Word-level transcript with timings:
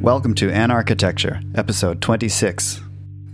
Welcome 0.00 0.34
to 0.36 0.48
Anarchitecture, 0.48 1.44
episode 1.54 2.00
26. 2.00 2.80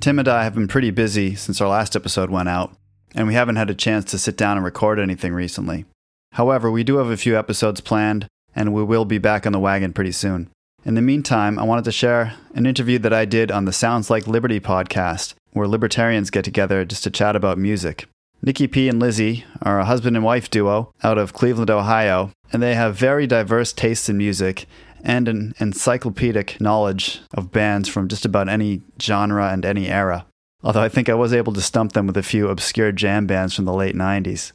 Tim 0.01 0.19
and 0.19 0.27
I 0.27 0.43
have 0.43 0.57
been 0.57 0.67
pretty 0.67 0.91
busy 0.91 1.37
since 1.37 1.61
our 1.61 1.69
last 1.69 1.95
episode 1.95 2.29
went 2.29 2.49
out, 2.49 2.77
and 3.15 3.29
we 3.29 3.35
haven't 3.35 3.55
had 3.55 3.71
a 3.71 3.75
chance 3.75 4.05
to 4.07 4.19
sit 4.19 4.37
down 4.37 4.57
and 4.57 4.65
record 4.65 4.99
anything 4.99 5.33
recently. 5.33 5.85
However, 6.33 6.69
we 6.69 6.83
do 6.83 6.97
have 6.97 7.07
a 7.07 7.17
few 7.17 7.39
episodes 7.39 7.81
planned, 7.81 8.27
and 8.53 8.75
we 8.75 8.83
will 8.83 9.05
be 9.05 9.19
back 9.19 9.47
on 9.47 9.53
the 9.53 9.61
wagon 9.61 9.93
pretty 9.93 10.11
soon. 10.11 10.51
In 10.85 10.97
the 10.97 11.03
meantime, 11.03 11.57
I 11.57 11.63
wanted 11.63 11.85
to 11.85 11.93
share 11.93 12.35
an 12.57 12.67
interview 12.67 12.99
that 12.99 13.13
I 13.13 13.27
did 13.27 13.53
on 13.53 13.65
the 13.65 13.73
Sounds 13.73 14.11
Like 14.11 14.27
Liberty 14.27 14.59
podcast, 14.59 15.35
where 15.53 15.69
libertarians 15.69 16.31
get 16.31 16.45
together 16.45 16.85
just 16.85 17.05
to 17.05 17.13
chat 17.13 17.37
about 17.37 17.59
music. 17.59 18.09
Nikki 18.43 18.67
P 18.67 18.89
and 18.89 18.99
Lizzie 18.99 19.45
are 19.63 19.79
a 19.79 19.85
husband 19.85 20.17
and 20.17 20.25
wife 20.25 20.51
duo 20.51 20.93
out 21.05 21.17
of 21.17 21.33
Cleveland, 21.33 21.71
Ohio, 21.71 22.33
and 22.53 22.61
they 22.61 22.75
have 22.75 22.97
very 22.97 23.27
diverse 23.27 23.73
tastes 23.73 24.09
in 24.09 24.19
music 24.19 24.67
and 25.07 25.29
an 25.29 25.55
encyclopedic 25.61 26.61
knowledge 26.61 27.21
of 27.33 27.53
bands 27.53 27.89
from 27.89 28.09
just 28.09 28.25
about 28.25 28.49
any 28.49 28.83
genre 29.01 29.51
and 29.51 29.65
any 29.65 29.87
era. 29.87 30.27
Although 30.65 30.83
I 30.83 30.89
think 30.89 31.09
I 31.09 31.15
was 31.15 31.33
able 31.33 31.53
to 31.53 31.61
stump 31.61 31.93
them 31.93 32.09
with 32.09 32.17
a 32.17 32.25
few 32.25 32.49
obscure 32.49 32.91
jam 32.91 33.27
bands 33.27 33.55
from 33.55 33.67
the 33.67 33.73
late 33.73 33.95
90s. 33.95 34.51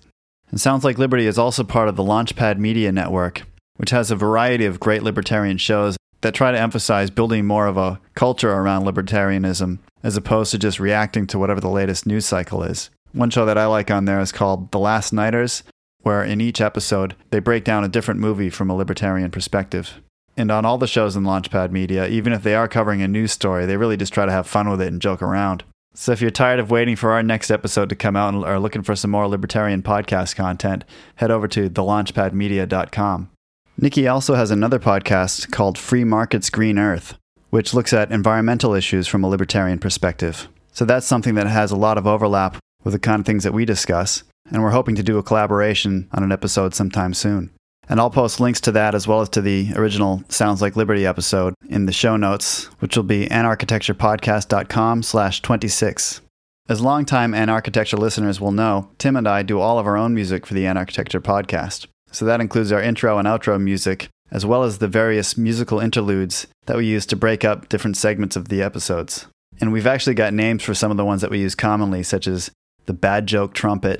And 0.50 0.60
Sounds 0.60 0.84
Like 0.84 0.98
Liberty 0.98 1.26
is 1.26 1.38
also 1.38 1.64
part 1.64 1.88
of 1.88 1.96
the 1.96 2.04
Launchpad 2.04 2.58
Media 2.58 2.92
Network, 2.92 3.44
which 3.78 3.92
has 3.92 4.12
a 4.12 4.16
variety 4.18 4.66
of 4.66 4.82
great 4.82 5.04
libertarian 5.04 5.58
shows 5.58 5.96
that 6.20 6.34
try 6.34 6.52
to 6.52 6.60
emphasize 6.60 7.10
building 7.10 7.46
more 7.46 7.66
of 7.66 7.78
a 7.78 8.02
culture 8.14 8.52
around 8.52 8.84
libertarianism 8.84 9.80
as 10.04 10.18
opposed 10.18 10.52
to 10.52 10.60
just 10.60 10.82
reacting 10.82 11.28
to 11.28 11.40
whatever 11.40 11.62
the 11.62 11.70
latest 11.70 12.06
news 12.06 12.26
cycle 12.26 12.62
is. 12.62 12.90
One 13.14 13.30
show 13.30 13.46
that 13.46 13.58
I 13.58 13.68
like 13.68 13.90
on 13.90 14.04
there 14.04 14.20
is 14.20 14.34
called 14.34 14.72
The 14.72 14.80
Last 14.80 15.14
Nighters, 15.14 15.64
where 16.02 16.24
in 16.24 16.42
each 16.42 16.60
episode 16.60 17.16
they 17.30 17.40
break 17.40 17.64
down 17.64 17.86
a 17.86 17.90
different 17.90 18.20
movie 18.20 18.50
from 18.50 18.70
a 18.70 18.76
libertarian 18.76 19.32
perspective. 19.32 20.02
And 20.38 20.52
on 20.52 20.66
all 20.66 20.78
the 20.78 20.88
shows 20.88 21.16
in 21.16 21.24
Launchpad 21.24 21.72
Media, 21.72 22.08
even 22.08 22.34
if 22.34 22.44
they 22.44 22.56
are 22.56 22.68
covering 22.68 23.02
a 23.02 23.08
news 23.08 23.32
story, 23.32 23.66
they 23.66 23.78
really 23.78 23.98
just 23.98 24.14
try 24.14 24.26
to 24.26 24.32
have 24.32 24.48
fun 24.48 24.70
with 24.70 24.82
it 24.82 24.88
and 24.88 25.02
joke 25.02 25.22
around. 25.22 25.64
So 25.94 26.14
if 26.14 26.22
you're 26.22 26.32
tired 26.32 26.60
of 26.60 26.72
waiting 26.72 26.96
for 26.96 27.12
our 27.12 27.22
next 27.22 27.52
episode 27.52 27.90
to 27.90 27.96
come 27.96 28.16
out 28.16 28.34
and 28.34 28.46
are 28.46 28.60
looking 28.60 28.82
for 28.82 28.96
some 28.96 29.12
more 29.12 29.28
libertarian 29.28 29.84
podcast 29.84 30.38
content, 30.38 30.86
head 31.16 31.32
over 31.32 31.50
to 31.50 31.70
thelaunchpadmedia.com. 31.70 33.30
Nikki 33.78 34.08
also 34.08 34.36
has 34.36 34.52
another 34.52 34.80
podcast 34.80 35.52
called 35.52 35.78
Free 35.78 36.06
Markets 36.06 36.50
Green 36.50 36.80
Earth, 36.80 37.18
which 37.50 37.74
looks 37.74 37.92
at 37.92 38.12
environmental 38.12 38.74
issues 38.74 39.08
from 39.08 39.24
a 39.24 39.28
libertarian 39.28 39.80
perspective. 39.80 40.48
So 40.72 40.86
that's 40.86 41.08
something 41.08 41.36
that 41.36 41.48
has 41.48 41.72
a 41.72 41.76
lot 41.76 41.98
of 41.98 42.08
overlap 42.08 42.58
with 42.84 42.94
the 42.94 43.00
kind 43.00 43.20
of 43.20 43.26
things 43.26 43.44
that 43.44 43.54
we 43.54 43.66
discuss, 43.66 44.24
and 44.50 44.64
we're 44.64 44.70
hoping 44.70 44.96
to 44.96 45.04
do 45.04 45.18
a 45.18 45.24
collaboration 45.24 46.08
on 46.14 46.24
an 46.24 46.32
episode 46.32 46.74
sometime 46.74 47.14
soon. 47.14 47.52
And 47.92 48.00
I'll 48.00 48.10
post 48.10 48.40
links 48.40 48.62
to 48.62 48.72
that 48.72 48.96
as 48.96 49.06
well 49.06 49.20
as 49.20 49.28
to 49.30 49.42
the 49.42 49.74
original 49.76 50.24
Sounds 50.30 50.62
Like 50.62 50.78
Liberty 50.78 51.06
episode 51.06 51.54
in 51.68 51.88
the 51.88 51.92
show 51.92 52.16
notes, 52.16 52.68
which 52.80 52.96
will 52.96 53.04
be 53.04 53.28
anarchitecturepodcast.com 53.28 55.04
slash 55.04 55.42
26. 55.42 56.22
As 56.70 56.80
longtime 56.80 57.34
Anarchitecture 57.34 58.00
listeners 58.00 58.40
will 58.40 58.54
know, 58.54 58.90
Tim 58.98 59.18
and 59.18 59.28
I 59.28 59.44
do 59.44 59.60
all 59.60 59.78
of 59.78 59.86
our 59.86 59.98
own 59.98 60.14
music 60.14 60.46
for 60.46 60.54
the 60.54 60.64
Anarchitecture 60.64 61.20
podcast. 61.20 61.88
So 62.14 62.24
that 62.24 62.40
includes 62.40 62.72
our 62.72 62.82
intro 62.82 63.18
and 63.18 63.28
outro 63.28 63.62
music, 63.62 64.08
as 64.32 64.46
well 64.46 64.64
as 64.64 64.78
the 64.78 64.88
various 64.88 65.38
musical 65.38 65.82
interludes 65.82 66.48
that 66.68 66.78
we 66.78 66.86
use 66.86 67.06
to 67.08 67.18
break 67.18 67.44
up 67.44 67.68
different 67.68 67.98
segments 67.98 68.38
of 68.38 68.48
the 68.48 68.62
episodes. 68.62 69.28
And 69.60 69.74
we've 69.74 69.86
actually 69.86 70.16
got 70.16 70.34
names 70.34 70.64
for 70.64 70.74
some 70.74 70.92
of 70.92 70.98
the 70.98 71.04
ones 71.04 71.20
that 71.20 71.32
we 71.32 71.42
use 71.42 71.56
commonly, 71.56 72.04
such 72.04 72.26
as 72.26 72.52
the 72.86 72.94
bad 72.94 73.28
joke 73.28 73.54
trumpet 73.54 74.00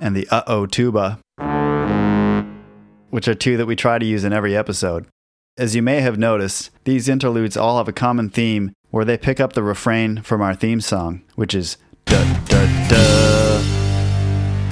and 0.00 0.16
the 0.16 0.28
uh 0.28 0.42
oh 0.46 0.66
tuba, 0.66 1.18
which 3.10 3.28
are 3.28 3.34
two 3.34 3.56
that 3.56 3.66
we 3.66 3.76
try 3.76 3.98
to 3.98 4.06
use 4.06 4.24
in 4.24 4.32
every 4.32 4.56
episode. 4.56 5.06
As 5.58 5.74
you 5.74 5.82
may 5.82 6.00
have 6.00 6.18
noticed, 6.18 6.70
these 6.84 7.08
interludes 7.08 7.56
all 7.56 7.78
have 7.78 7.88
a 7.88 7.92
common 7.92 8.28
theme 8.28 8.72
where 8.90 9.04
they 9.04 9.16
pick 9.16 9.40
up 9.40 9.54
the 9.54 9.62
refrain 9.62 10.22
from 10.22 10.42
our 10.42 10.54
theme 10.54 10.80
song, 10.80 11.22
which 11.34 11.54
is 11.54 11.78
da 12.04 12.22
da 12.44 12.88
da. 12.88 13.58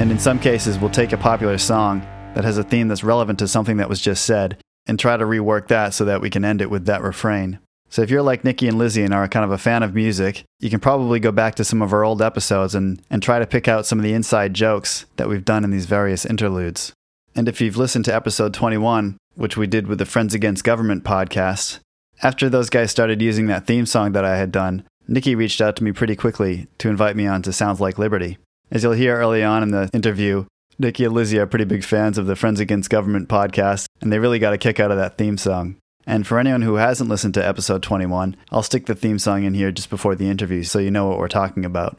And 0.01 0.11
in 0.11 0.19
some 0.19 0.39
cases, 0.39 0.79
we'll 0.79 0.91
take 0.91 1.13
a 1.13 1.17
popular 1.17 1.57
song 1.57 2.01
that 2.35 2.45
has 2.45 2.59
a 2.59 2.65
theme 2.65 2.89
that's 2.89 3.05
relevant 3.05 3.39
to 3.39 3.49
something 3.49 3.77
that 3.79 3.89
was 3.89 4.01
just 4.01 4.25
said 4.27 4.59
and 4.87 4.99
try 4.99 5.17
to 5.17 5.25
rework 5.25 5.69
that 5.69 5.95
so 5.95 6.05
that 6.05 6.21
we 6.21 6.31
can 6.31 6.45
end 6.45 6.61
it 6.61 6.69
with 6.71 6.87
that 6.87 7.03
refrain. 7.03 7.59
So 7.91 8.03
if 8.03 8.11
you're 8.11 8.23
like 8.23 8.45
Nikki 8.45 8.67
and 8.67 8.77
Lizzie 8.77 9.05
and 9.05 9.15
are 9.15 9.29
kind 9.29 9.45
of 9.45 9.53
a 9.53 9.59
fan 9.59 9.83
of 9.83 9.95
music, 9.95 10.45
you 10.61 10.69
can 10.69 10.81
probably 10.81 11.21
go 11.21 11.31
back 11.31 11.55
to 11.57 11.65
some 11.65 11.81
of 11.81 11.93
our 11.93 12.05
old 12.05 12.21
episodes 12.21 12.75
and, 12.75 13.01
and 13.09 13.23
try 13.23 13.39
to 13.39 13.47
pick 13.47 13.69
out 13.69 13.87
some 13.87 13.99
of 13.99 14.03
the 14.03 14.15
inside 14.15 14.55
jokes 14.55 15.07
that 15.17 15.29
we've 15.29 15.45
done 15.45 15.63
in 15.63 15.71
these 15.71 15.87
various 15.87 16.27
interludes. 16.27 16.93
And 17.37 17.49
if 17.49 17.61
you've 17.61 17.77
listened 17.77 18.05
to 18.07 18.15
episode 18.15 18.55
21, 18.55 19.17
which 19.37 19.57
we 19.57 19.67
did 19.67 19.87
with 19.87 19.99
the 19.99 20.07
Friends 20.07 20.35
Against 20.35 20.65
Government 20.65 21.05
podcast, 21.05 21.81
after 22.23 22.49
those 22.49 22.71
guys 22.71 22.91
started 22.91 23.21
using 23.21 23.47
that 23.47 23.67
theme 23.67 23.87
song 23.87 24.13
that 24.13 24.25
I 24.25 24.37
had 24.37 24.53
done, 24.53 24.85
Nikki 25.07 25.35
reached 25.35 25.61
out 25.61 25.77
to 25.77 25.85
me 25.85 25.93
pretty 25.93 26.17
quickly 26.17 26.67
to 26.79 26.89
invite 26.89 27.17
me 27.17 27.27
on 27.27 27.43
to 27.43 27.53
Sounds 27.53 27.81
Like 27.81 27.99
Liberty. 27.99 28.39
As 28.71 28.83
you'll 28.83 28.93
hear 28.93 29.17
early 29.17 29.45
on 29.45 29.63
in 29.63 29.71
the 29.71 29.91
interview, 29.93 30.47
Nikki 30.79 31.05
and 31.05 31.15
Lizzie 31.15 31.39
are 31.39 31.47
pretty 31.47 31.65
big 31.65 31.85
fans 31.85 32.19
of 32.19 32.27
the 32.27 32.37
Friends 32.37 32.61
Against 32.61 32.91
Government 32.91 33.29
podcast, 33.29 33.87
and 34.01 34.13
they 34.13 34.19
really 34.19 34.39
got 34.39 34.53
a 34.53 34.59
kick 34.59 34.81
out 34.81 34.91
of 34.91 34.97
that 34.97 35.19
theme 35.19 35.37
song. 35.37 35.77
And 36.07 36.27
for 36.27 36.39
anyone 36.39 36.63
who 36.63 36.75
hasn't 36.75 37.09
listened 37.09 37.35
to 37.35 37.47
episode 37.47 37.83
21, 37.83 38.37
I'll 38.51 38.63
stick 38.63 38.87
the 38.87 38.95
theme 38.95 39.19
song 39.19 39.45
in 39.45 39.55
here 39.55 39.73
just 39.73 39.91
before 39.91 40.15
the 40.15 40.29
interview 40.29 40.63
so 40.63 40.79
you 40.79 40.91
know 40.91 41.07
what 41.07 41.19
we're 41.19 41.29
talking 41.29 41.65
about. 41.65 41.97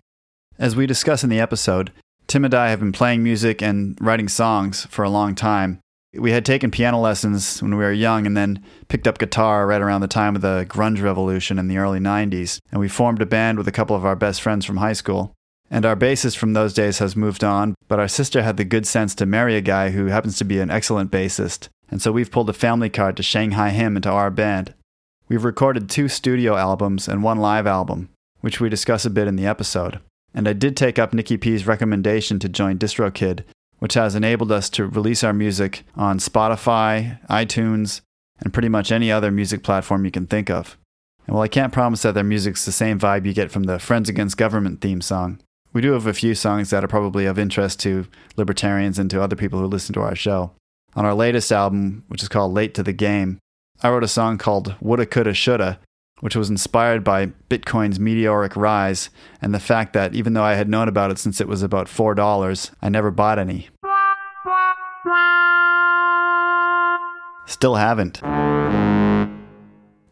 As 0.57 0.75
we 0.75 0.85
discuss 0.85 1.23
in 1.23 1.29
the 1.29 1.39
episode, 1.39 1.91
Tim 2.27 2.45
and 2.45 2.53
I 2.53 2.69
have 2.69 2.79
been 2.79 2.91
playing 2.91 3.23
music 3.23 3.61
and 3.61 3.97
writing 3.99 4.27
songs 4.27 4.85
for 4.85 5.03
a 5.03 5.09
long 5.09 5.35
time. 5.35 5.79
We 6.13 6.31
had 6.31 6.45
taken 6.45 6.71
piano 6.71 6.99
lessons 6.99 7.61
when 7.61 7.75
we 7.75 7.83
were 7.83 7.91
young 7.91 8.25
and 8.25 8.37
then 8.37 8.63
picked 8.87 9.07
up 9.07 9.17
guitar 9.17 9.67
right 9.67 9.81
around 9.81 10.01
the 10.01 10.07
time 10.07 10.35
of 10.35 10.41
the 10.41 10.65
grunge 10.69 11.01
revolution 11.01 11.59
in 11.59 11.67
the 11.67 11.77
early 11.77 11.99
90s, 11.99 12.59
and 12.71 12.79
we 12.79 12.87
formed 12.87 13.21
a 13.21 13.25
band 13.25 13.57
with 13.57 13.67
a 13.67 13.71
couple 13.71 13.95
of 13.95 14.05
our 14.05 14.15
best 14.15 14.41
friends 14.41 14.65
from 14.65 14.77
high 14.77 14.93
school. 14.93 15.33
And 15.69 15.85
our 15.85 15.95
bassist 15.95 16.37
from 16.37 16.53
those 16.53 16.73
days 16.73 16.99
has 16.99 17.15
moved 17.15 17.43
on, 17.43 17.75
but 17.87 17.99
our 17.99 18.07
sister 18.07 18.43
had 18.43 18.55
the 18.55 18.63
good 18.63 18.87
sense 18.87 19.13
to 19.15 19.25
marry 19.25 19.57
a 19.57 19.61
guy 19.61 19.89
who 19.89 20.05
happens 20.05 20.37
to 20.37 20.45
be 20.45 20.59
an 20.59 20.69
excellent 20.69 21.11
bassist 21.11 21.67
and 21.89 22.01
so 22.01 22.11
we've 22.11 22.31
pulled 22.31 22.49
a 22.49 22.53
family 22.53 22.89
card 22.89 23.17
to 23.17 23.23
Shanghai 23.23 23.69
him 23.69 23.95
into 23.95 24.09
our 24.09 24.31
band. 24.31 24.73
We've 25.27 25.43
recorded 25.43 25.89
two 25.89 26.07
studio 26.07 26.55
albums 26.55 27.07
and 27.07 27.23
one 27.23 27.39
live 27.39 27.67
album, 27.67 28.09
which 28.41 28.59
we 28.59 28.69
discuss 28.69 29.05
a 29.05 29.09
bit 29.09 29.27
in 29.27 29.35
the 29.35 29.47
episode. 29.47 29.99
And 30.33 30.47
I 30.47 30.53
did 30.53 30.75
take 30.75 30.99
up 30.99 31.13
Nikki 31.13 31.37
P's 31.37 31.65
recommendation 31.65 32.39
to 32.39 32.49
join 32.49 32.77
DistroKid, 32.77 33.43
which 33.79 33.93
has 33.93 34.15
enabled 34.15 34.51
us 34.51 34.69
to 34.71 34.85
release 34.85 35.23
our 35.23 35.33
music 35.33 35.83
on 35.95 36.19
Spotify, 36.19 37.19
iTunes, 37.27 38.01
and 38.39 38.53
pretty 38.53 38.69
much 38.69 38.91
any 38.91 39.11
other 39.11 39.31
music 39.31 39.63
platform 39.63 40.05
you 40.05 40.11
can 40.11 40.27
think 40.27 40.49
of. 40.49 40.77
And 41.25 41.33
while 41.33 41.43
I 41.43 41.47
can't 41.47 41.73
promise 41.73 42.03
that 42.03 42.13
their 42.13 42.23
music's 42.23 42.65
the 42.65 42.71
same 42.71 42.99
vibe 42.99 43.25
you 43.25 43.33
get 43.33 43.51
from 43.51 43.63
the 43.63 43.79
Friends 43.79 44.09
Against 44.09 44.37
Government 44.37 44.81
theme 44.81 45.01
song, 45.01 45.39
we 45.73 45.81
do 45.81 45.93
have 45.93 46.07
a 46.07 46.13
few 46.13 46.35
songs 46.35 46.69
that 46.69 46.83
are 46.83 46.87
probably 46.87 47.25
of 47.25 47.39
interest 47.39 47.79
to 47.81 48.07
libertarians 48.37 48.99
and 48.99 49.09
to 49.09 49.21
other 49.21 49.35
people 49.35 49.59
who 49.59 49.65
listen 49.65 49.93
to 49.93 50.01
our 50.01 50.15
show. 50.15 50.51
On 50.97 51.03
our 51.03 51.13
latest 51.13 51.51
album, 51.51 52.05
which 52.07 52.23
is 52.23 52.29
called 52.29 52.53
Late 52.53 52.73
to 52.75 52.83
the 52.83 52.93
Game, 52.93 53.39
I 53.83 53.89
wrote 53.89 54.05
a 54.05 54.07
song 54.07 54.37
called 54.37 54.75
Woulda 54.79 55.05
Coulda 55.05 55.33
Shoulda, 55.33 55.77
which 56.21 56.37
was 56.37 56.49
inspired 56.49 57.03
by 57.03 57.33
Bitcoin's 57.49 57.99
meteoric 57.99 58.55
rise 58.55 59.09
and 59.41 59.53
the 59.53 59.59
fact 59.59 59.91
that 59.91 60.15
even 60.15 60.33
though 60.33 60.43
I 60.43 60.53
had 60.53 60.69
known 60.69 60.87
about 60.87 61.11
it 61.11 61.19
since 61.19 61.41
it 61.41 61.49
was 61.49 61.61
about 61.61 61.87
$4, 61.87 62.71
I 62.81 62.87
never 62.87 63.11
bought 63.11 63.39
any. 63.39 63.67
Still 67.45 67.75
haven't. 67.75 68.21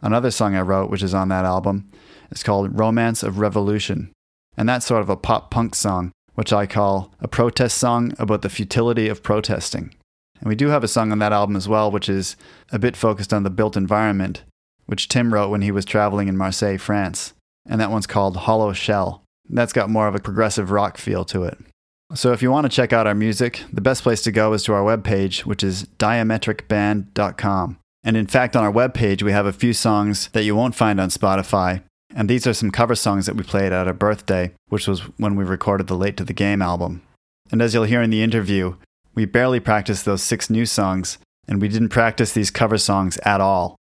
Another 0.02 0.32
song 0.32 0.54
I 0.54 0.62
wrote, 0.62 0.90
which 0.90 1.02
is 1.02 1.14
on 1.14 1.30
that 1.30 1.46
album, 1.46 1.88
is 2.30 2.44
called 2.44 2.78
Romance 2.78 3.24
of 3.24 3.40
Revolution. 3.40 4.12
And 4.58 4.68
that's 4.68 4.86
sort 4.86 5.02
of 5.02 5.10
a 5.10 5.16
pop 5.16 5.50
punk 5.50 5.76
song, 5.76 6.12
which 6.36 6.52
I 6.52 6.66
call 6.66 7.14
a 7.22 7.30
protest 7.30 7.78
song 7.78 8.14
about 8.20 8.42
the 8.42 8.50
futility 8.50 9.08
of 9.08 9.24
protesting. 9.24 9.96
And 10.44 10.50
we 10.50 10.56
do 10.56 10.68
have 10.68 10.84
a 10.84 10.90
song 10.90 11.14
on 11.14 11.20
that 11.20 11.32
album 11.32 11.56
as 11.56 11.70
well, 11.70 11.90
which 11.90 12.10
is 12.10 12.36
a 12.70 12.78
bit 12.78 12.98
focused 12.98 13.32
on 13.32 13.44
the 13.44 13.50
built 13.50 13.78
environment, 13.78 14.44
which 14.88 15.08
Tim 15.08 15.34
wrote 15.34 15.50
when 15.50 15.62
he 15.62 15.72
was 15.72 15.86
traveling 15.86 16.28
in 16.28 16.36
Marseille, 16.36 16.78
France. 16.78 17.34
And 17.66 17.80
that 17.80 17.90
one's 17.90 18.08
called 18.08 18.36
Hollow 18.36 18.74
Shell. 18.74 19.24
That's 19.50 19.72
got 19.72 19.90
more 19.90 20.10
of 20.10 20.16
a 20.16 20.20
progressive 20.20 20.70
rock 20.70 20.98
feel 20.98 21.24
to 21.26 21.44
it. 21.44 21.58
So 22.14 22.34
if 22.34 22.42
you 22.42 22.52
want 22.52 22.66
to 22.66 22.76
check 22.76 22.92
out 22.92 23.08
our 23.08 23.16
music, 23.16 23.64
the 23.72 23.80
best 23.80 24.04
place 24.04 24.22
to 24.24 24.34
go 24.34 24.52
is 24.52 24.64
to 24.64 24.74
our 24.74 24.84
webpage, 24.84 25.46
which 25.46 25.64
is 25.64 25.86
diametricband.com. 25.98 27.78
And 28.04 28.18
in 28.18 28.28
fact, 28.28 28.58
on 28.58 28.66
our 28.66 28.72
webpage, 28.72 29.24
we 29.24 29.32
have 29.32 29.46
a 29.46 29.54
few 29.54 29.72
songs 29.72 30.28
that 30.34 30.44
you 30.44 30.58
won't 30.58 30.76
find 30.76 31.00
on 31.00 31.08
Spotify. 31.08 31.84
And 32.14 32.30
these 32.30 32.46
are 32.46 32.54
some 32.54 32.70
cover 32.70 32.96
songs 32.96 33.28
that 33.28 33.38
we 33.38 33.44
played 33.44 33.72
at 33.72 33.88
our 33.88 33.94
birthday, 33.94 34.52
which 34.68 34.90
was 34.90 35.04
when 35.18 35.38
we 35.38 35.46
recorded 35.46 35.88
the 35.88 35.96
Late 35.96 36.18
to 36.18 36.26
the 36.26 36.34
Game 36.34 36.62
album. 36.62 37.02
And 37.50 37.62
as 37.62 37.74
you'll 37.74 37.86
hear 37.86 38.02
in 38.02 38.10
the 38.10 38.22
interview, 38.24 38.76
we 39.16 39.26
barely 39.26 39.60
practiced 39.60 40.06
those 40.06 40.24
six 40.24 40.50
new 40.50 40.66
songs, 40.66 41.18
and 41.48 41.62
we 41.62 41.68
didn't 41.68 41.90
practice 41.90 42.32
these 42.34 42.52
cover 42.52 42.78
songs 42.78 43.18
at 43.20 43.42
all. 43.42 43.76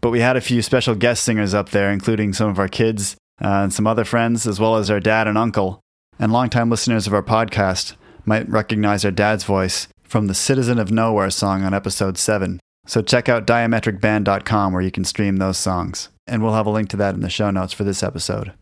But 0.00 0.10
we 0.10 0.20
had 0.20 0.36
a 0.36 0.40
few 0.40 0.62
special 0.62 0.94
guest 0.94 1.24
singers 1.24 1.54
up 1.54 1.70
there, 1.70 1.90
including 1.90 2.32
some 2.32 2.48
of 2.48 2.58
our 2.58 2.68
kids 2.68 3.16
uh, 3.42 3.62
and 3.64 3.72
some 3.72 3.86
other 3.86 4.04
friends, 4.04 4.46
as 4.46 4.60
well 4.60 4.76
as 4.76 4.90
our 4.90 5.00
dad 5.00 5.26
and 5.26 5.36
uncle. 5.36 5.80
And 6.18 6.32
longtime 6.32 6.70
listeners 6.70 7.06
of 7.06 7.14
our 7.14 7.22
podcast 7.22 7.94
might 8.24 8.48
recognize 8.48 9.04
our 9.04 9.10
dad's 9.10 9.44
voice 9.44 9.88
from 10.02 10.26
the 10.26 10.34
Citizen 10.34 10.78
of 10.78 10.90
Nowhere 10.90 11.30
song 11.30 11.64
on 11.64 11.74
episode 11.74 12.16
7. 12.16 12.60
So 12.86 13.02
check 13.02 13.28
out 13.28 13.46
diametricband.com 13.46 14.72
where 14.72 14.82
you 14.82 14.90
can 14.90 15.04
stream 15.04 15.36
those 15.36 15.58
songs. 15.58 16.08
And 16.26 16.42
we'll 16.42 16.54
have 16.54 16.66
a 16.66 16.70
link 16.70 16.88
to 16.90 16.96
that 16.98 17.14
in 17.14 17.20
the 17.20 17.30
show 17.30 17.50
notes 17.50 17.72
for 17.72 17.84
this 17.84 18.02
episode. 18.02 18.52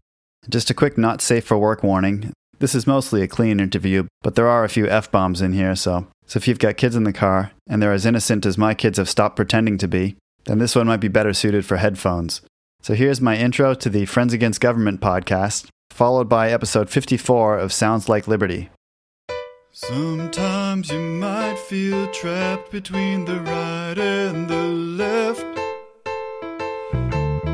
Just 0.48 0.70
a 0.70 0.74
quick 0.74 0.96
not 0.96 1.20
safe 1.20 1.44
for 1.44 1.58
work 1.58 1.82
warning. 1.82 2.32
This 2.58 2.74
is 2.74 2.86
mostly 2.86 3.22
a 3.22 3.28
clean 3.28 3.60
interview, 3.60 4.06
but 4.22 4.34
there 4.34 4.48
are 4.48 4.64
a 4.64 4.68
few 4.68 4.88
F 4.88 5.10
bombs 5.10 5.42
in 5.42 5.52
here, 5.52 5.76
so 5.76 6.06
so 6.26 6.38
if 6.38 6.48
you've 6.48 6.58
got 6.58 6.76
kids 6.76 6.96
in 6.96 7.04
the 7.04 7.12
car 7.12 7.52
and 7.68 7.80
they're 7.80 7.92
as 7.92 8.06
innocent 8.06 8.44
as 8.46 8.58
my 8.58 8.74
kids 8.74 8.98
have 8.98 9.08
stopped 9.08 9.36
pretending 9.36 9.78
to 9.78 9.88
be, 9.88 10.16
then 10.44 10.58
this 10.58 10.74
one 10.74 10.86
might 10.86 11.00
be 11.00 11.08
better 11.08 11.32
suited 11.32 11.64
for 11.64 11.76
headphones. 11.76 12.40
So 12.82 12.94
here's 12.94 13.20
my 13.20 13.36
intro 13.36 13.74
to 13.74 13.88
the 13.88 14.06
Friends 14.06 14.32
Against 14.32 14.60
Government 14.60 15.00
podcast, 15.00 15.68
followed 15.90 16.28
by 16.28 16.50
episode 16.50 16.90
54 16.90 17.58
of 17.58 17.72
Sounds 17.72 18.08
Like 18.08 18.28
Liberty. 18.28 18.70
Sometimes 19.72 20.90
you 20.90 20.98
might 20.98 21.58
feel 21.58 22.06
trapped 22.08 22.70
between 22.72 23.24
the 23.24 23.40
right 23.40 23.98
and 23.98 24.48
the 24.48 24.62
left. 24.62 25.44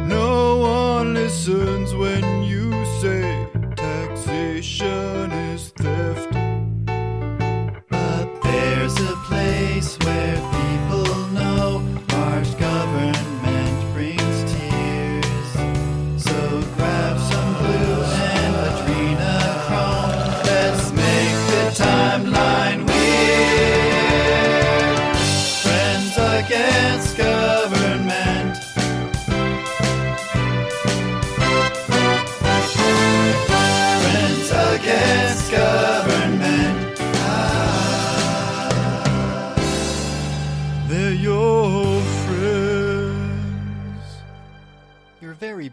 No 0.06 0.56
one 0.58 1.14
listens 1.14 1.94
when 1.94 2.42
you 2.42 2.70
say 3.00 3.48
taxation 3.74 5.41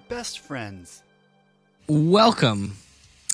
best 0.08 0.40
friends. 0.40 1.02
Welcome 1.88 2.78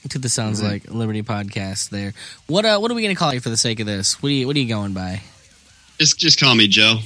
to 0.10 0.18
the 0.18 0.30
Sounds 0.30 0.64
Like 0.64 0.90
Liberty 0.90 1.22
podcast. 1.24 1.90
There, 1.90 2.14
what 2.48 2.66
uh, 2.66 2.80
what 2.80 2.90
are 2.92 2.94
we 2.94 3.02
going 3.02 3.16
to 3.16 3.20
call 3.20 3.34
you 3.34 3.40
for 3.40 3.50
the 3.50 3.58
sake 3.58 3.80
of 3.80 3.86
this? 3.86 4.22
What 4.22 4.30
are 4.30 4.34
you 4.34 4.48
What 4.48 4.56
are 4.56 4.60
you 4.60 4.68
going 4.70 4.94
by? 4.94 5.22
Just 6.00 6.18
just 6.18 6.40
call 6.40 6.56
me 6.56 6.68
Joe. 6.68 7.00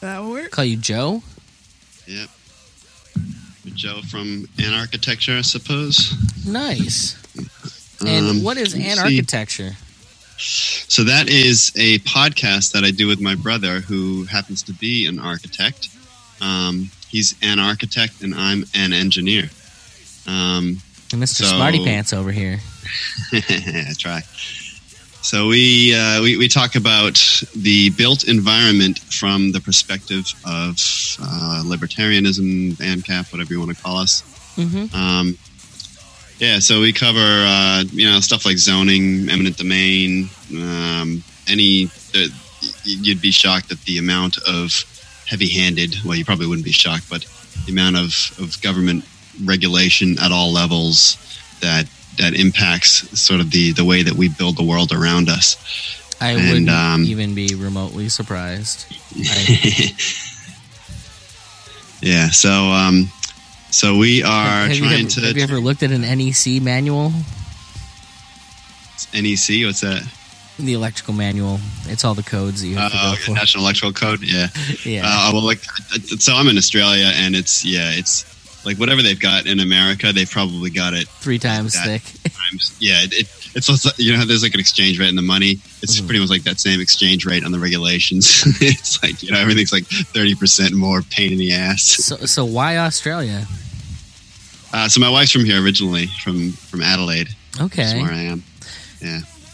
That 0.00 0.24
work? 0.24 0.50
Call 0.50 0.64
you 0.64 0.76
Joe? 0.76 1.22
Yep. 2.06 2.28
Joe 3.74 4.00
from 4.10 4.46
Anarchitecture, 4.56 5.38
I 5.38 5.42
suppose. 5.42 6.14
Nice. 6.46 7.16
And 8.04 8.26
Um, 8.26 8.42
what 8.42 8.56
is 8.56 8.74
let's 8.74 8.84
So 10.38 11.04
that 11.04 11.28
is 11.28 11.70
a 11.76 11.98
podcast 12.00 12.72
that 12.72 12.82
I 12.84 12.90
do 12.90 13.06
with 13.06 13.20
my 13.20 13.34
brother, 13.34 13.80
who 13.80 14.24
happens 14.24 14.62
to 14.64 14.72
be 14.72 15.06
an 15.06 15.18
architect. 15.18 15.88
Um, 16.40 16.90
he's 17.08 17.34
an 17.42 17.58
architect, 17.58 18.22
and 18.22 18.34
I'm 18.34 18.64
an 18.74 18.92
engineer. 18.92 19.50
Um, 20.26 20.80
And 21.12 21.22
Mr. 21.22 21.42
So- 21.44 21.56
Smarty 21.56 21.84
Pants 21.84 22.12
over 22.12 22.32
here. 22.32 22.60
I 23.32 23.92
try. 23.98 24.22
So 25.22 25.48
we, 25.48 25.94
uh, 25.94 26.22
we 26.22 26.36
we 26.38 26.48
talk 26.48 26.76
about 26.76 27.20
the 27.54 27.90
built 27.90 28.24
environment 28.24 28.98
from 29.00 29.52
the 29.52 29.60
perspective 29.60 30.24
of 30.46 30.76
uh, 31.22 31.62
libertarianism, 31.66 32.72
ANCAP, 32.78 33.30
whatever 33.30 33.52
you 33.52 33.60
want 33.60 33.76
to 33.76 33.82
call 33.82 33.98
us. 33.98 34.22
Mm-hmm. 34.56 34.94
Um, 34.96 35.38
yeah, 36.38 36.58
so 36.58 36.80
we 36.80 36.92
cover 36.92 37.18
uh, 37.20 37.84
you 37.92 38.10
know 38.10 38.18
stuff 38.20 38.46
like 38.46 38.56
zoning, 38.56 39.28
eminent 39.28 39.56
domain, 39.58 40.30
um, 40.56 41.22
any. 41.46 41.90
You'd 42.84 43.20
be 43.20 43.30
shocked 43.30 43.70
at 43.72 43.80
the 43.82 43.98
amount 43.98 44.38
of 44.38 44.84
heavy-handed. 45.30 45.96
Well, 46.04 46.16
you 46.16 46.24
probably 46.24 46.46
wouldn't 46.46 46.64
be 46.64 46.72
shocked, 46.72 47.08
but 47.08 47.24
the 47.66 47.72
amount 47.72 47.96
of, 47.96 48.12
of 48.38 48.60
government 48.60 49.04
regulation 49.44 50.18
at 50.18 50.32
all 50.32 50.52
levels 50.52 51.16
that 51.60 51.86
that 52.18 52.34
impacts 52.34 53.18
sort 53.18 53.40
of 53.40 53.50
the 53.50 53.72
the 53.72 53.84
way 53.84 54.02
that 54.02 54.14
we 54.14 54.28
build 54.28 54.56
the 54.56 54.64
world 54.64 54.92
around 54.92 55.28
us. 55.28 55.56
I 56.20 56.32
And, 56.32 56.48
wouldn't 56.48 56.68
um, 56.68 57.04
even 57.04 57.34
be 57.34 57.54
remotely 57.54 58.08
surprised. 58.10 58.84
I, 59.16 59.94
yeah, 62.02 62.28
so 62.28 62.50
um, 62.50 63.08
so 63.70 63.96
we 63.96 64.22
are 64.22 64.66
have, 64.66 64.74
you 64.74 64.82
trying 64.82 65.00
ever, 65.06 65.10
to 65.10 65.20
have 65.22 65.36
you 65.36 65.42
ever 65.42 65.60
looked 65.60 65.82
at 65.82 65.92
an 65.92 66.02
NEC 66.02 66.60
manual? 66.60 67.12
NEC. 69.14 69.64
What's 69.64 69.80
that? 69.80 70.02
The 70.64 70.72
electrical 70.74 71.14
manual. 71.14 71.58
It's 71.86 72.04
all 72.04 72.14
the 72.14 72.22
codes 72.22 72.60
that 72.62 72.68
you 72.68 72.76
have 72.76 72.92
to 72.92 72.98
Uh, 72.98 73.10
go 73.12 73.16
for. 73.16 73.30
National 73.32 73.64
Electrical 73.64 73.92
Code. 73.92 74.20
Yeah. 74.22 74.48
Yeah. 74.84 75.02
Uh, 75.04 75.30
well, 75.32 75.42
like, 75.44 75.60
so 76.18 76.34
I'm 76.34 76.48
in 76.48 76.56
Australia, 76.58 77.10
and 77.14 77.34
it's 77.36 77.64
yeah, 77.64 77.90
it's 77.92 78.24
like 78.64 78.78
whatever 78.78 79.00
they've 79.02 79.18
got 79.18 79.46
in 79.46 79.60
America, 79.60 80.12
they've 80.12 80.30
probably 80.30 80.70
got 80.70 80.92
it 80.94 81.08
Three 81.08 81.38
times 81.38 81.74
thick. 81.78 82.02
times. 82.24 82.76
Yeah, 82.78 83.02
it, 83.02 83.12
it, 83.12 83.28
it's 83.54 83.68
also, 83.70 83.90
you 83.96 84.16
know 84.16 84.24
there's 84.24 84.42
like 84.42 84.54
an 84.54 84.60
exchange 84.60 84.98
rate 85.00 85.08
in 85.08 85.16
the 85.16 85.22
money. 85.22 85.58
It's 85.82 85.98
Mhm. 86.00 86.06
pretty 86.06 86.20
much 86.20 86.30
like 86.30 86.42
that 86.44 86.60
same 86.60 86.80
exchange 86.80 87.24
rate 87.26 87.44
on 87.44 87.52
the 87.52 87.58
regulations. 87.58 88.42
it's 88.60 89.02
like 89.02 89.22
you 89.22 89.32
know 89.32 89.38
everything's 89.38 89.72
like 89.72 89.86
thirty 89.86 90.34
percent 90.34 90.72
more 90.74 91.02
pain 91.02 91.32
in 91.32 91.38
the 91.38 91.52
ass. 91.52 91.82
so, 91.82 92.16
so 92.26 92.44
why 92.44 92.76
Australia? 92.78 93.46
Uh, 94.72 94.88
so 94.88 95.00
my 95.00 95.08
wife's 95.10 95.32
from 95.32 95.44
here 95.44 95.62
originally, 95.62 96.06
from 96.22 96.52
from 96.52 96.82
Adelaide. 96.82 97.28
That's 97.52 97.62
Okay. 97.72 98.00
where 98.00 98.12
I 98.12 98.22
am. 98.22 98.42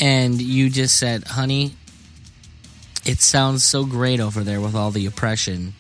And 0.00 0.40
you 0.40 0.68
just 0.68 0.96
said, 0.96 1.24
honey, 1.24 1.74
it 3.04 3.20
sounds 3.20 3.64
so 3.64 3.84
great 3.84 4.20
over 4.20 4.42
there 4.42 4.60
with 4.60 4.74
all 4.74 4.90
the 4.90 5.06
oppression. 5.06 5.74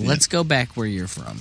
Let's 0.00 0.26
go 0.26 0.44
back 0.44 0.76
where 0.76 0.86
you're 0.86 1.08
from. 1.08 1.40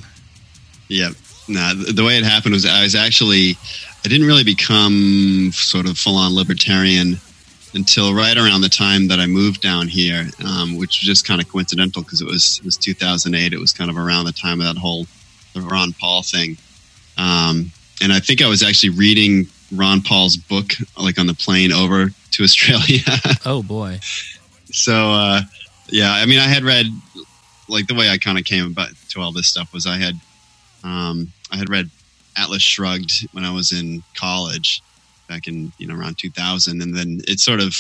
Yep. 0.90 1.14
No, 1.48 1.74
the, 1.74 2.04
way 2.04 2.18
it 2.18 2.24
happened 2.24 2.54
was 2.54 2.66
I 2.66 2.84
was 2.84 2.94
actually 2.94 3.58
I 4.04 4.10
didn't 4.10 4.28
really 4.28 4.44
become 4.44 5.52
sort 5.54 5.88
of 5.88 5.98
full 5.98 6.18
on 6.18 6.36
libertarian 6.36 7.18
until 7.74 8.14
right 8.14 8.36
around 8.36 8.62
the 8.62 8.70
time 8.70 9.08
that 9.08 9.20
I 9.20 9.28
moved 9.28 9.62
down 9.62 9.88
here, 9.88 10.28
um, 10.46 10.76
which 10.78 11.00
was 11.00 11.08
just 11.08 11.26
kind 11.26 11.40
of 11.40 11.48
coincidental 11.48 12.04
because 12.04 12.22
it 12.22 12.28
was 12.28 12.60
it 12.60 12.66
was 12.66 12.76
2008. 12.76 13.54
It 13.54 13.60
was 13.60 13.72
kind 13.72 13.90
of 13.90 13.98
around 13.98 14.26
the 14.26 14.34
time 14.34 14.60
of 14.60 14.68
that 14.68 14.78
whole 14.78 15.08
the 15.54 15.62
Ron 15.62 15.94
Paul 15.94 16.22
thing, 16.22 16.58
um, 17.18 17.72
and 18.02 18.12
I 18.12 18.20
think 18.20 18.42
I 18.42 18.48
was 18.48 18.62
actually 18.62 18.90
reading 18.90 19.48
Ron 19.72 20.02
Paul's 20.02 20.38
book 20.38 20.72
like 20.98 21.20
on 21.20 21.28
the 21.28 21.34
plane 21.34 21.72
over 21.72 22.10
to 22.32 22.44
Australia. 22.48 23.02
Oh 23.46 23.64
boy. 23.64 24.00
so 24.72 25.12
uh, 25.12 25.42
yeah 25.90 26.12
i 26.14 26.26
mean 26.26 26.40
i 26.40 26.44
had 26.48 26.64
read 26.64 26.86
like 27.70 27.88
the 27.88 27.96
way 27.96 28.10
i 28.10 28.18
kind 28.18 28.38
of 28.38 28.44
came 28.44 28.66
about 28.66 28.90
to 29.10 29.22
all 29.22 29.32
this 29.32 29.48
stuff 29.48 29.72
was 29.74 29.86
i 29.88 29.96
had 29.98 30.16
um, 30.84 31.32
i 31.52 31.56
had 31.58 31.70
read 31.70 31.90
atlas 32.38 32.62
shrugged 32.62 33.26
when 33.34 33.46
i 33.46 33.52
was 33.52 33.72
in 33.72 34.04
college 34.16 34.82
back 35.30 35.48
in 35.48 35.72
you 35.78 35.88
know 35.88 35.96
around 35.96 36.18
2000 36.18 36.82
and 36.82 36.96
then 36.96 37.22
it 37.28 37.40
sort 37.40 37.62
of 37.62 37.74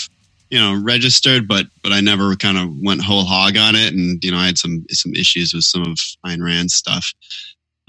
you 0.49 0.57
know 0.57 0.81
registered 0.81 1.47
but 1.47 1.65
but 1.83 1.91
i 1.91 1.99
never 1.99 2.33
kind 2.37 2.57
of 2.57 2.69
went 2.81 3.01
whole 3.01 3.25
hog 3.25 3.57
on 3.57 3.75
it 3.75 3.93
and 3.93 4.23
you 4.23 4.31
know 4.31 4.37
i 4.37 4.45
had 4.45 4.57
some 4.57 4.85
some 4.89 5.13
issues 5.13 5.53
with 5.53 5.65
some 5.65 5.81
of 5.83 5.97
Ayn 6.25 6.41
Rand's 6.43 6.73
stuff 6.75 7.13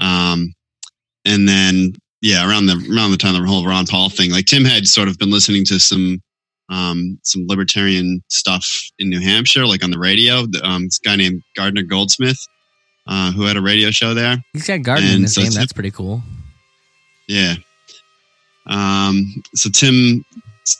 um, 0.00 0.52
and 1.24 1.48
then 1.48 1.94
yeah 2.22 2.48
around 2.48 2.66
the 2.66 2.74
around 2.94 3.10
the 3.10 3.16
time 3.16 3.34
of 3.34 3.40
the 3.42 3.46
whole 3.48 3.66
ron 3.66 3.86
paul 3.86 4.08
thing 4.10 4.30
like 4.30 4.46
tim 4.46 4.64
had 4.64 4.86
sort 4.86 5.08
of 5.08 5.18
been 5.18 5.30
listening 5.30 5.64
to 5.64 5.78
some 5.78 6.20
um, 6.70 7.18
some 7.22 7.46
libertarian 7.48 8.22
stuff 8.28 8.70
in 8.98 9.08
New 9.08 9.20
Hampshire, 9.20 9.64
like 9.64 9.82
on 9.82 9.90
the 9.90 9.98
radio. 9.98 10.44
Um, 10.62 10.84
this 10.84 10.98
guy 10.98 11.16
named 11.16 11.40
Gardner 11.56 11.82
Goldsmith, 11.82 12.38
uh, 13.06 13.32
who 13.32 13.44
had 13.44 13.56
a 13.56 13.62
radio 13.62 13.90
show 13.90 14.12
there. 14.12 14.36
He's 14.52 14.66
got 14.66 14.82
Gardner 14.82 15.08
in 15.08 15.22
his 15.22 15.32
so 15.34 15.40
name. 15.40 15.46
it's- 15.46 15.56
That's 15.58 15.72
pretty 15.72 15.90
cool. 15.92 16.22
Yeah. 17.26 17.54
Um, 18.66 19.42
so 19.54 19.70
Tim, 19.70 20.24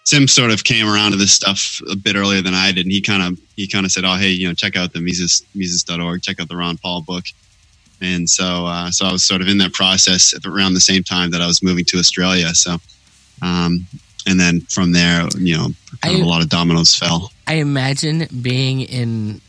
Tim 0.04 0.28
sort 0.28 0.50
of 0.50 0.64
came 0.64 0.87
around 0.87 1.12
to 1.12 1.16
this 1.16 1.33
stuff 1.33 1.80
a 1.90 1.97
bit 1.97 2.16
earlier 2.16 2.42
than 2.42 2.52
I 2.54 2.71
did, 2.73 2.85
and 2.85 2.92
he 2.92 3.00
kind 3.00 3.23
of 3.23 3.40
he 3.57 3.66
kind 3.66 3.87
of 3.87 3.92
said, 3.92 4.04
"Oh, 4.04 4.16
hey, 4.16 4.28
you 4.28 4.47
know, 4.47 4.52
check 4.54 4.76
out 4.76 4.92
the 4.92 5.00
Mises 5.00 5.42
Mises.org, 5.54 6.21
check 6.23 6.38
out 6.38 6.49
the 6.49 6.57
Ron 6.57 6.76
Paul 6.76 7.00
book." 7.02 7.25
And 8.00 8.28
so, 8.31 8.67
uh, 8.67 8.90
so 8.90 9.07
I 9.07 9.12
was 9.12 9.25
sort 9.25 9.40
of 9.40 9.49
in 9.49 9.59
that 9.59 9.73
process 9.73 10.33
around 10.47 10.75
the 10.75 10.81
same 10.81 11.02
time 11.02 11.31
that 11.33 11.40
I 11.40 11.47
was 11.47 11.62
moving 11.62 11.85
to 11.87 11.99
Australia. 11.99 12.55
So, 12.55 12.76
um, 13.43 13.87
and 14.26 14.38
then 14.38 14.61
from 14.62 14.93
there, 14.93 15.26
you 15.38 15.57
know, 15.57 15.69
kind 16.00 16.17
of 16.17 16.21
I- 16.23 16.25
a 16.25 16.28
lot 16.28 16.43
of 16.43 16.49
dominoes 16.49 16.95
fell. 16.95 17.33
I 17.47 17.55
imagine 17.55 18.28
being 18.43 18.81
in 18.83 19.40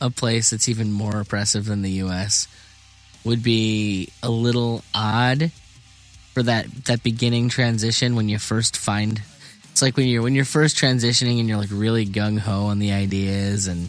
a 0.00 0.10
place 0.10 0.50
that's 0.50 0.68
even 0.68 0.90
more 0.90 1.20
oppressive 1.20 1.66
than 1.66 1.82
the 1.82 1.90
U.S. 2.06 2.48
would 3.24 3.42
be 3.42 4.08
a 4.22 4.30
little 4.30 4.82
odd 4.94 5.52
for 6.34 6.42
that 6.42 6.66
that 6.86 7.02
beginning 7.02 7.50
transition 7.50 8.16
when 8.16 8.28
you 8.28 8.38
first 8.38 8.76
find. 8.76 9.20
It's 9.70 9.82
like 9.82 9.96
when 9.96 10.08
you're 10.08 10.22
when 10.22 10.34
you're 10.34 10.44
first 10.46 10.76
transitioning 10.76 11.38
and 11.40 11.48
you're 11.48 11.58
like 11.58 11.70
really 11.70 12.04
gung 12.06 12.38
ho 12.38 12.64
on 12.66 12.78
the 12.78 12.92
ideas 12.92 13.66
and 13.68 13.88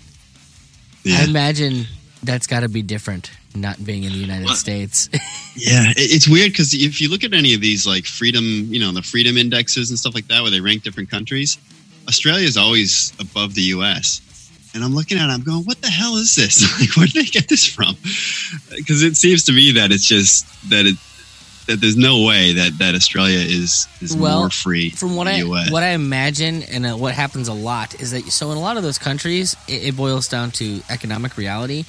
Yeah. 1.04 1.20
I 1.22 1.24
imagine 1.24 1.88
that's 2.22 2.48
got 2.48 2.60
to 2.62 2.70
be 2.70 2.82
different 2.82 3.32
not 3.56 3.84
being 3.86 4.04
in 4.04 4.12
the 4.12 4.18
United 4.18 4.46
Well- 4.46 4.56
States. 4.56 5.10
Yeah, 5.56 5.94
it's 5.96 6.28
weird 6.28 6.52
because 6.52 6.74
if 6.74 7.00
you 7.00 7.10
look 7.10 7.24
at 7.24 7.32
any 7.32 7.54
of 7.54 7.62
these 7.62 7.86
like 7.86 8.06
freedom, 8.08 8.44
you 8.74 8.80
know, 8.80 8.92
the 8.92 9.04
freedom 9.04 9.38
indexes 9.38 9.92
and 9.92 10.00
stuff 10.00 10.16
like 10.16 10.28
that, 10.30 10.42
where 10.42 10.50
they 10.50 10.60
rank 10.60 10.82
different 10.82 11.12
countries, 11.12 11.60
Australia 12.08 12.48
is 12.48 12.58
always 12.58 13.14
above 13.20 13.54
the 13.54 13.62
U.S. 13.78 14.20
And 14.74 14.84
I'm 14.84 14.96
looking 14.96 15.20
at 15.20 15.30
it, 15.30 15.32
I'm 15.32 15.44
going, 15.44 15.64
what 15.66 15.80
the 15.80 15.90
hell 15.92 16.16
is 16.16 16.34
this? 16.36 16.64
Like, 16.80 16.98
where 16.98 17.06
did 17.06 17.24
they 17.24 17.30
get 17.30 17.50
this 17.50 17.68
from? 17.68 17.96
Because 18.76 19.04
it 19.04 19.16
seems 19.16 19.44
to 19.44 19.52
me 19.52 19.72
that 19.74 19.92
it's 19.92 20.08
just 20.08 20.48
that 20.72 20.88
it 20.88 20.96
that 21.68 21.80
there's 21.80 21.96
no 21.96 22.26
way 22.26 22.54
that 22.54 22.80
that 22.80 22.96
Australia 22.96 23.38
is 23.38 23.88
is 24.02 24.18
Well, 24.18 24.40
more 24.40 24.50
free 24.50 24.90
From 24.90 25.16
what 25.16 25.26
than 25.26 25.36
I 25.36 25.42
the 25.42 25.48
U.S. 25.50 25.72
what 25.72 25.84
I 25.84 25.90
imagine 25.90 26.64
and 26.64 26.86
uh, 26.88 26.98
what 26.98 27.14
happens 27.14 27.48
a 27.48 27.54
lot 27.54 27.94
is 28.02 28.10
that 28.12 28.24
so 28.32 28.50
in 28.52 28.58
a 28.58 28.60
lot 28.62 28.76
of 28.78 28.84
those 28.84 28.98
countries 28.98 29.56
it, 29.68 29.84
it 29.90 29.96
boils 29.96 30.28
down 30.28 30.50
to 30.52 30.82
economic 30.90 31.38
reality, 31.38 31.86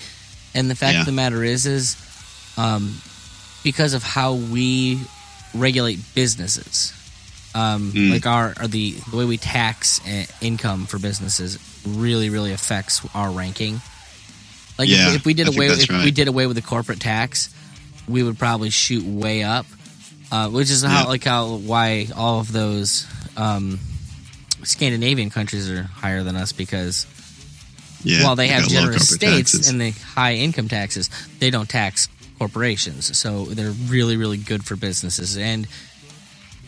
and 0.54 0.70
the 0.70 0.75
fact 0.75 0.94
Yeah. 0.94 1.00
of 1.00 1.06
the 1.06 1.12
matter 1.12 1.42
is 1.42 1.66
is 1.66 1.96
um, 2.56 2.94
because 3.62 3.94
of 3.94 4.02
how 4.02 4.34
we 4.34 5.00
regulate 5.54 5.99
businesses, 6.14 6.92
um, 7.54 7.92
Mm. 7.92 8.11
like 8.11 8.26
our, 8.26 8.54
the 8.66 8.92
the 9.11 9.16
way 9.16 9.25
we 9.25 9.37
tax 9.38 10.00
uh, 10.06 10.25
income 10.40 10.87
for 10.87 10.99
businesses 10.99 11.58
really 11.87 12.30
really 12.30 12.52
affects 12.52 13.00
our 13.14 13.30
ranking. 13.30 13.80
Like 14.78 14.88
Yeah, 14.88 15.08
if, 15.11 15.16
if 15.16 15.26
we 15.26 15.34
did 15.34 15.49
I 15.49 15.54
away 15.54 15.68
that's 15.68 15.84
if 15.84 15.90
we 16.04 16.11
did 16.11 16.28
away 16.28 16.46
with 16.46 16.56
the 16.56 16.62
corporate 16.62 17.00
tax, 17.00 17.49
we 18.08 18.23
would 18.23 18.38
probably 18.38 18.70
shoot 18.70 19.04
way 19.04 19.42
up, 19.44 19.66
uh, 20.32 20.49
which 20.50 20.70
is 20.70 20.82
how 20.82 21.02
Yeah. 21.02 21.08
like 21.08 21.25
how 21.25 21.56
why 21.56 22.08
all 22.14 22.40
of 22.40 22.50
those 22.52 23.06
um, 23.37 23.78
Scandinavian 24.62 25.30
countries 25.30 25.68
are 25.70 25.82
higher 25.84 26.23
than 26.23 26.37
us 26.37 26.52
because 26.52 27.06
yeah, 28.04 28.25
while 28.25 28.37
they 28.37 28.49
have 28.49 28.68
generous 28.68 29.08
states 29.08 29.52
taxes. 29.52 29.68
and 29.68 29.80
the 29.80 29.90
high 29.90 30.34
income 30.34 30.68
taxes, 30.68 31.11
they 31.40 31.50
don't 31.50 31.68
tax 31.68 32.08
corporations, 32.38 33.16
so 33.18 33.44
they're 33.46 33.73
really 33.88 34.16
really 34.16 34.38
good 34.38 34.64
for 34.64 34.76
businesses 34.76 35.37
and. 35.37 35.66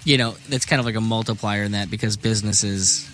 You 0.04 0.18
know, 0.18 0.36
that's 0.48 0.66
kind 0.66 0.78
of 0.78 0.86
like 0.86 0.94
a 0.94 1.00
multiplier 1.00 1.64
in 1.64 1.72
that 1.72 1.90
because 1.90 2.16
businesses 2.16 3.10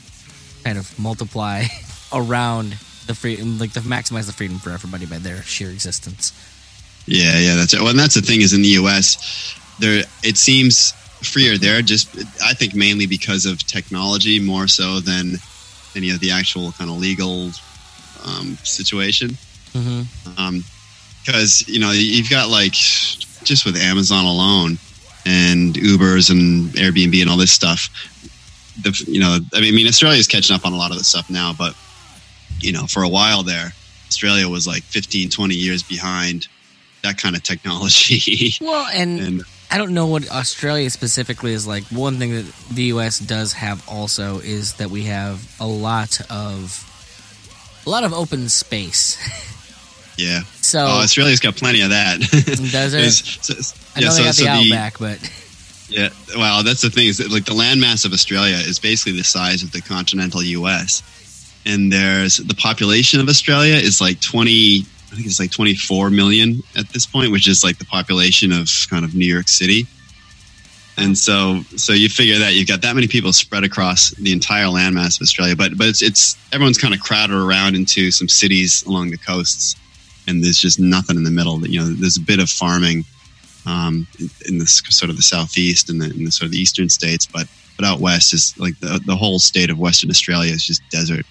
kind 0.62 0.76
of 0.76 0.98
multiply 0.98 1.64
around 2.12 2.76
the 3.06 3.14
free, 3.14 3.36
like 3.36 3.72
to 3.72 3.80
maximize 3.80 4.26
the 4.26 4.32
freedom 4.32 4.58
for 4.58 4.70
everybody 4.70 5.06
by 5.06 5.18
their 5.18 5.42
sheer 5.42 5.70
existence. 5.70 6.32
Yeah, 7.06 7.38
yeah, 7.38 7.56
that's 7.56 7.74
it. 7.74 7.80
Well, 7.80 7.90
and 7.90 7.98
that's 7.98 8.14
the 8.14 8.22
thing 8.22 8.42
is 8.42 8.52
in 8.52 8.62
the 8.62 8.68
U.S. 8.68 9.56
there 9.80 10.04
it 10.22 10.36
seems 10.36 10.92
freer 11.22 11.58
there. 11.58 11.82
Just 11.82 12.16
I 12.42 12.54
think 12.54 12.74
mainly 12.74 13.06
because 13.06 13.46
of 13.46 13.64
technology 13.66 14.40
more 14.40 14.68
so 14.68 15.00
than 15.00 15.34
any 15.96 16.10
of 16.10 16.20
the 16.20 16.30
actual 16.30 16.72
kind 16.72 16.90
of 16.90 16.98
legal 16.98 17.50
um, 18.24 18.56
situation. 18.62 19.30
Mm-hmm. 19.72 20.58
Because 21.24 21.66
you 21.68 21.78
know 21.78 21.92
you've 21.92 22.30
got 22.30 22.48
like 22.48 22.72
just 22.72 23.64
with 23.64 23.76
Amazon 23.76 24.24
alone 24.24 24.78
and 25.24 25.74
Ubers 25.74 26.30
and 26.30 26.70
Airbnb 26.70 27.20
and 27.20 27.30
all 27.30 27.36
this 27.36 27.52
stuff. 27.52 27.88
The 28.82 29.04
you 29.06 29.20
know 29.20 29.38
I 29.54 29.60
mean, 29.60 29.86
Australia 29.86 30.18
is 30.18 30.26
catching 30.26 30.56
up 30.56 30.66
on 30.66 30.72
a 30.72 30.76
lot 30.76 30.90
of 30.90 30.98
this 30.98 31.08
stuff 31.08 31.30
now, 31.30 31.52
but 31.56 31.76
you 32.58 32.72
know 32.72 32.86
for 32.86 33.02
a 33.02 33.08
while 33.08 33.42
there 33.42 33.72
Australia 34.12 34.46
was 34.46 34.66
like 34.66 34.82
15, 34.82 35.30
20 35.30 35.54
years 35.54 35.82
behind 35.82 36.46
that 37.02 37.16
kind 37.16 37.34
of 37.34 37.42
technology. 37.42 38.52
Well, 38.60 38.86
and, 38.92 39.20
and 39.20 39.42
I 39.70 39.78
don't 39.78 39.94
know 39.94 40.06
what 40.06 40.30
Australia 40.30 40.90
specifically 40.90 41.54
is 41.54 41.66
like. 41.66 41.84
One 41.84 42.18
thing 42.18 42.32
that 42.32 42.44
the 42.70 42.84
U.S. 42.94 43.18
does 43.18 43.54
have 43.54 43.82
also 43.88 44.38
is 44.40 44.74
that 44.74 44.90
we 44.90 45.04
have 45.04 45.56
a 45.58 45.66
lot 45.66 46.20
of 46.30 46.86
a 47.86 47.90
lot 47.90 48.04
of 48.04 48.12
open 48.12 48.48
space. 48.48 49.16
yeah, 50.16 50.40
oh, 50.44 50.48
So 50.60 50.80
oh, 50.80 51.02
Australia's 51.02 51.40
got 51.40 51.56
plenty 51.56 51.80
of 51.82 51.90
that. 51.90 52.20
does 52.72 52.94
it? 52.94 53.10
So- 53.12 53.54
I 53.94 54.00
know 54.00 54.06
yeah, 54.06 54.12
they 54.12 54.16
so- 54.16 54.24
got 54.24 54.34
so 54.34 54.44
the 54.44 54.50
the- 54.50 54.74
outback, 54.74 54.98
but 54.98 55.32
Yeah, 55.88 56.08
well, 56.36 56.62
that's 56.62 56.80
the 56.80 56.88
thing 56.88 57.08
is 57.08 57.18
that 57.18 57.30
like 57.30 57.44
the 57.44 57.52
landmass 57.52 58.06
of 58.06 58.14
Australia 58.14 58.56
is 58.56 58.78
basically 58.78 59.12
the 59.18 59.24
size 59.24 59.62
of 59.62 59.72
the 59.72 59.82
continental 59.82 60.42
U.S. 60.42 61.02
And 61.66 61.92
there's 61.92 62.38
the 62.38 62.54
population 62.54 63.20
of 63.20 63.28
Australia 63.28 63.74
is 63.74 64.00
like 64.00 64.18
twenty, 64.22 64.86
I 65.12 65.14
think 65.16 65.26
it's 65.26 65.38
like 65.38 65.50
twenty 65.50 65.74
four 65.74 66.08
million 66.08 66.62
at 66.78 66.88
this 66.88 67.04
point, 67.04 67.30
which 67.30 67.46
is 67.46 67.62
like 67.62 67.76
the 67.76 67.84
population 67.84 68.52
of 68.52 68.70
kind 68.88 69.04
of 69.04 69.14
New 69.14 69.26
York 69.26 69.48
City. 69.48 69.86
And 70.98 71.16
so, 71.16 71.62
so 71.76 71.92
you 71.94 72.08
figure 72.10 72.38
that 72.38 72.54
you've 72.54 72.68
got 72.68 72.82
that 72.82 72.94
many 72.94 73.08
people 73.08 73.32
spread 73.32 73.64
across 73.64 74.10
the 74.10 74.30
entire 74.32 74.66
landmass 74.66 75.16
of 75.18 75.22
Australia, 75.22 75.56
but 75.56 75.76
but 75.78 75.86
it's 75.86 76.02
it's 76.02 76.36
everyone's 76.52 76.76
kind 76.78 76.92
of 76.92 77.00
crowded 77.00 77.34
around 77.34 77.74
into 77.76 78.10
some 78.10 78.28
cities 78.28 78.82
along 78.84 79.10
the 79.10 79.16
coasts, 79.16 79.74
and 80.28 80.44
there's 80.44 80.58
just 80.58 80.78
nothing 80.78 81.16
in 81.16 81.24
the 81.24 81.30
middle. 81.30 81.66
You 81.66 81.80
know, 81.80 81.86
there's 81.86 82.18
a 82.18 82.20
bit 82.20 82.40
of 82.40 82.50
farming 82.50 83.04
um, 83.64 84.06
in, 84.20 84.28
in 84.48 84.58
the 84.58 84.66
sort 84.66 85.08
of 85.08 85.16
the 85.16 85.22
southeast 85.22 85.88
and 85.88 86.00
the, 86.00 86.10
in 86.10 86.24
the 86.24 86.30
sort 86.30 86.46
of 86.46 86.52
the 86.52 86.58
eastern 86.58 86.88
states, 86.90 87.24
but 87.26 87.46
but 87.78 87.86
out 87.86 88.00
west 88.00 88.34
is 88.34 88.54
like 88.58 88.78
the 88.80 89.00
the 89.06 89.16
whole 89.16 89.38
state 89.38 89.70
of 89.70 89.78
Western 89.78 90.10
Australia 90.10 90.52
is 90.52 90.66
just 90.66 90.82
desert, 90.90 91.24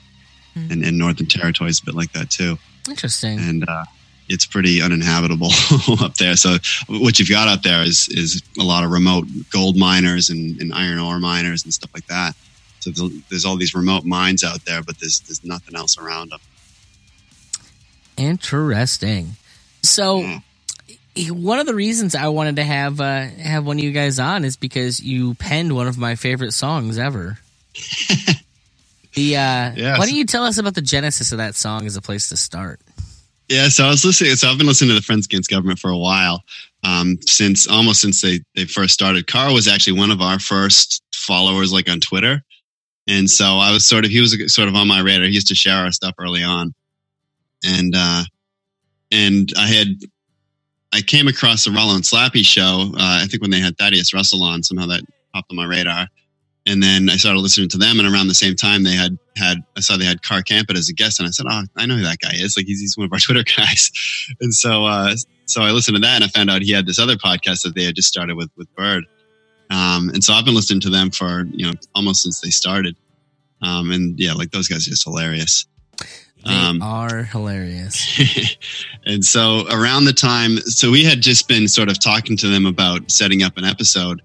Hmm. 0.55 0.69
and, 0.71 0.83
and 0.83 0.97
Northern 0.97 1.27
Territory 1.27 1.69
is 1.69 1.79
a 1.79 1.85
bit 1.85 1.95
like 1.95 2.11
that 2.13 2.29
too, 2.29 2.57
interesting. 2.89 3.39
and 3.39 3.69
uh, 3.69 3.85
it's 4.31 4.45
pretty 4.47 4.81
uninhabitable 4.81 5.51
up 6.01 6.15
there. 6.15 6.35
So 6.37 6.57
what 6.87 7.19
you've 7.19 7.29
got 7.29 7.47
up 7.49 7.63
there 7.63 7.83
is 7.83 8.07
is 8.09 8.41
a 8.59 8.63
lot 8.63 8.83
of 8.83 8.91
remote 8.91 9.25
gold 9.51 9.77
miners 9.77 10.29
and, 10.31 10.59
and 10.61 10.73
iron 10.73 10.99
ore 10.99 11.19
miners 11.19 11.63
and 11.65 11.73
stuff 11.73 11.91
like 11.93 12.07
that. 12.07 12.35
So 12.81 12.91
there's, 12.91 13.01
all 13.45 13.57
these 13.57 13.75
remote 13.75 14.05
mines 14.05 14.43
out 14.43 14.65
there, 14.65 14.81
but 14.83 14.99
there's 14.99 15.21
there's 15.21 15.43
nothing 15.43 15.75
else 15.75 15.97
around 15.97 16.31
them. 16.31 16.39
Interesting. 18.17 19.37
So, 19.83 20.21
Hmm. 20.23 20.37
one 21.29 21.59
of 21.59 21.65
the 21.67 21.75
reasons 21.75 22.15
I 22.15 22.27
wanted 22.29 22.57
to 22.57 22.63
have 22.63 23.01
uh, 23.01 23.27
have 23.27 23.65
one 23.65 23.77
of 23.77 23.83
you 23.83 23.91
guys 23.91 24.19
on 24.19 24.45
is 24.45 24.57
because 24.57 24.99
you 25.01 25.35
penned 25.35 25.75
one 25.75 25.87
of 25.87 25.97
my 25.97 26.15
favorite 26.15 26.53
songs 26.53 26.97
ever. 26.99 27.39
the 29.15 29.37
uh, 29.37 29.71
Yes. 29.75 29.99
why 29.99 30.05
don't 30.05 30.15
you 30.15 30.25
tell 30.25 30.45
us 30.45 30.57
about 30.57 30.75
the 30.75 30.81
genesis 30.81 31.31
of 31.31 31.39
that 31.39 31.55
song 31.55 31.85
as 31.85 31.95
a 31.97 32.01
place 32.01 32.29
to 32.29 32.37
start? 32.37 32.79
Yeah, 33.51 33.67
so 33.67 33.83
I 33.83 33.89
was 33.89 34.05
listening. 34.05 34.33
So 34.37 34.47
I've 34.47 34.57
been 34.57 34.65
listening 34.65 34.91
to 34.91 34.95
the 34.95 35.01
Friends 35.01 35.25
Against 35.25 35.49
Government 35.49 35.77
for 35.77 35.89
a 35.91 35.97
while, 35.97 36.41
um, 36.85 37.17
since 37.25 37.67
almost 37.67 37.99
since 37.99 38.21
they 38.21 38.39
they 38.55 38.63
first 38.63 38.93
started. 38.93 39.27
Carl 39.27 39.53
was 39.53 39.67
actually 39.67 39.99
one 39.99 40.09
of 40.09 40.21
our 40.21 40.39
first 40.39 41.03
followers, 41.13 41.73
like 41.73 41.89
on 41.89 41.99
Twitter, 41.99 42.41
and 43.09 43.29
so 43.29 43.57
I 43.57 43.73
was 43.73 43.85
sort 43.85 44.05
of 44.05 44.11
he 44.11 44.21
was 44.21 44.53
sort 44.53 44.69
of 44.69 44.75
on 44.75 44.87
my 44.87 45.01
radar. 45.01 45.25
He 45.27 45.33
used 45.33 45.49
to 45.49 45.55
share 45.55 45.75
our 45.75 45.91
stuff 45.91 46.15
early 46.17 46.41
on, 46.41 46.73
and 47.65 47.93
uh, 47.93 48.23
and 49.11 49.51
I 49.57 49.67
had 49.67 49.87
I 50.93 51.01
came 51.01 51.27
across 51.27 51.65
the 51.65 51.71
Rollo 51.71 51.95
and 51.95 52.05
Slappy 52.05 52.45
show. 52.45 52.93
Uh, 52.93 53.19
I 53.21 53.27
think 53.27 53.41
when 53.41 53.51
they 53.51 53.59
had 53.59 53.77
Thaddeus 53.77 54.13
Russell 54.13 54.43
on, 54.43 54.63
somehow 54.63 54.85
that 54.85 55.03
popped 55.33 55.51
on 55.51 55.57
my 55.57 55.65
radar. 55.65 56.07
And 56.67 56.81
then 56.83 57.09
I 57.09 57.15
started 57.17 57.39
listening 57.39 57.69
to 57.69 57.77
them, 57.77 57.99
and 57.99 58.07
around 58.07 58.27
the 58.27 58.35
same 58.35 58.55
time, 58.55 58.83
they 58.83 58.95
had 58.95 59.17
had 59.35 59.63
I 59.75 59.79
saw 59.79 59.97
they 59.97 60.05
had 60.05 60.21
Car 60.21 60.43
Campit 60.43 60.77
as 60.77 60.89
a 60.89 60.93
guest, 60.93 61.19
and 61.19 61.27
I 61.27 61.31
said, 61.31 61.47
"Oh, 61.49 61.63
I 61.75 61.85
know 61.87 61.95
who 61.95 62.03
that 62.03 62.19
guy 62.19 62.33
is. 62.33 62.55
Like 62.55 62.67
he's, 62.67 62.79
he's 62.79 62.95
one 62.95 63.05
of 63.05 63.13
our 63.13 63.19
Twitter 63.25 63.43
guys." 63.43 63.91
And 64.41 64.53
so, 64.53 64.85
uh, 64.85 65.15
so 65.45 65.63
I 65.63 65.71
listened 65.71 65.95
to 65.95 66.01
that, 66.01 66.15
and 66.15 66.23
I 66.23 66.27
found 66.27 66.51
out 66.51 66.61
he 66.61 66.71
had 66.71 66.85
this 66.85 66.99
other 66.99 67.15
podcast 67.15 67.63
that 67.63 67.73
they 67.73 67.83
had 67.83 67.95
just 67.95 68.07
started 68.07 68.35
with 68.37 68.51
with 68.57 68.73
Bird. 68.75 69.05
Um, 69.71 70.09
and 70.09 70.23
so 70.23 70.33
I've 70.33 70.45
been 70.45 70.53
listening 70.53 70.81
to 70.81 70.89
them 70.91 71.09
for 71.11 71.45
you 71.51 71.65
know 71.65 71.73
almost 71.95 72.21
since 72.21 72.41
they 72.41 72.49
started. 72.51 72.95
Um, 73.63 73.89
and 73.91 74.19
yeah, 74.19 74.33
like 74.33 74.51
those 74.51 74.67
guys 74.67 74.85
are 74.87 74.91
just 74.91 75.03
hilarious. 75.03 75.65
They 76.45 76.51
Um, 76.53 76.81
are 76.81 77.23
hilarious. 77.23 78.55
and 79.05 79.23
so 79.23 79.65
around 79.69 80.05
the 80.05 80.13
time, 80.13 80.57
so 80.57 80.89
we 80.91 81.03
had 81.03 81.21
just 81.21 81.47
been 81.47 81.67
sort 81.67 81.89
of 81.89 81.99
talking 81.99 82.35
to 82.37 82.47
them 82.47 82.65
about 82.65 83.09
setting 83.11 83.43
up 83.43 83.57
an 83.57 83.63
episode. 83.65 84.21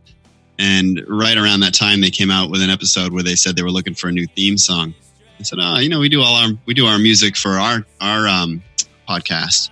And 0.59 1.05
right 1.07 1.37
around 1.37 1.61
that 1.61 1.75
time, 1.75 2.01
they 2.01 2.11
came 2.11 2.31
out 2.31 2.51
with 2.51 2.63
an 2.63 2.71
episode 2.71 3.13
where 3.13 3.23
they 3.23 3.37
said 3.37 3.57
they 3.57 3.63
were 3.63 3.71
looking 3.71 3.95
for 3.95 4.09
a 4.09 4.13
new 4.13 4.27
theme 4.27 4.57
song. 4.57 4.95
I 5.39 5.43
said, 5.43 5.59
"Oh, 5.61 5.79
you 5.79 5.89
know, 5.89 6.01
we 6.01 6.09
do 6.09 6.23
all 6.23 6.35
our 6.35 6.49
we 6.65 6.73
do 6.73 6.87
our 6.87 6.99
music 6.99 7.37
for 7.37 7.53
our 7.53 7.85
our 8.01 8.27
um, 8.27 8.63
podcast, 9.09 9.71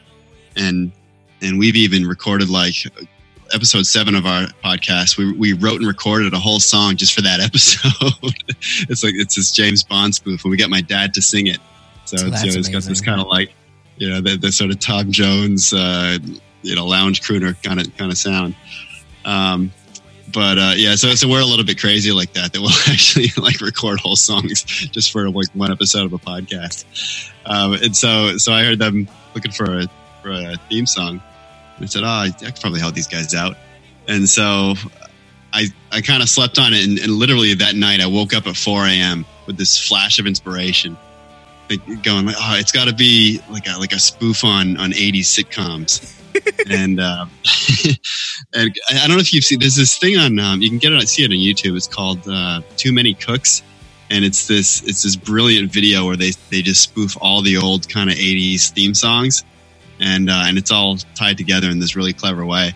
and 0.56 0.92
and 1.40 1.58
we've 1.58 1.76
even 1.76 2.06
recorded 2.06 2.50
like 2.50 2.74
episode 3.54 3.86
seven 3.86 4.14
of 4.14 4.26
our 4.26 4.46
podcast. 4.62 5.16
We 5.16 5.32
we 5.32 5.52
wrote 5.54 5.76
and 5.76 5.86
recorded 5.86 6.34
a 6.34 6.38
whole 6.38 6.60
song 6.60 6.96
just 6.96 7.14
for 7.14 7.22
that 7.22 7.40
episode. 7.40 8.34
it's 8.88 9.02
like 9.02 9.14
it's 9.14 9.36
this 9.36 9.52
James 9.52 9.82
Bond 9.82 10.14
spoof, 10.14 10.44
and 10.44 10.50
we 10.50 10.56
got 10.56 10.70
my 10.70 10.80
dad 10.82 11.14
to 11.14 11.22
sing 11.22 11.46
it. 11.46 11.60
So, 12.04 12.16
So 12.18 12.26
it's, 12.26 12.44
you 12.44 12.52
know, 12.52 12.58
it's 12.58 12.68
got 12.68 12.82
this 12.82 13.00
kind 13.00 13.20
of 13.20 13.26
like 13.28 13.52
you 13.96 14.10
know 14.10 14.20
the, 14.20 14.36
the 14.36 14.52
sort 14.52 14.70
of 14.70 14.80
Tom 14.80 15.10
Jones, 15.12 15.72
uh, 15.72 16.18
you 16.62 16.74
know, 16.74 16.86
lounge 16.86 17.22
crooner 17.22 17.60
kind 17.62 17.80
of 17.80 17.96
kind 17.96 18.10
of 18.10 18.18
sound. 18.18 18.54
Um, 19.24 19.72
but 20.34 20.58
uh, 20.58 20.72
yeah, 20.76 20.96
so 20.96 21.14
so 21.14 21.28
we're 21.28 21.40
a 21.40 21.46
little 21.46 21.64
bit 21.64 21.80
crazy 21.80 22.10
like 22.10 22.32
that. 22.32 22.52
That 22.52 22.60
we'll 22.60 22.70
actually 22.92 23.28
like 23.38 23.60
record 23.60 24.00
whole 24.00 24.16
songs 24.16 24.64
just 24.64 25.12
for 25.12 25.30
like 25.30 25.48
one 25.54 25.70
episode 25.70 26.04
of 26.04 26.12
a 26.12 26.18
podcast. 26.18 26.84
Um, 27.46 27.74
and 27.74 27.96
so 27.96 28.36
so 28.36 28.52
I 28.52 28.64
heard 28.64 28.80
them 28.80 29.08
looking 29.34 29.52
for 29.52 29.78
a 29.78 29.86
for 30.22 30.32
a 30.32 30.56
theme 30.68 30.86
song. 30.86 31.22
And 31.76 31.84
I 31.84 31.86
said, 31.86 32.02
oh, 32.02 32.06
I 32.06 32.30
could 32.30 32.60
probably 32.60 32.80
help 32.80 32.94
these 32.94 33.06
guys 33.06 33.34
out. 33.34 33.56
And 34.08 34.28
so 34.28 34.74
I 35.52 35.68
I 35.92 36.00
kind 36.00 36.22
of 36.22 36.28
slept 36.28 36.58
on 36.58 36.74
it, 36.74 36.84
and, 36.84 36.98
and 36.98 37.12
literally 37.12 37.54
that 37.54 37.76
night 37.76 38.00
I 38.00 38.06
woke 38.06 38.34
up 38.34 38.46
at 38.46 38.56
4 38.56 38.86
a.m. 38.86 39.24
with 39.46 39.56
this 39.56 39.78
flash 39.78 40.18
of 40.18 40.26
inspiration. 40.26 40.98
Like, 41.70 42.02
going 42.02 42.26
like, 42.26 42.36
oh, 42.38 42.56
it's 42.58 42.72
got 42.72 42.88
to 42.88 42.94
be 42.94 43.40
like 43.50 43.66
a 43.66 43.78
like 43.78 43.92
a 43.92 43.98
spoof 43.98 44.44
on 44.44 44.76
on 44.76 44.92
'80s 44.92 45.20
sitcoms. 45.20 46.10
and 46.70 47.00
uh, 47.00 47.26
and 48.54 48.74
I 48.90 49.06
don't 49.06 49.16
know 49.16 49.20
if 49.20 49.32
you've 49.32 49.44
seen. 49.44 49.60
There's 49.60 49.76
this 49.76 49.98
thing 49.98 50.16
on 50.16 50.38
um, 50.38 50.62
you 50.62 50.68
can 50.68 50.78
get 50.78 50.92
it. 50.92 51.08
See 51.08 51.24
it 51.24 51.30
on 51.30 51.36
YouTube. 51.36 51.76
It's 51.76 51.86
called 51.86 52.26
uh, 52.28 52.60
Too 52.76 52.92
Many 52.92 53.14
Cooks, 53.14 53.62
and 54.10 54.24
it's 54.24 54.46
this 54.46 54.82
it's 54.82 55.02
this 55.02 55.16
brilliant 55.16 55.72
video 55.72 56.06
where 56.06 56.16
they 56.16 56.32
they 56.50 56.62
just 56.62 56.82
spoof 56.82 57.16
all 57.20 57.42
the 57.42 57.56
old 57.56 57.88
kind 57.88 58.10
of 58.10 58.16
'80s 58.16 58.70
theme 58.70 58.94
songs, 58.94 59.44
and 60.00 60.28
uh, 60.28 60.44
and 60.46 60.58
it's 60.58 60.70
all 60.70 60.96
tied 61.14 61.38
together 61.38 61.68
in 61.68 61.78
this 61.78 61.96
really 61.96 62.12
clever 62.12 62.44
way. 62.44 62.72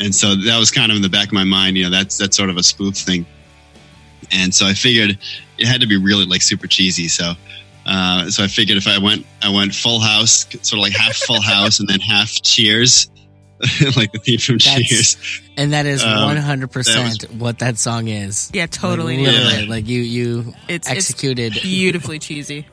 And 0.00 0.14
so 0.14 0.34
that 0.34 0.58
was 0.58 0.70
kind 0.70 0.90
of 0.90 0.96
in 0.96 1.02
the 1.02 1.08
back 1.08 1.28
of 1.28 1.32
my 1.32 1.44
mind. 1.44 1.76
You 1.76 1.84
know, 1.84 1.90
that's 1.90 2.18
that's 2.18 2.36
sort 2.36 2.50
of 2.50 2.56
a 2.56 2.62
spoof 2.62 2.96
thing. 2.96 3.26
And 4.32 4.54
so 4.54 4.66
I 4.66 4.72
figured 4.72 5.18
it 5.58 5.66
had 5.66 5.82
to 5.82 5.86
be 5.86 5.96
really 5.96 6.24
like 6.24 6.42
super 6.42 6.66
cheesy. 6.66 7.08
So 7.08 7.34
uh, 7.86 8.30
so 8.30 8.44
I 8.44 8.46
figured 8.48 8.78
if 8.78 8.86
I 8.86 8.98
went, 8.98 9.26
I 9.42 9.50
went 9.50 9.74
Full 9.74 10.00
House, 10.00 10.46
sort 10.62 10.74
of 10.74 10.78
like 10.78 10.92
half 10.92 11.16
Full 11.16 11.40
House 11.54 11.80
and 11.80 11.88
then 11.88 12.00
half 12.00 12.30
Cheers, 12.42 13.10
like 13.96 14.12
the 14.12 14.18
theme 14.18 14.38
from 14.38 14.58
That's- 14.58 14.86
Cheers. 14.88 15.16
And 15.56 15.72
that 15.74 15.84
is 15.86 16.02
Um, 16.02 16.24
one 16.24 16.36
hundred 16.38 16.70
that 16.70 16.72
percent 16.72 17.24
what 17.34 17.58
that 17.58 17.76
song 17.78 18.08
is. 18.08 18.50
Yeah, 18.54 18.66
totally. 18.66 19.16
Like, 19.18 19.26
nailed 19.26 19.44
literally, 19.44 19.64
it. 19.64 19.68
like 19.68 19.86
you 19.88 20.00
you 20.00 20.40
It's- 20.40 20.54
it's 20.68 20.90
executed. 20.90 21.52
Beautifully 21.62 22.18
cheesy. 22.18 22.66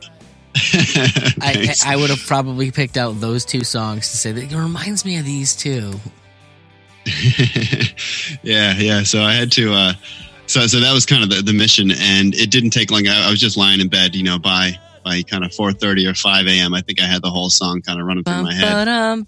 I, 0.55 1.53
Thanks. 1.53 1.85
I 1.85 1.95
would 1.95 2.09
have 2.09 2.25
probably 2.25 2.71
picked 2.71 2.97
out 2.97 3.19
those 3.19 3.45
two 3.45 3.63
songs 3.63 4.09
to 4.11 4.17
say 4.17 4.31
that 4.31 4.51
it 4.51 4.55
reminds 4.55 5.05
me 5.05 5.17
of 5.17 5.25
these 5.25 5.55
two. 5.55 5.93
yeah, 8.43 8.73
yeah. 8.77 9.03
So 9.03 9.21
I 9.21 9.33
had 9.33 9.51
to. 9.53 9.73
Uh, 9.73 9.93
so 10.47 10.65
so 10.67 10.79
that 10.79 10.93
was 10.93 11.05
kind 11.05 11.23
of 11.23 11.29
the, 11.29 11.41
the 11.41 11.53
mission, 11.53 11.91
and 11.91 12.33
it 12.33 12.49
didn't 12.51 12.71
take 12.71 12.91
long. 12.91 13.07
I, 13.07 13.27
I 13.27 13.29
was 13.29 13.39
just 13.39 13.57
lying 13.57 13.79
in 13.79 13.89
bed, 13.89 14.15
you 14.15 14.23
know, 14.23 14.39
by 14.39 14.71
by 15.03 15.23
kind 15.23 15.43
of 15.43 15.53
four 15.53 15.71
thirty 15.73 16.05
or 16.07 16.13
five 16.13 16.47
a.m. 16.47 16.73
I 16.73 16.81
think 16.81 17.01
I 17.01 17.05
had 17.05 17.21
the 17.21 17.29
whole 17.29 17.49
song 17.49 17.81
kind 17.81 17.99
of 17.99 18.05
running 18.05 18.23
through 18.23 18.43
my 18.43 18.53
head. 18.53 18.75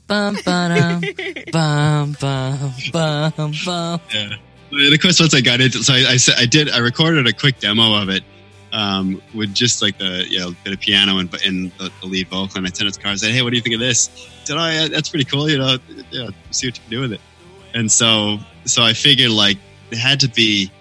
bum, 0.08 0.36
ba-dum, 0.46 1.02
bum, 1.52 2.16
bum, 2.20 2.74
bum, 2.92 3.54
bum. 3.66 4.02
Yeah. 4.14 4.36
And 4.72 4.94
of 4.94 5.02
course, 5.02 5.20
once 5.20 5.34
I 5.34 5.42
got 5.42 5.60
into, 5.60 5.84
so 5.84 5.94
I, 5.94 6.12
I, 6.12 6.18
said- 6.18 6.36
I 6.38 6.46
did, 6.46 6.70
I 6.70 6.78
recorded 6.78 7.28
a 7.28 7.34
quick 7.34 7.60
demo 7.60 8.02
of 8.02 8.08
it 8.10 8.24
um, 8.74 9.22
with 9.34 9.54
just 9.54 9.82
like 9.82 9.98
the 9.98 10.26
you 10.30 10.40
know 10.40 10.56
bit 10.64 10.74
of 10.74 10.80
piano 10.80 11.18
and 11.18 11.34
in 11.46 11.72
the, 11.78 11.92
the 12.00 12.08
lead 12.08 12.28
vocal, 12.30 12.58
and 12.58 12.68
I 12.68 12.70
sent 12.70 12.88
it 12.90 12.94
to 12.94 13.00
Carl. 13.02 13.14
I 13.14 13.18
said, 13.18 13.32
"Hey, 13.32 13.42
what 13.42 13.50
do 13.50 13.58
you 13.58 13.62
think 13.62 13.76
of 13.76 13.82
this?" 13.82 14.08
He 14.08 14.46
said, 14.46 14.58
"Oh, 14.58 14.66
yeah, 14.70 14.88
that's 14.88 15.10
pretty 15.10 15.26
cool. 15.26 15.50
You 15.50 15.58
know, 15.58 15.78
yeah, 16.10 16.30
see 16.52 16.68
what 16.68 16.78
you 16.78 16.82
can 16.84 16.90
do 16.90 17.02
with 17.02 17.14
it." 17.14 17.22
And 17.74 17.92
so, 17.92 18.38
so 18.66 18.84
I 18.84 18.94
figured 18.94 19.32
like 19.32 19.58
it 19.92 19.98
had 19.98 20.20
to 20.22 20.30
be 20.30 20.72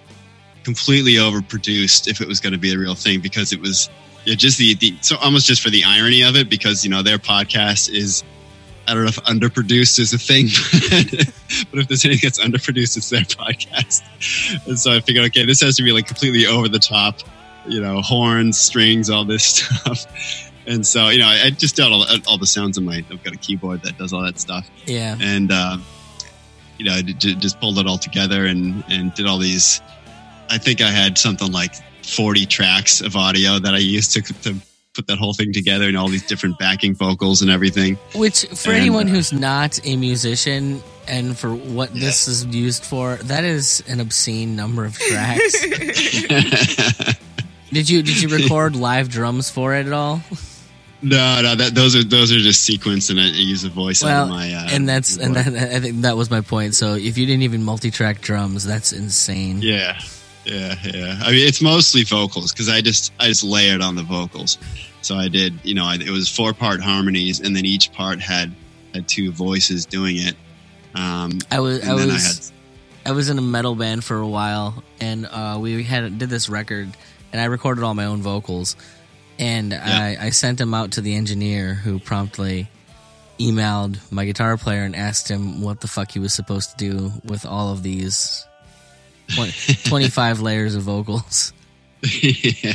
completely 0.62 1.14
overproduced 1.14 2.06
if 2.09 2.20
it 2.20 2.28
was 2.28 2.38
going 2.40 2.52
to 2.52 2.59
be 2.59 2.73
a 2.73 2.78
real 2.78 2.94
thing 2.94 3.20
because 3.20 3.52
it 3.52 3.61
was 3.61 3.88
yeah, 4.25 4.35
just 4.35 4.59
the, 4.59 4.75
the 4.75 4.97
so 5.00 5.17
almost 5.17 5.47
just 5.47 5.62
for 5.62 5.71
the 5.71 5.85
irony 5.85 6.23
of 6.23 6.37
it 6.37 6.49
because 6.50 6.85
you 6.85 6.91
know 6.91 7.03
their 7.03 7.19
podcast 7.19 7.91
is 7.91 8.23
I 8.91 8.95
don't 8.95 9.05
know 9.05 9.09
if 9.09 9.17
underproduced 9.25 10.00
is 10.00 10.12
a 10.12 10.19
thing, 10.19 10.47
but 11.71 11.79
if 11.79 11.89
there's 11.89 12.05
anything 12.05 12.27
that's 12.27 12.41
underproduced, 12.41 12.97
it's 12.97 13.09
their 13.09 13.21
podcast. 13.21 14.03
And 14.67 14.79
so 14.79 14.93
I 14.93 15.00
figured, 15.00 15.27
okay, 15.27 15.45
this 15.45 15.61
has 15.61 15.77
to 15.77 15.85
be 15.85 15.93
like 15.93 16.09
completely 16.09 16.47
over 16.47 16.69
the 16.69 16.81
top, 16.81 17.21
you 17.69 17.81
know, 17.81 18.00
horns, 18.00 18.59
strings, 18.59 19.09
all 19.09 19.25
this 19.25 19.45
stuff. 19.45 20.07
And 20.67 20.85
so, 20.85 21.09
you 21.09 21.21
know, 21.21 21.29
I, 21.29 21.43
I 21.45 21.50
just 21.50 21.77
did 21.77 21.85
all, 21.85 22.05
all 22.27 22.39
the 22.39 22.47
sounds 22.47 22.79
on 22.79 22.85
my, 22.85 23.05
I've 23.11 23.23
got 23.23 23.33
a 23.33 23.39
keyboard 23.39 23.83
that 23.85 23.97
does 23.97 24.12
all 24.12 24.23
that 24.23 24.41
stuff. 24.41 24.69
Yeah. 24.87 25.17
And, 25.21 25.53
uh, 25.53 25.79
you 26.79 26.85
know, 26.85 26.93
I 26.93 27.03
just 27.03 27.61
pulled 27.61 27.79
it 27.79 27.87
all 27.87 27.99
together 27.99 28.47
and, 28.47 28.83
and 28.89 29.15
did 29.15 29.27
all 29.27 29.39
these. 29.39 29.81
I 30.49 30.59
think 30.59 30.81
I 30.81 30.91
had 30.91 31.17
something 31.17 31.53
like 31.53 31.75
40 32.11 32.47
tracks 32.47 33.00
of 33.00 33.17
audio 33.17 33.59
that 33.59 33.75
I 33.75 33.79
used 33.79 34.12
to, 34.12 34.23
to 34.23 34.55
put 34.95 35.07
that 35.07 35.19
whole 35.19 35.33
thing 35.33 35.52
together 35.52 35.87
and 35.88 35.97
all 35.97 36.09
these 36.09 36.26
different 36.26 36.59
backing 36.59 36.95
vocals 36.95 37.43
and 37.43 37.50
everything. 37.50 37.97
Which, 38.14 38.45
for 38.47 38.71
And, 38.71 38.81
anyone 38.81 39.07
uh, 39.09 39.12
who's 39.12 39.33
not 39.33 39.79
a 39.87 39.97
musician, 39.97 40.83
and 41.06 41.37
for 41.39 41.54
what 41.54 41.93
this 41.95 42.28
is 42.28 42.45
used 42.47 42.84
for, 42.84 43.17
that 43.17 43.45
is 43.45 43.82
an 43.89 44.00
obscene 44.00 44.56
number 44.56 44.84
of 44.84 44.97
tracks. 44.99 45.61
did 47.73 47.89
you 47.89 48.02
did 48.02 48.21
you 48.21 48.28
record 48.28 48.76
live 48.76 49.08
drums 49.08 49.50
for 49.50 49.75
it 49.75 49.87
at 49.87 49.93
all? 49.93 50.21
No, 51.02 51.41
no, 51.41 51.54
that 51.54 51.75
those 51.75 51.97
are 51.97 52.04
those 52.04 52.30
are 52.32 52.39
just 52.39 52.69
sequenced, 52.69 53.11
and 53.11 53.19
I, 53.19 53.25
I 53.25 53.28
use 53.28 53.65
a 53.65 53.71
voice 53.71 54.02
out 54.02 54.06
Well, 54.08 54.23
of 54.25 54.28
my. 54.30 54.52
Uh, 54.52 54.69
and 54.71 54.89
that's 54.89 55.17
and 55.17 55.34
that, 55.34 55.47
I 55.47 55.80
think 55.80 56.02
that 56.02 56.17
was 56.17 56.30
my 56.30 56.43
point. 56.43 56.75
So 56.75 56.95
if 56.95 57.17
you 57.17 57.25
didn't 57.26 57.43
even 57.43 57.63
multi-track 57.63 58.21
drums, 58.21 58.65
that's 58.65 58.93
insane. 58.93 59.63
yeah, 59.63 59.99
yeah, 60.50 60.75
yeah. 60.84 61.21
I 61.23 61.30
mean, 61.30 61.47
it's 61.47 61.63
mostly 61.63 62.02
vocals 62.02 62.52
because 62.52 62.69
I 62.69 62.80
just 62.80 63.13
I 63.21 63.28
just 63.28 63.45
layered 63.45 63.80
on 63.80 63.95
the 63.95 64.02
vocals. 64.02 64.58
So 65.02 65.15
I 65.15 65.28
did, 65.28 65.54
you 65.63 65.75
know, 65.75 65.84
I, 65.84 65.95
it 65.95 66.10
was 66.10 66.28
four 66.28 66.52
part 66.52 66.80
harmonies, 66.80 67.41
and 67.41 67.54
then 67.54 67.65
each 67.65 67.93
part 67.93 68.21
had 68.21 68.52
had 68.93 69.08
two 69.08 69.30
voices 69.30 69.86
doing 69.86 70.17
it. 70.17 70.34
Um, 70.95 71.39
I 71.50 71.60
was 71.60 71.86
I 71.89 71.95
was 71.95 72.52
I 73.06 73.13
was 73.13 73.30
in 73.30 73.39
a 73.39 73.43
metal 73.43 73.76
band 73.76 74.04
for 74.04 74.17
a 74.17 74.26
while, 74.26 74.82
and 75.00 75.26
uh, 75.26 75.58
we 75.60 75.84
had 75.84 76.19
did 76.19 76.28
this 76.28 76.49
record, 76.49 76.89
and 77.32 77.41
I 77.41 77.45
recorded 77.45 77.84
all 77.84 77.95
my 77.95 78.06
own 78.06 78.21
vocals, 78.21 78.76
and 79.39 79.73
I, 79.73 80.17
I 80.21 80.30
sent 80.30 80.58
them 80.58 80.75
out 80.75 80.93
to 80.93 81.00
the 81.00 81.15
engineer, 81.15 81.75
who 81.75 81.99
promptly 82.00 82.69
emailed 83.39 83.99
my 84.13 84.26
guitar 84.26 84.56
player 84.58 84.82
and 84.82 84.95
asked 84.95 85.28
him 85.28 85.63
what 85.63 85.80
the 85.80 85.89
fuck 85.89 86.10
he 86.10 86.19
was 86.19 86.34
supposed 86.34 86.76
to 86.76 86.76
do 86.76 87.13
with 87.25 87.47
all 87.47 87.73
of 87.73 87.82
these 87.82 88.45
20, 88.49 88.50
25 89.34 90.40
layers 90.43 90.75
of 90.75 90.82
vocals. 90.82 91.52
yeah, 92.23 92.75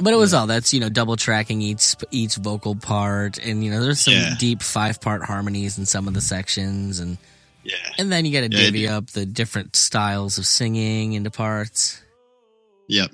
But 0.00 0.12
it 0.12 0.16
was 0.16 0.32
all 0.34 0.46
that's 0.46 0.72
you 0.72 0.80
know 0.80 0.88
double 0.88 1.16
tracking 1.16 1.60
each 1.62 1.94
each 2.10 2.36
vocal 2.36 2.74
part, 2.74 3.38
and 3.38 3.62
you 3.64 3.70
know 3.70 3.82
there's 3.82 4.00
some 4.00 4.14
Yeah. 4.14 4.34
deep 4.38 4.62
five 4.62 5.00
part 5.00 5.22
harmonies 5.24 5.78
in 5.78 5.86
some 5.86 6.08
of 6.08 6.14
the 6.14 6.20
sections, 6.20 6.98
and 6.98 7.18
yeah, 7.64 7.74
and 7.98 8.10
then 8.10 8.24
you 8.24 8.32
got 8.32 8.50
to 8.50 8.56
Yeah, 8.56 8.64
divvy 8.64 8.88
up 8.88 9.08
the 9.10 9.26
different 9.26 9.76
styles 9.76 10.38
of 10.38 10.46
singing 10.46 11.12
into 11.12 11.30
parts. 11.30 12.00
yep. 12.88 13.10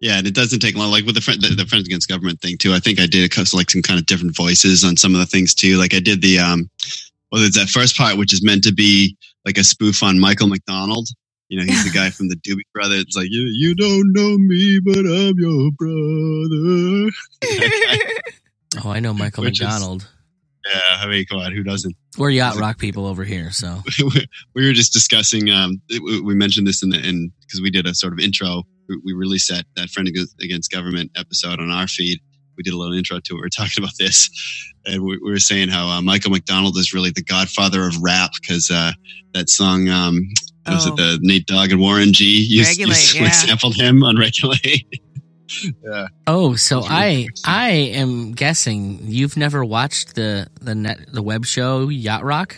Yeah, 0.00 0.18
and 0.18 0.26
it 0.26 0.34
doesn't 0.34 0.58
take 0.58 0.74
long. 0.74 0.90
Like 0.90 1.04
with 1.06 1.14
the, 1.14 1.20
friend, 1.20 1.40
the 1.40 1.54
the 1.54 1.64
Friends 1.66 1.86
Against 1.86 2.08
Government 2.08 2.40
thing 2.40 2.58
too. 2.58 2.72
I 2.72 2.80
think 2.80 2.98
I 2.98 3.06
did 3.06 3.24
a 3.24 3.28
couple, 3.28 3.56
like 3.56 3.70
some 3.70 3.82
kind 3.82 4.00
of 4.00 4.06
different 4.06 4.34
voices 4.34 4.82
on 4.82 4.96
some 4.96 5.14
of 5.14 5.20
the 5.20 5.26
things 5.26 5.54
too. 5.54 5.76
Like 5.76 5.94
I 5.94 6.00
did 6.00 6.20
the 6.20 6.40
um, 6.40 6.68
well, 7.30 7.40
there's 7.40 7.54
that 7.54 7.68
first 7.68 7.96
part 7.96 8.16
which 8.18 8.32
is 8.32 8.42
meant 8.42 8.64
to 8.64 8.72
be 8.74 9.16
like 9.44 9.58
a 9.58 9.64
spoof 9.64 10.02
on 10.02 10.18
Michael 10.18 10.48
McDonald. 10.48 11.08
You 11.48 11.58
know, 11.58 11.64
he's 11.64 11.84
the 11.84 11.90
guy 11.90 12.08
from 12.10 12.28
the 12.28 12.36
Doobie 12.36 12.62
Brothers. 12.72 13.00
It's 13.02 13.16
like 13.16 13.28
you, 13.30 13.42
you 13.52 13.74
don't 13.74 14.12
know 14.14 14.38
me, 14.38 14.80
but 14.80 14.98
I'm 14.98 15.34
your 15.38 15.70
brother. 15.78 17.10
Oh, 18.84 18.90
I 18.90 19.00
know 19.00 19.12
Michael 19.12 19.44
Which 19.44 19.60
is- 19.60 19.66
McDonald. 19.66 20.08
yeah, 20.64 20.80
I 21.00 21.06
mean, 21.06 21.26
come 21.26 21.38
on, 21.40 21.52
who 21.52 21.62
doesn't? 21.62 21.94
We're 22.16 22.30
yacht 22.30 22.56
rock 22.56 22.78
people 22.78 23.04
over 23.06 23.22
here, 23.22 23.50
so 23.50 23.82
we 24.54 24.66
were 24.66 24.72
just 24.72 24.94
discussing. 24.94 25.50
Um, 25.50 25.82
we 25.90 26.20
we 26.22 26.34
mentioned 26.34 26.66
this 26.66 26.82
in 26.82 26.88
the 26.88 26.98
in 27.06 27.30
because 27.42 27.60
we 27.60 27.70
did 27.70 27.86
a 27.86 27.94
sort 27.94 28.14
of 28.14 28.18
intro. 28.18 28.62
We- 28.88 28.96
We 29.04 29.12
released 29.12 29.48
that 29.50 29.66
that 29.76 29.90
friend 29.90 30.08
Against- 30.08 30.40
against 30.42 30.70
government 30.70 31.10
episode 31.16 31.60
on 31.60 31.70
our 31.70 31.86
feed. 31.86 32.20
We 32.56 32.62
did 32.62 32.74
a 32.74 32.76
little 32.76 32.94
intro 32.94 33.18
to 33.20 33.32
it. 33.34 33.36
We 33.36 33.40
were 33.40 33.48
talking 33.48 33.82
about 33.82 33.96
this, 33.98 34.30
and 34.86 35.02
we, 35.02 35.18
we 35.18 35.30
were 35.30 35.38
saying 35.38 35.68
how 35.68 35.88
uh, 35.88 36.00
Michael 36.02 36.30
McDonald 36.30 36.76
is 36.76 36.92
really 36.92 37.10
the 37.10 37.22
godfather 37.22 37.86
of 37.86 37.94
rap 38.02 38.30
because 38.40 38.70
uh, 38.70 38.92
that 39.34 39.48
song. 39.50 39.88
Um, 39.88 40.28
was 40.66 40.86
Oh. 40.86 40.92
it 40.92 40.96
the 40.96 41.18
Nate 41.22 41.46
Dogg 41.46 41.72
and 41.72 41.80
Warren 41.80 42.12
G? 42.12 42.24
Used, 42.24 42.70
Regulate, 42.70 42.94
used, 42.94 43.14
yeah. 43.20 43.30
sampled 43.30 43.74
him 43.74 44.04
on 44.04 44.16
Regulate. 44.16 44.86
yeah. 45.84 46.06
oh, 46.28 46.54
so 46.54 46.82
That's 46.82 46.92
I 46.92 47.26
I 47.44 47.68
am 47.70 48.30
guessing 48.32 49.00
you've 49.02 49.36
never 49.36 49.64
watched 49.64 50.14
the 50.14 50.46
the 50.60 50.76
net 50.76 51.00
the 51.12 51.20
web 51.22 51.46
show 51.46 51.88
Yacht 51.88 52.22
Rock. 52.22 52.56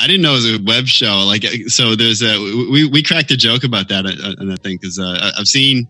I 0.00 0.06
didn't 0.08 0.22
know 0.22 0.32
it 0.32 0.36
was 0.36 0.54
a 0.54 0.62
web 0.64 0.86
show. 0.86 1.18
Like, 1.26 1.44
so 1.68 1.94
there's 1.94 2.22
a 2.22 2.38
we 2.70 2.88
we 2.88 3.02
cracked 3.02 3.30
a 3.30 3.36
joke 3.36 3.62
about 3.62 3.88
that 3.88 4.04
uh, 4.06 4.34
and 4.40 4.50
I 4.52 4.56
think 4.56 4.80
because 4.80 4.98
uh, 4.98 5.30
I've 5.38 5.46
seen, 5.46 5.86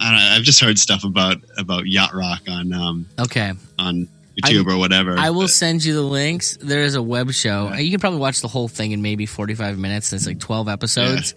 I 0.00 0.10
don't 0.10 0.18
know, 0.18 0.36
I've 0.36 0.42
just 0.42 0.60
heard 0.60 0.78
stuff 0.78 1.04
about 1.04 1.38
about 1.56 1.86
yacht 1.86 2.14
rock 2.14 2.42
on 2.48 2.72
um 2.72 3.06
Okay, 3.18 3.52
on 3.78 4.08
YouTube 4.42 4.66
or 4.66 4.76
whatever. 4.76 5.16
I 5.18 5.30
will 5.30 5.42
But- 5.42 5.50
send 5.50 5.84
you 5.84 5.94
the 5.94 6.02
links. 6.02 6.58
There 6.60 6.82
is 6.82 6.94
a 6.94 7.02
web 7.02 7.32
show. 7.32 7.72
You 7.72 7.90
can 7.90 8.00
probably 8.00 8.18
watch 8.18 8.40
the 8.42 8.48
whole 8.48 8.68
thing 8.68 8.92
in 8.92 9.02
maybe 9.02 9.26
forty 9.26 9.54
five 9.54 9.78
minutes. 9.78 10.12
It's 10.12 10.26
like 10.26 10.40
twelve 10.40 10.68
episodes. 10.68 11.34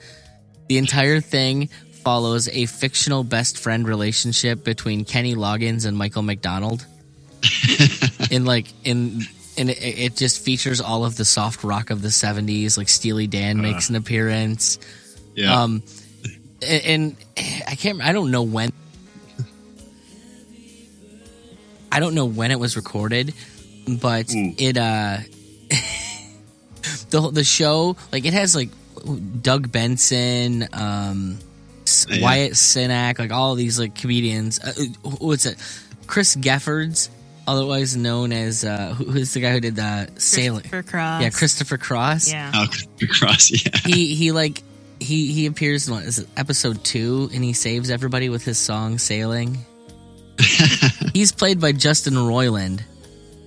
The 0.68 0.78
entire 0.78 1.22
thing 1.22 1.70
follows 2.04 2.48
a 2.50 2.66
fictional 2.66 3.24
best 3.24 3.58
friend 3.58 3.88
relationship 3.88 4.64
between 4.64 5.06
Kenny 5.06 5.36
Loggins 5.36 5.86
and 5.86 5.98
Michael 5.98 6.22
McDonald. 6.22 6.86
in 8.32 8.46
like 8.46 8.68
in 8.84 9.22
and 9.58 9.70
it, 9.70 9.82
it 9.82 10.16
just 10.16 10.44
features 10.44 10.82
all 10.82 11.06
of 11.06 11.16
the 11.18 11.26
soft 11.26 11.64
rock 11.64 11.90
of 11.90 12.02
the 12.02 12.10
70s 12.10 12.78
like 12.78 12.90
steely 12.90 13.28
dan 13.28 13.62
makes 13.62 13.90
an 13.90 13.96
appearance 13.96 14.78
yeah. 15.36 15.62
um 15.62 15.82
and, 16.62 16.86
and 16.86 17.16
i 17.68 17.76
can't 17.76 18.02
i 18.02 18.12
don't 18.12 18.32
know 18.32 18.44
when 18.44 18.72
i 21.92 22.00
don't 22.00 22.14
know 22.16 22.26
when 22.26 22.52
it 22.52 22.60
was 22.60 22.76
recorded 22.76 23.34
but 23.88 24.28
Mm. 24.28 24.56
it 24.60 24.78
uh 24.78 25.18
the 27.10 27.32
the 27.32 27.44
show 27.44 27.96
like 28.12 28.26
it 28.26 28.34
has 28.34 28.56
like 28.56 28.70
doug 29.42 29.72
benson 29.72 30.68
um 30.74 31.38
Yeah. 32.08 32.22
Wyatt 32.22 32.52
Cenac, 32.54 33.18
like 33.18 33.32
all 33.32 33.56
these 33.56 33.80
like 33.80 33.96
comedians. 33.96 34.60
Uh, 34.60 34.74
what's 35.18 35.48
it? 35.48 35.58
Chris 36.06 36.36
Geffords, 36.36 37.10
otherwise 37.48 37.98
known 37.98 38.32
as 38.32 38.64
uh, 38.64 38.94
who- 38.96 39.06
who's 39.12 39.34
the 39.34 39.40
guy 39.40 39.52
who 39.54 39.60
did 39.60 39.76
the 39.76 40.08
sailing? 40.18 40.62
Christopher 40.62 40.84
Cross. 40.84 41.22
Yeah, 41.24 41.30
Christopher 41.32 41.78
Cross. 41.80 42.32
Yeah. 42.32 42.52
Oh, 42.54 42.68
Cross, 43.20 43.50
yeah. 43.66 43.72
He 43.88 44.14
he 44.14 44.32
like 44.32 44.62
he 45.00 45.32
he 45.34 45.46
appears 45.46 45.88
in 45.88 45.94
what, 45.96 46.04
is 46.04 46.26
episode 46.38 46.84
two, 46.84 47.30
and 47.34 47.44
he 47.44 47.54
saves 47.54 47.90
everybody 47.90 48.30
with 48.30 48.44
his 48.44 48.58
song 48.58 48.98
"Sailing." 48.98 49.58
He's 51.14 51.32
played 51.32 51.60
by 51.60 51.72
Justin 51.74 52.14
Roiland 52.14 52.82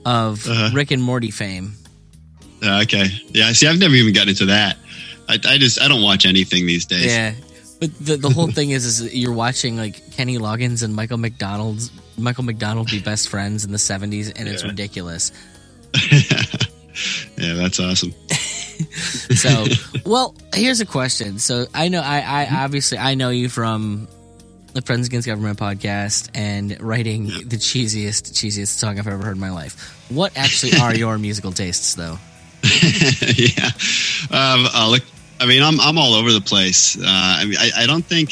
of 0.05 0.47
Uh-huh. 0.49 0.71
Rick 0.75 0.91
and 0.91 1.03
Morty 1.03 1.31
fame. 1.31 1.75
Uh, 2.63 2.81
okay. 2.83 3.07
Yeah. 3.29 3.53
See, 3.53 3.67
I've 3.67 3.79
never 3.79 3.95
even 3.95 4.13
gotten 4.13 4.31
into 4.31 4.47
that. 4.47 4.77
I, 5.29 5.35
I 5.45 5.59
just 5.59 5.81
I 5.81 5.89
don't 5.89 6.03
watch 6.03 6.27
anything 6.27 6.67
these 6.67 6.85
days. 6.85 7.07
Yeah, 7.07 7.35
but 7.81 7.97
the 7.99 8.17
the 8.17 8.29
whole 8.31 8.51
thing 8.51 8.71
is 8.71 8.85
is 8.85 9.15
you're 9.15 9.33
watching 9.33 9.77
like 9.77 10.13
Kenny 10.13 10.39
Loggins 10.39 10.83
and 10.83 10.95
Michael 10.95 11.19
McDonald's 11.19 11.91
Michael 12.19 12.45
McDonald 12.45 12.89
be 12.91 12.99
best 13.01 13.29
friends 13.29 13.65
in 13.65 13.73
the 13.73 13.79
'70s, 13.79 14.33
and 14.37 14.49
it's 14.49 14.65
ridiculous. 14.65 15.33
yeah, 17.39 17.55
that's 17.55 17.81
awesome. 17.81 18.13
So, 19.33 19.65
well, 20.05 20.35
here's 20.55 20.81
a 20.81 20.87
question. 20.87 21.39
So 21.39 21.67
I 21.75 21.89
know 21.89 22.01
I, 22.01 22.21
I 22.21 22.65
obviously 22.65 22.99
I 22.99 23.15
know 23.15 23.31
you 23.31 23.49
from 23.49 24.07
the 24.75 24.83
Friends 24.83 25.07
Against 25.07 25.27
Government 25.27 25.59
podcast 25.59 26.31
and 26.35 26.81
writing 26.81 27.27
the 27.27 27.57
cheesiest 27.57 28.33
cheesiest 28.33 28.79
song 28.79 28.99
I've 28.99 29.07
ever 29.07 29.23
heard 29.25 29.35
in 29.35 29.41
my 29.41 29.51
life. 29.51 30.07
What 30.11 30.37
actually 30.37 30.79
are 30.81 30.95
your 30.95 31.19
musical 31.27 31.53
tastes, 31.53 31.95
though? 31.95 32.19
yeah. 33.37 33.71
Um, 34.31 34.67
uh, 34.73 34.89
look, 34.91 35.03
I 35.41 35.47
mean, 35.47 35.63
I'm 35.63 35.81
I'm 35.81 35.99
all 35.99 36.15
over 36.15 36.33
the 36.33 36.41
place. 36.41 36.97
Uh, 36.97 37.05
I 37.07 37.45
mean, 37.45 37.57
I, 37.59 37.71
I 37.79 37.87
don't 37.87 38.05
think 38.05 38.31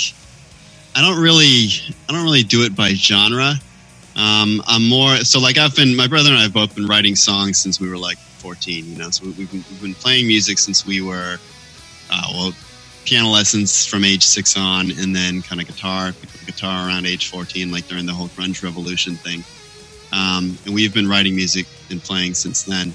I 0.94 1.00
don't 1.00 1.20
really 1.20 1.68
I 2.08 2.12
don't 2.12 2.24
really 2.24 2.42
do 2.42 2.64
it 2.64 2.76
by 2.76 2.90
genre. 2.94 3.54
Um, 4.16 4.62
I'm 4.66 4.88
more 4.88 5.16
so 5.18 5.40
like 5.40 5.58
I've 5.58 5.74
been 5.74 5.96
my 5.96 6.06
brother 6.06 6.30
and 6.30 6.38
I 6.38 6.42
have 6.42 6.52
both 6.52 6.74
been 6.74 6.86
writing 6.86 7.16
songs 7.16 7.58
since 7.58 7.80
we 7.80 7.88
were 7.88 7.98
like 7.98 8.18
14. 8.40 8.84
You 8.90 8.96
know, 8.98 9.10
so 9.10 9.24
we- 9.26 9.32
we've 9.32 9.50
been, 9.50 9.64
we've 9.70 9.82
been 9.82 9.94
playing 9.94 10.26
music 10.26 10.58
since 10.58 10.86
we 10.86 11.00
were 11.00 11.38
uh, 12.10 12.26
well 12.32 12.52
piano 13.04 13.28
lessons 13.28 13.86
from 13.86 14.04
age 14.04 14.24
six 14.24 14.56
on, 14.56 14.90
and 14.98 15.14
then 15.14 15.42
kind 15.42 15.60
of 15.60 15.66
guitar 15.66 16.12
guitar 16.46 16.88
around 16.88 17.06
age 17.06 17.28
14, 17.30 17.70
like 17.70 17.86
during 17.86 18.06
the 18.06 18.12
whole 18.12 18.28
grunge 18.28 18.62
revolution 18.62 19.14
thing. 19.16 19.44
Um, 20.12 20.58
and 20.64 20.74
we've 20.74 20.92
been 20.92 21.08
writing 21.08 21.36
music 21.36 21.66
and 21.90 22.02
playing 22.02 22.34
since 22.34 22.64
then. 22.64 22.92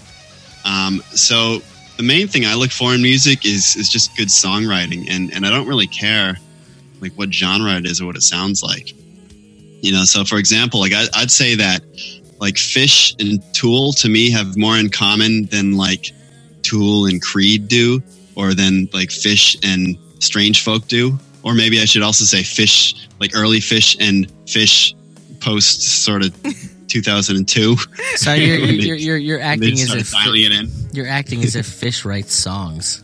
Um, 0.65 1.01
so 1.11 1.59
the 1.97 2.03
main 2.03 2.27
thing 2.27 2.45
I 2.45 2.55
look 2.55 2.71
for 2.71 2.93
in 2.93 3.01
music 3.01 3.45
is 3.45 3.75
is 3.75 3.89
just 3.89 4.15
good 4.17 4.27
songwriting, 4.27 5.09
and 5.09 5.33
and 5.33 5.45
I 5.45 5.49
don't 5.49 5.67
really 5.67 5.87
care 5.87 6.37
like 7.01 7.13
what 7.13 7.33
genre 7.33 7.75
it 7.77 7.85
is 7.85 8.01
or 8.01 8.05
what 8.07 8.15
it 8.15 8.23
sounds 8.23 8.63
like. 8.63 8.93
You 9.81 9.91
know, 9.91 10.03
so 10.05 10.23
for 10.25 10.37
example, 10.37 10.79
like 10.79 10.93
I, 10.93 11.05
I'd 11.15 11.31
say 11.31 11.55
that 11.55 11.81
like 12.39 12.55
Phish 12.55 13.19
and 13.19 13.41
Tool 13.53 13.93
to 13.93 14.09
me 14.09 14.29
have 14.31 14.57
more 14.57 14.77
in 14.77 14.89
common 14.89 15.45
than 15.45 15.77
like 15.77 16.11
Tool 16.61 17.05
and 17.05 17.21
Creed 17.21 17.67
do, 17.67 18.01
or 18.35 18.53
than 18.53 18.89
like 18.93 19.09
Phish 19.09 19.55
and 19.63 19.97
Strangefolk 20.19 20.87
do, 20.87 21.17
or 21.43 21.53
maybe 21.53 21.81
I 21.81 21.85
should 21.85 22.01
also 22.01 22.25
say 22.25 22.41
Phish 22.41 23.07
like 23.19 23.31
early 23.35 23.59
Phish 23.59 23.97
and 23.99 24.27
Phish 24.45 24.93
post 25.39 26.03
sort 26.03 26.25
of 26.25 26.35
2002. 26.87 27.75
So 28.15 28.33
you're 28.33 28.57
you're 28.57 28.95
you're, 28.95 29.17
you're 29.17 29.41
acting 29.41 29.73
as 29.73 29.93
if 29.93 30.13
it 30.13 30.51
in. 30.51 30.69
you're 30.93 31.07
acting 31.07 31.43
as 31.43 31.55
if 31.55 31.67
Phish 31.67 32.05
writes 32.05 32.33
songs. 32.33 33.03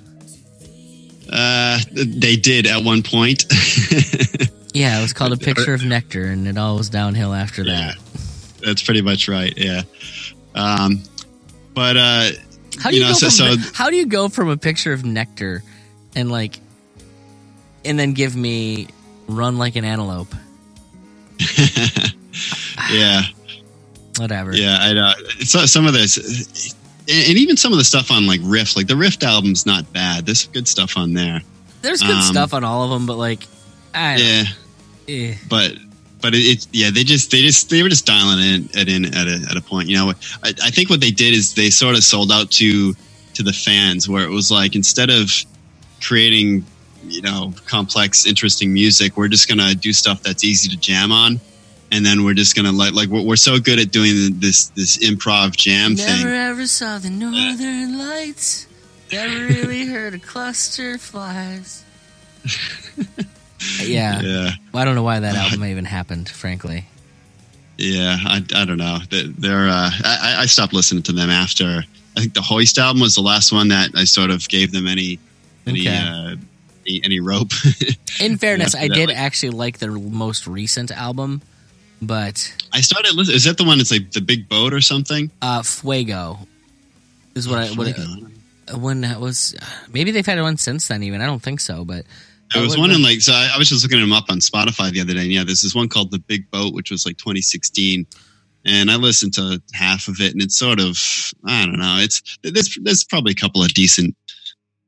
Uh, 1.32 1.80
they 1.94 2.36
did 2.36 2.68
at 2.68 2.84
one 2.84 3.04
point. 3.04 3.46
Yeah, 4.74 5.00
it 5.00 5.02
was 5.02 5.14
called 5.14 5.34
a 5.34 5.38
picture 5.38 5.74
of 5.74 5.84
nectar, 5.84 6.26
and 6.26 6.48
it 6.48 6.58
all 6.58 6.78
was 6.78 6.90
downhill 6.90 7.34
after 7.34 7.66
that. 7.66 7.96
That's 8.64 8.82
pretty 8.84 9.02
much 9.02 9.28
right. 9.28 9.54
Yeah. 9.58 9.82
Um, 10.56 11.02
but 11.74 11.98
uh, 11.98 12.30
How 12.80 12.90
do 12.90 12.96
You 12.96 13.02
you, 13.04 13.08
know, 13.08 13.14
go 13.14 13.30
so- 13.30 13.46
from 13.48 13.60
so- 13.62 13.72
how 13.74 13.90
do 13.90 13.96
you 13.96 14.06
go 14.06 14.30
from 14.30 14.50
a 14.50 14.58
picture 14.58 14.94
of 14.94 15.06
nectar 15.06 15.64
and 16.16 16.30
like 16.32 16.60
and 17.86 17.98
then 18.00 18.14
give 18.14 18.36
me 18.36 18.88
run 19.28 19.58
like 19.58 19.76
an 19.76 19.86
antelope? 19.86 20.34
yeah, 22.92 23.22
Whatever. 24.18 24.56
yeah, 24.56 24.78
I 24.82 24.94
know. 24.94 25.12
So, 25.40 25.66
some 25.66 25.86
of 25.88 25.94
this, 25.94 26.74
and 27.08 27.38
even 27.38 27.58
some 27.58 27.72
of 27.72 27.78
the 27.78 27.84
stuff 27.84 28.12
on 28.12 28.28
like 28.28 28.40
Rift, 28.44 28.76
like 28.76 28.88
the 28.88 28.96
Rift 28.96 29.24
album's 29.24 29.66
not 29.66 29.92
bad. 29.94 30.26
There's 30.26 30.46
good 30.48 30.68
stuff 30.68 30.98
on 30.98 31.14
there. 31.14 31.42
There's 31.82 32.02
good 32.02 32.12
Um, 32.12 32.22
stuff 32.22 32.54
on 32.54 32.64
all 32.64 32.84
of 32.84 32.90
them, 32.92 33.06
but 33.08 33.18
like, 33.18 33.48
I 33.94 34.18
Yeah, 34.18 34.44
eh. 35.08 35.36
but 35.50 35.74
but 36.22 36.34
it, 36.34 36.40
it's 36.40 36.68
yeah 36.72 36.90
they 36.92 37.04
just 37.04 37.32
they 37.32 37.42
just 37.42 37.70
they 37.70 37.84
were 37.84 37.90
just 37.90 38.06
dialing 38.06 38.40
in 38.40 38.70
it 38.74 38.88
in 38.90 39.06
at 39.06 39.28
a 39.28 39.46
at 39.50 39.58
a 39.58 39.62
point 39.62 39.90
you 39.90 39.96
know 39.96 40.10
I, 40.44 40.50
I 40.64 40.70
think 40.70 40.90
what 40.90 41.02
they 41.02 41.12
did 41.12 41.34
is 41.34 41.54
they 41.54 41.70
sort 41.70 41.96
of 41.96 42.04
sold 42.04 42.32
out 42.32 42.52
to 42.52 42.94
to 43.34 43.44
the 43.44 43.54
fans 43.54 44.08
where 44.10 44.24
it 44.24 44.30
was 44.30 44.52
like 44.52 44.76
instead 44.76 45.10
of 45.10 45.32
creating 46.02 46.66
you 47.04 47.22
know 47.22 47.54
complex 47.66 48.26
interesting 48.26 48.74
music 48.74 49.18
we're 49.18 49.28
just 49.28 49.48
gonna 49.50 49.74
do 49.76 49.92
stuff 49.94 50.22
that's 50.22 50.44
easy 50.44 50.70
to 50.70 50.78
jam 50.78 51.12
on 51.12 51.40
and 51.92 52.06
then 52.06 52.24
we're 52.24 52.34
just 52.34 52.56
gonna 52.56 52.72
like 52.72 52.94
like 52.94 53.10
we're, 53.10 53.24
we're 53.24 53.36
so 53.36 53.60
good 53.60 53.80
at 53.80 53.92
doing 53.92 54.14
this 54.40 54.68
this 54.70 54.98
improv 54.98 55.56
jam 55.56 55.96
never 55.96 56.10
thing 56.10 56.24
Never 56.24 56.36
ever 56.36 56.68
saw 56.68 56.98
the 57.00 57.10
northern 57.10 57.98
lights. 57.98 58.68
Never 59.12 59.46
really 59.46 59.86
heard 59.86 60.14
a 60.14 60.20
cluster 60.20 60.94
of 60.94 61.02
flies. 61.02 61.84
yeah, 63.84 64.22
yeah 64.22 64.52
I 64.74 64.86
don't 64.86 64.96
know 64.96 65.04
why 65.04 65.20
that 65.20 65.36
album 65.36 65.66
even 65.66 65.86
happened. 65.86 66.30
Frankly, 66.30 66.86
Yeah, 67.78 68.18
I, 68.24 68.44
I 68.56 68.66
don't 68.66 68.78
know. 68.78 69.00
They- 69.10 69.28
They're 69.28 69.68
uh, 69.70 69.90
I, 70.04 70.36
I 70.40 70.46
stopped 70.46 70.74
listening 70.74 71.04
to 71.04 71.12
them 71.14 71.30
after. 71.30 71.84
I 72.18 72.20
think 72.20 72.34
the 72.34 72.42
Hoist 72.42 72.78
album 72.78 73.02
was 73.02 73.16
the 73.16 73.22
last 73.22 73.52
one 73.52 73.70
that 73.70 73.92
I 73.96 74.04
sort 74.04 74.30
of 74.32 74.48
gave 74.50 74.72
them 74.72 74.88
any 74.88 75.20
any 75.66 75.82
Okay. 75.88 75.98
uh, 75.98 76.36
any, 76.88 77.02
any 77.04 77.20
rope. 77.20 77.52
in 78.20 78.38
fairness, 78.38 78.76
I 78.76 78.88
did 78.88 79.10
like- 79.10 79.18
actually 79.18 79.52
like 79.52 79.78
their 79.80 79.92
most 79.92 80.48
recent 80.48 80.92
album, 80.92 81.42
but 82.02 82.54
I 82.74 82.82
started 82.82 83.16
listening. 83.16 83.36
Is 83.38 83.44
that 83.46 83.58
the 83.58 83.64
one 83.64 83.78
that's 83.78 83.92
like 83.92 84.12
the 84.12 84.22
Big 84.22 84.50
Boat 84.50 84.74
or 84.74 84.82
something? 84.82 85.30
uh, 85.42 85.62
Fuego 85.64 86.40
is 87.36 87.48
what 87.48 87.60
I 87.60 87.68
what 87.74 87.96
Fuego. 87.96 88.28
uh, 88.74 88.78
when 88.80 89.02
that 89.02 89.20
was. 89.22 89.56
Maybe 89.94 90.12
they've 90.12 90.26
had 90.26 90.40
one 90.42 90.58
since 90.58 90.88
then. 90.90 91.04
Even 91.04 91.22
I 91.22 91.26
don't 91.28 91.42
think 91.42 91.60
so, 91.62 91.86
but 91.86 92.06
There 92.54 92.62
was 92.64 92.78
one 92.78 92.92
in 92.92 93.02
like 93.02 93.22
so. 93.22 93.34
I, 93.34 93.52
I 93.56 93.58
was 93.58 93.70
just 93.70 93.84
looking 93.84 94.00
them 94.00 94.12
up 94.14 94.26
on 94.30 94.40
Spotify 94.40 94.92
the 94.92 95.02
other 95.02 95.14
day. 95.14 95.22
And 95.22 95.32
yeah, 95.32 95.44
there's 95.44 95.62
this 95.62 95.76
one 95.76 95.88
called 95.90 96.12
the 96.12 96.20
Big 96.20 96.50
Boat, 96.52 96.74
which 96.74 96.92
was 96.92 97.06
like 97.06 97.18
2016, 97.18 98.06
and 98.66 98.92
I 98.92 98.96
listened 98.96 99.34
to 99.36 99.62
half 99.74 100.08
of 100.08 100.20
it, 100.20 100.34
and 100.34 100.42
it's 100.42 100.58
sort 100.58 100.80
of 100.80 100.98
I 101.46 101.66
don't 101.66 101.80
know. 101.80 101.98
It's 102.00 102.22
there's 102.44 102.78
there's 102.82 103.04
probably 103.04 103.32
a 103.32 103.36
couple 103.36 103.64
of 103.64 103.74
decent 103.74 104.16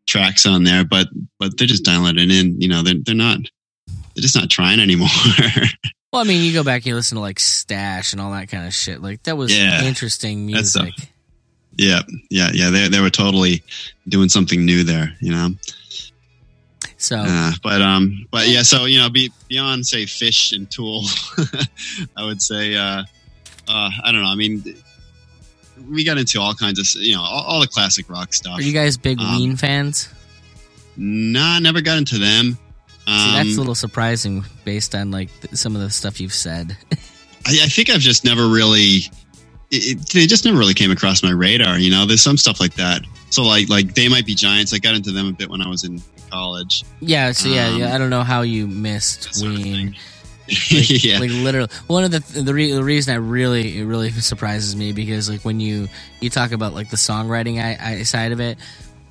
tracks 0.07 0.45
on 0.45 0.63
there, 0.63 0.83
but 0.83 1.07
but 1.39 1.57
they're 1.57 1.67
just 1.67 1.85
dialing 1.85 2.17
it 2.17 2.31
in. 2.31 2.59
You 2.59 2.67
know, 2.67 2.83
they're 2.83 2.95
they're 3.01 3.15
not 3.15 3.39
they're 3.87 4.21
just 4.21 4.35
not 4.35 4.49
trying 4.49 4.79
anymore. 4.79 5.07
Well, 6.11 6.21
I 6.21 6.25
mean, 6.25 6.43
you 6.43 6.53
go 6.53 6.63
back 6.63 6.81
and 6.81 6.85
you 6.85 6.93
listen 6.93 7.15
to 7.15 7.21
like 7.23 7.39
Stash 7.39 8.13
and 8.13 8.21
all 8.21 8.29
that 8.33 8.47
kind 8.47 8.67
of 8.67 8.73
shit. 8.75 9.01
Like 9.01 9.23
that 9.23 9.35
was 9.35 9.51
Yeah. 9.51 9.83
interesting 9.83 10.45
music. 10.45 10.93
yeah, 11.75 12.01
yeah, 12.29 12.51
yeah. 12.53 12.69
They 12.69 12.87
they 12.87 12.99
were 13.01 13.09
totally 13.09 13.63
doing 14.07 14.29
something 14.29 14.63
new 14.63 14.83
there. 14.83 15.15
You 15.21 15.31
know. 15.31 15.49
So 17.03 17.17
Uh, 17.17 17.51
but 17.61 17.81
um, 17.81 18.25
but 18.31 18.47
yeah, 18.47 18.61
so 18.61 18.85
you 18.85 18.97
know, 18.97 19.09
be, 19.09 19.29
beyond 19.49 19.85
say 19.85 20.03
Phish 20.03 20.55
and 20.55 20.71
tool, 20.71 21.03
I 22.17 22.23
would 22.23 22.41
say, 22.41 22.75
uh, 22.75 23.03
uh, 23.67 23.89
I 24.03 24.11
don't 24.13 24.21
know. 24.23 24.29
I 24.29 24.35
mean, 24.35 24.63
we 25.89 26.05
got 26.05 26.17
into 26.17 26.39
all 26.39 26.53
kinds 26.53 26.79
of 26.79 27.01
you 27.01 27.13
know 27.15 27.21
all, 27.21 27.43
all 27.43 27.59
the 27.59 27.67
classic 27.67 28.09
rock 28.09 28.33
stuff. 28.33 28.57
are 28.57 28.61
you 28.61 28.71
guys 28.71 28.95
big 28.95 29.19
Um, 29.19 29.35
Ween 29.35 29.57
fans? 29.57 30.07
Nah, 30.95 31.59
never 31.59 31.81
got 31.81 31.97
into 31.97 32.17
them. 32.17 32.57
Um, 33.05 33.19
See, 33.19 33.31
that's 33.33 33.55
a 33.57 33.59
little 33.59 33.75
surprising 33.75 34.45
based 34.63 34.95
on 34.95 35.11
like 35.11 35.29
th- 35.41 35.55
some 35.55 35.75
of 35.75 35.81
the 35.81 35.89
stuff 35.89 36.21
you've 36.21 36.33
said. 36.33 36.77
I, 37.45 37.59
I 37.63 37.67
think 37.67 37.89
I've 37.89 37.99
just 37.99 38.23
never 38.23 38.47
really. 38.47 39.01
It, 39.71 39.97
it, 39.97 40.09
they 40.13 40.25
just 40.25 40.45
never 40.45 40.57
really 40.57 40.73
came 40.75 40.91
across 40.91 41.21
my 41.21 41.31
radar. 41.31 41.79
You 41.79 41.91
know, 41.91 42.05
there's 42.05 42.21
some 42.21 42.37
stuff 42.37 42.61
like 42.61 42.75
that. 42.75 43.01
So 43.29 43.43
like 43.43 43.67
like 43.67 43.93
they 43.93 44.07
might 44.07 44.25
be 44.25 44.35
giants. 44.35 44.73
I 44.73 44.77
got 44.77 44.95
into 44.95 45.11
them 45.11 45.27
a 45.27 45.33
bit 45.33 45.49
when 45.49 45.61
I 45.61 45.67
was 45.67 45.83
in 45.83 46.01
college. 46.33 46.83
yeah. 46.99 47.31
So 47.31 47.49
yeah, 47.49 47.67
Um, 47.69 47.79
yeah. 47.79 47.95
I 47.95 47.97
don't 47.97 48.09
know 48.09 48.23
how 48.23 48.41
you 48.41 48.67
missed 48.67 49.23
that 49.23 49.35
sort 49.35 49.53
of 49.53 49.57
Ween. 49.63 49.87
Like, 49.87 49.97
yeah, 51.03 51.19
like 51.19 51.31
literally 51.31 51.69
one 51.87 52.03
of 52.03 52.11
the 52.11 52.19
the, 52.41 52.53
re- 52.53 52.73
the 52.73 52.83
reason 52.83 53.13
I 53.13 53.17
really 53.17 53.79
it 53.79 53.85
really 53.85 54.11
surprises 54.11 54.75
me 54.75 54.91
because 54.91 55.29
like 55.29 55.41
when 55.45 55.59
you 55.61 55.87
you 56.19 56.29
talk 56.29 56.51
about 56.51 56.73
like 56.73 56.89
the 56.89 56.97
songwriting 56.97 57.63
I, 57.63 57.77
I 57.99 58.03
side 58.03 58.33
of 58.33 58.41
it 58.41 58.57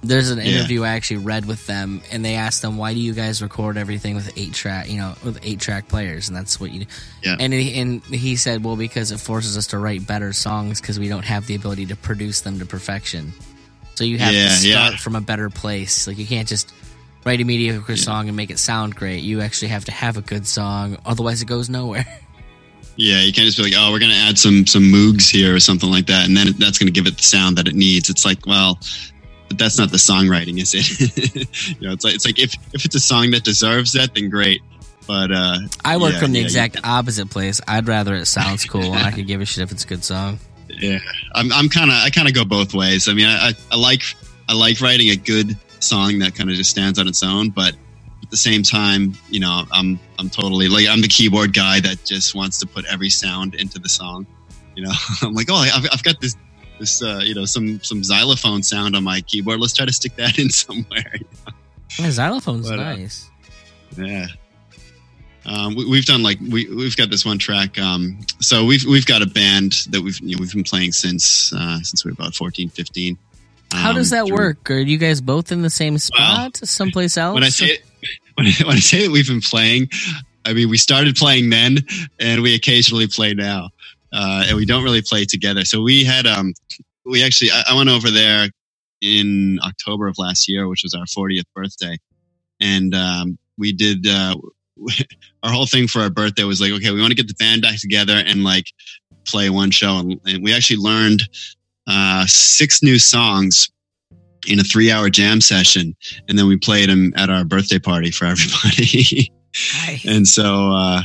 there's 0.05 0.31
an 0.31 0.39
Yeah. 0.39 0.45
interview 0.45 0.83
I 0.83 0.91
actually 0.91 1.19
read 1.25 1.47
with 1.47 1.67
them 1.67 2.03
and 2.13 2.23
they 2.23 2.35
asked 2.35 2.61
them 2.61 2.77
why 2.77 2.93
do 2.93 3.01
you 3.01 3.15
guys 3.15 3.41
record 3.41 3.79
everything 3.79 4.15
with 4.15 4.31
eight 4.37 4.53
track 4.53 4.91
you 4.91 4.99
know 4.99 5.15
with 5.25 5.39
eight 5.43 5.59
track 5.59 5.89
players 5.89 6.29
and 6.29 6.37
that's 6.37 6.61
what 6.61 6.71
you 6.71 6.85
Yeah. 7.23 7.37
and 7.41 7.51
he, 7.53 7.81
and 7.81 8.03
he 8.05 8.37
said 8.37 8.63
well 8.63 8.77
because 8.77 9.11
it 9.11 9.19
forces 9.19 9.57
us 9.57 9.69
to 9.69 9.79
write 9.79 10.07
better 10.07 10.35
songs 10.35 10.83
because 10.83 10.99
we 11.01 11.09
don't 11.09 11.25
have 11.25 11.47
the 11.47 11.55
ability 11.55 11.87
to 11.87 11.97
produce 11.97 12.43
them 12.43 12.59
to 12.59 12.67
perfection 12.67 13.33
so 13.95 14.05
you 14.05 14.19
have 14.19 14.35
Yeah, 14.35 14.49
to 14.49 14.55
start 14.55 14.93
yeah. 14.93 14.99
from 14.99 15.17
a 15.17 15.21
better 15.23 15.49
place 15.49 16.07
like 16.07 16.19
you 16.19 16.27
can't 16.27 16.47
just 16.49 16.75
write 17.25 17.41
a 17.41 17.45
mediocre 17.45 17.97
song 17.97 18.29
and 18.29 18.37
make 18.37 18.51
it 18.51 18.59
sound 18.59 18.95
great. 18.95 19.23
You 19.23 19.41
actually 19.41 19.69
have 19.69 19.85
to 19.87 19.93
have 19.93 20.17
a 20.17 20.23
good 20.23 20.47
song, 20.47 20.99
otherwise 21.05 21.43
it 21.43 21.47
goes 21.47 21.69
nowhere. 21.69 22.07
Yeah, 22.97 23.23
you 23.23 23.33
can't 23.33 23.47
just 23.47 23.57
be 23.57 23.65
like, 23.65 23.73
oh, 23.75 23.91
we're 23.91 24.01
going 24.01 24.13
to 24.13 24.19
add 24.19 24.39
some 24.39 24.67
some 24.67 24.83
moogs 24.83 25.31
here 25.31 25.55
or 25.55 25.61
something 25.61 25.91
like 25.91 26.07
that, 26.07 26.27
and 26.27 26.37
then 26.37 26.49
that's 26.59 26.79
going 26.79 26.89
to 26.89 26.93
give 26.93 27.07
it 27.07 27.17
the 27.17 27.23
sound 27.23 27.57
that 27.57 27.67
it 27.67 27.75
needs. 27.75 28.11
It's 28.11 28.27
like, 28.27 28.47
well, 28.47 28.79
but 29.49 29.59
that's 29.59 29.79
not 29.79 29.91
the 29.91 29.97
songwriting, 29.97 30.61
is 30.61 30.75
it? 30.75 31.77
you 31.81 31.89
know, 31.89 31.95
it's 31.95 32.05
like 32.05 32.15
it's 32.15 32.27
like 32.27 32.39
if 32.39 32.55
if 32.75 32.85
it's 32.85 32.95
a 32.95 33.01
song 33.01 33.31
that 33.31 33.45
deserves 33.45 33.93
that, 33.93 34.15
then 34.15 34.29
great. 34.29 34.61
But 35.07 35.33
uh, 35.33 35.59
I 35.85 35.97
work 35.97 36.13
yeah, 36.13 36.21
from 36.21 36.33
the 36.33 36.41
yeah, 36.41 36.45
exact 36.45 36.79
opposite 36.85 37.31
place. 37.31 37.61
I'd 37.67 37.89
rather 37.89 38.15
it 38.15 38.27
sounds 38.27 38.65
cool, 38.67 38.93
and 38.95 39.07
I 39.07 39.11
could 39.15 39.27
give 39.27 39.41
a 39.41 39.47
shit 39.47 39.63
if 39.63 39.73
it's 39.73 39.85
a 39.85 39.89
good 39.89 40.05
song. 40.05 40.39
Yeah, 40.69 40.99
I'm 41.35 41.53
I'm 41.53 41.69
kind 41.69 41.91
of 41.91 41.97
I 41.97 42.11
kind 42.11 42.29
of 42.29 42.35
go 42.35 42.45
both 42.45 42.75
ways. 42.75 43.09
I 43.09 43.15
mean, 43.15 43.27
I, 43.27 43.49
I 43.49 43.53
I 43.73 43.77
like 43.77 44.03
I 44.49 44.55
like 44.55 44.81
writing 44.81 45.09
a 45.09 45.17
good 45.17 45.57
song 45.83 46.19
that 46.21 46.35
kind 46.35 46.51
of 46.51 46.57
just 46.57 46.71
stands 46.71 46.99
on 46.99 47.09
its 47.09 47.23
own, 47.23 47.51
but 47.51 47.75
at 48.23 48.31
the 48.31 48.37
same 48.37 48.63
time, 48.63 49.15
you 49.29 49.41
know, 49.41 49.65
I'm 49.71 49.99
I'm 50.19 50.31
totally 50.31 50.69
like 50.69 50.87
I'm 50.89 51.03
the 51.03 51.09
keyboard 51.09 51.53
guy 51.53 51.81
that 51.81 52.05
just 52.05 52.35
wants 52.35 52.59
to 52.61 52.67
put 52.67 52.85
every 52.87 53.11
sound 53.11 53.55
into 53.55 53.79
the 53.79 53.89
song. 53.89 54.27
You 54.77 54.85
know, 54.85 54.93
I'm 55.23 55.35
like, 55.35 55.49
oh, 55.51 55.57
I've, 55.57 55.87
I've 55.93 56.03
got 56.03 56.21
this 56.21 56.37
this 56.79 57.03
uh, 57.03 57.21
you 57.23 57.35
know 57.35 57.45
some 57.45 57.83
some 57.83 58.03
xylophone 58.03 58.63
sound 58.63 58.97
on 58.97 59.05
my 59.05 59.21
keyboard. 59.23 59.61
Let's 59.61 59.75
try 59.75 59.87
to 59.87 59.93
stick 59.93 60.17
that 60.17 60.39
in 60.39 60.51
somewhere. 60.51 61.15
Yeah, 61.99 62.07
xylophone's 62.07 62.69
But, 62.69 62.79
uh, 62.79 62.95
nice. 62.95 63.31
Yeah. 63.97 64.27
Um, 65.45 65.75
we, 65.75 65.85
we've 65.87 66.05
done 66.05 66.23
like 66.23 66.39
we 66.41 66.69
we've 66.69 66.97
got 66.97 67.11
this 67.11 67.25
one 67.25 67.39
track. 67.39 67.79
Um, 67.79 68.21
so 68.41 68.65
we've 68.65 68.85
we've 68.85 69.07
got 69.07 69.23
a 69.23 69.27
band 69.27 69.87
that 69.91 70.01
we've 70.01 70.19
you 70.21 70.37
know, 70.37 70.41
we've 70.41 70.53
been 70.53 70.63
playing 70.63 70.93
since 70.93 71.53
uh, 71.53 71.81
since 71.83 72.05
we 72.05 72.11
were 72.11 72.15
about 72.15 72.35
14, 72.35 72.69
15. 72.69 73.19
How 73.73 73.93
does 73.93 74.13
Um, 74.13 74.19
that 74.19 74.27
through- 74.27 74.37
work? 74.37 74.71
Are 74.71 74.79
you 74.81 74.99
guys 74.99 75.21
both 75.21 75.53
in 75.53 75.63
the 75.63 75.71
same 75.71 75.99
spot, 75.99 76.57
someplace 76.65 77.17
else? 77.17 77.35
When 77.35 77.45
I 77.45 77.49
say 77.49 77.79
when 78.35 78.47
I, 78.47 78.53
when 78.65 78.77
I 78.77 78.81
say 78.81 79.03
that 79.07 79.11
we've 79.11 79.27
been 79.29 79.41
playing, 79.41 79.89
I 80.45 80.53
mean 80.53 80.69
we 80.69 80.77
started 80.79 81.17
playing 81.17 81.51
then, 81.51 81.79
and 82.21 82.43
we 82.43 82.55
occasionally 82.55 83.07
play 83.07 83.35
now, 83.35 83.71
uh, 84.13 84.45
and 84.49 84.57
we 84.57 84.65
don't 84.67 84.85
really 84.85 85.03
play 85.03 85.25
together. 85.25 85.65
So 85.65 85.81
we 85.83 86.05
had 86.05 86.27
um 86.27 86.53
we 87.05 87.23
actually 87.23 87.51
I, 87.51 87.63
I 87.71 87.75
went 87.75 87.89
over 87.91 88.11
there 88.11 88.49
in 89.01 89.59
October 89.65 90.07
of 90.07 90.17
last 90.19 90.49
year, 90.49 90.69
which 90.69 90.83
was 90.85 90.95
our 90.95 91.07
40th 91.07 91.43
birthday, 91.55 91.99
and 92.61 92.95
um, 92.95 93.39
we 93.59 93.73
did 93.73 94.07
uh, 94.07 94.35
our 95.43 95.51
whole 95.51 95.67
thing 95.67 95.89
for 95.89 96.01
our 96.03 96.11
birthday 96.11 96.45
was 96.45 96.61
like, 96.61 96.73
okay, 96.73 96.91
we 96.93 97.01
want 97.01 97.11
to 97.11 97.17
get 97.17 97.27
the 97.29 97.35
band 97.35 97.63
back 97.63 97.81
together 97.81 98.23
and 98.25 98.45
like 98.45 98.67
play 99.25 99.51
one 99.51 99.71
show, 99.73 99.99
and, 99.99 100.21
and 100.27 100.43
we 100.45 100.55
actually 100.55 100.77
learned 100.77 101.23
uh, 101.87 102.25
six 102.27 102.83
new 102.83 102.99
songs 102.99 103.69
in 104.47 104.59
a 104.59 104.65
three-hour 104.65 105.09
jam 105.11 105.41
session, 105.41 105.95
and 106.29 106.39
then 106.39 106.47
we 106.49 106.57
played 106.57 106.89
them 106.89 107.13
at 107.17 107.31
our 107.31 107.45
birthday 107.45 107.79
party 107.79 108.11
for 108.11 108.25
everybody. 108.27 109.33
And 110.07 110.27
so 110.27 110.73
uh, 110.73 111.03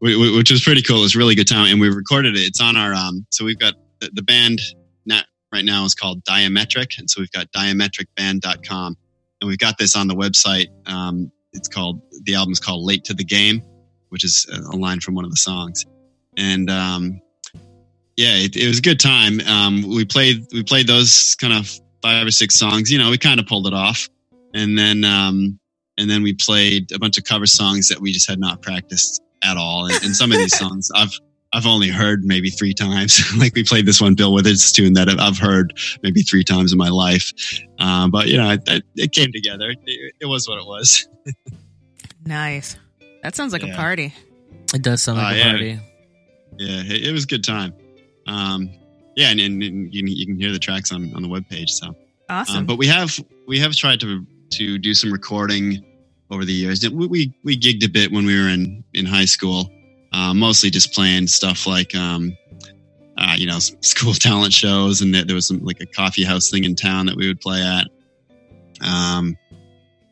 we, 0.00 0.16
we- 0.16 0.36
which 0.36 0.50
was 0.50 0.62
pretty 0.62 0.82
cool. 0.82 0.98
It 0.98 1.02
was 1.02 1.14
a 1.14 1.18
really 1.18 1.34
good 1.34 1.48
time, 1.48 1.70
and 1.72 1.80
we 1.80 1.88
recorded 1.88 2.36
it. 2.36 2.40
It's 2.40 2.60
on 2.60 2.76
our 2.76 2.92
um. 2.94 3.26
So 3.30 3.44
we've 3.44 3.58
got 3.58 3.74
the, 4.00 4.10
the 4.12 4.22
band 4.22 4.60
now, 5.04 5.22
right 5.52 5.64
now 5.64 5.84
is 5.84 5.94
called 5.94 6.22
Diametric, 6.24 6.98
and 6.98 7.08
so 7.10 7.20
we've 7.20 7.30
got 7.32 7.50
diametricband.com, 7.52 8.96
and 9.40 9.48
we've 9.48 9.58
got 9.58 9.78
this 9.78 9.96
on 9.96 10.08
the 10.08 10.14
website. 10.14 10.66
Um, 10.86 11.30
it's 11.52 11.68
called 11.68 12.00
the 12.24 12.34
album's 12.34 12.60
called 12.60 12.84
Late 12.84 13.04
to 13.04 13.14
the 13.14 13.24
Game, 13.24 13.62
which 14.10 14.24
is 14.24 14.46
a 14.72 14.76
line 14.76 15.00
from 15.00 15.14
one 15.14 15.24
of 15.24 15.30
the 15.30 15.36
songs, 15.36 15.84
and 16.36 16.70
um, 16.70 17.20
yeah, 18.16 18.34
it, 18.36 18.56
it 18.56 18.66
was 18.68 18.78
a 18.78 18.82
good 18.82 19.00
time. 19.00 19.40
Um, 19.42 19.82
we 19.88 20.04
played 20.04 20.46
we 20.52 20.62
played 20.62 20.86
those 20.86 21.34
kind 21.36 21.52
of 21.52 21.70
five 22.02 22.26
or 22.26 22.30
six 22.30 22.54
songs. 22.54 22.90
You 22.90 22.98
know, 22.98 23.10
we 23.10 23.18
kind 23.18 23.38
of 23.40 23.46
pulled 23.46 23.66
it 23.66 23.74
off, 23.74 24.08
and 24.54 24.78
then 24.78 25.04
um, 25.04 25.58
and 25.98 26.08
then 26.10 26.22
we 26.22 26.32
played 26.34 26.92
a 26.92 26.98
bunch 26.98 27.18
of 27.18 27.24
cover 27.24 27.46
songs 27.46 27.88
that 27.88 28.00
we 28.00 28.12
just 28.12 28.28
had 28.28 28.38
not 28.38 28.62
practiced 28.62 29.20
at 29.42 29.56
all. 29.56 29.86
And, 29.86 30.02
and 30.04 30.16
some 30.16 30.32
of 30.32 30.38
these 30.38 30.56
songs 30.58 30.90
I've 30.94 31.12
I've 31.52 31.66
only 31.66 31.88
heard 31.88 32.24
maybe 32.24 32.50
three 32.50 32.74
times. 32.74 33.22
like 33.38 33.54
we 33.54 33.64
played 33.64 33.86
this 33.86 34.00
one 34.00 34.14
Bill 34.14 34.32
Withers 34.32 34.72
tune 34.72 34.94
that 34.94 35.08
I've 35.08 35.38
heard 35.38 35.72
maybe 36.02 36.22
three 36.22 36.44
times 36.44 36.72
in 36.72 36.78
my 36.78 36.88
life. 36.88 37.32
Um, 37.78 38.10
but 38.10 38.28
you 38.28 38.36
know, 38.38 38.50
it, 38.50 38.62
it- 38.66 38.84
it 38.96 39.12
came 39.12 39.30
together. 39.32 39.70
It, 39.70 40.14
it 40.20 40.26
was 40.26 40.48
what 40.48 40.58
it 40.58 40.66
was. 40.66 41.06
Nice. 42.24 42.76
That 43.22 43.36
sounds 43.36 43.52
like 43.52 43.62
a 43.62 43.72
party. 43.74 44.12
It 44.74 44.82
does 44.82 45.02
sound 45.02 45.18
like 45.18 45.32
Uh, 45.32 45.34
a 45.34 45.38
yeah. 45.38 45.50
party. 45.50 45.80
Yeah, 46.58 46.82
it, 46.84 47.06
it 47.08 47.12
was 47.12 47.24
a 47.24 47.26
good 47.28 47.44
time. 47.44 47.72
Um, 48.26 48.70
yeah, 49.16 49.30
and, 49.30 49.40
and, 49.40 49.62
and 49.62 49.94
you, 49.94 50.02
can, 50.02 50.12
you 50.12 50.26
can 50.26 50.38
hear 50.38 50.52
the 50.52 50.58
tracks 50.58 50.92
on, 50.92 51.12
on 51.14 51.22
the 51.22 51.28
webpage. 51.28 51.70
So, 51.70 51.94
Awesome. 52.28 52.58
um, 52.58 52.66
but 52.66 52.76
we 52.76 52.86
have 52.86 53.18
we 53.46 53.58
have 53.58 53.74
tried 53.74 54.00
to 54.00 54.26
to 54.50 54.78
do 54.78 54.94
some 54.94 55.12
recording 55.12 55.84
over 56.30 56.44
the 56.44 56.52
years. 56.52 56.88
We 56.88 57.06
we, 57.06 57.34
we 57.44 57.56
gigged 57.58 57.84
a 57.84 57.88
bit 57.88 58.12
when 58.12 58.26
we 58.26 58.38
were 58.38 58.48
in 58.48 58.84
in 58.94 59.06
high 59.06 59.24
school, 59.24 59.70
uh, 60.12 60.34
mostly 60.34 60.70
just 60.70 60.92
playing 60.92 61.28
stuff 61.28 61.66
like 61.66 61.94
um, 61.94 62.36
uh, 63.16 63.34
you 63.36 63.46
know 63.46 63.58
school 63.80 64.12
talent 64.12 64.52
shows, 64.52 65.00
and 65.00 65.14
there, 65.14 65.34
was 65.34 65.48
some 65.48 65.64
like 65.64 65.80
a 65.80 65.86
coffee 65.86 66.24
house 66.24 66.50
thing 66.50 66.64
in 66.64 66.74
town 66.74 67.06
that 67.06 67.16
we 67.16 67.26
would 67.26 67.40
play 67.40 67.62
at. 67.62 67.86
Um, 68.86 69.36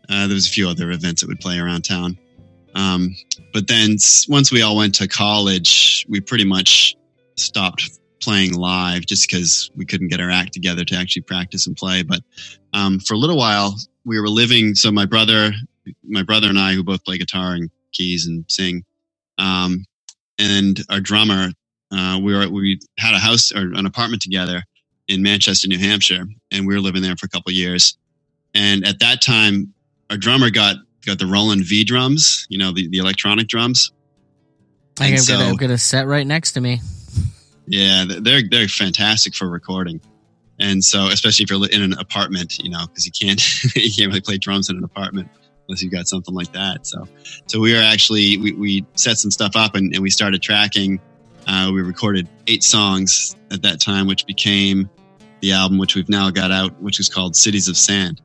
uh, 0.08 0.26
there 0.26 0.34
was 0.34 0.46
a 0.46 0.50
few 0.50 0.68
other 0.68 0.90
events 0.90 1.20
that 1.20 1.28
would 1.28 1.40
play 1.40 1.58
around 1.58 1.82
town. 1.82 2.18
Um, 2.74 3.14
but 3.52 3.68
then 3.68 3.96
once 4.28 4.50
we 4.50 4.62
all 4.62 4.76
went 4.76 4.94
to 4.96 5.08
college, 5.08 6.06
we 6.08 6.20
pretty 6.20 6.44
much 6.44 6.96
stopped 7.36 7.98
playing 8.24 8.54
live 8.54 9.06
just 9.06 9.28
because 9.28 9.70
we 9.76 9.84
couldn't 9.84 10.08
get 10.08 10.20
our 10.20 10.30
act 10.30 10.52
together 10.52 10.84
to 10.84 10.96
actually 10.96 11.22
practice 11.22 11.66
and 11.66 11.76
play. 11.76 12.02
But 12.02 12.20
um, 12.72 12.98
for 12.98 13.14
a 13.14 13.18
little 13.18 13.36
while, 13.36 13.76
we 14.04 14.18
were 14.18 14.28
living. 14.28 14.74
So 14.74 14.90
my 14.90 15.04
brother, 15.04 15.52
my 16.02 16.22
brother 16.22 16.48
and 16.48 16.58
I, 16.58 16.72
who 16.72 16.82
both 16.82 17.04
play 17.04 17.18
guitar 17.18 17.52
and 17.52 17.70
keys 17.92 18.26
and 18.26 18.44
sing, 18.48 18.84
um, 19.38 19.84
and 20.38 20.80
our 20.90 21.00
drummer, 21.00 21.50
uh, 21.92 22.18
we 22.20 22.34
were 22.34 22.48
we 22.48 22.80
had 22.98 23.14
a 23.14 23.18
house 23.18 23.52
or 23.52 23.72
an 23.74 23.86
apartment 23.86 24.22
together 24.22 24.62
in 25.08 25.22
Manchester, 25.22 25.68
New 25.68 25.78
Hampshire, 25.78 26.24
and 26.50 26.66
we 26.66 26.74
were 26.74 26.80
living 26.80 27.02
there 27.02 27.14
for 27.16 27.26
a 27.26 27.28
couple 27.28 27.50
of 27.50 27.54
years. 27.54 27.96
And 28.54 28.86
at 28.86 28.98
that 29.00 29.20
time, 29.20 29.72
our 30.10 30.16
drummer 30.16 30.50
got 30.50 30.76
got 31.04 31.18
the 31.18 31.26
Roland 31.26 31.64
V 31.66 31.84
drums, 31.84 32.46
you 32.48 32.58
know, 32.58 32.72
the, 32.72 32.88
the 32.88 32.98
electronic 32.98 33.48
drums. 33.48 33.92
I 34.98 35.08
think 35.08 35.20
I've, 35.20 35.28
got 35.28 35.34
a, 35.34 35.38
so- 35.38 35.50
I've 35.50 35.58
got 35.58 35.70
a 35.70 35.78
set 35.78 36.06
right 36.06 36.26
next 36.26 36.52
to 36.52 36.60
me. 36.60 36.80
Yeah, 37.66 38.04
they're 38.20 38.42
they're 38.48 38.68
fantastic 38.68 39.34
for 39.34 39.48
recording, 39.48 40.00
and 40.58 40.84
so 40.84 41.08
especially 41.08 41.44
if 41.44 41.50
you're 41.50 41.66
in 41.68 41.82
an 41.82 41.98
apartment, 41.98 42.58
you 42.58 42.70
know, 42.70 42.86
because 42.86 43.06
you 43.06 43.12
can't 43.12 43.42
you 43.76 43.90
can't 43.92 44.08
really 44.08 44.20
play 44.20 44.38
drums 44.38 44.68
in 44.68 44.76
an 44.76 44.84
apartment 44.84 45.28
unless 45.68 45.82
you've 45.82 45.92
got 45.92 46.06
something 46.06 46.34
like 46.34 46.52
that. 46.52 46.86
So, 46.86 47.08
so 47.46 47.60
we 47.60 47.72
were 47.72 47.80
actually 47.80 48.36
we, 48.38 48.52
we 48.52 48.86
set 48.94 49.18
some 49.18 49.30
stuff 49.30 49.56
up 49.56 49.74
and, 49.74 49.94
and 49.94 50.02
we 50.02 50.10
started 50.10 50.42
tracking. 50.42 51.00
Uh, 51.46 51.70
we 51.72 51.82
recorded 51.82 52.28
eight 52.46 52.62
songs 52.62 53.36
at 53.50 53.62
that 53.62 53.80
time, 53.80 54.06
which 54.06 54.26
became 54.26 54.88
the 55.40 55.52
album, 55.52 55.78
which 55.78 55.94
we've 55.94 56.08
now 56.08 56.30
got 56.30 56.50
out, 56.50 56.80
which 56.80 56.98
is 56.98 57.08
called 57.08 57.36
Cities 57.36 57.68
of 57.68 57.76
Sand. 57.76 58.20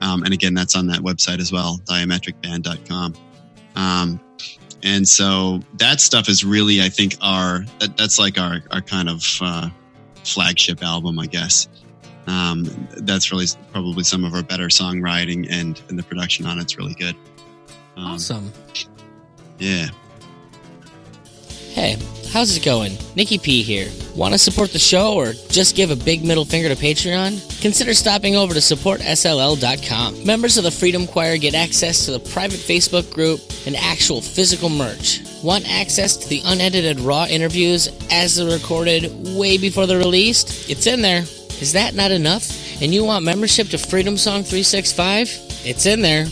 Um, 0.00 0.24
and 0.24 0.34
again, 0.34 0.52
that's 0.52 0.76
on 0.76 0.88
that 0.88 1.00
website 1.00 1.38
as 1.38 1.52
well, 1.52 1.78
diametricband.com. 1.84 3.14
Um, 3.76 4.20
and 4.86 5.06
so 5.06 5.60
that 5.74 6.00
stuff 6.00 6.28
is 6.28 6.44
really 6.44 6.80
i 6.80 6.88
think 6.88 7.16
our 7.20 7.64
that, 7.80 7.96
that's 7.96 8.18
like 8.18 8.38
our 8.38 8.60
our 8.70 8.80
kind 8.80 9.08
of 9.08 9.22
uh, 9.42 9.68
flagship 10.24 10.82
album 10.82 11.18
i 11.18 11.26
guess. 11.26 11.68
Um, 12.28 12.64
that's 13.06 13.30
really 13.30 13.46
probably 13.72 14.02
some 14.02 14.24
of 14.24 14.34
our 14.34 14.42
better 14.42 14.66
songwriting 14.66 15.46
and 15.48 15.80
and 15.88 15.96
the 15.96 16.02
production 16.02 16.44
on 16.44 16.58
it's 16.58 16.76
really 16.76 16.94
good. 16.94 17.14
Um, 17.96 18.14
Awesome. 18.14 18.52
yeah 19.58 19.86
Hey, 21.76 21.98
how's 22.32 22.56
it 22.56 22.64
going? 22.64 22.96
Nikki 23.16 23.36
P 23.36 23.62
here. 23.62 23.90
Want 24.14 24.32
to 24.32 24.38
support 24.38 24.72
the 24.72 24.78
show 24.78 25.12
or 25.12 25.34
just 25.50 25.76
give 25.76 25.90
a 25.90 25.94
big 25.94 26.24
middle 26.24 26.46
finger 26.46 26.70
to 26.70 26.74
Patreon? 26.74 27.60
Consider 27.60 27.92
stopping 27.92 28.34
over 28.34 28.54
to 28.54 28.60
supportsll.com. 28.60 30.24
Members 30.24 30.56
of 30.56 30.64
the 30.64 30.70
Freedom 30.70 31.06
Choir 31.06 31.36
get 31.36 31.54
access 31.54 32.06
to 32.06 32.12
the 32.12 32.18
private 32.18 32.60
Facebook 32.60 33.12
group 33.12 33.40
and 33.66 33.76
actual 33.76 34.22
physical 34.22 34.70
merch. 34.70 35.20
Want 35.44 35.70
access 35.70 36.16
to 36.16 36.26
the 36.30 36.40
unedited 36.46 36.98
raw 36.98 37.26
interviews 37.26 37.90
as 38.10 38.36
they're 38.36 38.56
recorded 38.58 39.12
way 39.36 39.58
before 39.58 39.86
they're 39.86 39.98
released? 39.98 40.70
It's 40.70 40.86
in 40.86 41.02
there. 41.02 41.24
Is 41.60 41.74
that 41.74 41.94
not 41.94 42.10
enough? 42.10 42.80
And 42.80 42.94
you 42.94 43.04
want 43.04 43.22
membership 43.22 43.68
to 43.68 43.76
Freedom 43.76 44.16
Song 44.16 44.44
365? 44.44 45.28
It's 45.66 45.84
in 45.84 46.00
there. 46.00 46.24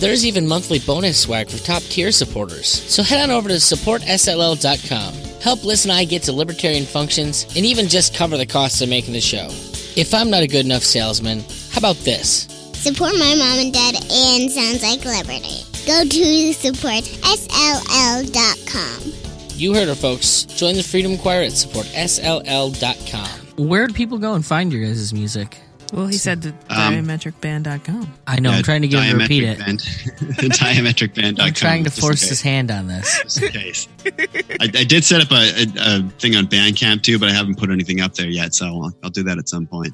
There's 0.00 0.24
even 0.24 0.48
monthly 0.48 0.78
bonus 0.78 1.20
swag 1.20 1.50
for 1.50 1.58
top 1.58 1.82
tier 1.82 2.10
supporters. 2.10 2.66
So 2.66 3.02
head 3.02 3.20
on 3.22 3.30
over 3.30 3.50
to 3.50 3.56
supportsll.com. 3.56 5.12
Help 5.42 5.62
Liz 5.62 5.84
and 5.84 5.92
I 5.92 6.04
get 6.04 6.22
to 6.22 6.32
libertarian 6.32 6.86
functions 6.86 7.44
and 7.54 7.66
even 7.66 7.86
just 7.86 8.14
cover 8.14 8.38
the 8.38 8.46
costs 8.46 8.80
of 8.80 8.88
making 8.88 9.12
the 9.12 9.20
show. 9.20 9.48
If 9.96 10.14
I'm 10.14 10.30
not 10.30 10.42
a 10.42 10.46
good 10.46 10.64
enough 10.64 10.84
salesman, 10.84 11.40
how 11.70 11.78
about 11.78 11.96
this? 11.96 12.46
Support 12.72 13.12
my 13.18 13.34
mom 13.34 13.58
and 13.58 13.74
dad 13.74 13.96
and 14.10 14.50
Sounds 14.50 14.82
Like 14.82 15.04
Liberty. 15.04 15.64
Go 15.86 16.02
to 16.02 16.54
supportsll.com. 16.54 19.12
You 19.58 19.74
heard 19.74 19.88
her, 19.88 19.94
folks. 19.94 20.44
Join 20.44 20.76
the 20.76 20.82
Freedom 20.82 21.18
Choir 21.18 21.42
at 21.42 21.52
supportsll.com. 21.52 23.68
Where 23.68 23.86
do 23.86 23.92
people 23.92 24.16
go 24.16 24.32
and 24.32 24.46
find 24.46 24.72
your 24.72 24.82
guys' 24.82 25.12
music? 25.12 25.58
Well, 25.92 26.06
he 26.06 26.16
said 26.18 26.42
the 26.42 26.50
Um, 26.68 27.04
diametricband.com. 27.04 28.14
I 28.26 28.38
know. 28.38 28.50
I'm 28.50 28.62
trying 28.62 28.82
to 28.82 28.88
get 28.88 29.02
him 29.02 29.18
to 29.18 29.22
repeat 29.24 29.42
it. 29.44 29.58
Diametric 29.58 30.16
Band. 30.16 31.36
diametricband.com. 31.36 31.46
I'm 31.46 31.52
trying 31.52 31.84
to 31.84 31.90
force 31.90 32.22
his 32.28 32.40
hand 32.40 32.70
on 32.70 32.86
this. 32.86 33.22
Just 33.24 33.42
in 33.42 33.48
case. 33.50 33.88
I, 34.06 34.64
I 34.64 34.84
did 34.84 35.04
set 35.04 35.20
up 35.20 35.30
a, 35.32 35.34
a, 35.34 35.66
a 35.98 36.08
thing 36.18 36.36
on 36.36 36.46
Bandcamp 36.46 37.02
too, 37.02 37.18
but 37.18 37.28
I 37.28 37.32
haven't 37.32 37.58
put 37.58 37.70
anything 37.70 38.00
up 38.00 38.14
there 38.14 38.28
yet, 38.28 38.54
so 38.54 38.66
I'll, 38.66 38.92
I'll 39.02 39.10
do 39.10 39.24
that 39.24 39.38
at 39.38 39.48
some 39.48 39.66
point. 39.66 39.92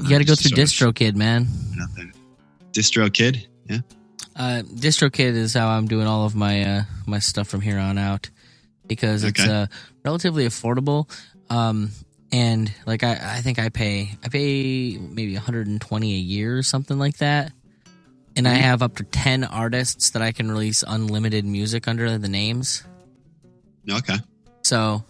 You 0.00 0.08
got 0.08 0.18
to 0.18 0.24
go 0.24 0.34
through 0.34 0.56
sort 0.56 0.58
of 0.86 0.94
DistroKid, 0.96 1.16
man. 1.16 1.46
put 1.46 1.78
it 1.78 1.82
out 1.82 1.88
there. 1.96 2.12
Distro 2.72 3.12
Kid? 3.12 3.46
Yeah. 3.68 3.78
Uh, 4.34 4.62
DistroKid 4.62 5.34
is 5.34 5.52
how 5.52 5.68
I'm 5.68 5.86
doing 5.86 6.06
all 6.06 6.24
of 6.24 6.34
my 6.34 6.62
uh, 6.62 6.82
my 7.06 7.18
stuff 7.18 7.48
from 7.48 7.60
here 7.60 7.78
on 7.78 7.98
out 7.98 8.30
because 8.86 9.24
it's 9.24 9.40
uh, 9.40 9.66
relatively 10.04 10.46
affordable. 10.46 11.10
Um, 11.50 11.90
and 12.32 12.72
like 12.86 13.04
I, 13.04 13.36
I 13.36 13.40
think 13.42 13.58
I 13.58 13.68
pay 13.68 14.10
I 14.24 14.28
pay 14.28 14.96
maybe 14.98 15.34
120 15.34 16.12
a 16.12 16.16
year 16.16 16.58
or 16.58 16.62
something 16.62 16.98
like 16.98 17.18
that. 17.18 17.52
And 18.34 18.48
I 18.48 18.52
mm-hmm. 18.52 18.62
have 18.62 18.82
up 18.82 18.96
to 18.96 19.04
10 19.04 19.44
artists 19.44 20.10
that 20.10 20.22
I 20.22 20.32
can 20.32 20.50
release 20.50 20.82
unlimited 20.86 21.44
music 21.44 21.86
under 21.86 22.16
the 22.16 22.30
names. 22.30 22.82
Okay. 23.88 24.16
So 24.62 25.04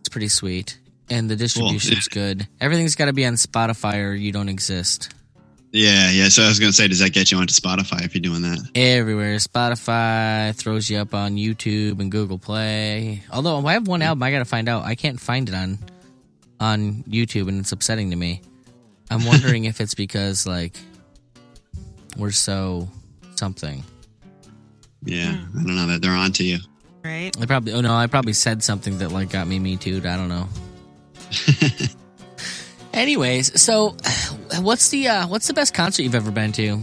it's 0.00 0.10
pretty 0.10 0.28
sweet. 0.28 0.78
And 1.08 1.30
the 1.30 1.36
distribution's 1.36 2.08
good. 2.08 2.46
Everything's 2.60 2.96
got 2.96 3.06
to 3.06 3.14
be 3.14 3.24
on 3.24 3.34
Spotify 3.34 4.04
or 4.04 4.12
you 4.12 4.30
don't 4.30 4.50
exist. 4.50 5.14
Yeah, 5.74 6.12
yeah. 6.12 6.28
So 6.28 6.44
I 6.44 6.48
was 6.48 6.60
going 6.60 6.70
to 6.70 6.76
say, 6.76 6.86
does 6.86 7.00
that 7.00 7.12
get 7.12 7.32
you 7.32 7.38
onto 7.38 7.52
Spotify 7.52 8.04
if 8.04 8.14
you're 8.14 8.22
doing 8.22 8.42
that? 8.42 8.60
everywhere. 8.76 9.34
Spotify 9.38 10.54
throws 10.54 10.88
you 10.88 10.98
up 10.98 11.14
on 11.14 11.34
YouTube 11.34 11.98
and 11.98 12.12
Google 12.12 12.38
Play. 12.38 13.22
Although 13.32 13.66
I 13.66 13.72
have 13.72 13.88
one 13.88 14.00
album, 14.00 14.22
I 14.22 14.30
got 14.30 14.38
to 14.38 14.44
find 14.44 14.68
out. 14.68 14.84
I 14.84 14.94
can't 14.94 15.18
find 15.18 15.48
it 15.48 15.54
on 15.54 15.80
on 16.60 17.02
YouTube, 17.08 17.48
and 17.48 17.58
it's 17.58 17.72
upsetting 17.72 18.10
to 18.10 18.16
me. 18.16 18.40
I'm 19.10 19.24
wondering 19.26 19.64
if 19.64 19.80
it's 19.80 19.96
because 19.96 20.46
like 20.46 20.76
we're 22.16 22.30
so 22.30 22.88
something. 23.34 23.82
Yeah, 25.02 25.32
hmm. 25.32 25.58
I 25.58 25.62
don't 25.64 25.74
know 25.74 25.86
that 25.88 26.02
they're 26.02 26.12
on 26.12 26.30
to 26.34 26.44
you. 26.44 26.58
Right? 27.04 27.32
I 27.40 27.46
probably 27.46 27.72
oh 27.72 27.80
no, 27.80 27.92
I 27.92 28.06
probably 28.06 28.32
said 28.32 28.62
something 28.62 28.98
that 28.98 29.10
like 29.10 29.30
got 29.30 29.48
me 29.48 29.58
me 29.58 29.76
too. 29.76 29.96
I 30.04 30.16
don't 30.16 30.28
know. 30.28 30.48
Anyways, 32.94 33.60
so 33.60 33.96
what's 34.60 34.88
the 34.88 35.08
uh, 35.08 35.28
what's 35.28 35.48
the 35.48 35.54
best 35.54 35.74
concert 35.74 36.02
you've 36.02 36.14
ever 36.14 36.30
been 36.30 36.52
to? 36.52 36.72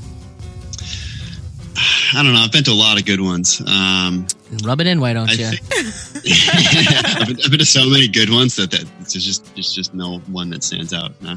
I 2.13 2.21
don't 2.21 2.33
know. 2.33 2.41
I've 2.41 2.51
been 2.51 2.65
to 2.65 2.71
a 2.71 2.73
lot 2.73 2.99
of 2.99 3.05
good 3.05 3.21
ones. 3.21 3.61
Um, 3.65 4.27
Rub 4.63 4.81
it 4.81 4.87
in, 4.87 4.99
why 4.99 5.13
don't 5.13 5.29
I 5.29 5.33
you? 5.33 5.51
think 5.51 6.21
I've, 7.21 7.27
been, 7.27 7.37
I've 7.45 7.51
been 7.51 7.59
to 7.59 7.65
so 7.65 7.89
many 7.89 8.09
good 8.09 8.29
ones 8.29 8.57
that, 8.57 8.69
that 8.71 8.85
there's 8.97 9.25
just 9.25 9.55
there's 9.55 9.73
just 9.73 9.93
no 9.93 10.19
one 10.27 10.49
that 10.49 10.63
stands 10.63 10.93
out. 10.93 11.19
No. 11.21 11.31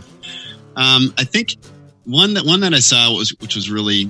Um, 0.77 1.15
I 1.17 1.25
think 1.25 1.57
one 2.05 2.35
that 2.35 2.45
one 2.45 2.61
that 2.61 2.75
I 2.75 2.81
saw 2.81 3.13
was 3.13 3.31
which 3.41 3.55
was 3.55 3.71
really 3.71 4.07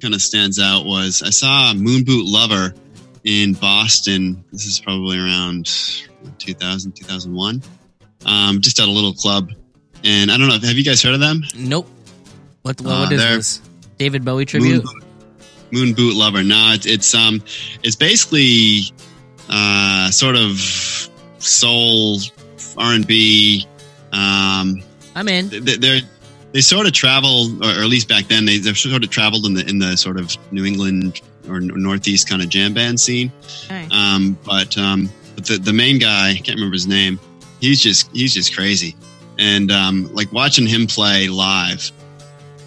kind 0.00 0.14
of 0.14 0.20
stands 0.20 0.58
out 0.58 0.84
was 0.84 1.22
I 1.22 1.30
saw 1.30 1.72
Moon 1.74 2.02
Boot 2.02 2.26
Lover 2.26 2.74
in 3.22 3.54
Boston. 3.54 4.42
This 4.50 4.66
is 4.66 4.80
probably 4.80 5.18
around 5.18 5.70
2000 6.38 6.92
2001. 6.92 7.62
Um, 8.26 8.60
just 8.60 8.80
at 8.80 8.88
a 8.88 8.90
little 8.90 9.12
club, 9.12 9.52
and 10.04 10.30
I 10.30 10.38
don't 10.38 10.48
know. 10.48 10.58
Have 10.66 10.76
you 10.76 10.84
guys 10.84 11.02
heard 11.02 11.14
of 11.14 11.20
them? 11.20 11.42
Nope. 11.56 11.88
What 12.62 12.80
what, 12.80 12.90
Uh, 12.90 12.98
what 13.00 13.12
is 13.12 13.20
this? 13.22 13.60
David 13.98 14.24
Bowie 14.24 14.44
tribute? 14.44 14.84
Moon, 14.84 15.02
Moon 15.72 15.92
Boot 15.94 16.14
Lover. 16.16 16.42
No, 16.42 16.72
it's, 16.74 16.86
it's 16.86 17.14
um, 17.14 17.42
it's 17.82 17.96
basically 17.96 18.92
uh, 19.48 20.10
sort 20.10 20.36
of 20.36 20.58
soul 21.38 22.18
R 22.76 22.92
and 22.94 23.06
B. 23.06 23.66
Um, 24.12 24.82
I'm 25.14 25.28
in. 25.28 25.48
they- 25.48 25.76
they're 25.76 26.00
they 26.52 26.62
sort 26.62 26.86
of 26.86 26.92
travel, 26.94 27.62
or, 27.62 27.68
at 27.68 27.88
least 27.88 28.08
back 28.08 28.26
then, 28.28 28.46
they 28.46 28.58
they 28.58 28.72
sort 28.72 29.04
of 29.04 29.10
traveled 29.10 29.44
in 29.46 29.54
the 29.54 29.68
in 29.68 29.78
the 29.78 29.96
sort 29.96 30.18
of 30.18 30.34
New 30.52 30.64
England 30.64 31.20
or 31.48 31.60
Northeast 31.60 32.28
kind 32.28 32.40
of 32.42 32.48
jam 32.48 32.72
band 32.72 32.98
scene. 33.00 33.30
Um, 33.90 34.38
but 34.44 34.76
um, 34.78 35.10
but 35.34 35.44
the 35.46 35.58
the 35.58 35.72
main 35.72 35.98
guy, 35.98 36.30
I 36.30 36.34
can't 36.36 36.56
remember 36.56 36.74
his 36.74 36.86
name. 36.86 37.20
He's 37.60 37.82
just 37.82 38.10
he's 38.14 38.32
just 38.32 38.54
crazy, 38.56 38.96
and 39.38 39.70
um, 39.70 40.12
like 40.12 40.32
watching 40.32 40.66
him 40.66 40.86
play 40.86 41.28
live. 41.28 41.90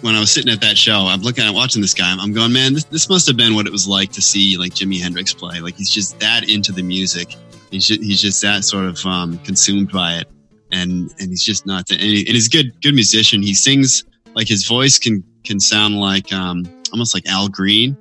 When 0.00 0.16
I 0.16 0.20
was 0.20 0.32
sitting 0.32 0.52
at 0.52 0.60
that 0.62 0.76
show, 0.76 1.06
I'm 1.06 1.20
looking 1.20 1.44
at 1.44 1.54
watching 1.54 1.80
this 1.80 1.94
guy. 1.94 2.12
I'm 2.12 2.32
going, 2.32 2.52
man, 2.52 2.74
this, 2.74 2.82
this 2.84 3.08
must 3.08 3.28
have 3.28 3.36
been 3.36 3.54
what 3.54 3.66
it 3.66 3.72
was 3.72 3.86
like 3.86 4.10
to 4.12 4.20
see 4.20 4.56
like 4.58 4.72
Jimi 4.74 5.00
Hendrix 5.00 5.32
play. 5.32 5.60
Like 5.60 5.76
he's 5.76 5.90
just 5.90 6.18
that 6.18 6.50
into 6.50 6.72
the 6.72 6.82
music. 6.82 7.36
He's 7.70 7.86
just, 7.86 8.02
he's 8.02 8.20
just 8.20 8.42
that 8.42 8.64
sort 8.64 8.86
of 8.86 9.04
um, 9.06 9.38
consumed 9.38 9.92
by 9.92 10.16
it, 10.16 10.28
and 10.72 11.12
and 11.20 11.30
he's 11.30 11.44
just 11.44 11.66
not. 11.66 11.88
And, 11.90 12.00
he, 12.00 12.26
and 12.26 12.34
he's 12.34 12.48
a 12.48 12.50
good 12.50 12.80
good 12.82 12.94
musician. 12.94 13.42
He 13.42 13.54
sings 13.54 14.04
like 14.34 14.48
his 14.48 14.66
voice 14.66 14.98
can 14.98 15.22
can 15.44 15.60
sound 15.60 16.00
like 16.00 16.32
um, 16.32 16.64
almost 16.92 17.14
like 17.14 17.26
Al 17.28 17.48
Green. 17.48 17.96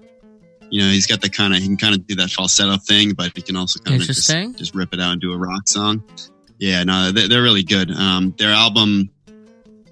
You 0.71 0.81
know, 0.81 0.87
he's 0.87 1.05
got 1.05 1.21
the 1.21 1.29
kind 1.29 1.53
of 1.53 1.59
he 1.59 1.67
can 1.67 1.77
kind 1.77 1.93
of 1.93 2.07
do 2.07 2.15
that 2.15 2.31
falsetto 2.31 2.77
thing, 2.77 3.13
but 3.13 3.31
he 3.35 3.43
can 3.43 3.55
also 3.55 3.79
kind 3.79 4.01
of 4.01 4.07
just, 4.07 4.27
just 4.57 4.73
rip 4.73 4.93
it 4.93 4.99
out 4.99 5.11
and 5.11 5.21
do 5.21 5.33
a 5.33 5.37
rock 5.37 5.67
song. 5.67 6.03
Yeah, 6.61 6.83
no, 6.83 7.11
they're, 7.11 7.27
they're 7.27 7.41
really 7.41 7.63
good. 7.63 7.89
Um, 7.89 8.35
their 8.37 8.51
album, 8.53 9.09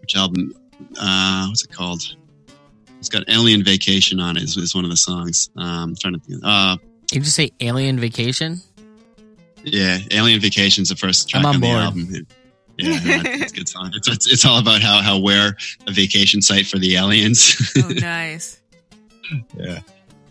which 0.02 0.16
album? 0.16 0.54
Uh, 1.02 1.48
what's 1.48 1.64
it 1.66 1.72
called? 1.74 2.04
It's 3.00 3.10
got 3.10 3.24
Alien 3.28 3.64
Vacation 3.64 4.20
on 4.20 4.38
it. 4.38 4.44
Is, 4.44 4.56
is 4.56 4.76
one 4.76 4.84
of 4.84 4.92
the 4.92 4.98
songs. 4.98 5.50
Um, 5.58 5.66
I'm 5.66 5.96
trying 5.96 6.14
to 6.14 6.20
think. 6.20 6.42
Uh, 6.44 6.78
Did 7.08 7.24
you 7.26 7.32
say 7.32 7.50
Alien 7.60 8.00
Vacation? 8.00 8.62
yeah, 9.64 9.98
Alien 10.12 10.40
Vacation 10.40 10.84
is 10.84 10.90
the 10.90 10.96
first 10.96 11.28
track 11.28 11.44
I'm 11.44 11.48
on 11.50 11.56
on, 11.56 11.62
the 11.62 11.68
album. 11.70 12.08
It- 12.12 12.28
yeah, 12.82 12.98
it's 13.04 13.52
a 13.52 13.56
good 13.56 13.68
song. 13.68 13.92
It's, 13.94 14.08
it's, 14.08 14.32
it's 14.32 14.46
all 14.46 14.58
about 14.60 14.82
how 14.82 15.02
how 15.02 15.20
we're 15.20 15.54
a 15.88 15.92
vacation 15.92 16.42
site 16.42 16.66
for 16.66 16.78
the 16.78 16.96
aliens. 16.96 17.74
oh, 17.78 17.90
nice. 18.00 18.62
yeah. 19.58 19.80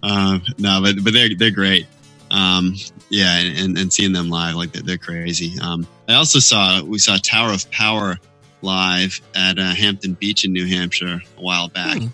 Um, 0.03 0.42
no, 0.57 0.81
but 0.83 1.05
but 1.05 1.12
they're 1.12 1.35
they're 1.37 1.51
great. 1.51 1.87
Um, 2.31 2.75
yeah, 3.09 3.38
and, 3.38 3.79
and 3.79 3.93
seeing 3.93 4.12
them 4.12 4.29
live, 4.29 4.57
like 4.57 4.73
they're, 4.73 4.83
they're 4.83 4.99
crazy. 4.99 5.59
Um, 5.61 5.87
I 6.09 6.14
also 6.14 6.38
saw 6.38 6.83
we 6.83 6.99
saw 6.99 7.17
Tower 7.23 7.53
of 7.53 7.71
Power 7.71 8.19
live 8.62 9.21
at 9.35 9.59
uh, 9.59 9.75
Hampton 9.75 10.14
Beach 10.14 10.45
in 10.45 10.53
New 10.53 10.67
Hampshire 10.67 11.23
a 11.37 11.41
while 11.41 11.69
back, 11.69 11.97
Hmm. 11.99 12.07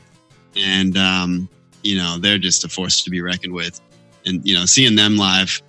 and 0.57 0.97
um, 0.97 1.49
you 1.83 1.97
know 1.97 2.19
they're 2.19 2.39
just 2.39 2.65
a 2.65 2.69
force 2.69 3.03
to 3.05 3.11
be 3.11 3.21
reckoned 3.21 3.53
with. 3.55 3.81
And 4.27 4.47
you 4.47 4.55
know, 4.55 4.67
seeing 4.67 4.95
them 4.97 5.17
live, 5.17 5.61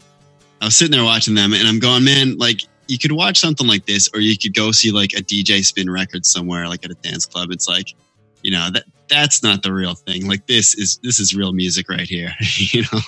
I 0.61 0.65
was 0.65 0.75
sitting 0.75 0.91
there 0.91 1.03
watching 1.03 1.35
them, 1.35 1.53
and 1.53 1.67
I'm 1.67 1.79
going, 1.79 2.03
man, 2.03 2.37
like 2.37 2.61
you 2.87 2.99
could 2.99 3.11
watch 3.11 3.39
something 3.39 3.67
like 3.67 3.85
this, 3.85 4.09
or 4.13 4.19
you 4.19 4.37
could 4.37 4.53
go 4.53 4.71
see 4.71 4.91
like 4.91 5.13
a 5.13 5.21
DJ 5.23 5.65
spin 5.65 5.89
record 5.89 6.25
somewhere, 6.25 6.67
like 6.67 6.85
at 6.85 6.91
a 6.91 6.95
dance 6.95 7.25
club. 7.25 7.49
It's 7.51 7.67
like, 7.67 7.95
you 8.43 8.51
know, 8.51 8.69
that 8.71 8.83
that's 9.07 9.43
not 9.43 9.63
the 9.63 9.73
real 9.73 9.95
thing. 9.95 10.27
Like 10.27 10.47
this 10.47 10.73
is 10.75 10.97
this 11.03 11.19
is 11.19 11.35
real 11.35 11.53
music 11.53 11.89
right 11.89 12.07
here. 12.07 12.33
you 12.57 12.83
know, 12.93 12.99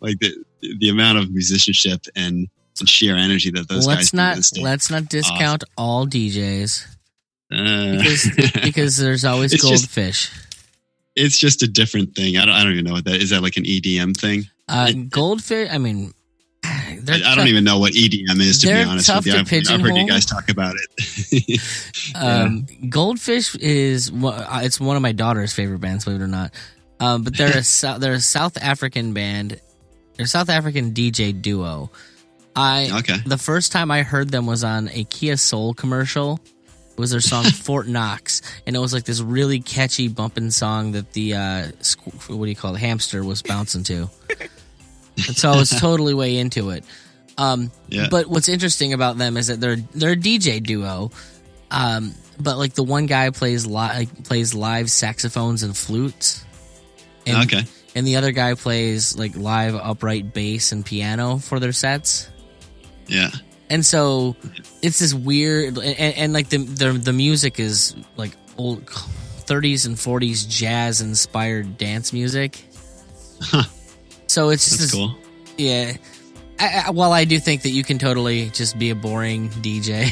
like 0.00 0.18
the 0.20 0.32
the 0.80 0.88
amount 0.88 1.18
of 1.18 1.30
musicianship 1.30 2.02
and, 2.14 2.48
and 2.80 2.88
sheer 2.88 3.16
energy 3.16 3.50
that 3.50 3.68
those 3.68 3.86
guys 3.86 3.96
let's 3.96 4.10
bring 4.10 4.18
not 4.18 4.44
stage. 4.44 4.62
let's 4.62 4.90
not 4.90 5.08
discount 5.08 5.64
all 5.76 6.06
DJs 6.06 6.84
Uh, 7.52 7.96
because 7.98 8.30
because 8.62 8.96
there's 8.96 9.24
always 9.24 9.52
It's 9.52 9.62
just- 9.66 9.84
goldfish. 9.84 10.30
it's 11.14 11.38
just 11.38 11.62
a 11.62 11.68
different 11.68 12.14
thing. 12.14 12.36
I 12.36 12.44
don't, 12.44 12.54
I 12.54 12.62
don't 12.64 12.72
even 12.72 12.84
know 12.84 12.92
what 12.92 13.04
that 13.04 13.22
is. 13.22 13.30
That 13.30 13.42
like 13.42 13.56
an 13.56 13.64
EDM 13.64 14.16
thing? 14.16 14.44
Uh, 14.68 14.92
goldfish. 15.08 15.68
I 15.72 15.78
mean, 15.78 16.12
I, 16.64 17.34
don't 17.34 17.48
even 17.48 17.64
know 17.64 17.78
what 17.78 17.92
EDM 17.92 18.40
is 18.40 18.60
to 18.60 18.68
be 18.68 18.82
honest 18.82 19.14
with 19.14 19.26
you. 19.26 19.34
I've, 19.34 19.52
I've 19.70 19.80
heard 19.80 19.96
you 19.96 20.08
guys 20.08 20.26
talk 20.26 20.48
about 20.48 20.74
it. 20.76 21.60
Um, 22.14 22.66
Goldfish 22.88 23.56
is 23.56 24.12
uh, 24.12 24.60
it's 24.62 24.78
one 24.78 24.94
of 24.94 25.02
my 25.02 25.10
daughter's 25.10 25.52
favorite 25.52 25.80
bands, 25.80 26.04
believe 26.04 26.20
it 26.20 26.24
or 26.24 26.28
not. 26.28 26.52
Um, 27.00 27.24
but 27.24 27.36
they're 27.36 27.58
a 27.58 27.98
they're 27.98 28.14
a 28.14 28.20
South 28.20 28.56
African 28.56 29.12
band. 29.12 29.60
They're 30.14 30.24
a 30.24 30.28
South 30.28 30.48
African 30.48 30.92
DJ 30.92 31.40
duo. 31.40 31.90
I 32.54 32.90
okay. 33.00 33.16
the 33.26 33.36
first 33.36 33.72
time 33.72 33.90
I 33.90 34.02
heard 34.02 34.30
them 34.30 34.46
was 34.46 34.64
on 34.64 34.88
a 34.88 35.04
Kia 35.04 35.36
Soul 35.36 35.74
commercial. 35.74 36.40
It 36.92 36.98
was 37.00 37.10
their 37.10 37.20
song 37.20 37.44
Fort 37.44 37.86
Knox, 37.86 38.40
and 38.66 38.74
it 38.74 38.78
was 38.78 38.94
like 38.94 39.04
this 39.04 39.20
really 39.20 39.60
catchy 39.60 40.08
bumping 40.08 40.50
song 40.50 40.92
that 40.92 41.12
the 41.12 41.34
uh, 41.34 41.62
squ- 41.80 42.34
what 42.34 42.46
do 42.46 42.50
you 42.50 42.56
call 42.56 42.74
it 42.74 42.78
hamster 42.78 43.22
was 43.22 43.42
bouncing 43.42 43.84
to. 43.84 44.08
And 45.16 45.36
so 45.36 45.50
I 45.50 45.56
was 45.56 45.70
totally 45.80 46.14
way 46.14 46.36
into 46.38 46.70
it. 46.70 46.84
Um, 47.38 47.70
Yeah. 47.88 48.08
but 48.10 48.26
what's 48.26 48.48
interesting 48.48 48.92
about 48.92 49.18
them 49.18 49.36
is 49.36 49.48
that 49.48 49.60
they're 49.60 49.76
they're 49.76 50.12
a 50.12 50.16
DJ 50.16 50.62
duo. 50.62 51.10
Um, 51.70 52.14
but 52.40 52.58
like 52.58 52.74
the 52.74 52.82
one 52.84 53.06
guy 53.06 53.30
plays 53.30 53.66
live 53.66 54.08
plays 54.24 54.54
live 54.54 54.90
saxophones 54.90 55.62
and 55.62 55.76
flutes. 55.76 56.44
And, 57.26 57.44
okay. 57.52 57.64
And 57.94 58.06
the 58.06 58.16
other 58.16 58.30
guy 58.32 58.54
plays 58.54 59.16
like 59.16 59.36
live 59.36 59.74
upright 59.74 60.32
bass 60.32 60.72
and 60.72 60.84
piano 60.84 61.38
for 61.38 61.58
their 61.60 61.72
sets. 61.72 62.28
Yeah. 63.06 63.30
And 63.68 63.84
so 63.84 64.36
it's 64.82 64.98
this 65.00 65.12
weird 65.12 65.76
and, 65.78 65.98
and 65.98 66.32
like 66.32 66.48
the, 66.50 66.58
the 66.58 66.92
the 66.92 67.12
music 67.12 67.58
is 67.58 67.96
like 68.16 68.32
old 68.56 68.86
30s 68.86 69.86
and 69.86 69.96
40s 69.96 70.48
jazz 70.48 71.00
inspired 71.00 71.76
dance 71.78 72.12
music. 72.12 72.64
Huh. 73.40 73.64
So 74.26 74.50
it's 74.50 74.64
just 74.64 74.78
That's 74.80 74.92
this, 74.92 74.98
cool. 75.00 75.16
yeah. 75.56 75.96
I, 76.58 76.84
I, 76.86 76.90
while 76.90 77.12
I 77.12 77.24
do 77.24 77.38
think 77.38 77.62
that 77.62 77.70
you 77.70 77.84
can 77.84 77.98
totally 77.98 78.50
just 78.50 78.78
be 78.78 78.90
a 78.90 78.94
boring 78.94 79.50
DJ 79.50 80.10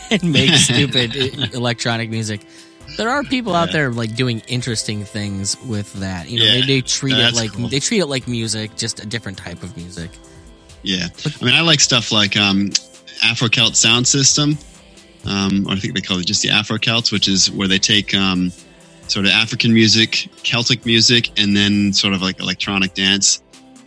and 0.10 0.32
make 0.32 0.50
stupid 0.54 1.16
electronic 1.54 2.10
music. 2.10 2.42
There 2.96 3.08
are 3.08 3.22
people 3.22 3.54
out 3.54 3.72
there 3.72 3.90
like 3.90 4.14
doing 4.16 4.40
interesting 4.48 5.04
things 5.04 5.56
with 5.64 5.92
that. 5.94 6.28
You 6.28 6.40
know, 6.40 6.44
Yeah, 6.44 6.60
they, 6.60 6.66
they 6.66 6.80
treat 6.80 7.16
it 7.16 7.34
like 7.34 7.52
cool. 7.52 7.68
they 7.68 7.78
treat 7.80 8.00
it 8.00 8.06
like 8.06 8.26
music, 8.28 8.76
just 8.76 9.00
a 9.02 9.06
different 9.06 9.38
type 9.38 9.62
of 9.62 9.76
music. 9.76 10.10
Yeah, 10.82 11.06
I 11.40 11.44
mean, 11.44 11.54
I 11.54 11.60
like 11.60 11.78
stuff 11.80 12.10
like 12.10 12.36
um, 12.36 12.70
Afro 13.22 13.48
Celt 13.48 13.76
Sound 13.76 14.08
System, 14.08 14.58
um, 15.24 15.66
or 15.68 15.72
I 15.72 15.76
think 15.76 15.94
they 15.94 16.00
call 16.00 16.18
it 16.18 16.26
just 16.26 16.42
the 16.42 16.50
Afro 16.50 16.78
Celts, 16.78 17.12
which 17.12 17.28
is 17.28 17.50
where 17.50 17.68
they 17.68 17.78
take 17.78 18.12
um, 18.14 18.50
sort 19.10 19.26
of 19.26 19.32
African 19.32 19.72
music, 19.74 20.28
Celtic 20.42 20.86
music, 20.86 21.30
and 21.38 21.56
then 21.56 21.92
sort 21.92 22.14
of 22.14 22.22
like 22.22 22.40
electronic 22.40 22.94
dance. 22.94 23.42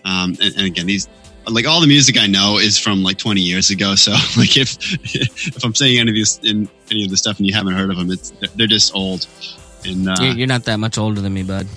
Um, 0.06 0.36
and, 0.42 0.56
and 0.58 0.66
again, 0.66 0.86
these 0.86 1.08
like 1.48 1.68
all 1.68 1.82
the 1.82 1.88
music 1.88 2.18
I 2.18 2.28
know 2.28 2.58
is 2.58 2.78
from 2.78 3.04
like 3.04 3.18
20 3.18 3.42
years 3.42 3.70
ago. 3.70 3.96
So 3.96 4.12
like 4.38 4.58
if 4.58 4.78
if 5.16 5.64
I'm 5.64 5.76
saying 5.76 6.00
any 6.00 6.12
of 6.12 6.16
this 6.16 6.40
in 6.40 6.70
any 6.92 7.06
of 7.06 7.10
the 7.10 7.18
stuff 7.18 7.38
and 7.38 7.48
you 7.48 7.54
haven't 7.54 7.74
heard 7.74 7.90
of 7.90 7.98
them, 7.98 8.12
it's 8.12 8.32
they're 8.56 8.68
just 8.68 8.96
old. 8.96 9.28
And 9.86 10.08
uh, 10.08 10.16
You're, 10.22 10.34
you're 10.34 10.48
not 10.48 10.64
that 10.66 10.78
much 10.78 10.98
older 10.98 11.20
than 11.22 11.34
me, 11.34 11.44
bud. 11.44 11.68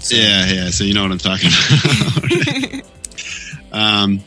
So- 0.00 0.16
yeah, 0.16 0.46
yeah. 0.46 0.70
So 0.70 0.84
you 0.84 0.94
know 0.94 1.02
what 1.02 1.12
I'm 1.12 1.18
talking 1.18 1.50
about. 1.50 2.82
um, 3.72 4.20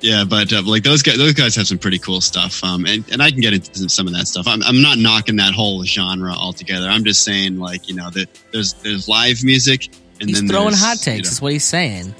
yeah, 0.00 0.24
but 0.24 0.52
uh, 0.52 0.62
like 0.62 0.82
those 0.82 1.02
guys, 1.02 1.16
those 1.18 1.34
guys 1.34 1.54
have 1.56 1.66
some 1.66 1.78
pretty 1.78 1.98
cool 1.98 2.20
stuff. 2.20 2.62
Um, 2.64 2.86
and, 2.86 3.04
and 3.12 3.22
I 3.22 3.30
can 3.30 3.40
get 3.40 3.52
into 3.52 3.88
some 3.88 4.06
of 4.06 4.12
that 4.14 4.26
stuff. 4.28 4.46
I'm, 4.48 4.62
I'm 4.62 4.80
not 4.82 4.98
knocking 4.98 5.36
that 5.36 5.52
whole 5.54 5.84
genre 5.84 6.32
altogether. 6.32 6.86
I'm 6.88 7.04
just 7.04 7.22
saying, 7.22 7.58
like 7.58 7.88
you 7.88 7.94
know, 7.94 8.10
that 8.10 8.28
there's 8.52 8.72
there's 8.74 9.08
live 9.08 9.42
music, 9.44 9.88
and 10.20 10.28
He's 10.28 10.38
then 10.40 10.48
throwing 10.48 10.68
there's, 10.68 10.80
hot 10.82 10.98
you 11.06 11.12
takes. 11.12 11.28
know- 11.28 11.32
Is 11.32 11.42
what 11.42 11.52
he's 11.52 11.64
saying. 11.64 12.14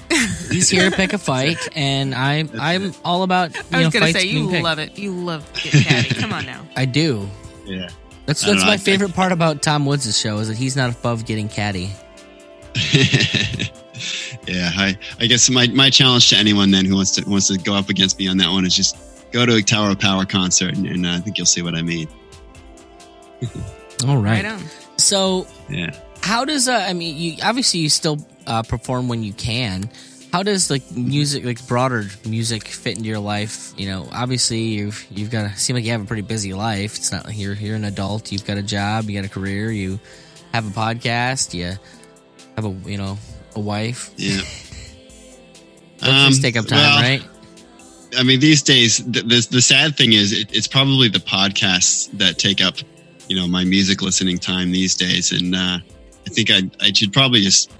He's 0.49 0.69
here 0.69 0.89
to 0.89 0.95
pick 0.95 1.13
a 1.13 1.17
fight, 1.17 1.57
and 1.75 2.13
I 2.13 2.43
I'm 2.59 2.93
all 3.05 3.23
about 3.23 3.55
you 3.55 3.61
I 3.71 3.79
know 3.79 3.85
was 3.87 3.93
gonna 3.93 4.11
say 4.11 4.25
you 4.25 4.39
being 4.39 4.49
picked. 4.51 4.63
love 4.63 4.79
it. 4.79 4.99
You 4.99 5.11
love 5.13 5.49
getting 5.53 5.81
catty. 5.81 6.15
Come 6.21 6.33
on 6.33 6.45
now. 6.45 6.67
I 6.75 6.85
do. 6.85 7.27
yeah. 7.65 7.89
That's 8.27 8.41
that's 8.43 8.61
know, 8.61 8.67
my 8.67 8.73
I- 8.73 8.77
favorite 8.77 9.13
part 9.15 9.31
about 9.31 9.61
Tom 9.63 9.85
Woods' 9.85 10.17
show 10.19 10.37
is 10.39 10.47
that 10.49 10.57
he's 10.57 10.75
not 10.75 10.91
above 10.95 11.25
getting 11.25 11.49
catty. 11.49 11.89
yeah, 14.47 14.69
I, 14.75 14.97
I 15.19 15.27
guess 15.27 15.49
my, 15.49 15.67
my 15.67 15.89
challenge 15.89 16.29
to 16.29 16.37
anyone 16.37 16.71
then 16.71 16.85
who 16.85 16.95
wants 16.95 17.11
to 17.11 17.29
wants 17.29 17.47
to 17.47 17.57
go 17.57 17.73
up 17.73 17.89
against 17.89 18.17
me 18.19 18.27
on 18.27 18.37
that 18.37 18.49
one 18.49 18.65
is 18.65 18.75
just 18.75 18.97
go 19.31 19.45
to 19.45 19.55
a 19.55 19.61
Tower 19.61 19.89
of 19.91 19.99
Power 19.99 20.25
concert, 20.25 20.75
and, 20.77 20.85
and 20.87 21.05
uh, 21.05 21.11
I 21.13 21.19
think 21.19 21.37
you'll 21.37 21.45
see 21.45 21.61
what 21.61 21.75
I 21.75 21.81
mean. 21.81 22.07
All 24.07 24.17
Right 24.17 24.43
right. 24.43 24.45
on. 24.45 24.63
So 24.97 25.47
Yeah. 25.69 25.91
how 26.21 26.45
does 26.45 26.67
uh, 26.67 26.73
I 26.87 26.93
mean 26.93 27.17
you 27.17 27.37
obviously 27.43 27.79
you 27.81 27.89
still 27.89 28.17
uh, 28.47 28.63
perform 28.63 29.07
when 29.07 29.23
you 29.23 29.33
can. 29.33 29.89
How 30.33 30.43
does 30.43 30.69
like 30.71 30.89
music 30.91 31.43
like 31.43 31.65
broader 31.67 32.05
music 32.25 32.65
fit 32.67 32.95
into 32.97 33.09
your 33.09 33.19
life? 33.19 33.73
You 33.77 33.87
know, 33.87 34.07
obviously 34.11 34.59
you've 34.61 35.05
you've 35.11 35.29
got 35.29 35.51
to 35.51 35.57
seem 35.59 35.75
like 35.75 35.83
you 35.85 35.91
have 35.91 36.01
a 36.01 36.05
pretty 36.05 36.21
busy 36.21 36.53
life. 36.53 36.95
It's 36.97 37.11
not 37.11 37.25
like 37.25 37.37
you're 37.37 37.53
you're 37.53 37.75
an 37.75 37.83
adult. 37.83 38.31
You've 38.31 38.45
got 38.45 38.57
a 38.57 38.63
job. 38.63 39.09
You 39.09 39.19
got 39.21 39.25
a 39.25 39.33
career. 39.33 39.71
You 39.71 39.99
have 40.53 40.65
a 40.65 40.71
podcast. 40.71 41.53
You 41.53 41.77
have 42.55 42.65
a 42.65 42.89
you 42.89 42.97
know 42.97 43.17
a 43.55 43.59
wife. 43.59 44.11
Yeah. 44.17 44.41
Things 46.01 46.39
take 46.39 46.57
up 46.57 46.65
time, 46.65 46.79
Um, 46.79 46.85
well, 46.85 47.01
right? 47.01 47.23
I 48.17 48.23
mean, 48.23 48.39
these 48.39 48.61
days, 48.61 48.97
the, 48.97 49.21
the, 49.21 49.47
the 49.51 49.61
sad 49.61 49.95
thing 49.95 50.13
is, 50.13 50.33
it, 50.33 50.53
it's 50.53 50.67
probably 50.67 51.07
the 51.07 51.19
podcasts 51.19 52.09
that 52.17 52.37
take 52.37 52.61
up, 52.61 52.75
you 53.27 53.35
know, 53.35 53.47
my 53.47 53.63
music 53.63 54.01
listening 54.01 54.37
time 54.37 54.71
these 54.71 54.95
days. 54.95 55.31
And 55.31 55.55
uh, 55.55 55.77
I 56.25 56.29
think 56.29 56.51
I, 56.51 56.69
I 56.81 56.91
should 56.91 57.13
probably 57.13 57.41
just 57.41 57.71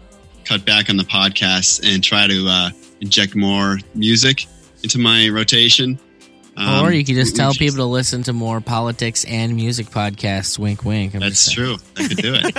cut 0.46 0.66
back 0.66 0.90
on 0.90 0.98
the 0.98 1.04
podcasts 1.04 1.82
and 1.84 2.04
try 2.04 2.28
to 2.28 2.48
uh, 2.48 2.70
inject 3.02 3.36
more 3.36 3.80
music 3.94 4.46
into 4.84 5.00
my 5.00 5.28
rotation. 5.30 6.00
Um, 6.58 6.86
or 6.86 6.92
you 6.92 7.04
could 7.04 7.16
just 7.16 7.36
tell 7.36 7.54
people 7.54 7.78
to 7.78 7.86
listen 7.86 8.24
to 8.24 8.34
more 8.34 8.62
politics 8.62 9.26
and 9.26 9.56
music 9.56 9.88
podcasts. 9.88 10.60
Wink, 10.60 10.86
wink. 10.86 11.14
I'm 11.16 11.22
That's 11.22 11.52
true. 11.52 11.78
I 11.98 12.08
could 12.08 12.18
do 12.18 12.34
it. 12.36 12.54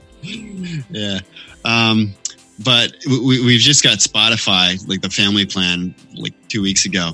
yeah. 0.90 1.20
Um, 1.64 2.14
but 2.64 2.96
we, 3.06 3.44
we've 3.44 3.60
just 3.60 3.82
got 3.82 3.98
Spotify, 3.98 4.86
like 4.88 5.02
the 5.02 5.10
family 5.10 5.44
plan, 5.44 5.94
like 6.14 6.34
two 6.48 6.62
weeks 6.62 6.86
ago, 6.86 7.12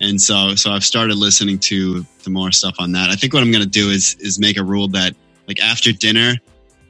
and 0.00 0.20
so 0.20 0.54
so 0.54 0.70
I've 0.70 0.84
started 0.84 1.16
listening 1.16 1.58
to 1.60 2.04
the 2.22 2.30
more 2.30 2.52
stuff 2.52 2.76
on 2.78 2.92
that. 2.92 3.10
I 3.10 3.16
think 3.16 3.34
what 3.34 3.42
I'm 3.42 3.50
going 3.50 3.64
to 3.64 3.68
do 3.68 3.90
is 3.90 4.16
is 4.20 4.38
make 4.38 4.56
a 4.56 4.64
rule 4.64 4.88
that 4.88 5.14
like 5.48 5.60
after 5.60 5.92
dinner, 5.92 6.34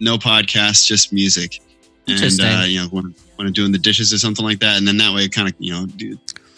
no 0.00 0.16
podcasts, 0.18 0.86
just 0.86 1.12
music, 1.12 1.60
and 2.06 2.40
uh, 2.40 2.64
you 2.66 2.80
know 2.80 2.88
when 2.88 3.14
when 3.36 3.46
I'm 3.46 3.52
doing 3.52 3.72
the 3.72 3.78
dishes 3.78 4.12
or 4.12 4.18
something 4.18 4.44
like 4.44 4.60
that, 4.60 4.76
and 4.76 4.86
then 4.86 4.98
that 4.98 5.14
way 5.14 5.24
it 5.24 5.32
kind 5.32 5.48
of 5.48 5.54
you 5.58 5.72
know 5.72 5.86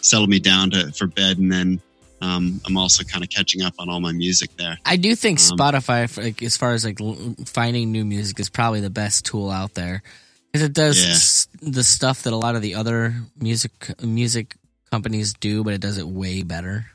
settle 0.01 0.27
me 0.27 0.39
down 0.39 0.71
to 0.71 0.91
for 0.91 1.07
bed, 1.07 1.37
and 1.37 1.51
then 1.51 1.81
um, 2.21 2.59
I'm 2.65 2.77
also 2.77 3.03
kind 3.03 3.23
of 3.23 3.29
catching 3.29 3.61
up 3.61 3.73
on 3.79 3.89
all 3.89 3.99
my 3.99 4.11
music 4.11 4.49
there. 4.57 4.77
I 4.85 4.95
do 4.97 5.15
think 5.15 5.39
Um, 5.39 5.57
Spotify, 5.57 6.09
for, 6.09 6.23
like, 6.23 6.41
as 6.43 6.57
far 6.57 6.73
as 6.73 6.83
like 6.85 6.99
l- 7.01 7.35
finding 7.45 7.91
new 7.91 8.05
music, 8.05 8.39
is 8.39 8.49
probably 8.49 8.81
the 8.81 8.89
best 8.89 9.25
tool 9.25 9.49
out 9.51 9.73
there 9.75 10.01
because 10.51 10.65
it 10.65 10.73
does 10.73 11.03
Yeah. 11.05 11.11
s- 11.11 11.47
the 11.61 11.83
stuff 11.83 12.23
that 12.23 12.33
a 12.33 12.37
lot 12.37 12.55
of 12.55 12.61
the 12.61 12.75
other 12.75 13.15
music 13.39 13.71
music 14.01 14.55
companies 14.91 15.33
do, 15.33 15.63
but 15.63 15.73
it 15.73 15.81
does 15.81 15.97
it 15.97 16.07
way 16.07 16.41
better. 16.43 16.87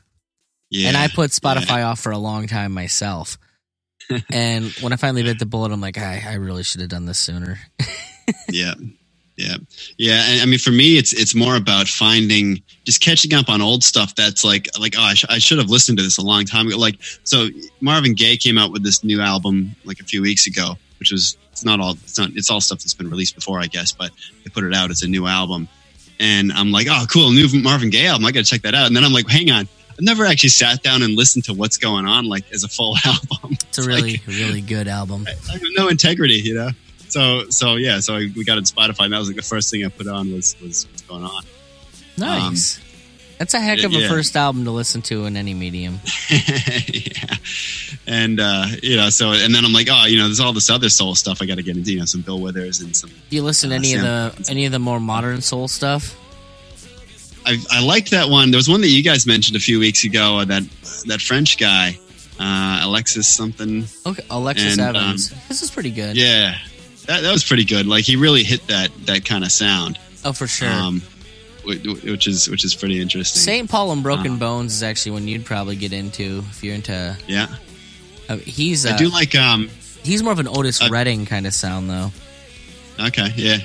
Yeah, 0.69 0.87
and 0.87 0.97
I 0.97 1.07
put 1.07 1.29
Spotify 1.31 1.85
off 1.85 1.99
for 1.99 2.11
a 2.11 2.17
long 2.17 2.47
time 2.47 2.71
myself. 2.73 3.37
and 4.31 4.65
when 4.81 4.91
I 4.91 4.95
finally 4.97 5.23
bit 5.23 5.37
the 5.39 5.45
bullet, 5.45 5.71
I'm 5.71 5.79
like, 5.79 5.97
I, 5.97 6.21
I 6.27 6.33
really 6.33 6.63
should 6.63 6.81
have 6.81 6.89
done 6.89 7.05
this 7.05 7.19
sooner. 7.19 7.59
yeah 8.49 8.73
yeah. 9.35 9.55
Yeah 9.97 10.23
and 10.27 10.41
i 10.41 10.45
mean 10.45 10.59
for 10.59 10.71
me 10.71 10.97
it's 10.97 11.13
it's 11.13 11.33
more 11.33 11.55
about 11.55 11.87
finding 11.87 12.61
just 12.83 13.01
catching 13.01 13.33
up 13.33 13.49
on 13.49 13.61
old 13.61 13.83
stuff 13.83 14.13
that's 14.15 14.43
like 14.43 14.67
like 14.79 14.95
oh 14.97 15.01
i, 15.01 15.13
sh- 15.13 15.25
I 15.29 15.39
should 15.39 15.57
have 15.57 15.69
listened 15.69 15.97
to 15.97 16.03
this 16.03 16.17
a 16.17 16.21
long 16.21 16.45
time 16.45 16.67
ago. 16.67 16.77
Like 16.77 16.97
so 17.23 17.47
marvin 17.81 18.13
gaye 18.13 18.37
came 18.37 18.57
out 18.57 18.71
with 18.71 18.83
this 18.83 19.03
new 19.03 19.21
album 19.21 19.75
like 19.85 19.99
a 19.99 20.03
few 20.03 20.21
weeks 20.21 20.45
ago 20.47 20.75
which 20.99 21.11
was 21.11 21.37
it's 21.51 21.65
not 21.65 21.79
all 21.79 21.91
it's 21.91 22.17
not 22.17 22.29
it's 22.35 22.49
all 22.49 22.61
stuff 22.61 22.79
that's 22.79 22.93
been 22.93 23.09
released 23.09 23.35
before 23.35 23.59
i 23.59 23.65
guess 23.65 23.91
but 23.91 24.11
they 24.43 24.49
put 24.49 24.63
it 24.63 24.73
out 24.73 24.91
as 24.91 25.01
a 25.01 25.07
new 25.07 25.27
album. 25.27 25.67
And 26.19 26.51
i'm 26.53 26.71
like 26.71 26.87
oh 26.89 27.05
cool 27.11 27.31
new 27.31 27.47
marvin 27.61 27.89
gaye 27.89 28.07
album 28.07 28.25
i 28.25 28.31
gotta 28.31 28.45
check 28.45 28.61
that 28.61 28.75
out. 28.75 28.87
And 28.87 28.95
then 28.95 29.03
i'm 29.03 29.13
like 29.13 29.27
hang 29.27 29.49
on 29.49 29.67
i've 29.91 30.01
never 30.01 30.25
actually 30.25 30.49
sat 30.49 30.83
down 30.83 31.01
and 31.01 31.15
listened 31.15 31.45
to 31.45 31.53
what's 31.53 31.77
going 31.77 32.05
on 32.05 32.25
like 32.25 32.45
as 32.51 32.63
a 32.63 32.67
full 32.67 32.95
album. 33.05 33.57
It's 33.75 33.77
a 33.79 33.87
really, 33.87 34.21
really 34.27 34.61
good 34.61 34.87
album. 34.87 35.25
I 35.27 35.53
have 35.53 35.61
no 35.75 35.87
integrity, 35.87 36.35
you 36.35 36.53
know. 36.53 36.69
So 37.13 37.49
so 37.49 37.75
yeah, 37.75 37.99
so 37.99 38.15
I, 38.15 38.27
we 38.35 38.43
got 38.43 38.57
it 38.57 38.63
Spotify, 38.65 39.03
and 39.05 39.13
that 39.13 39.19
was 39.19 39.27
like 39.27 39.35
the 39.35 39.43
first 39.43 39.69
thing 39.69 39.85
I 39.85 39.89
put 39.89 40.07
on 40.07 40.33
was 40.33 40.55
was 40.61 40.87
what's 40.89 41.01
going 41.03 41.23
on. 41.23 41.43
Nice. 42.17 42.79
That's 43.39 43.53
a 43.55 43.59
heck 43.59 43.79
of 43.83 43.91
a 43.91 43.95
Um, 43.95 44.01
yeah. 44.03 44.09
first 44.09 44.35
album 44.37 44.63
to 44.65 44.71
listen 44.71 45.01
to 45.03 45.25
in 45.25 45.35
any 45.37 45.53
medium. 45.53 45.99
yeah, 46.29 47.35
and 48.07 48.39
uh, 48.39 48.65
you 48.81 48.95
know, 48.95 49.09
so 49.09 49.31
and 49.33 49.53
then 49.53 49.65
I'm 49.65 49.73
like, 49.73 49.87
oh, 49.91 50.05
you 50.05 50.17
know, 50.17 50.25
there's 50.25 50.39
all 50.39 50.53
this 50.53 50.69
other 50.69 50.89
soul 50.89 51.13
stuff 51.15 51.41
I 51.41 51.45
got 51.45 51.55
to 51.55 51.63
get 51.63 51.75
into, 51.77 51.91
you 51.93 51.99
know, 51.99 52.05
some 52.05 52.21
Bill 52.21 52.39
Withers 52.39 52.79
and 52.81 52.95
some. 52.95 53.09
Do 53.29 53.35
you 53.35 53.43
listen 53.43 53.69
to 53.71 53.75
Uh, 53.75 53.79
any 53.79 53.93
of 53.95 54.01
Sam- 54.01 54.43
the 54.43 54.51
any 54.51 54.65
of 54.65 54.71
the 54.71 54.79
more 54.79 54.99
modern 54.99 55.41
soul 55.41 55.67
stuff? 55.67 56.15
I, 57.45 57.57
I 57.69 57.83
liked 57.83 58.11
that 58.11 58.29
one. 58.29 58.51
There 58.51 58.57
was 58.57 58.69
one 58.69 58.81
that 58.81 58.87
you 58.89 59.03
guys 59.03 59.27
mentioned 59.27 59.57
a 59.57 59.59
few 59.59 59.77
weeks 59.79 60.03
ago. 60.05 60.39
uh, 60.39 60.45
That 60.45 60.63
that 61.07 61.21
French 61.21 61.57
guy, 61.57 61.97
uh, 62.39 62.79
Alexis 62.83 63.27
something. 63.27 63.85
Okay, 64.05 64.23
Alexis 64.29 64.77
And, 64.77 64.81
um, 64.81 64.95
Evans. 64.95 65.33
this 65.49 65.61
is 65.61 65.69
pretty 65.69 65.91
good. 65.91 66.15
Yeah, 66.15 66.55
that, 67.07 67.21
that 67.21 67.31
was 67.31 67.43
pretty 67.43 67.65
good. 67.65 67.85
Like 67.87 68.03
he 68.05 68.15
really 68.15 68.43
hit 68.43 68.65
that 68.67 68.91
that 69.05 69.25
kind 69.25 69.43
of 69.43 69.51
sound, 69.51 69.97
Oh, 70.25 70.33
for 70.33 70.47
sure. 70.47 70.69
um, 70.69 71.01
wh- 71.67 71.75
wh- 71.83 72.03
which 72.05 72.27
is 72.27 72.49
which 72.49 72.63
is 72.63 72.73
pretty 72.75 73.01
interesting. 73.01 73.39
St. 73.41 73.69
Paul 73.69 73.91
and 73.91 74.03
Broken 74.03 74.33
uh, 74.33 74.37
Bones 74.37 74.73
is 74.73 74.83
actually 74.83 75.11
one 75.13 75.27
you'd 75.27 75.45
probably 75.45 75.75
get 75.75 75.93
into 75.93 76.43
if 76.49 76.63
you're 76.63 76.75
into. 76.75 77.17
Yeah, 77.27 77.47
Uh, 78.29 78.37
he's 78.37 78.85
I 78.85 78.91
uh, 78.91 78.97
do 78.97 79.09
like 79.09 79.35
um. 79.35 79.69
he's 80.03 80.21
more 80.23 80.33
of 80.33 80.39
an 80.39 80.47
Otis 80.47 80.81
I- 80.81 80.89
Redding 80.89 81.25
kind 81.25 81.45
of 81.47 81.53
sound 81.53 81.89
though. 81.89 82.11
Okay, 82.99 83.31
yeah. 83.35 83.57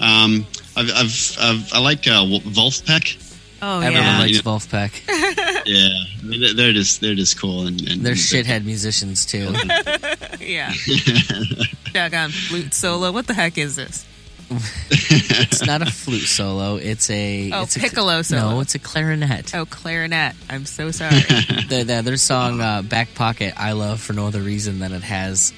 Um, 0.00 0.46
I've, 0.76 0.90
I've, 0.90 1.36
I've 1.40 1.72
I 1.74 1.78
like 1.80 2.06
uh, 2.06 2.24
Wol- 2.28 2.40
Vulfpeck. 2.40 3.16
Oh 3.62 3.80
Everyone 3.80 4.06
yeah. 4.06 4.18
likes 4.20 4.40
Vulfpeck. 4.42 4.92
Yeah, 5.66 5.88
I 6.18 6.22
mean, 6.24 6.40
they're- 6.40 6.54
they're 6.54 6.72
just 6.72 7.00
they're 7.02 7.14
just 7.14 7.38
cool 7.38 7.66
and, 7.66 7.80
and 7.86 8.00
They're 8.00 8.14
shithead 8.14 8.64
musicians 8.64 9.26
too. 9.26 9.52
yeah. 10.44 10.72
Doggone 11.92 12.30
flute 12.30 12.72
solo. 12.72 13.12
What 13.12 13.26
the 13.26 13.34
heck 13.34 13.58
is 13.58 13.76
this? 13.76 14.06
it's 14.50 15.64
not 15.66 15.82
a 15.82 15.86
flute 15.86 16.22
solo. 16.26 16.76
It's 16.76 17.08
a 17.10 17.50
Oh, 17.52 17.62
it's 17.62 17.76
a, 17.76 17.80
piccolo 17.80 18.22
solo. 18.22 18.50
No, 18.54 18.60
it's 18.60 18.74
a 18.74 18.78
clarinet. 18.78 19.54
Oh, 19.54 19.64
clarinet. 19.66 20.34
I'm 20.48 20.64
so 20.66 20.90
sorry. 20.90 21.20
The, 21.68 21.84
the, 21.86 22.02
their 22.02 22.16
song 22.16 22.60
uh, 22.60 22.82
"Back 22.82 23.14
Pocket" 23.14 23.54
I 23.56 23.72
love 23.72 24.00
for 24.00 24.12
no 24.12 24.26
other 24.26 24.40
reason 24.40 24.78
than 24.80 24.92
it 24.92 25.02
has 25.02 25.52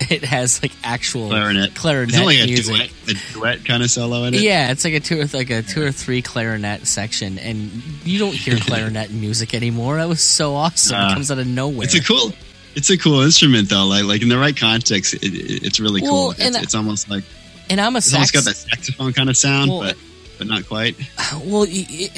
it 0.10 0.24
has 0.24 0.62
like 0.62 0.72
actual 0.82 1.28
clarinet. 1.28 1.74
clarinet 1.74 2.14
Is 2.14 2.20
it 2.20 2.24
like 2.24 2.40
a 2.40 2.46
music. 2.46 2.76
duet, 2.76 2.90
a 3.08 3.32
duet 3.32 3.64
kind 3.64 3.82
of 3.82 3.90
solo 3.90 4.24
in 4.24 4.34
it? 4.34 4.40
Yeah, 4.40 4.70
it's 4.70 4.84
like 4.84 4.94
a 4.94 5.00
two, 5.00 5.22
like 5.32 5.50
a 5.50 5.62
two 5.62 5.82
or 5.82 5.92
three 5.92 6.20
clarinet 6.22 6.86
section, 6.86 7.38
and 7.38 7.70
you 8.04 8.18
don't 8.18 8.34
hear 8.34 8.56
clarinet 8.60 9.10
music 9.10 9.54
anymore. 9.54 9.96
That 9.96 10.08
was 10.08 10.20
so 10.20 10.54
awesome. 10.54 10.96
Uh, 10.96 11.10
it 11.10 11.14
comes 11.14 11.30
out 11.30 11.38
of 11.38 11.46
nowhere. 11.46 11.84
it's 11.84 11.94
a 11.94 12.02
cool. 12.02 12.32
It's 12.76 12.90
a 12.90 12.98
cool 12.98 13.20
instrument 13.22 13.70
though. 13.70 13.86
Like 13.86 14.04
like 14.04 14.22
in 14.22 14.28
the 14.28 14.38
right 14.38 14.56
context, 14.56 15.14
it, 15.14 15.22
it, 15.22 15.62
it's 15.64 15.78
really 15.78 16.02
Well, 16.02 16.10
cool. 16.10 16.30
and 16.44 16.54
It's, 16.56 16.64
it's 16.64 16.74
almost 16.74 17.08
like 17.08 17.22
and 17.70 17.80
I'm 17.80 17.94
a 17.94 17.98
it's 17.98 18.12
almost 18.12 18.32
got 18.34 18.44
that 18.44 18.56
saxophone 18.56 19.12
kind 19.12 19.30
of 19.30 19.36
sound, 19.36 19.70
well, 19.70 19.80
but 19.82 19.96
but 20.38 20.46
not 20.46 20.66
quite. 20.66 20.96
Well, 21.44 21.66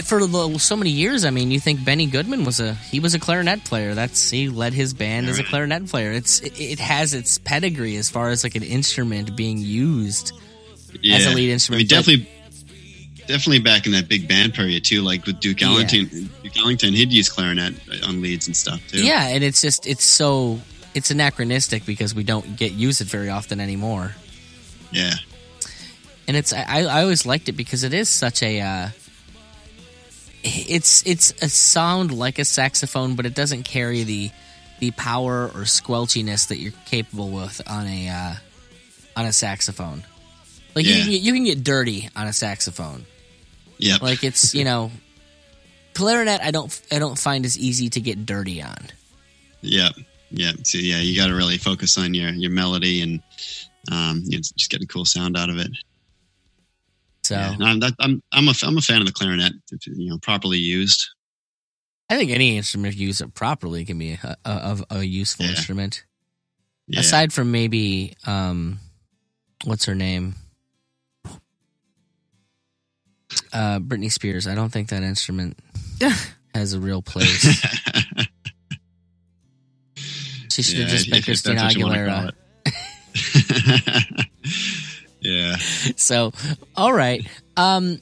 for 0.05 0.59
so 0.59 0.77
many 0.77 0.91
years, 0.91 1.25
I 1.25 1.31
mean, 1.31 1.51
you 1.51 1.61
think 1.61 1.85
Benny 1.85 2.07
Goodman 2.07 2.45
was 2.45 2.61
a 2.61 2.75
he 2.75 3.01
was 3.01 3.14
a 3.14 3.19
clarinet 3.19 3.64
player. 3.64 3.95
That's 3.95 4.31
he 4.31 4.49
led 4.49 4.73
his 4.73 4.95
band 4.95 5.29
as 5.29 5.39
a 5.39 5.45
clarinet 5.45 5.87
player. 5.89 6.12
It's 6.12 6.41
it, 6.41 6.79
has 6.81 7.14
its 7.14 7.39
pedigree 7.39 7.97
as 7.97 8.09
far 8.11 8.31
as 8.31 8.45
like 8.45 8.55
an 8.55 8.62
instrument 8.62 9.37
being 9.37 9.59
used. 9.59 10.33
Yeah. 11.03 11.17
As 11.17 11.27
a 11.27 11.31
lead 11.35 11.51
instrument. 11.51 11.81
I 11.81 11.83
mean, 11.83 11.89
definitely, 11.89 12.29
definitely 13.27 13.59
back 13.61 13.87
in 13.87 13.93
that 13.93 14.09
big 14.09 14.27
band 14.29 14.55
period 14.55 14.85
too. 14.85 15.03
Like 15.03 15.27
with 15.27 15.41
Duke 15.41 15.61
Yeah. 15.61 15.69
Ellington, 15.69 16.31
Duke 16.43 16.57
Ellington, 16.59 16.95
he'd 16.95 17.12
use 17.12 17.29
clarinet 17.29 17.75
on 18.07 18.23
leads 18.23 18.47
and 18.47 18.57
stuff 18.57 18.81
too. 18.89 19.05
Yeah, 19.05 19.29
and 19.29 19.45
it's 19.45 19.61
just 19.61 19.87
it's 19.87 20.05
so 20.05 20.59
it's 20.95 21.11
anachronistic 21.11 21.85
because 21.85 22.14
we 22.14 22.25
don't 22.25 22.57
get 22.57 22.73
use 22.73 23.01
it 23.01 23.09
very 23.09 23.29
often 23.29 23.61
anymore. 23.61 24.14
yeah, 24.91 25.14
and 26.29 26.37
it's 26.37 26.53
I, 26.53 26.83
I 26.83 27.03
always 27.03 27.24
liked 27.27 27.49
it 27.49 27.53
because 27.53 27.85
it 27.85 27.95
is 27.95 28.09
such 28.09 28.43
a 28.43 28.61
uh, 28.61 28.89
it's 30.43 31.05
it's 31.07 31.33
a 31.43 31.49
sound 31.49 32.16
like 32.16 32.39
a 32.39 32.45
saxophone, 32.45 33.14
but 33.16 33.27
it 33.27 33.35
doesn't 33.35 33.64
carry 33.64 34.03
the 34.05 34.31
the 34.79 34.91
power 34.93 35.47
or 35.47 35.62
squelchiness 35.62 36.49
that 36.49 36.59
you're 36.59 36.72
capable 36.85 37.31
with 37.31 37.61
on 37.66 37.87
a 37.87 38.09
uh, 38.09 38.35
on 39.16 39.27
a 39.27 39.33
saxophone. 39.33 40.05
Like 40.74 40.85
you, 40.85 40.93
Yeah. 40.93 41.03
can 41.03 41.11
get, 41.11 41.20
you 41.22 41.33
can 41.33 41.45
get 41.45 41.64
dirty 41.64 42.11
on 42.14 42.27
a 42.27 42.33
saxophone. 42.33 43.07
Yep. 43.79 44.03
Like 44.03 44.24
it's 44.24 44.55
you 44.55 44.64
know 44.64 44.91
clarinet. 45.95 46.41
I 46.43 46.51
don't 46.51 46.81
I 46.93 46.99
don't 46.99 47.18
find 47.18 47.45
as 47.45 47.59
easy 47.59 47.89
to 47.91 48.01
get 48.01 48.27
dirty 48.27 48.62
on. 48.62 48.77
Yep. 49.62 49.93
Yeah. 50.31 50.53
So 50.64 50.79
yeah, 50.79 50.99
you 51.01 51.16
got 51.16 51.29
to 51.29 51.35
really 51.35 51.59
focus 51.59 51.99
on 51.99 52.14
your 52.14 52.31
your 52.31 52.51
melody 52.51 53.01
and 53.01 53.22
um, 53.91 54.22
you 54.24 54.33
know, 54.39 54.43
just 54.57 54.70
get 54.70 54.83
a 54.83 54.87
cool 54.87 55.05
sound 55.05 55.37
out 55.37 55.49
of 55.49 55.59
it. 55.59 55.70
So 57.27 57.35
Yeah. 57.35 57.57
No, 57.59 57.66
I'm, 57.66 57.83
I'm 57.99 58.22
I'm 58.33 58.49
a 58.49 58.53
I'm 58.62 58.79
a 58.79 58.81
fan 58.81 59.01
of 59.01 59.07
the 59.07 59.12
clarinet. 59.12 59.53
If, 59.72 59.87
you 59.87 60.11
know, 60.11 60.18
properly 60.18 60.59
used. 60.59 61.05
I 62.09 62.16
think 62.16 62.31
any 62.31 62.57
instrument 62.57 62.95
if 62.95 63.01
you 63.01 63.09
use 63.09 63.20
it 63.20 63.35
properly 63.35 63.85
can 63.85 63.99
be 63.99 64.12
a, 64.12 64.37
a, 64.45 64.51
a, 64.51 64.99
a 64.99 65.03
useful 65.03 65.45
Yeah. 65.45 65.51
instrument. 65.53 66.05
Yeah. 66.89 67.01
aside 67.01 67.33
from 67.33 67.51
maybe 67.51 68.14
um 68.29 68.79
what's 69.64 69.87
her 69.87 69.95
name 69.97 70.37
uh 73.53 73.81
Britney 73.81 74.12
Spears 74.12 74.47
I 74.47 74.55
don't 74.55 74.70
think 74.70 74.91
that 74.91 75.03
instrument 75.03 75.59
has 76.55 76.74
a 76.74 76.79
real 76.81 77.03
place 77.03 77.43
she 80.53 80.62
should 80.62 80.79
have 80.79 80.89
just 80.91 81.11
been 81.11 81.22
Christina 81.24 81.57
that's 81.57 81.74
what 81.74 81.81
you 81.81 81.87
wanna 81.87 82.33
Aguilera. 82.66 84.27
yeah. 85.27 85.57
so 85.97 86.33
all 86.77 86.93
right 86.93 87.27
um 87.57 88.01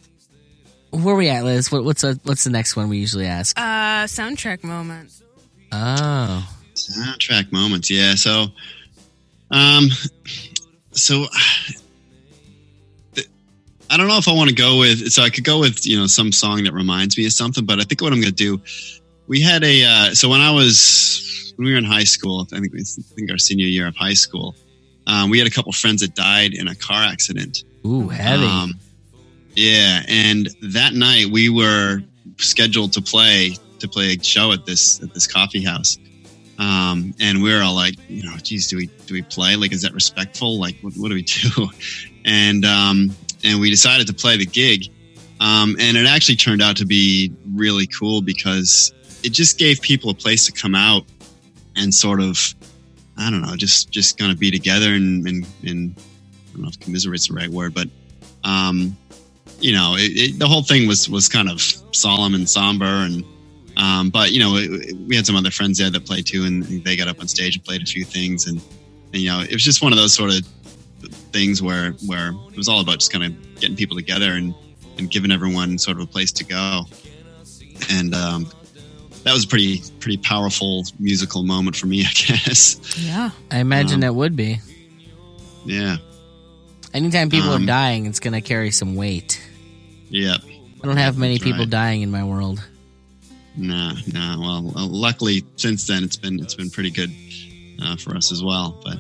where 0.91 1.15
are 1.15 1.19
we 1.19 1.29
at 1.29 1.45
Liz 1.45 1.73
what, 1.73 1.85
what's 1.85 2.05
a, 2.05 2.15
what's 2.25 2.45
the 2.45 2.51
next 2.51 2.77
one 2.77 2.89
we 2.89 2.99
usually 2.99 3.27
ask 3.27 3.59
Uh, 3.59 4.05
soundtrack 4.05 4.63
moment. 4.63 5.11
oh 5.73 6.49
Soundtrack 6.75 7.53
moments, 7.53 7.89
yeah. 7.89 8.17
So, 8.17 8.47
um, 9.53 9.91
so 10.91 11.27
I 13.91 13.97
don't 13.97 14.09
know 14.09 14.19
if 14.19 14.27
I 14.27 14.33
want 14.33 14.49
to 14.51 14.55
go 14.57 14.79
with. 14.81 15.13
So 15.13 15.23
I 15.23 15.31
could 15.31 15.45
go 15.45 15.61
with 15.61 15.87
you 15.87 15.97
know 15.99 16.09
some 16.09 16.33
song 16.33 16.65
that 16.65 16.73
reminds 16.73 17.17
me 17.17 17.27
of 17.27 17.33
something, 17.33 17.65
but 17.65 17.79
I 17.79 17.85
think 17.85 18.01
what 18.03 18.13
I'm 18.13 18.21
going 18.21 18.35
to 18.35 18.45
do. 18.51 18.61
We 19.29 19.41
had 19.41 19.63
a 19.63 19.85
uh, 19.85 20.15
so 20.15 20.29
when 20.29 20.41
I 20.41 20.51
was 20.51 21.53
when 21.57 21.67
we 21.67 21.73
were 21.73 21.79
in 21.79 21.85
high 21.85 22.03
school, 22.05 22.47
I 22.53 22.59
think 22.59 22.75
I 22.75 22.83
think 23.15 23.31
our 23.31 23.39
senior 23.39 23.67
year 23.67 23.87
of 23.87 23.95
high 23.95 24.15
school, 24.15 24.57
um, 25.07 25.31
we 25.31 25.39
had 25.39 25.47
a 25.47 25.51
couple 25.51 25.73
friends 25.73 26.01
that 26.01 26.15
died 26.15 26.55
in 26.55 26.69
a 26.69 26.75
car 26.75 27.03
accident. 27.03 27.65
ooh 27.87 28.09
heavy 28.09 28.47
Um, 28.47 28.75
yeah, 29.55 30.03
and 30.09 30.49
that 30.63 30.95
night 30.95 31.27
we 31.27 31.49
were 31.49 32.03
scheduled 32.39 32.93
to 32.95 33.03
play 33.03 33.57
to 33.79 33.89
play 33.89 34.15
a 34.15 34.23
show 34.23 34.53
at 34.53 34.67
this 34.67 35.03
at 35.03 35.15
this 35.15 35.27
coffee 35.27 35.63
house. 35.63 35.99
Um, 36.59 37.15
and 37.21 37.43
we 37.43 37.53
were 37.53 37.63
all 37.63 37.75
like, 37.75 37.95
you 38.09 38.23
know, 38.23 38.37
geez, 38.37 38.69
do 38.69 38.77
we 38.77 38.87
do 39.07 39.15
we 39.15 39.23
play? 39.23 39.57
Like, 39.57 39.73
is 39.73 39.83
that 39.83 39.93
respectful? 39.93 40.59
Like, 40.59 40.77
what, 40.81 40.95
what 40.95 41.09
do 41.09 41.15
we 41.15 41.23
do? 41.23 41.69
And 42.25 42.65
um, 42.65 43.11
and 43.45 43.61
we 43.61 43.71
decided 43.71 44.07
to 44.09 44.15
play 44.15 44.37
the 44.37 44.47
gig. 44.47 44.87
Um, 45.41 45.77
and 45.79 45.97
it 45.97 46.07
actually 46.07 46.37
turned 46.37 46.63
out 46.63 46.77
to 46.79 46.87
be 46.87 47.33
really 47.55 47.87
cool 47.87 48.23
because 48.23 48.93
it 49.23 49.31
just 49.31 49.59
gave 49.59 49.81
people 49.81 50.11
a 50.11 50.15
place 50.15 50.47
to 50.47 50.53
come 50.53 50.75
out 50.75 51.05
and 51.77 51.93
sort 51.93 52.21
of, 52.21 52.55
I 53.17 53.31
don't 53.31 53.43
know, 53.43 53.57
just 53.57 53.91
just 53.91 54.19
kind 54.19 54.33
of 54.33 54.39
be 54.39 54.51
together 54.51 54.95
and 54.95 55.27
and, 55.27 55.47
and 55.67 55.95
I 55.97 56.53
don't 56.53 56.63
know 56.63 56.69
if 56.69 56.81
commiserate's 56.81 57.29
the 57.29 57.35
right 57.35 57.49
word, 57.49 57.75
but 57.75 57.89
um, 58.45 58.97
you 59.61 59.73
know, 59.73 59.95
it, 59.97 60.13
it, 60.13 60.39
the 60.39 60.47
whole 60.47 60.63
thing 60.63 60.87
was 60.87 61.09
was 61.09 61.29
kind 61.29 61.49
of 61.49 61.61
solemn 61.93 62.35
and 62.35 62.49
somber, 62.49 62.85
and 62.85 63.25
um, 63.77 64.11
but 64.11 64.33
you 64.33 64.41
know, 64.41 64.57
it, 64.57 64.97
we 65.09 65.17
had 65.17 65.27
some 65.27 65.37
other 65.37 65.51
friends 65.51 65.79
there 65.79 65.91
that 65.91 66.05
played 66.05 66.27
too, 66.27 66.45
and 66.45 66.65
they 66.85 66.97
got 66.97 67.09
up 67.09 67.21
on 67.21 67.29
stage 67.29 67.57
and 67.57 67.65
played 67.65 67.83
a 67.83 67.87
few 67.87 68.05
things, 68.05 68.47
and, 68.47 68.61
and 69.13 69.23
you 69.23 69.31
know, 69.31 69.41
it 69.41 69.53
was 69.53 69.63
just 69.63 69.83
one 69.83 69.93
of 69.93 69.99
those 69.99 70.13
sort 70.13 70.31
of 70.31 70.45
things 71.33 71.63
where 71.63 71.93
where 72.07 72.31
it 72.51 72.57
was 72.57 72.69
all 72.69 72.81
about 72.81 72.99
just 72.99 73.13
kind 73.13 73.25
of 73.25 73.61
getting 73.61 73.77
people 73.77 73.97
together 73.97 74.33
and 74.33 74.55
and 74.99 75.11
giving 75.11 75.33
everyone 75.33 75.79
sort 75.79 75.97
of 75.97 76.03
a 76.03 76.07
place 76.07 76.31
to 76.33 76.45
go, 76.45 76.83
and 77.91 78.15
um, 78.15 78.47
that 79.25 79.33
was 79.33 79.45
a 79.45 79.49
pretty 79.49 79.83
pretty 80.01 80.19
powerful 80.19 80.85
musical 80.99 81.43
moment 81.43 81.77
for 81.77 81.87
me, 81.87 82.01
I 82.07 82.13
guess. 82.13 82.99
Yeah. 82.99 83.31
I 83.51 83.59
imagine 83.59 83.97
um, 83.97 84.01
that 84.01 84.15
would 84.15 84.37
be 84.37 84.61
Yeah, 85.65 85.97
anytime 86.93 87.31
people 87.31 87.51
um, 87.51 87.63
are 87.63 87.67
dying 87.67 88.07
it's 88.07 88.21
gonna 88.21 88.41
carry 88.41 88.71
some 88.71 88.95
weight 88.97 89.41
yeah. 90.11 90.37
I 90.83 90.87
don't 90.87 90.99
have 90.99 91.17
many 91.19 91.35
That's 91.35 91.45
people 91.45 91.61
right. 91.61 91.71
dying 91.71 92.03
in 92.03 92.11
my 92.11 92.25
world 92.25 92.63
No, 93.57 93.93
no. 94.13 94.37
Well, 94.41 94.73
well, 94.75 94.89
luckily 94.89 95.45
since 95.57 95.87
then 95.87 96.05
it's 96.05 96.17
been 96.17 96.39
it's 96.41 96.55
been 96.55 96.71
pretty 96.71 96.91
good 96.91 97.11
uh, 97.83 97.97
for 97.97 98.17
us 98.17 98.31
as 98.33 98.43
well. 98.43 98.81
But 98.85 98.99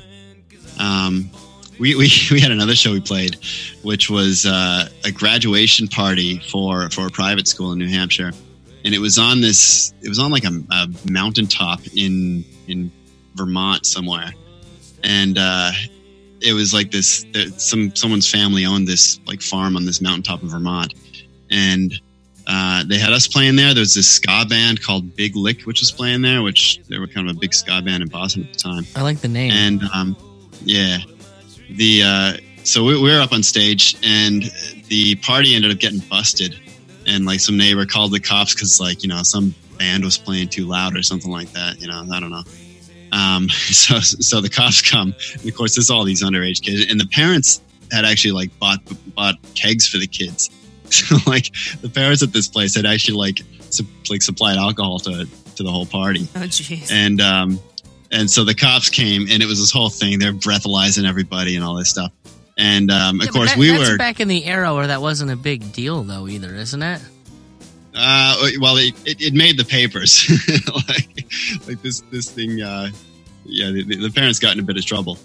um, 0.81 1.31
we, 1.79 1.95
we 1.95 2.11
we 2.31 2.41
had 2.41 2.51
another 2.51 2.75
show 2.75 2.93
we 2.93 3.01
played, 3.01 3.37
which 3.83 4.09
was 4.11 4.47
uh, 4.47 4.89
a 5.05 5.11
graduation 5.12 5.89
party 5.89 6.39
for 6.51 6.89
for 6.91 7.07
a 7.07 7.11
private 7.11 7.49
school 7.49 7.72
in 7.72 7.79
New 7.79 7.89
Hampshire, 7.89 8.33
and 8.85 8.95
it 8.95 8.99
was 8.99 9.18
on 9.18 9.41
this 9.41 9.93
it 10.03 10.09
was 10.09 10.18
on 10.18 10.30
like 10.30 10.45
a, 10.45 10.53
a 10.70 10.89
mountaintop 11.11 11.80
in 11.95 12.45
in 12.68 12.91
Vermont 13.35 13.85
somewhere, 13.87 14.32
and 15.03 15.37
uh, 15.39 15.70
it 16.41 16.53
was 16.53 16.72
like 16.74 16.91
this 16.91 17.24
there- 17.32 17.49
some 17.59 17.95
someone's 17.97 18.30
family 18.30 18.64
owned 18.66 18.87
this 18.87 19.20
like 19.26 19.43
farm 19.43 19.76
on 19.76 19.85
this 19.85 20.01
mountaintop 20.01 20.43
in 20.43 20.49
Vermont, 20.49 20.95
and 21.51 22.01
uh, 22.47 22.85
they 22.87 22.99
had 22.99 23.12
us 23.12 23.26
playing 23.26 23.57
there. 23.57 23.72
There 23.74 23.80
was 23.80 23.95
this 23.95 24.09
ska 24.09 24.45
band 24.49 24.82
called 24.82 25.16
Big 25.16 25.35
Lick, 25.35 25.62
which 25.62 25.80
was 25.80 25.91
playing 25.91 26.20
there, 26.22 26.43
which 26.43 26.80
they 26.89 26.99
were 26.99 27.07
kind 27.07 27.28
of 27.30 27.37
a 27.37 27.39
big 27.39 27.55
ska 27.55 27.80
band 27.82 28.03
in 28.03 28.09
Boston 28.09 28.45
at 28.45 28.53
the 28.53 28.59
time. 28.59 28.87
I 28.95 29.01
like 29.03 29.20
the 29.20 29.28
name 29.28 29.51
And 29.51 29.82
um, 29.95 30.16
yeah, 30.62 30.99
the 31.70 32.03
uh, 32.03 32.32
so 32.62 32.85
we, 32.85 32.95
we 33.01 33.11
were 33.11 33.20
up 33.20 33.32
on 33.32 33.43
stage, 33.43 33.97
and 34.03 34.43
the 34.89 35.16
party 35.16 35.55
ended 35.55 35.70
up 35.70 35.78
getting 35.78 36.01
busted. 36.01 36.55
And 37.07 37.27
like 37.27 37.41
some 37.41 37.57
neighbor 37.57 37.85
called 37.87 38.13
the 38.13 38.21
cops 38.21 38.55
because 38.55 38.81
like 38.81 39.03
you 39.03 39.09
know 39.09 39.23
some 39.23 39.55
band 39.79 40.05
was 40.05 40.17
playing 40.19 40.49
too 40.49 40.67
loud 40.67 40.97
or 40.97 41.03
something 41.03 41.31
like 41.31 41.51
that. 41.53 41.81
You 41.81 41.89
know, 41.89 42.05
I 42.13 42.21
don't 42.21 42.31
know. 42.31 42.43
Um, 43.13 43.49
so 43.51 44.01
so 44.01 44.41
the 44.41 44.49
cops 44.51 44.83
come, 44.83 45.15
and 45.35 45.47
of 45.49 45.55
course 45.55 45.75
there's 45.77 45.91
all 45.91 46.05
these 46.05 46.23
underage 46.23 46.63
kids, 46.63 46.91
and 46.91 46.99
the 47.01 47.07
parents 47.07 47.61
had 47.93 48.05
actually 48.05 48.33
like 48.33 48.57
bought 48.59 48.79
bought 49.15 49.37
kegs 49.55 49.87
for 49.87 49.99
the 49.99 50.07
kids. 50.07 50.51
So 50.91 51.17
like 51.27 51.51
the 51.81 51.89
parents 51.89 52.23
at 52.23 52.33
this 52.33 52.47
place 52.47 52.77
had 52.77 52.85
actually 52.87 53.17
like 53.17 53.41
su- 53.71 53.87
like 54.11 54.23
supplied 54.23 54.59
alcohol 54.59 54.99
to 55.01 55.27
to 55.57 55.63
the 55.63 55.71
whole 55.71 55.87
party, 55.87 56.29
Oh, 56.37 56.41
jeez. 56.41 56.93
and 56.93 57.21
um, 57.21 57.59
and 58.13 58.31
so 58.31 58.45
the 58.45 58.55
cops 58.55 58.91
came, 58.91 59.23
and 59.31 59.43
it 59.43 59.47
was 59.47 59.59
this 59.59 59.71
whole 59.73 59.89
thing. 59.89 60.19
They're 60.19 60.33
breathalyzing 60.35 61.09
everybody 61.09 61.57
and 61.57 61.65
all 61.65 61.75
this 61.75 61.91
stuff. 61.91 62.13
And 62.57 62.91
um, 62.91 63.21
of 63.21 63.27
Yeah, 63.27 63.33
course, 63.33 63.51
that- 63.51 63.59
we 63.59 63.69
that's 63.71 63.91
were 63.91 63.99
back 63.99 64.21
in 64.21 64.29
the 64.29 64.45
era 64.45 64.73
where 64.75 64.87
that 64.87 65.01
wasn't 65.03 65.31
a 65.31 65.37
big 65.37 65.73
deal, 65.73 66.03
though, 66.05 66.29
either, 66.29 66.55
isn't 66.55 66.83
it? 66.83 67.01
Uh, 67.97 68.49
well, 68.61 68.77
it, 68.77 68.95
it, 69.07 69.21
it 69.21 69.35
made 69.35 69.57
the 69.59 69.65
papers. 69.65 70.29
like, 70.89 71.27
like 71.69 71.83
this 71.83 72.01
this 72.11 72.31
thing. 72.31 72.61
Uh, 72.61 72.91
yeah, 73.45 73.71
the, 73.71 73.83
the 73.85 74.11
parents 74.11 74.39
got 74.39 74.53
in 74.55 74.61
a 74.61 74.63
bit 74.65 74.77
of 74.77 74.85
trouble. 74.85 75.19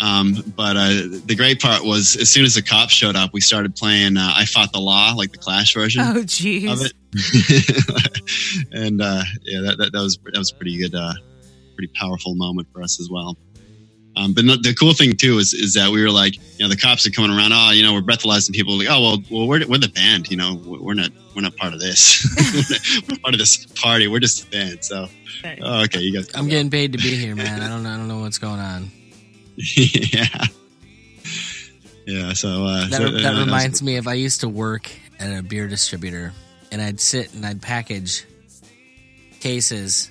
Um, 0.00 0.34
but 0.56 0.76
uh, 0.76 0.88
the 1.26 1.34
great 1.36 1.60
part 1.62 1.84
was, 1.84 2.16
as 2.16 2.28
soon 2.28 2.44
as 2.44 2.54
the 2.56 2.62
cops 2.62 2.92
showed 2.92 3.14
up, 3.16 3.32
we 3.32 3.40
started 3.40 3.76
playing 3.76 4.16
uh, 4.16 4.32
"I 4.34 4.44
Fought 4.46 4.72
the 4.72 4.80
Law," 4.80 5.12
like 5.14 5.30
the 5.32 5.38
Clash 5.38 5.72
version 5.74 6.02
Oh, 6.02 6.18
of 6.18 6.26
jeez. 6.26 6.84
it. 6.84 8.66
and 8.72 9.00
uh, 9.00 9.22
yeah, 9.42 9.60
that, 9.62 9.78
that, 9.78 9.92
that 9.92 10.00
was 10.02 10.18
that 10.24 10.38
was 10.38 10.50
pretty 10.52 10.76
good, 10.78 10.94
uh, 10.94 11.12
pretty 11.76 11.92
powerful 11.94 12.34
moment 12.34 12.68
for 12.72 12.82
us 12.82 13.00
as 13.00 13.08
well. 13.10 13.36
Um, 14.14 14.34
but 14.34 14.44
no, 14.44 14.56
the 14.56 14.74
cool 14.74 14.92
thing 14.92 15.16
too 15.16 15.38
is 15.38 15.54
is 15.54 15.74
that 15.74 15.90
we 15.90 16.02
were 16.02 16.10
like, 16.10 16.36
you 16.36 16.64
know, 16.64 16.68
the 16.68 16.76
cops 16.76 17.06
are 17.06 17.10
coming 17.10 17.30
around. 17.30 17.52
Oh, 17.54 17.70
you 17.70 17.82
know, 17.82 17.94
we're 17.94 18.02
breathalyzing 18.02 18.52
people. 18.52 18.76
Like, 18.76 18.88
oh, 18.90 19.00
well, 19.00 19.22
well, 19.30 19.48
we're, 19.48 19.66
we're 19.66 19.78
the 19.78 19.88
band. 19.88 20.30
You 20.30 20.36
know, 20.36 20.60
we're 20.64 20.94
not 20.94 21.10
we're 21.34 21.42
not 21.42 21.56
part 21.56 21.72
of 21.72 21.80
this. 21.80 22.26
we're 23.08 23.16
part 23.18 23.34
of 23.34 23.38
this 23.38 23.64
party. 23.66 24.08
We're 24.08 24.20
just 24.20 24.44
a 24.44 24.50
band. 24.50 24.84
So, 24.84 25.08
oh, 25.62 25.82
okay, 25.84 26.00
you 26.00 26.12
guys. 26.14 26.28
I'm 26.34 26.48
getting 26.48 26.70
paid 26.70 26.92
to 26.92 26.98
be 26.98 27.16
here, 27.16 27.34
man. 27.34 27.62
I 27.62 27.68
don't, 27.68 27.86
I 27.86 27.96
don't 27.96 28.08
know 28.08 28.20
what's 28.20 28.38
going 28.38 28.60
on. 28.60 28.90
yeah, 29.56 30.26
yeah. 32.06 32.32
So 32.34 32.64
uh, 32.66 32.88
That, 32.88 32.96
so, 32.96 33.10
that 33.10 33.24
uh, 33.24 33.36
was- 33.36 33.46
reminds 33.46 33.82
me 33.82 33.96
of 33.96 34.06
I 34.06 34.14
used 34.14 34.40
to 34.40 34.48
work 34.48 34.90
at 35.18 35.38
a 35.38 35.42
beer 35.42 35.68
distributor, 35.68 36.32
and 36.70 36.82
I'd 36.82 37.00
sit 37.00 37.32
and 37.34 37.46
I'd 37.46 37.62
package 37.62 38.26
cases 39.40 40.10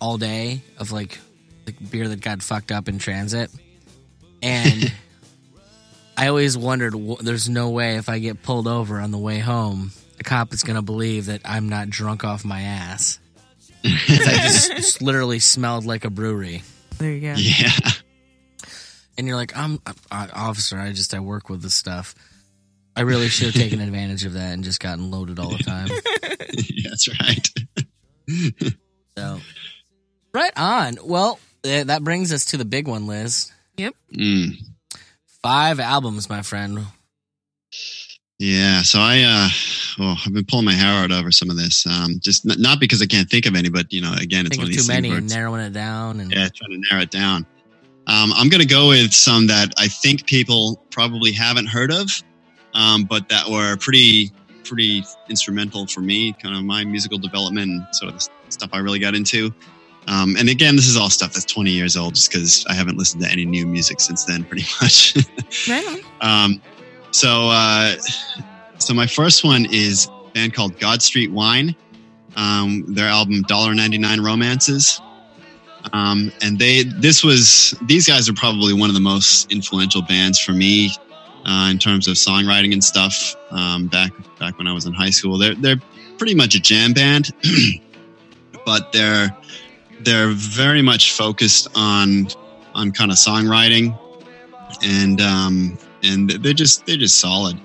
all 0.00 0.16
day 0.16 0.62
of 0.78 0.92
like 0.92 1.18
like 1.66 1.90
beer 1.90 2.08
that 2.08 2.20
got 2.20 2.42
fucked 2.42 2.72
up 2.72 2.88
in 2.88 2.98
transit, 2.98 3.50
and 4.42 4.92
I 6.16 6.28
always 6.28 6.56
wondered, 6.56 6.94
wh- 6.94 7.20
there's 7.22 7.48
no 7.48 7.70
way 7.70 7.96
if 7.96 8.08
I 8.08 8.18
get 8.18 8.42
pulled 8.42 8.66
over 8.66 9.00
on 9.00 9.10
the 9.10 9.18
way 9.18 9.38
home, 9.38 9.92
a 10.18 10.24
cop 10.24 10.52
is 10.54 10.62
gonna 10.62 10.82
believe 10.82 11.26
that 11.26 11.42
I'm 11.44 11.68
not 11.68 11.90
drunk 11.90 12.24
off 12.24 12.44
my 12.44 12.62
ass. 12.62 13.18
I 13.84 13.88
just, 14.42 14.70
just 14.72 15.02
literally 15.02 15.38
smelled 15.38 15.84
like 15.84 16.04
a 16.04 16.10
brewery. 16.10 16.62
There 16.98 17.10
you 17.12 17.20
go. 17.20 17.34
Yeah. 17.36 17.68
and 19.18 19.26
you're 19.26 19.36
like, 19.36 19.56
I'm 19.56 19.78
uh, 19.86 19.92
officer. 20.32 20.78
I 20.78 20.92
just 20.92 21.12
I 21.14 21.20
work 21.20 21.48
with 21.50 21.62
this 21.62 21.74
stuff. 21.74 22.14
I 22.96 23.02
really 23.02 23.28
should 23.28 23.48
have 23.48 23.54
taken 23.54 23.80
advantage 23.82 24.24
of 24.24 24.32
that 24.32 24.54
and 24.54 24.64
just 24.64 24.80
gotten 24.80 25.10
loaded 25.10 25.38
all 25.38 25.50
the 25.50 25.62
time. 25.62 25.88
yeah 26.58 26.88
that's 26.88 27.08
right. 27.20 27.48
So, 29.18 29.40
right 30.32 30.52
on. 30.56 30.96
Well, 31.04 31.38
that 31.66 32.02
brings 32.02 32.32
us 32.32 32.44
to 32.46 32.56
the 32.56 32.64
big 32.64 32.88
one, 32.88 33.06
Liz. 33.06 33.52
Mm. 34.12 34.56
Five 35.42 35.80
albums, 35.80 36.28
my 36.28 36.42
friend. 36.42 36.86
Yeah, 38.38 38.82
so 38.82 38.98
I, 39.00 39.22
uh, 39.22 39.48
well, 39.98 40.18
I've 40.24 40.32
been 40.32 40.44
pulling 40.44 40.66
my 40.66 40.74
hair 40.74 41.04
out 41.04 41.10
over 41.10 41.32
some 41.32 41.48
of 41.48 41.56
this. 41.56 41.86
Um, 41.86 42.20
just 42.20 42.48
n- 42.48 42.60
not 42.60 42.80
because 42.80 43.00
I 43.00 43.06
can't 43.06 43.30
think 43.30 43.46
of 43.46 43.54
any, 43.54 43.70
but 43.70 43.90
you 43.92 44.02
know, 44.02 44.12
again, 44.12 44.44
it's 44.44 44.56
Think 44.56 44.58
one 44.58 44.64
of 44.64 44.68
of 44.70 44.76
these 44.76 44.86
too 44.86 44.92
many 44.92 45.08
things 45.08 45.18
and 45.18 45.30
narrowing 45.30 45.62
it 45.62 45.72
down. 45.72 46.20
And 46.20 46.30
yeah, 46.30 46.48
trying 46.54 46.72
to 46.72 46.88
narrow 46.90 47.02
it 47.02 47.10
down. 47.10 47.46
Um, 48.08 48.32
I'm 48.34 48.48
going 48.48 48.60
to 48.60 48.68
go 48.68 48.88
with 48.88 49.12
some 49.12 49.46
that 49.46 49.72
I 49.78 49.88
think 49.88 50.26
people 50.26 50.82
probably 50.90 51.32
haven't 51.32 51.66
heard 51.66 51.90
of, 51.90 52.22
um, 52.74 53.04
but 53.04 53.28
that 53.30 53.48
were 53.48 53.76
pretty, 53.78 54.30
pretty 54.64 55.02
instrumental 55.28 55.86
for 55.86 56.00
me, 56.02 56.34
kind 56.34 56.56
of 56.56 56.62
my 56.62 56.84
musical 56.84 57.18
development 57.18 57.70
and 57.70 57.86
sort 57.92 58.12
of 58.12 58.20
the 58.20 58.28
stuff 58.50 58.70
I 58.72 58.78
really 58.78 58.98
got 58.98 59.14
into. 59.14 59.52
Um, 60.08 60.36
and 60.36 60.48
again, 60.48 60.76
this 60.76 60.86
is 60.86 60.96
all 60.96 61.10
stuff 61.10 61.32
that's 61.32 61.44
20 61.46 61.70
years 61.70 61.96
old, 61.96 62.14
just 62.14 62.30
because 62.30 62.64
I 62.68 62.74
haven't 62.74 62.96
listened 62.96 63.22
to 63.22 63.30
any 63.30 63.44
new 63.44 63.66
music 63.66 64.00
since 64.00 64.24
then, 64.24 64.44
pretty 64.48 64.66
much. 64.80 65.16
Right. 65.68 66.02
Um, 66.20 66.60
so, 67.10 67.48
uh, 67.50 67.96
so 68.78 68.94
my 68.94 69.06
first 69.06 69.44
one 69.44 69.66
is 69.70 70.08
a 70.08 70.30
band 70.30 70.54
called 70.54 70.78
God 70.78 71.02
Street 71.02 71.32
Wine. 71.32 71.74
Um, 72.36 72.84
their 72.86 73.08
album 73.08 73.42
$1.99 73.44 74.24
Romances. 74.24 75.00
Um, 75.92 76.32
and 76.42 76.58
they, 76.58 76.82
this 76.82 77.24
was, 77.24 77.74
these 77.82 78.06
guys 78.06 78.28
are 78.28 78.34
probably 78.34 78.74
one 78.74 78.90
of 78.90 78.94
the 78.94 79.00
most 79.00 79.50
influential 79.50 80.02
bands 80.02 80.38
for 80.38 80.52
me, 80.52 80.90
uh, 81.46 81.68
in 81.70 81.78
terms 81.78 82.08
of 82.08 82.14
songwriting 82.16 82.72
and 82.72 82.82
stuff. 82.82 83.34
Um, 83.50 83.86
back, 83.86 84.12
back 84.38 84.58
when 84.58 84.66
I 84.66 84.72
was 84.72 84.84
in 84.84 84.92
high 84.92 85.10
school, 85.10 85.38
they're, 85.38 85.54
they're 85.54 85.80
pretty 86.18 86.34
much 86.34 86.54
a 86.54 86.60
jam 86.60 86.92
band, 86.92 87.32
but 88.66 88.92
they're, 88.92 89.34
they're 90.00 90.30
very 90.30 90.82
much 90.82 91.12
focused 91.12 91.68
on, 91.74 92.28
on 92.74 92.92
kind 92.92 93.10
of 93.10 93.16
songwriting 93.16 93.98
and, 94.82 95.20
um, 95.20 95.78
and 96.02 96.30
they're 96.30 96.52
just 96.52 96.86
they're 96.86 96.96
just 96.96 97.18
solid. 97.18 97.60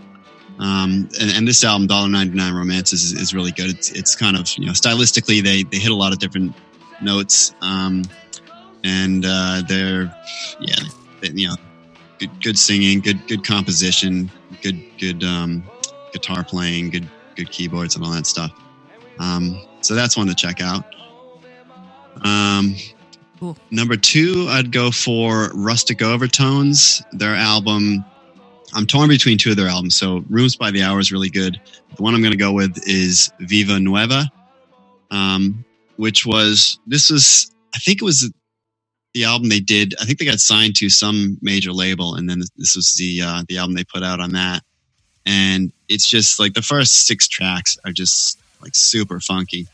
Um, 0.60 1.10
and, 1.20 1.32
and 1.32 1.48
this 1.48 1.64
album, 1.64 1.88
Dollar 1.88 2.08
Ninety 2.08 2.36
Nine 2.36 2.54
Romances, 2.54 3.04
is, 3.04 3.14
is 3.14 3.34
really 3.34 3.52
good. 3.52 3.70
It's 3.70 3.92
it's 3.92 4.16
kind 4.16 4.38
of 4.38 4.48
you 4.58 4.66
know 4.66 4.74
stylistically 4.74 5.44
they 5.44 5.64
they 5.64 5.78
hit 5.78 5.92
a 5.92 5.96
lot 5.96 6.14
of 6.14 6.20
different 6.20 6.56
notes, 7.02 7.56
um, 7.62 8.04
and 8.84 9.26
uh, 9.26 9.64
they're 9.68 10.14
yeah 10.60 10.76
they, 11.22 11.30
you 11.30 11.48
know 11.48 11.56
good 12.20 12.42
good 12.42 12.58
singing, 12.58 13.00
good 13.00 13.28
good 13.28 13.44
composition, 13.46 14.30
good 14.62 14.80
good 15.00 15.24
um, 15.24 15.64
guitar 16.14 16.44
playing, 16.44 16.92
good 16.92 17.10
good 17.36 17.50
keyboards 17.52 17.96
and 17.96 18.06
all 18.06 18.12
that 18.12 18.28
stuff. 18.28 18.52
Um, 19.20 19.60
so 19.82 19.96
that's 19.96 20.16
one 20.16 20.28
to 20.28 20.36
check 20.36 20.62
out. 20.62 20.84
Um, 22.24 22.76
Cool. 23.42 23.58
Number 23.72 23.98
two, 23.98 24.46
I'd 24.50 24.72
go 24.72 24.92
for 24.92 25.50
Rustic 25.56 26.04
Overtones. 26.04 27.02
Their 27.12 27.34
album, 27.34 28.06
I'm 28.76 28.86
torn 28.86 29.10
between 29.10 29.40
two 29.40 29.50
of 29.50 29.58
their 29.58 29.68
albums. 29.68 29.96
So 29.96 30.24
Rooms 30.30 30.56
by 30.56 30.70
the 30.70 30.84
Hour 30.84 31.00
is 31.00 31.12
really 31.12 31.32
good. 31.32 31.60
The 31.96 32.04
one 32.04 32.14
I'm 32.14 32.22
going 32.22 32.34
to 32.34 32.38
go 32.38 32.54
with 32.54 32.78
is 32.88 33.32
Viva 33.40 33.80
Nueva, 33.80 34.32
um, 35.10 35.66
which 35.96 36.24
was, 36.24 36.78
this 36.86 37.10
was, 37.10 37.52
I 37.74 37.80
think 37.80 38.00
it 38.00 38.06
was 38.06 38.32
the 39.16 39.24
album 39.24 39.50
they 39.50 39.60
did. 39.60 39.96
I 40.00 40.06
think 40.06 40.20
they 40.20 40.26
got 40.26 40.40
signed 40.40 40.76
to 40.76 40.90
some 40.90 41.40
major 41.42 41.72
label, 41.72 42.14
and 42.16 42.30
then 42.30 42.42
this 42.58 42.76
was 42.76 42.94
the 42.94 43.22
uh, 43.22 43.44
the 43.48 43.58
album 43.58 43.76
they 43.76 43.84
put 43.84 44.04
out 44.04 44.20
on 44.20 44.32
that. 44.34 44.62
And 45.26 45.72
it's 45.90 46.08
just 46.08 46.40
like 46.40 46.54
the 46.54 46.62
first 46.62 47.08
six 47.08 47.28
tracks 47.28 47.78
are 47.86 47.92
just 47.92 48.40
like 48.62 48.76
super 48.76 49.20
funky, 49.20 49.68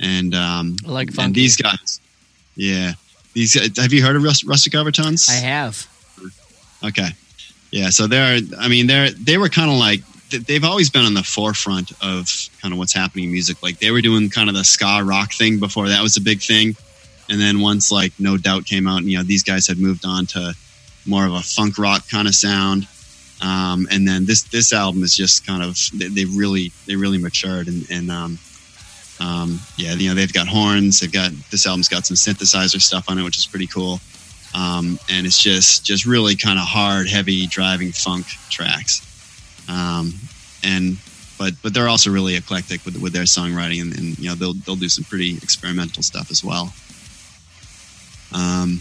and 0.00 0.34
um, 0.34 0.76
I 0.86 0.90
like 0.90 1.10
and 1.18 1.34
these 1.34 1.56
guys, 1.56 2.00
yeah, 2.54 2.92
these 3.32 3.54
guys, 3.54 3.76
have 3.78 3.92
you 3.92 4.02
heard 4.02 4.16
of 4.16 4.22
Rust- 4.22 4.44
Rustic 4.44 4.74
Overtones? 4.74 5.28
I 5.28 5.34
have. 5.34 5.86
Okay. 6.84 7.08
Yeah. 7.70 7.90
So 7.90 8.06
they're, 8.06 8.40
I 8.58 8.68
mean, 8.68 8.86
they're, 8.86 9.10
they 9.10 9.38
were 9.38 9.48
kind 9.48 9.70
of 9.70 9.76
like, 9.76 10.00
they've 10.30 10.64
always 10.64 10.90
been 10.90 11.04
on 11.04 11.14
the 11.14 11.22
forefront 11.22 11.92
of 12.02 12.30
kind 12.60 12.72
of 12.72 12.78
what's 12.78 12.92
happening 12.92 13.26
in 13.26 13.32
music. 13.32 13.62
Like 13.62 13.78
they 13.78 13.90
were 13.90 14.00
doing 14.00 14.30
kind 14.30 14.48
of 14.48 14.54
the 14.54 14.64
ska 14.64 15.02
rock 15.04 15.32
thing 15.32 15.58
before 15.58 15.88
that 15.88 16.02
was 16.02 16.16
a 16.16 16.20
big 16.20 16.40
thing. 16.40 16.76
And 17.28 17.40
then 17.40 17.60
once 17.60 17.90
like 17.90 18.12
No 18.18 18.36
Doubt 18.36 18.66
came 18.66 18.86
out, 18.86 18.98
and 18.98 19.10
you 19.10 19.18
know, 19.18 19.24
these 19.24 19.42
guys 19.42 19.66
had 19.66 19.78
moved 19.78 20.04
on 20.06 20.26
to 20.26 20.54
more 21.06 21.26
of 21.26 21.34
a 21.34 21.40
funk 21.40 21.76
rock 21.78 22.08
kind 22.08 22.28
of 22.28 22.34
sound. 22.34 22.86
Um, 23.42 23.86
and 23.90 24.06
then 24.06 24.26
this, 24.26 24.42
this 24.44 24.72
album 24.72 25.02
is 25.02 25.14
just 25.16 25.46
kind 25.46 25.62
of, 25.62 25.76
they, 25.92 26.08
they 26.08 26.24
really, 26.24 26.72
they 26.86 26.96
really 26.96 27.18
matured 27.18 27.68
and, 27.68 27.86
and, 27.90 28.10
um, 28.10 28.38
um, 29.20 29.60
yeah, 29.76 29.94
you 29.94 30.08
know, 30.08 30.14
they've 30.14 30.32
got 30.32 30.46
horns. 30.48 31.00
They've 31.00 31.12
got 31.12 31.32
this 31.50 31.66
album's 31.66 31.88
got 31.88 32.06
some 32.06 32.16
synthesizer 32.16 32.80
stuff 32.80 33.08
on 33.08 33.18
it, 33.18 33.22
which 33.22 33.38
is 33.38 33.46
pretty 33.46 33.66
cool 33.66 34.00
um, 34.56 34.98
and 35.10 35.26
it's 35.26 35.42
just 35.42 35.84
just 35.84 36.06
really 36.06 36.34
kind 36.34 36.58
of 36.58 36.64
hard, 36.64 37.08
heavy, 37.08 37.46
driving 37.46 37.92
funk 37.92 38.26
tracks. 38.48 39.02
Um, 39.68 40.14
and 40.64 40.96
but 41.38 41.54
but 41.62 41.74
they're 41.74 41.88
also 41.88 42.10
really 42.10 42.36
eclectic 42.36 42.84
with 42.84 42.96
with 42.96 43.12
their 43.12 43.24
songwriting, 43.24 43.82
and, 43.82 43.98
and 43.98 44.18
you 44.18 44.28
know 44.28 44.34
they'll 44.34 44.54
they'll 44.54 44.76
do 44.76 44.88
some 44.88 45.04
pretty 45.04 45.36
experimental 45.36 46.02
stuff 46.02 46.30
as 46.30 46.42
well. 46.42 46.72
Um, 48.32 48.80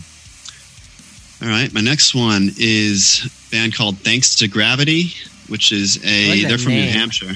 all 1.41 1.49
right, 1.49 1.71
my 1.73 1.81
next 1.81 2.15
one 2.15 2.51
is 2.57 3.29
a 3.47 3.51
band 3.51 3.75
called 3.75 3.97
Thanks 3.97 4.35
to 4.35 4.47
Gravity, 4.47 5.13
which 5.49 5.73
is 5.73 5.97
a, 6.05 6.43
they're 6.45 6.57
from 6.57 6.71
New. 6.71 6.89
Hampshire. 6.89 7.33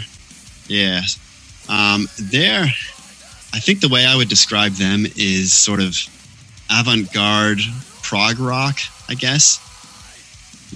Yeah, 0.68 1.02
um, 1.70 2.08
they're. 2.20 2.66
I 3.52 3.60
think 3.60 3.80
the 3.80 3.90
way 3.90 4.06
I 4.06 4.16
would 4.16 4.30
describe 4.30 4.74
them 4.74 5.06
is 5.16 5.54
sort 5.54 5.80
of 5.80 5.98
avant-garde 6.70 7.60
prog 8.04 8.40
rock, 8.40 8.78
I 9.08 9.16
guess, 9.16 9.58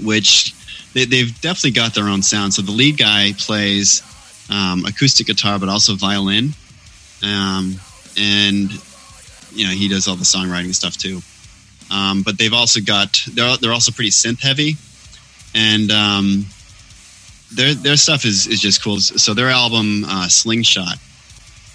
which 0.01 0.55
they, 0.93 1.05
they've 1.05 1.39
definitely 1.41 1.71
got 1.71 1.93
their 1.93 2.05
own 2.05 2.23
sound. 2.23 2.53
So 2.53 2.61
the 2.61 2.71
lead 2.71 2.97
guy 2.97 3.33
plays 3.37 4.01
um, 4.49 4.85
acoustic 4.85 5.27
guitar, 5.27 5.59
but 5.59 5.69
also 5.69 5.95
violin, 5.95 6.53
um, 7.23 7.75
and 8.17 8.71
you 9.53 9.65
know 9.65 9.71
he 9.71 9.87
does 9.87 10.07
all 10.07 10.15
the 10.15 10.23
songwriting 10.23 10.73
stuff 10.73 10.97
too. 10.97 11.21
Um, 11.91 12.23
but 12.23 12.37
they've 12.37 12.53
also 12.53 12.81
got 12.81 13.23
they're 13.33 13.55
they're 13.57 13.73
also 13.73 13.91
pretty 13.91 14.11
synth 14.11 14.41
heavy, 14.41 14.77
and 15.53 15.91
um, 15.91 16.45
their 17.55 17.73
their 17.73 17.97
stuff 17.97 18.25
is 18.25 18.47
is 18.47 18.59
just 18.59 18.83
cool. 18.83 18.99
So 18.99 19.33
their 19.33 19.49
album 19.49 20.03
uh, 20.05 20.27
Slingshot 20.27 20.97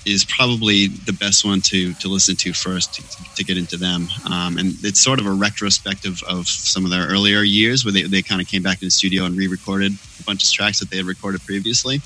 is 0.06 0.24
probably 0.24 0.88
the 0.88 1.12
best 1.12 1.44
one 1.44 1.60
to 1.60 1.92
to 1.94 2.08
listen 2.08 2.36
to 2.36 2.52
first 2.52 2.94
to, 2.94 3.34
to 3.36 3.44
get 3.44 3.58
into 3.58 3.76
them. 3.76 4.08
Um, 4.30 4.58
and 4.58 4.74
it's 4.82 5.00
sort 5.00 5.20
of 5.20 5.26
a 5.26 5.32
retrospective 5.32 6.22
of 6.24 6.48
some 6.48 6.84
of 6.84 6.90
their 6.90 7.06
earlier 7.06 7.42
years 7.42 7.84
where 7.84 7.92
they, 7.92 8.02
they 8.02 8.22
kind 8.22 8.40
of 8.40 8.48
came 8.48 8.62
back 8.62 8.78
to 8.78 8.86
the 8.86 8.90
studio 8.90 9.24
and 9.24 9.36
re-recorded 9.36 9.92
a 9.92 10.22
bunch 10.24 10.44
of 10.44 10.50
tracks 10.52 10.78
that 10.80 10.90
they 10.90 10.96
had 10.96 11.06
recorded 11.06 11.42
previously. 11.42 12.00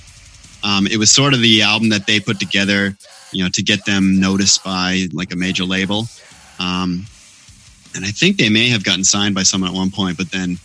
Um, 0.64 0.86
it 0.86 0.96
was 0.96 1.10
sort 1.10 1.34
of 1.34 1.40
the 1.40 1.62
album 1.62 1.88
that 1.90 2.06
they 2.06 2.20
put 2.20 2.38
together, 2.38 2.96
you 3.32 3.42
know, 3.42 3.50
to 3.50 3.62
get 3.62 3.84
them 3.84 4.20
noticed 4.20 4.62
by 4.64 5.08
like 5.12 5.32
a 5.32 5.36
major 5.36 5.64
label. 5.64 6.06
Um, 6.58 7.06
and 7.94 8.04
I 8.04 8.10
think 8.10 8.36
they 8.36 8.48
may 8.48 8.68
have 8.68 8.84
gotten 8.84 9.04
signed 9.04 9.34
by 9.34 9.42
someone 9.42 9.70
at 9.70 9.76
one 9.76 9.90
point, 9.90 10.16
but 10.16 10.30
then 10.30 10.58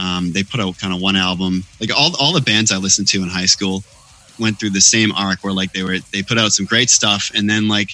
um, 0.00 0.32
they 0.32 0.42
put 0.42 0.60
out 0.60 0.78
kind 0.78 0.94
of 0.94 1.00
one 1.00 1.16
album. 1.16 1.64
Like 1.80 1.90
all 1.94 2.14
all 2.18 2.32
the 2.32 2.40
bands 2.40 2.72
I 2.72 2.78
listened 2.78 3.08
to 3.08 3.22
in 3.22 3.28
high 3.28 3.46
school 3.46 3.82
went 4.38 4.58
through 4.58 4.70
the 4.70 4.80
same 4.80 5.12
arc 5.12 5.44
where 5.44 5.52
like 5.52 5.72
they 5.72 5.82
were 5.82 5.98
they 6.12 6.22
put 6.22 6.38
out 6.38 6.52
some 6.52 6.66
great 6.66 6.88
stuff 6.88 7.30
and 7.34 7.48
then 7.48 7.68
like 7.68 7.90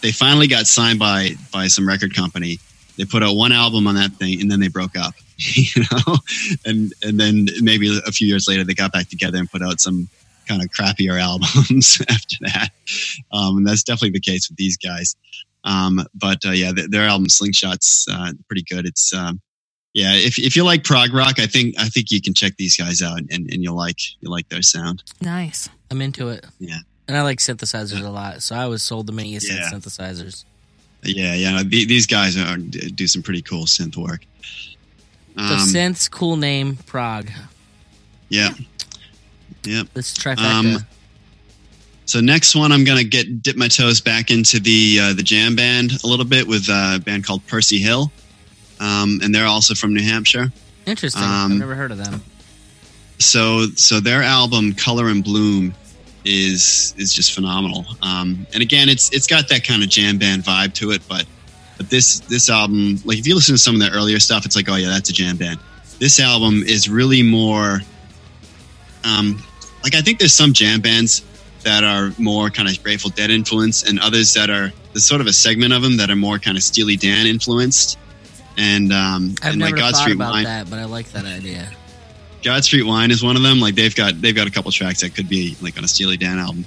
they 0.00 0.12
finally 0.12 0.46
got 0.46 0.66
signed 0.66 0.98
by 0.98 1.30
by 1.52 1.66
some 1.66 1.86
record 1.86 2.14
company. 2.14 2.58
They 2.96 3.04
put 3.04 3.22
out 3.22 3.34
one 3.34 3.52
album 3.52 3.86
on 3.86 3.94
that 3.96 4.12
thing 4.12 4.40
and 4.40 4.50
then 4.50 4.60
they 4.60 4.68
broke 4.68 4.96
up 4.96 5.14
you 5.54 5.82
know? 5.82 6.16
And 6.64 6.92
and 7.02 7.18
then 7.18 7.46
maybe 7.60 7.98
a 8.06 8.12
few 8.12 8.28
years 8.28 8.46
later 8.48 8.64
they 8.64 8.74
got 8.74 8.92
back 8.92 9.08
together 9.08 9.38
and 9.38 9.50
put 9.50 9.62
out 9.62 9.80
some 9.80 10.08
kind 10.46 10.62
of 10.62 10.68
crappier 10.68 11.20
albums 11.20 12.02
after 12.08 12.36
that. 12.40 12.70
Um, 13.32 13.58
and 13.58 13.66
that's 13.66 13.82
definitely 13.82 14.10
the 14.10 14.20
case 14.20 14.48
with 14.48 14.56
these 14.56 14.76
guys. 14.76 15.16
Um, 15.64 16.04
but 16.14 16.44
uh, 16.44 16.50
yeah 16.50 16.72
th- 16.72 16.90
their 16.90 17.06
album 17.06 17.28
slingshots 17.28 18.06
uh, 18.10 18.32
pretty 18.48 18.64
good. 18.68 18.86
It's 18.86 19.12
um, 19.14 19.40
yeah 19.94 20.12
if, 20.14 20.38
if 20.38 20.56
you 20.56 20.64
like 20.64 20.84
prog 20.84 21.12
rock 21.12 21.38
i 21.38 21.46
think 21.46 21.74
i 21.78 21.88
think 21.88 22.10
you 22.10 22.20
can 22.20 22.32
check 22.34 22.56
these 22.56 22.76
guys 22.76 23.02
out 23.02 23.18
and, 23.18 23.30
and 23.30 23.62
you'll 23.62 23.76
like 23.76 23.98
you 24.22 24.28
like 24.30 24.48
their 24.48 24.62
sound 24.62 25.02
Nice. 25.20 25.68
I'm 25.90 26.00
into 26.00 26.28
it. 26.28 26.46
Yeah. 26.58 26.78
And 27.06 27.16
I 27.18 27.22
like 27.22 27.38
synthesizers 27.38 28.02
a 28.02 28.08
lot, 28.08 28.42
so 28.42 28.56
I 28.56 28.66
was 28.66 28.82
sold 28.82 29.06
the 29.06 29.12
mini 29.12 29.32
Yeah. 29.32 29.70
synthesizers. 29.70 30.44
Yeah, 31.02 31.34
yeah. 31.34 31.62
the- 31.62 31.84
These 31.84 32.06
guys 32.06 32.38
are, 32.38 32.56
do 32.56 33.06
some 33.06 33.22
pretty 33.22 33.42
cool 33.42 33.66
synth 33.66 33.96
work. 33.98 34.24
So 35.36 35.42
Um, 35.42 35.58
synths, 35.68 36.10
cool 36.10 36.36
name, 36.36 36.76
prog. 36.86 37.28
yeah. 38.30 38.54
Yep. 39.64 39.88
This 39.92 40.14
trifecta. 40.16 40.38
Um, 40.78 40.86
So 42.06 42.20
next 42.20 42.54
one, 42.56 42.72
I'm 42.72 42.84
gonna 42.84 43.04
get 43.04 43.42
dip 43.42 43.56
my 43.56 43.68
toes 43.68 44.00
back 44.00 44.30
into 44.30 44.58
the 44.58 44.98
uh, 45.00 45.12
the 45.12 45.22
jam 45.22 45.54
band 45.54 45.92
a 46.02 46.06
little 46.06 46.24
bit 46.24 46.46
with 46.48 46.68
uh, 46.70 46.94
a 46.96 46.98
band 47.00 47.24
called 47.26 47.46
Percy 47.46 47.78
Hill, 47.78 48.10
um, 48.82 49.20
and 49.22 49.34
they're 49.34 49.46
also 49.46 49.74
from 49.74 49.94
New 49.94 50.02
Hampshire. 50.02 50.52
Interesting. 50.86 51.22
um, 51.22 51.52
I've 51.52 51.58
never 51.58 51.74
heard 51.74 51.92
of 51.92 51.98
them. 51.98 52.20
So 53.18 53.66
so 53.76 54.00
their 54.00 54.22
album 54.22 54.72
Color 54.74 55.08
and 55.08 55.22
Bloom 55.22 55.72
is 56.24 56.94
is 56.98 57.14
just 57.14 57.32
phenomenal. 57.32 57.84
Um, 58.02 58.46
and 58.52 58.62
again, 58.62 58.88
it's 58.88 59.12
it's 59.12 59.28
got 59.28 59.48
that 59.48 59.64
kind 59.64 59.82
of 59.82 59.88
jam 59.88 60.18
band 60.18 60.42
vibe 60.42 60.74
to 60.74 60.90
it, 60.90 61.02
but 61.08 61.24
but 61.76 61.88
this 61.88 62.20
this 62.20 62.50
album, 62.50 62.98
like 63.04 63.18
if 63.18 63.26
you 63.26 63.36
listen 63.36 63.54
to 63.54 63.58
some 63.58 63.76
of 63.76 63.80
the 63.80 63.90
earlier 63.90 64.18
stuff, 64.18 64.44
it's 64.44 64.56
like 64.56 64.68
oh 64.68 64.74
yeah, 64.74 64.88
that's 64.88 65.10
a 65.10 65.12
jam 65.12 65.36
band. 65.36 65.60
This 66.00 66.18
album 66.18 66.62
is 66.64 66.88
really 66.88 67.22
more. 67.22 67.80
Um, 69.04 69.40
like 69.84 69.94
I 69.94 70.00
think 70.00 70.18
there's 70.18 70.32
some 70.32 70.52
jam 70.52 70.80
bands 70.80 71.24
that 71.62 71.84
are 71.84 72.12
more 72.18 72.50
kind 72.50 72.68
of 72.68 72.82
Grateful 72.82 73.10
Dead 73.10 73.30
influenced, 73.30 73.88
and 73.88 74.00
others 74.00 74.34
that 74.34 74.50
are 74.50 74.72
there's 74.92 75.04
sort 75.04 75.20
of 75.20 75.28
a 75.28 75.32
segment 75.32 75.72
of 75.72 75.82
them 75.82 75.96
that 75.98 76.10
are 76.10 76.16
more 76.16 76.38
kind 76.40 76.56
of 76.56 76.64
Steely 76.64 76.96
Dan 76.96 77.26
influenced. 77.26 77.98
And 78.56 78.92
um, 78.92 79.34
I've 79.42 79.52
and 79.52 79.60
never 79.60 79.70
like 79.72 79.80
God 79.80 79.94
thought 79.94 80.02
Street 80.02 80.16
about 80.16 80.32
Wine, 80.32 80.44
that, 80.44 80.68
but 80.70 80.78
I 80.78 80.84
like 80.84 81.10
that 81.12 81.24
idea. 81.24 81.70
God 82.42 82.64
Street 82.64 82.82
Wine 82.82 83.10
is 83.10 83.22
one 83.22 83.36
of 83.36 83.42
them. 83.42 83.60
Like 83.60 83.74
they've 83.74 83.94
got 83.94 84.20
they've 84.20 84.34
got 84.34 84.46
a 84.46 84.50
couple 84.50 84.70
tracks 84.72 85.00
that 85.00 85.14
could 85.14 85.28
be 85.28 85.56
like 85.62 85.78
on 85.78 85.84
a 85.84 85.88
Steely 85.88 86.16
Dan 86.16 86.38
album. 86.38 86.64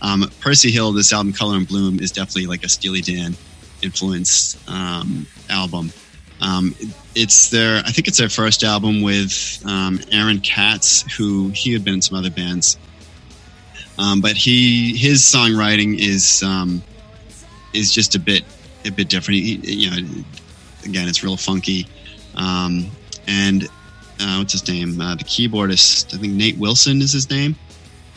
Um, 0.00 0.30
Percy 0.40 0.70
Hill, 0.70 0.92
this 0.92 1.12
album 1.12 1.32
Color 1.32 1.56
and 1.56 1.68
Bloom, 1.68 2.00
is 2.00 2.12
definitely 2.12 2.46
like 2.46 2.64
a 2.64 2.68
Steely 2.68 3.00
Dan 3.00 3.36
influenced 3.82 4.58
um, 4.68 5.26
album. 5.50 5.92
Um, 6.40 6.74
it's 7.14 7.50
their 7.50 7.78
I 7.84 7.90
think 7.90 8.08
it's 8.08 8.18
their 8.18 8.28
first 8.28 8.62
album 8.62 9.02
with 9.02 9.62
um, 9.66 10.00
Aaron 10.10 10.40
Katz, 10.40 11.02
who 11.16 11.48
he 11.50 11.72
had 11.72 11.84
been 11.84 11.94
in 11.94 12.02
some 12.02 12.16
other 12.16 12.30
bands. 12.30 12.78
Um, 13.98 14.20
but 14.20 14.36
he 14.36 14.96
his 14.96 15.22
songwriting 15.22 15.98
is 15.98 16.42
um, 16.42 16.82
is 17.72 17.92
just 17.92 18.14
a 18.14 18.20
bit 18.20 18.44
a 18.84 18.90
bit 18.90 19.08
different. 19.08 19.40
He, 19.40 19.56
you 19.56 19.90
know, 19.90 20.24
again, 20.84 21.08
it's 21.08 21.22
real 21.22 21.36
funky. 21.36 21.86
Um, 22.34 22.90
and 23.26 23.64
uh, 24.20 24.36
what's 24.36 24.52
his 24.52 24.66
name? 24.68 25.00
Uh, 25.00 25.14
the 25.14 25.24
keyboardist, 25.24 26.14
I 26.14 26.18
think 26.18 26.32
Nate 26.32 26.58
Wilson 26.58 27.00
is 27.02 27.12
his 27.12 27.28
name. 27.30 27.56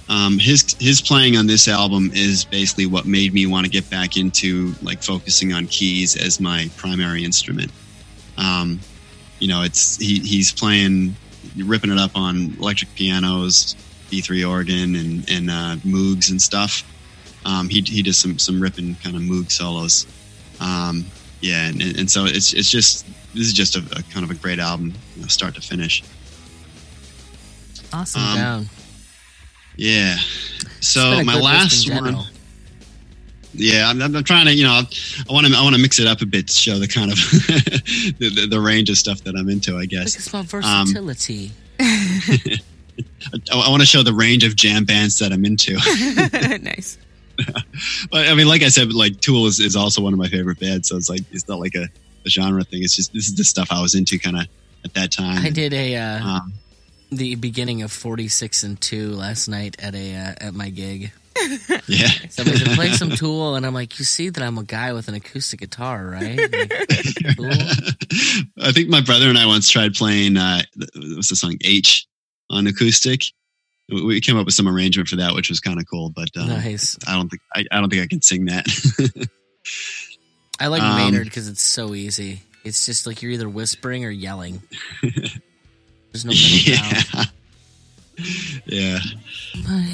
Um, 0.10 0.40
his 0.40 0.76
his 0.80 1.02
playing 1.02 1.38
on 1.38 1.48
this 1.48 1.70
album 1.70 2.12
is 2.14 2.44
basically 2.44 2.86
what 2.86 3.06
made 3.06 3.34
me 3.34 3.46
want 3.46 3.66
to 3.66 3.72
get 3.72 3.90
back 3.90 4.18
into 4.18 4.74
like 4.82 5.02
focusing 5.02 5.54
on 5.54 5.68
keys 5.68 6.18
as 6.18 6.40
my 6.40 6.70
primary 6.76 7.24
instrument. 7.24 7.72
Um, 8.38 8.82
you 9.40 9.48
know, 9.48 9.62
it's 9.64 9.98
he, 9.98 10.20
he's 10.20 10.52
playing, 10.52 11.16
ripping 11.56 11.92
it 11.92 11.98
up 11.98 12.12
on 12.16 12.58
electric 12.60 12.94
pianos, 12.96 13.76
B3 14.10 14.50
organ, 14.50 14.96
and 14.96 15.30
and 15.30 15.50
uh, 15.50 15.76
Moogs 15.86 16.30
and 16.30 16.42
stuff. 16.42 16.84
Um, 17.46 17.70
he 17.70 17.82
he 17.82 18.04
does 18.04 18.18
some 18.18 18.38
some 18.38 18.62
ripping 18.62 18.96
kind 18.96 19.16
of 19.16 19.22
Moog 19.22 19.50
solos. 19.50 20.06
Um, 20.60 21.06
yeah, 21.42 21.68
and, 21.68 21.82
and 21.82 22.10
so 22.10 22.26
it's 22.26 22.54
it's 22.54 22.70
just 22.70 23.06
this 23.34 23.48
is 23.48 23.54
just 23.54 23.76
a, 23.76 23.80
a 23.98 24.04
kind 24.12 24.24
of 24.24 24.32
a 24.32 24.36
great 24.36 24.60
album, 24.60 24.94
you 25.16 25.22
know, 25.22 25.28
start 25.28 25.56
to 25.56 25.62
finish. 25.62 26.04
Awesome. 27.94 28.22
Um, 28.22 28.36
Down. 28.38 28.66
Yeah. 29.76 30.18
So 30.80 31.24
my 31.24 31.40
last 31.40 31.90
one. 31.90 32.18
Yeah, 33.54 33.90
I'm, 33.90 34.02
I'm 34.02 34.24
trying 34.24 34.46
to, 34.46 34.54
you 34.54 34.64
know, 34.64 34.70
I 34.72 35.34
want 35.34 35.46
to, 35.46 35.54
I 35.54 35.62
want 35.62 35.76
to 35.76 35.82
mix 35.82 36.00
it 36.00 36.08
up 36.08 36.22
a 36.22 36.26
bit 36.26 36.48
to 36.48 36.54
show 36.54 36.80
the 36.80 36.88
kind 36.88 37.12
of 37.12 37.18
the, 38.18 38.30
the, 38.30 38.48
the 38.50 38.62
range 38.62 38.90
of 38.90 38.98
stuff 38.98 39.22
that 39.26 39.36
I'm 39.36 39.50
into. 39.50 39.78
I 39.78 39.86
guess 39.86 40.16
it's 40.16 40.28
about 40.28 40.54
Um, 40.54 40.88
versatility. 40.88 41.52
I, 41.80 42.60
I 43.52 43.70
want 43.70 43.82
to 43.82 43.86
show 43.86 44.04
the 44.04 44.14
range 44.14 44.46
of 44.46 44.56
jam 44.56 44.86
bands 44.86 45.20
that 45.20 45.34
I'm 45.34 45.44
into. 45.44 45.74
nice. 46.64 46.98
but 48.12 48.28
I 48.28 48.34
mean, 48.36 48.48
like 48.48 48.64
I 48.64 48.70
said, 48.70 48.94
like 48.94 49.20
Tool 49.22 49.48
is, 49.48 49.60
is 49.60 49.76
also 49.76 50.02
one 50.02 50.14
of 50.14 50.20
my 50.20 50.28
favorite 50.28 50.60
bands. 50.60 50.90
So 50.90 50.98
it's 50.98 51.10
like 51.10 51.22
it's 51.32 51.48
not 51.48 51.60
like 51.60 51.76
a, 51.76 51.88
a 52.26 52.30
genre 52.30 52.64
thing. 52.64 52.84
It's 52.84 52.96
just 52.96 53.14
this 53.14 53.28
is 53.28 53.36
the 53.36 53.44
stuff 53.44 53.70
I 53.72 53.82
was 53.82 53.96
into 53.96 54.18
kind 54.20 54.38
of 54.38 54.48
at 54.84 54.94
that 54.94 55.12
time. 55.12 55.46
I 55.46 55.50
did 55.50 55.74
a 55.74 55.96
uh, 55.96 56.24
Um, 56.24 56.54
the 57.12 57.36
beginning 57.36 57.82
of 57.82 57.92
46 57.92 58.64
and 58.64 58.80
2 58.80 59.12
last 59.12 59.48
night 59.48 59.76
at 59.80 59.96
a 59.96 60.16
uh, 60.16 60.34
at 60.48 60.54
my 60.54 60.70
gig. 60.70 61.12
yeah. 61.88 62.08
Somebody 62.30 62.58
said, 62.58 62.76
play 62.76 62.92
some 62.92 63.12
Tool, 63.12 63.56
and 63.56 63.66
I'm 63.66 63.74
like, 63.74 63.98
you 64.00 64.06
see 64.06 64.30
that 64.30 64.44
I'm 64.44 64.58
a 64.58 64.64
guy 64.64 64.94
with 64.94 65.08
an 65.08 65.16
acoustic 65.16 65.60
guitar, 65.60 66.06
right? 66.06 66.38
Like, 66.38 66.74
cool. 67.38 67.52
I 68.62 68.72
think 68.72 68.90
my 68.90 69.02
brother 69.02 69.30
and 69.30 69.38
I 69.38 69.46
once 69.46 69.70
tried 69.70 69.94
playing 69.94 70.38
uh, 70.38 70.62
what's 70.96 71.30
the 71.30 71.36
song 71.36 71.58
H 71.64 72.08
on 72.50 72.68
acoustic. 72.68 73.24
We 73.92 74.22
came 74.22 74.38
up 74.38 74.46
with 74.46 74.56
some 74.56 74.68
arrangement 74.68 75.10
for 75.10 75.18
that, 75.18 75.34
which 75.36 75.50
was 75.50 75.60
kind 75.60 75.80
of 75.80 75.86
cool. 75.90 76.10
But 76.10 76.30
uh, 76.38 76.46
Nice. 76.46 76.98
I 77.08 77.14
don't 77.16 77.30
think 77.30 77.42
I, 77.54 77.66
I 77.72 77.80
don't 77.80 77.90
think 77.90 78.02
I 78.04 78.08
can 78.08 78.22
sing 78.22 78.46
that. 78.46 78.66
I 80.60 80.68
like 80.68 80.82
Um, 80.82 80.96
Maynard 80.98 81.26
because 81.26 81.48
it's 81.48 81.62
so 81.62 81.94
easy. 81.96 82.42
It's 82.64 82.86
just 82.86 83.08
like 83.08 83.22
you're 83.22 83.32
either 83.32 83.50
whispering 83.50 84.06
or 84.06 84.10
yelling. 84.12 84.62
There's 85.02 86.26
no 86.26 86.32
middle 86.32 86.78
ground. 86.78 87.32
yeah. 88.66 89.00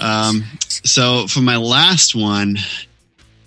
Um, 0.01 0.43
so 0.69 1.25
for 1.27 1.39
my 1.41 1.57
last 1.57 2.13
one, 2.13 2.57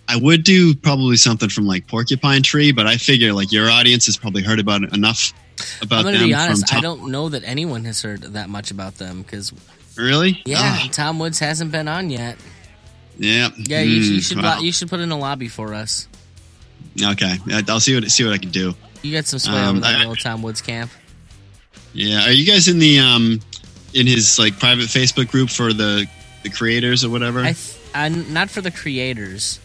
I 0.09 0.16
would 0.16 0.42
do 0.42 0.74
probably 0.74 1.16
something 1.16 1.48
from 1.48 1.66
like 1.66 1.86
Porcupine 1.86 2.42
Tree, 2.42 2.72
but 2.72 2.86
I 2.86 2.96
figure 2.96 3.32
like 3.32 3.53
your 3.53 3.70
audience 3.70 4.07
has 4.07 4.16
probably 4.16 4.42
heard 4.42 4.59
about 4.59 4.82
enough 4.94 5.32
about 5.82 6.01
I'm 6.01 6.05
gonna 6.07 6.18
them 6.18 6.28
be 6.28 6.34
honest. 6.34 6.74
I 6.74 6.80
don't 6.80 7.11
know 7.11 7.28
that 7.28 7.44
anyone 7.44 7.84
has 7.84 8.03
heard 8.03 8.22
that 8.22 8.48
much 8.48 8.70
about 8.72 8.96
them 8.96 9.22
because 9.22 9.53
really. 10.01 10.42
yeah, 10.44 10.78
Oh, 10.84 10.88
Tom 10.92 11.18
Woods 11.18 11.38
hasn't 11.38 11.72
been 11.72 11.88
on 11.88 12.11
yet. 12.11 12.36
yeah. 13.18 13.48
Yeah, 13.57 13.80
you, 13.82 13.96
you 14.01 14.14
Hmm, 14.14 14.18
should 14.20 14.42
wow. 14.42 14.61
you 14.61 14.72
should 14.72 14.88
put 14.88 15.01
in 15.01 15.11
a 15.12 15.18
lobby 15.18 15.48
for 15.48 15.74
us. 15.74 16.09
Okay, 17.03 17.36
I'll 17.68 17.80
see 17.80 17.94
what 17.94 18.11
see 18.11 18.24
what 18.24 18.32
I 18.32 18.38
can 18.38 18.51
do. 18.51 18.74
You 19.03 19.12
got 19.12 19.26
some 19.26 19.38
sway 19.38 19.55
Um, 19.59 19.82
I- 19.84 19.98
little 19.98 20.16
Tom 20.16 20.42
Woods 20.42 20.61
camp. 20.61 20.90
Yeah, 21.92 22.26
are 22.26 22.32
you 22.32 22.44
guys 22.46 22.68
in 22.68 22.78
the 22.78 22.98
um 23.01 23.40
in 23.94 24.07
his 24.07 24.38
like 24.38 24.59
private 24.59 24.86
Facebook 24.86 25.28
group 25.30 25.51
for 25.51 25.72
the 25.72 26.07
the 26.42 26.51
creators 26.51 27.05
or 27.05 27.11
whatever? 27.11 27.40
I, 27.40 27.53
th- 27.53 27.76
I 27.94 28.09
not 28.09 28.51
for 28.51 28.61
the 28.61 28.70
creators. 28.70 29.59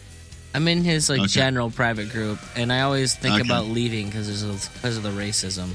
I'm 0.54 0.66
in 0.68 0.84
his 0.84 1.08
like 1.10 1.20
Okay. 1.20 1.28
general 1.28 1.70
private 1.70 2.10
group, 2.10 2.38
and 2.56 2.72
I 2.72 2.80
always 2.82 3.14
think 3.14 3.34
Okay. 3.34 3.42
about 3.46 3.66
leaving 3.66 4.06
because 4.06 4.42
of 4.42 4.68
because 4.74 4.96
of 4.96 5.02
the 5.02 5.10
racism. 5.10 5.68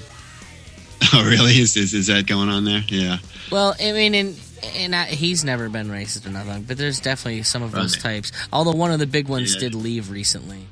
oh, 1.13 1.23
really? 1.25 1.59
Is, 1.59 1.75
is 1.77 1.93
is 1.93 2.07
that 2.07 2.25
going 2.27 2.49
on 2.49 2.65
there? 2.65 2.83
Yeah. 2.87 3.17
Well, 3.51 3.75
I 3.79 3.91
mean, 3.91 4.15
and 4.15 4.39
and 4.63 4.95
I, 4.95 5.05
he's 5.05 5.43
never 5.43 5.69
been 5.69 5.87
racist 5.89 6.25
or 6.25 6.29
nothing, 6.29 6.63
but 6.63 6.77
there's 6.77 6.99
definitely 6.99 7.43
some 7.43 7.63
of 7.63 7.71
those 7.71 7.97
types. 7.97 8.31
Although 8.53 8.71
one 8.73 8.91
of 8.91 8.99
the 8.99 9.07
big 9.07 9.27
ones 9.27 9.53
Yeah. 9.55 9.61
did 9.61 9.75
leave 9.75 10.11
recently. 10.11 10.67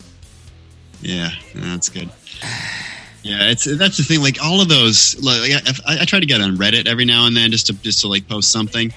Yeah, 1.02 1.30
that's 1.56 1.90
good. 1.90 2.10
Yeah, 3.24 3.50
it's 3.52 3.66
that's 3.78 3.98
the 3.98 4.04
thing. 4.04 4.22
Like 4.22 4.42
all 4.44 4.62
of 4.62 4.70
those, 4.70 5.22
like 5.22 5.52
I, 5.86 6.02
I 6.02 6.06
try 6.06 6.20
to 6.20 6.26
get 6.26 6.42
on 6.42 6.56
Reddit 6.58 6.88
every 6.88 7.06
now 7.06 7.26
and 7.28 7.36
then 7.36 7.52
just 7.52 7.68
to 7.68 7.74
just 7.74 8.02
to 8.02 8.08
like 8.08 8.28
post 8.28 8.52
something, 8.52 8.94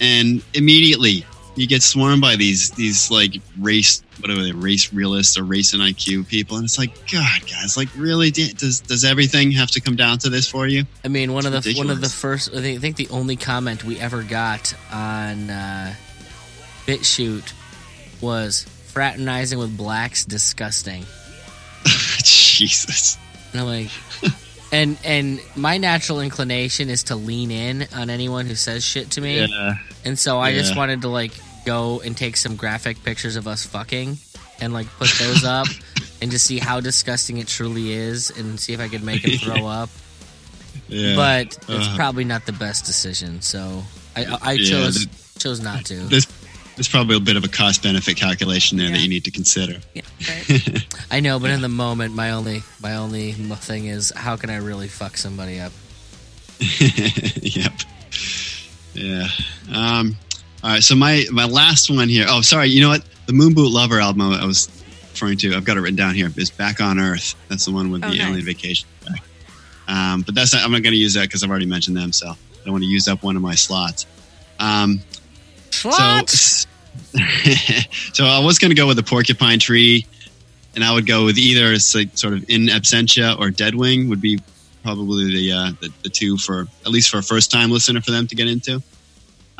and 0.00 0.42
immediately 0.54 1.24
you 1.56 1.66
get 1.66 1.82
swarmed 1.82 2.20
by 2.20 2.36
these 2.36 2.70
these 2.72 3.10
like 3.10 3.34
race 3.58 4.02
whatever 4.20 4.42
they 4.42 4.52
race 4.52 4.92
realists 4.92 5.36
or 5.38 5.44
race 5.44 5.72
and 5.72 5.82
IQ 5.82 6.26
people, 6.28 6.56
and 6.56 6.64
it's 6.64 6.78
like 6.78 6.94
God, 7.10 7.40
guys, 7.50 7.76
like 7.76 7.88
really 7.96 8.30
does 8.30 8.80
does 8.80 9.04
everything 9.04 9.52
have 9.52 9.70
to 9.72 9.80
come 9.80 9.96
down 9.96 10.18
to 10.18 10.30
this 10.30 10.48
for 10.48 10.66
you? 10.66 10.84
I 11.04 11.08
mean, 11.08 11.32
one 11.32 11.46
of 11.46 11.52
the 11.52 11.58
It's 11.58 11.78
one 11.78 11.90
of 11.90 12.00
the 12.00 12.08
first. 12.08 12.50
I 12.54 12.60
think, 12.60 12.78
I 12.78 12.80
think 12.80 12.96
the 12.96 13.08
only 13.08 13.36
comment 13.36 13.84
we 13.84 13.98
ever 14.00 14.22
got 14.22 14.74
on 14.92 15.50
uh, 15.50 15.94
BitChute 16.86 17.52
was 18.20 18.64
fraternizing 18.86 19.58
with 19.58 19.76
blacks 19.76 20.24
disgusting. 20.24 21.04
Jesus. 22.22 23.18
And 23.52 23.60
I'm 23.60 23.66
like, 23.66 23.90
and 24.74 24.98
and 25.04 25.40
my 25.56 25.78
natural 25.78 26.20
inclination 26.20 26.88
is 26.90 27.04
to 27.04 27.16
lean 27.16 27.50
in 27.50 27.86
on 27.94 28.10
anyone 28.10 28.46
who 28.46 28.54
says 28.54 28.84
shit 28.84 29.10
to 29.12 29.20
me, 29.20 29.44
Yeah. 29.44 29.74
and 30.04 30.18
so 30.18 30.38
I 30.38 30.52
just 30.52 30.76
wanted 30.76 31.02
to 31.02 31.08
like 31.08 31.32
go 31.64 32.00
and 32.00 32.16
take 32.16 32.36
some 32.36 32.56
graphic 32.56 33.02
pictures 33.04 33.36
of 33.36 33.46
us 33.46 33.64
fucking 33.64 34.18
and 34.60 34.72
like 34.72 34.86
put 34.98 35.08
those 35.18 35.44
up 35.58 35.66
and 36.20 36.30
just 36.30 36.44
see 36.46 36.58
how 36.58 36.80
disgusting 36.80 37.38
it 37.38 37.46
truly 37.48 37.92
is 37.92 38.30
and 38.30 38.58
see 38.60 38.72
if 38.72 38.80
I 38.80 38.88
could 38.88 39.02
make 39.02 39.24
him 39.24 39.38
throw 39.38 39.66
up. 39.66 39.90
Yeah. 40.88 41.16
But 41.16 41.56
it's 41.68 41.88
Uh. 41.88 41.96
probably 41.96 42.24
not 42.24 42.46
the 42.46 42.52
best 42.52 42.84
decision, 42.84 43.40
so 43.42 43.84
I 44.16 44.24
I, 44.42 44.52
Yeah, 44.52 44.70
chose 44.70 45.06
chose 45.38 45.60
not 45.60 45.84
to. 45.86 45.94
there's 46.08 46.26
there's 46.76 46.88
probably 46.88 47.16
a 47.16 47.20
bit 47.20 47.36
of 47.36 47.44
a 47.44 47.48
cost 47.48 47.82
benefit 47.82 48.16
calculation 48.16 48.78
there 48.78 48.90
that 48.90 48.98
you 49.00 49.08
need 49.08 49.24
to 49.24 49.30
consider. 49.30 49.78
Yeah, 49.94 50.02
right. 50.28 50.86
I 51.10 51.20
know, 51.20 51.38
but 51.38 51.50
in 51.50 51.60
the 51.60 51.68
moment, 51.68 52.14
my 52.14 52.30
only 52.32 52.62
my 52.82 52.96
only 52.96 53.32
thing 53.32 53.86
is 53.86 54.12
how 54.16 54.36
can 54.36 54.50
I 54.50 54.56
really 54.56 54.88
fuck 54.88 55.16
somebody 55.16 55.60
up? 55.60 55.72
yep. 56.60 57.72
Yeah. 58.94 59.26
Um, 59.72 60.16
All 60.62 60.70
right, 60.70 60.82
so 60.82 60.94
my 60.94 61.24
my 61.32 61.44
last 61.46 61.90
one 61.90 62.08
here. 62.08 62.26
Oh, 62.28 62.40
sorry. 62.42 62.68
You 62.68 62.80
know 62.82 62.88
what? 62.90 63.04
The 63.26 63.32
Moon 63.32 63.54
Boot 63.54 63.70
Lover 63.70 64.00
album 64.00 64.22
I 64.22 64.44
was 64.44 64.68
referring 65.12 65.36
to. 65.38 65.54
I've 65.54 65.64
got 65.64 65.76
it 65.76 65.80
written 65.80 65.96
down 65.96 66.14
here. 66.14 66.30
Is 66.36 66.50
Back 66.50 66.80
on 66.80 66.98
Earth. 66.98 67.34
That's 67.48 67.64
the 67.64 67.72
one 67.72 67.90
with 67.90 68.04
Oh, 68.04 68.10
the 68.10 68.18
nice. 68.18 68.28
alien 68.28 68.44
vacation. 68.44 68.88
Um, 69.86 70.22
but 70.22 70.34
that's 70.34 70.54
not, 70.54 70.64
I'm 70.64 70.72
not 70.72 70.82
going 70.82 70.94
to 70.94 70.98
use 70.98 71.12
that 71.12 71.22
because 71.28 71.44
I've 71.44 71.50
already 71.50 71.66
mentioned 71.66 71.94
them. 71.96 72.10
So 72.12 72.28
I 72.30 72.34
don't 72.64 72.72
want 72.72 72.84
to 72.84 72.88
use 72.88 73.06
up 73.06 73.22
one 73.22 73.36
of 73.36 73.42
my 73.42 73.54
slots. 73.54 74.06
Um, 74.58 75.00
What? 75.82 76.30
so, 76.30 76.63
so 78.12 78.24
I 78.24 78.40
was 78.40 78.58
going 78.58 78.70
to 78.70 78.76
go 78.76 78.86
with 78.86 78.96
the 78.96 79.02
Porcupine 79.02 79.58
Tree, 79.58 80.06
and 80.74 80.82
I 80.84 80.92
would 80.92 81.06
go 81.06 81.24
with 81.24 81.38
either 81.38 81.78
sort 81.78 82.34
of 82.34 82.48
in 82.48 82.66
absentia 82.66 83.38
or 83.38 83.50
Deadwing 83.50 84.08
would 84.08 84.20
be 84.20 84.40
probably 84.82 85.32
the, 85.32 85.52
uh, 85.52 85.72
the 85.80 85.90
the 86.02 86.08
two 86.08 86.36
for 86.36 86.66
at 86.84 86.88
least 86.88 87.10
for 87.10 87.18
a 87.18 87.22
first 87.22 87.50
time 87.50 87.70
listener 87.70 88.00
for 88.00 88.10
them 88.10 88.26
to 88.26 88.34
get 88.34 88.48
into. 88.48 88.82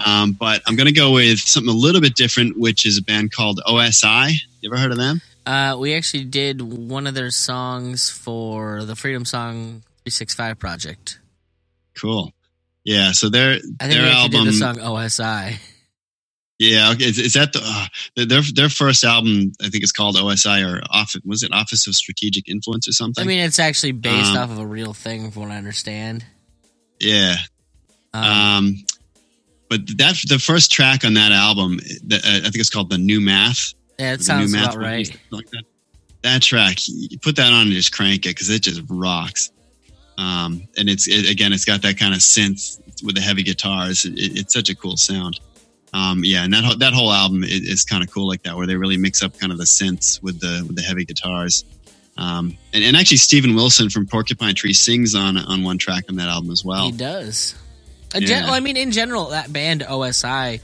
Um, 0.05 0.33
but 0.33 0.63
I'm 0.67 0.77
going 0.77 0.87
to 0.87 0.93
go 0.93 1.13
with 1.13 1.39
something 1.39 1.73
a 1.73 1.77
little 1.77 2.01
bit 2.01 2.15
different, 2.17 2.59
which 2.59 2.85
is 2.85 2.99
a 2.99 3.03
band 3.03 3.33
called 3.33 3.61
OSI. 3.67 4.33
You 4.61 4.71
ever 4.71 4.81
heard 4.81 4.91
of 4.91 4.99
them? 4.99 5.21
Uh, 5.47 5.77
we 5.79 5.95
actually 5.95 6.25
did 6.25 6.61
one 6.63 7.07
of 7.07 7.15
their 7.15 7.31
songs 7.31 8.11
for 8.11 8.85
the 8.85 8.97
Freedom 8.97 9.25
Song 9.25 9.83
365 10.05 10.59
project. 10.59 11.21
Cool. 11.95 12.33
Yeah. 12.83 13.13
So 13.13 13.29
their 13.29 13.53
I 13.53 13.59
think 13.59 13.79
their 13.79 14.03
we 14.03 14.09
actually 14.09 14.39
album. 14.39 14.45
did 14.45 14.55
the 14.55 14.59
song 14.59 14.77
OSI. 14.77 15.59
Yeah. 16.59 16.93
Okay. 16.93 17.07
Is, 17.07 17.19
is 17.19 17.33
that 17.35 17.53
the 17.53 17.61
uh, 17.63 17.87
their 18.27 18.43
their 18.43 18.69
first 18.69 19.03
album? 19.05 19.53
I 19.61 19.69
think 19.69 19.83
it's 19.83 19.93
called 19.93 20.17
OSI 20.17 20.65
or 20.65 20.81
Office. 20.91 21.21
Was 21.25 21.43
it 21.43 21.53
Office 21.53 21.87
of 21.87 21.95
Strategic 21.97 22.49
Influence 22.49 22.87
or 22.89 22.93
something? 22.93 23.23
I 23.23 23.27
mean, 23.27 23.41
it's 23.41 23.59
actually 23.59 23.93
based 23.93 24.31
Um, 24.33 24.37
off 24.39 24.51
of 24.51 24.59
a 24.59 24.67
real 24.67 24.93
thing, 24.95 25.31
from 25.31 25.43
what 25.43 25.51
I 25.53 25.57
understand. 25.57 26.25
yeah. 27.01 27.37
Um, 28.13 28.25
Um, 28.25 28.85
but 29.69 29.81
that 29.99 30.15
the 30.29 30.39
first 30.39 30.71
track 30.71 31.05
on 31.05 31.15
that 31.15 31.33
album, 31.33 31.79
the, 32.05 32.17
uh, 32.17 32.37
I 32.39 32.41
think 32.43 32.57
it's 32.57 32.71
called 32.71 32.91
the 32.91 32.99
New 32.99 33.21
Math. 33.21 33.75
yeah, 33.99 34.13
it 34.13 34.23
sounds 34.23 34.53
New 34.53 34.59
about 34.61 34.77
Math 34.77 34.85
right. 34.85 35.21
Like 35.31 35.51
that. 35.51 35.65
that 36.23 36.43
track, 36.43 36.77
you 36.87 37.19
put 37.19 37.35
that 37.37 37.53
on 37.53 37.63
and 37.67 37.73
just 37.73 37.93
crank 37.93 38.27
it 38.27 38.31
because 38.37 38.49
it 38.51 38.63
just 38.63 38.83
rocks. 38.89 39.51
Um, 40.19 40.69
and 40.77 40.89
it's 40.89 41.09
it, 41.09 41.29
again, 41.29 41.53
it's 41.53 41.65
got 41.65 41.83
that 41.83 41.99
kind 41.99 42.15
of 42.15 42.21
synth 42.21 42.79
with 43.03 43.17
the 43.17 43.21
heavy 43.21 43.43
guitars. 43.43 44.05
It, 44.05 44.13
it's 44.17 44.55
such 44.55 44.69
a 44.69 44.77
cool 44.77 44.97
sound. 44.97 45.41
Um, 45.95 46.23
yeah, 46.25 46.43
and 46.45 46.53
that 46.53 46.65
whole- 46.65 46.77
that 46.79 46.93
whole 46.93 47.13
album 47.13 47.45
is, 47.45 47.61
is 47.63 47.85
kind 47.85 48.03
of 48.03 48.11
cool 48.11 48.27
like 48.29 48.43
that, 48.43 48.57
where 48.57 48.67
they 48.67 48.75
really 48.77 48.97
mix 48.97 49.23
up 49.23 49.39
kind 49.39 49.53
of 49.53 49.59
the 49.59 49.65
synths 49.65 50.21
with 50.23 50.41
the 50.41 50.65
with 50.67 50.75
the 50.77 50.83
heavy 50.83 51.05
guitars. 51.05 51.65
Um, 52.19 52.57
and, 52.73 52.83
and 52.85 52.97
actually, 52.97 53.17
Steven 53.19 53.55
Wilson 53.55 53.91
from 53.91 54.07
Porcupine 54.07 54.55
Tree 54.57 54.73
sings 54.73 55.15
on 55.15 55.37
on 55.39 55.63
one 55.63 55.79
track 55.79 56.05
on 56.09 56.17
that 56.17 56.29
album 56.29 56.51
as 56.51 56.65
well. 56.65 56.87
He 56.87 56.93
does. 56.93 57.55
Yeah. 58.13 58.21
gen- 58.21 58.45
well, 58.45 58.55
I 58.55 58.61
mean, 58.61 58.77
in 58.77 58.91
general, 58.93 59.31
that 59.31 59.53
band 59.53 59.83
OSI 59.83 60.61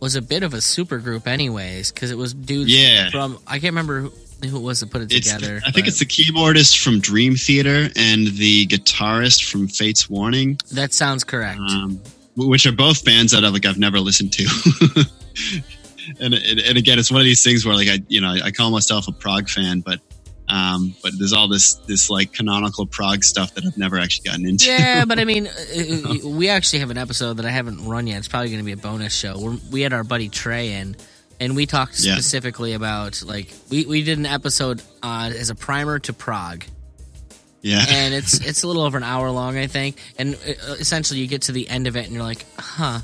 was 0.00 0.14
a 0.14 0.22
bit 0.22 0.42
of 0.42 0.52
a 0.54 0.60
super 0.60 0.98
group, 0.98 1.26
anyways, 1.26 1.90
because 1.90 2.10
it 2.10 2.18
was 2.18 2.34
dudes 2.34 2.70
Yeah. 2.72 3.10
from 3.10 3.38
I 3.46 3.54
can't 3.60 3.72
remember 3.72 4.02
who, 4.02 4.12
who 4.48 4.56
it 4.58 4.62
was 4.62 4.80
that 4.80 4.90
put 4.90 5.00
it 5.02 5.12
It's, 5.12 5.32
together. 5.32 5.60
I 5.66 5.70
think 5.72 5.86
it's 5.88 5.98
the 6.00 6.06
keyboardist 6.06 6.82
from 6.82 7.00
Dream 7.00 7.34
Theater 7.36 7.88
and 7.96 8.26
the 8.28 8.66
guitarist 8.66 9.48
from 9.50 9.66
Fates 9.68 10.08
Warning, 10.10 10.60
that 10.72 10.92
sounds 10.92 11.24
correct. 11.24 11.58
um, 11.58 12.00
which 12.36 12.66
are 12.66 12.72
both 12.72 13.04
bands 13.04 13.32
that 13.32 13.44
I've, 13.44 13.52
like 13.52 13.66
I've 13.66 13.78
never 13.78 13.98
listened 14.00 14.32
to. 14.34 14.44
and, 16.20 16.34
and 16.34 16.60
and 16.60 16.78
again, 16.78 16.98
it's 16.98 17.10
one 17.10 17.20
of 17.20 17.24
these 17.24 17.42
things 17.42 17.64
where 17.64 17.74
like 17.74 17.88
I 17.88 17.98
you 18.08 18.20
know 18.20 18.30
I 18.42 18.50
call 18.50 18.70
myself 18.70 19.08
a 19.08 19.12
prog 19.12 19.48
fan, 19.48 19.80
but 19.80 20.00
um, 20.48 20.94
but 21.02 21.12
there's 21.18 21.32
all 21.32 21.48
this 21.48 21.74
this 21.86 22.08
like 22.10 22.32
canonical 22.32 22.86
prog 22.86 23.24
stuff 23.24 23.54
that 23.54 23.64
I've 23.66 23.76
never 23.76 23.98
actually 23.98 24.28
gotten 24.28 24.46
into. 24.46 24.66
yeah, 24.66 25.04
but 25.08 25.18
I 25.18 25.24
mean, 25.24 25.48
uh, 25.48 25.50
uh, 25.50 26.28
we 26.28 26.48
actually 26.48 26.80
have 26.80 26.90
an 26.90 26.98
episode 26.98 27.34
that 27.38 27.46
I 27.46 27.50
haven't 27.50 27.84
run 27.86 28.06
yet. 28.06 28.18
It's 28.18 28.28
probably 28.28 28.50
going 28.50 28.60
to 28.60 28.64
be 28.64 28.72
a 28.72 28.76
bonus 28.76 29.12
show. 29.14 29.38
We're, 29.38 29.56
we 29.72 29.80
had 29.80 29.92
our 29.92 30.04
buddy 30.04 30.28
Trey 30.28 30.74
in, 30.74 30.96
and 31.40 31.56
we 31.56 31.66
talked 31.66 31.98
Yeah. 32.00 32.14
specifically 32.14 32.74
about 32.74 33.22
like 33.24 33.52
we, 33.70 33.86
we 33.86 34.02
did 34.04 34.18
an 34.18 34.26
episode 34.26 34.82
uh, 35.02 35.32
as 35.34 35.50
a 35.50 35.54
primer 35.56 35.98
to 36.00 36.12
prog. 36.12 36.64
Yeah, 37.66 37.84
and 37.88 38.14
it's 38.14 38.34
it's 38.40 38.62
a 38.62 38.66
little 38.66 38.82
over 38.82 38.96
an 38.96 39.04
hour 39.04 39.30
long, 39.30 39.58
I 39.58 39.66
think. 39.66 39.96
And 40.18 40.34
uh, 40.36 40.72
essentially, 40.78 41.20
you 41.20 41.26
get 41.26 41.42
to 41.42 41.52
the 41.52 41.68
end 41.68 41.86
of 41.86 41.96
it, 41.96 42.04
and 42.06 42.14
you're 42.14 42.22
like, 42.22 42.44
"Huh, 42.58 43.00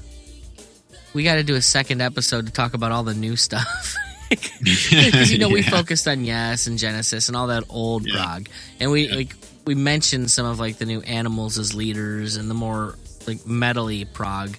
we 1.14 1.24
got 1.24 1.34
to 1.36 1.42
do 1.42 1.54
a 1.56 1.62
second 1.62 2.00
episode 2.00 2.46
to 2.46 2.52
talk 2.52 2.74
about 2.74 2.92
all 2.92 3.02
the 3.02 3.14
new 3.14 3.36
stuff." 3.36 3.96
Because 4.32 5.30
you 5.30 5.36
know 5.36 5.50
we 5.50 5.60
focused 5.60 6.08
on 6.08 6.24
Yes 6.24 6.66
and 6.66 6.78
Genesis 6.78 7.28
and 7.28 7.36
all 7.36 7.48
that 7.48 7.64
old 7.68 8.06
Yeah. 8.06 8.14
prog, 8.14 8.48
and 8.80 8.90
we 8.90 9.06
Yeah. 9.06 9.16
like 9.16 9.34
we 9.66 9.74
mentioned 9.74 10.30
some 10.30 10.46
of 10.46 10.58
like 10.58 10.78
the 10.78 10.86
new 10.86 11.02
Animals 11.02 11.58
as 11.58 11.74
leaders 11.74 12.36
and 12.36 12.48
the 12.48 12.54
more 12.54 12.96
like 13.26 13.40
metally 13.40 14.10
prog. 14.10 14.56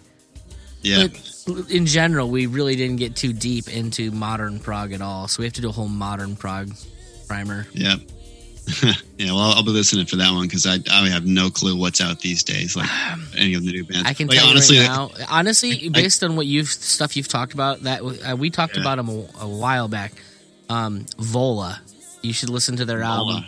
yeah. 0.83 1.07
But 1.47 1.71
in 1.71 1.87
general, 1.87 2.29
we 2.29 2.45
really 2.45 2.75
didn't 2.75 2.97
get 2.97 3.15
too 3.15 3.33
deep 3.33 3.67
into 3.67 4.11
modern 4.11 4.59
prog 4.59 4.91
at 4.93 5.01
all. 5.01 5.27
So 5.27 5.39
we 5.41 5.45
have 5.45 5.53
to 5.53 5.61
do 5.61 5.69
a 5.69 5.71
whole 5.71 5.87
modern 5.89 6.35
prog 6.35 6.69
primer. 7.27 7.65
Yeah. 7.73 7.95
yeah, 9.17 9.31
well, 9.33 9.39
I'll 9.39 9.63
be 9.63 9.71
listening 9.71 10.05
for 10.05 10.15
that 10.17 10.31
one 10.31 10.47
because 10.47 10.65
I, 10.65 10.77
I 10.91 11.09
have 11.09 11.25
no 11.25 11.49
clue 11.49 11.75
what's 11.75 11.99
out 12.01 12.19
these 12.19 12.43
days, 12.43 12.75
like 12.75 12.89
any 13.37 13.53
of 13.55 13.63
the 13.65 13.71
new 13.71 13.83
bands. 13.83 14.07
I 14.07 14.13
can 14.13 14.27
like, 14.27 14.37
tell 14.39 14.47
honestly, 14.49 14.77
you 14.77 14.83
right 14.83 14.89
now. 14.89 15.11
Honestly, 15.29 15.85
I- 15.85 15.89
based 15.89 16.23
on 16.23 16.35
what 16.35 16.45
you've 16.45 16.69
stuff 16.69 17.17
you've 17.17 17.27
talked 17.27 17.53
about, 17.53 17.81
that 17.81 18.01
uh, 18.01 18.35
we 18.35 18.49
talked 18.49 18.75
Yeah. 18.75 18.81
about 18.81 18.97
them 18.97 19.09
a, 19.09 19.25
a 19.41 19.47
while 19.47 19.87
back. 19.87 20.13
Um, 20.69 21.05
Vola, 21.17 21.81
you 22.21 22.31
should 22.33 22.49
listen 22.49 22.77
to 22.77 22.85
their 22.85 23.03
album. 23.03 23.43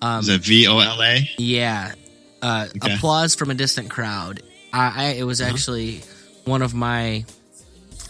Um, 0.00 0.20
is 0.20 0.28
it 0.28 0.40
V 0.42 0.66
O 0.68 0.78
L 0.78 1.02
A? 1.02 1.28
yeah, 1.36 1.92
uh, 2.40 2.68
Okay. 2.76 2.94
applause 2.94 3.34
from 3.34 3.50
a 3.50 3.54
distant 3.54 3.90
crowd. 3.90 4.42
I, 4.72 4.92
I 4.96 5.04
it 5.14 5.24
was 5.24 5.40
Uh-huh. 5.40 5.50
actually 5.52 6.00
one 6.44 6.62
of 6.62 6.72
my 6.74 7.24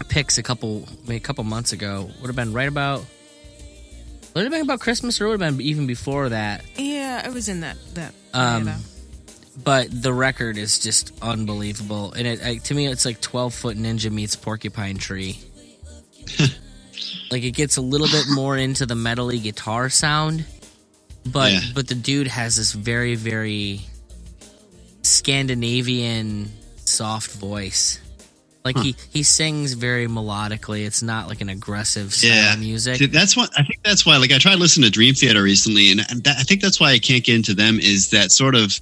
picks 0.08 0.38
a 0.38 0.42
couple 0.42 0.86
maybe 1.02 1.16
a 1.16 1.20
couple 1.20 1.42
months 1.44 1.72
ago. 1.72 2.08
Would 2.20 2.28
have 2.28 2.36
been 2.36 2.52
right 2.52 2.68
about. 2.68 3.04
Would 4.38 4.42
it 4.46 4.52
have 4.52 4.60
been 4.60 4.62
about 4.70 4.78
Christmas, 4.78 5.20
or 5.20 5.26
would 5.26 5.40
have 5.40 5.56
been 5.56 5.66
even 5.66 5.88
before 5.88 6.28
that? 6.28 6.64
Yeah, 6.76 7.22
I 7.24 7.28
was 7.30 7.48
in 7.48 7.60
that 7.62 7.76
that. 7.94 8.14
Um, 8.32 8.70
but 9.64 9.88
the 9.90 10.12
record 10.12 10.56
is 10.56 10.78
just 10.78 11.12
unbelievable, 11.20 12.12
and 12.12 12.24
it, 12.24 12.40
like, 12.40 12.62
to 12.64 12.74
me, 12.74 12.86
it's 12.86 13.04
like 13.04 13.20
twelve 13.20 13.52
foot 13.52 13.76
ninja 13.76 14.12
meets 14.12 14.36
porcupine 14.36 14.96
tree. 14.96 15.40
like 17.32 17.42
it 17.42 17.50
gets 17.50 17.78
a 17.78 17.80
little 17.80 18.06
bit 18.06 18.26
more 18.32 18.56
into 18.56 18.86
the 18.86 18.94
metally 18.94 19.42
guitar 19.42 19.88
sound, 19.88 20.44
but 21.26 21.50
Yeah. 21.50 21.60
but 21.74 21.88
the 21.88 21.96
dude 21.96 22.28
has 22.28 22.54
this 22.58 22.70
very 22.72 23.16
very 23.16 23.80
Scandinavian 25.02 26.52
soft 26.76 27.32
voice. 27.32 27.98
Like 28.64 28.76
he 28.78 28.94
he 29.12 29.22
sings 29.22 29.72
very 29.72 30.06
melodically. 30.06 30.84
It's 30.86 31.02
not 31.02 31.28
like 31.28 31.40
an 31.40 31.48
aggressive 31.48 32.14
Yeah. 32.22 32.54
music. 32.56 32.96
See, 32.96 33.06
that's 33.06 33.36
what 33.36 33.50
I 33.56 33.62
think. 33.62 33.80
That's 33.84 34.04
why, 34.04 34.16
like, 34.18 34.32
I 34.32 34.38
tried 34.38 34.56
listening 34.58 34.84
to 34.86 34.90
Dream 34.90 35.14
Theater 35.14 35.42
recently, 35.42 35.90
and, 35.90 36.00
and 36.10 36.22
that, 36.24 36.36
I 36.38 36.42
think 36.42 36.60
that's 36.60 36.78
why 36.78 36.90
I 36.90 36.98
can't 36.98 37.24
get 37.24 37.36
into 37.36 37.54
them. 37.54 37.78
Is 37.80 38.10
that 38.10 38.30
sort 38.32 38.54
of? 38.54 38.78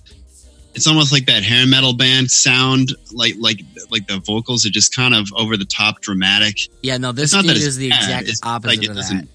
It's 0.75 0.87
almost 0.87 1.13
like 1.13 1.25
that 1.27 1.43
hair 1.43 1.67
metal 1.67 1.95
band 1.95 2.31
sound. 2.31 2.95
Like, 3.13 3.35
like, 3.39 3.61
like 3.91 4.07
the 4.09 4.19
vocals 4.19 4.67
are 4.67 4.71
just 4.71 4.95
kind 4.95 5.15
of 5.15 5.29
over 5.37 5.57
the 5.57 5.65
top, 5.65 6.01
dramatic. 6.01 6.69
yeah, 6.83 6.97
no, 6.99 7.13
this 7.13 7.33
dude 7.33 7.47
is 7.47 7.77
the 7.77 7.91
bad, 7.91 8.03
exact 8.03 8.29
it's 8.29 8.41
opposite 8.43 8.69
like 8.81 8.83
it 8.85 8.91
of 8.91 8.97
that. 8.97 9.29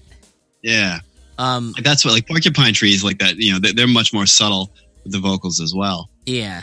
Yeah, 0.62 1.00
Um, 1.38 1.72
like 1.72 1.82
that's 1.84 2.04
what 2.04 2.14
like 2.14 2.28
Porcupine 2.28 2.74
Trees 2.74 3.02
like 3.02 3.18
that. 3.18 3.36
You 3.36 3.54
know, 3.54 3.58
they, 3.58 3.72
they're 3.72 3.88
much 3.88 4.12
more 4.12 4.26
subtle 4.26 4.70
with 5.02 5.12
the 5.12 5.18
vocals 5.18 5.60
as 5.60 5.74
well. 5.74 6.10
Yeah, 6.26 6.62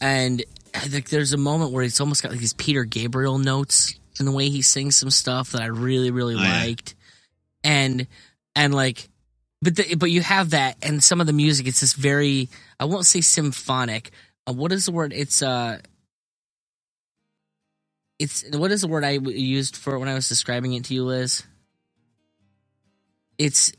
and 0.00 0.42
I 0.74 0.80
think 0.80 1.08
there's 1.08 1.32
a 1.32 1.36
moment 1.38 1.72
where 1.72 1.84
it's 1.84 2.00
almost 2.00 2.22
got 2.22 2.32
like 2.32 2.40
these 2.40 2.54
Peter 2.54 2.84
Gabriel 2.84 3.38
notes 3.38 3.94
in 4.20 4.26
the 4.26 4.32
way 4.32 4.48
he 4.48 4.62
sings 4.62 4.96
some 4.96 5.10
stuff 5.10 5.52
that 5.52 5.62
I 5.62 5.66
really 5.66 6.10
really 6.10 6.34
Oh, 6.36 6.42
yeah. 6.42 6.60
liked, 6.64 6.94
and 7.64 8.06
and 8.56 8.74
like, 8.74 9.08
but 9.62 9.76
the, 9.76 9.94
but 9.96 10.10
you 10.10 10.20
have 10.22 10.50
that, 10.50 10.76
and 10.82 11.02
some 11.02 11.20
of 11.20 11.26
the 11.26 11.32
music 11.32 11.66
it's 11.66 11.80
this 11.80 11.92
very 11.92 12.48
I 12.80 12.84
won't 12.86 13.06
say 13.06 13.20
symphonic. 13.20 14.10
Uh, 14.46 14.52
what 14.52 14.72
is 14.72 14.86
the 14.86 14.92
word? 14.92 15.12
It's 15.12 15.42
uh. 15.42 15.78
It's 18.18 18.44
what 18.52 18.72
is 18.72 18.80
the 18.80 18.88
word 18.88 19.04
I 19.04 19.18
w- 19.18 19.36
used 19.38 19.76
for 19.76 19.96
when 19.98 20.08
I 20.08 20.14
was 20.14 20.28
describing 20.28 20.72
it 20.72 20.84
to 20.86 20.94
you, 20.94 21.04
Liz? 21.04 21.44
It's 23.38 23.72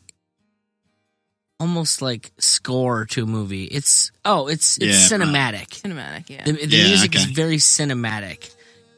almost 1.59 2.01
like 2.01 2.31
score 2.37 3.05
to 3.07 3.23
a 3.23 3.25
movie. 3.25 3.65
It's 3.65 4.11
oh, 4.25 4.47
it's 4.47 4.77
it's 4.77 5.11
Yeah. 5.11 5.17
cinematic. 5.17 5.67
cinematic. 5.69 6.29
Yeah. 6.29 6.43
The, 6.45 6.53
the 6.53 6.67
Yeah, 6.77 6.87
music 6.87 7.15
is 7.15 7.25
very 7.25 7.57
cinematic 7.57 8.49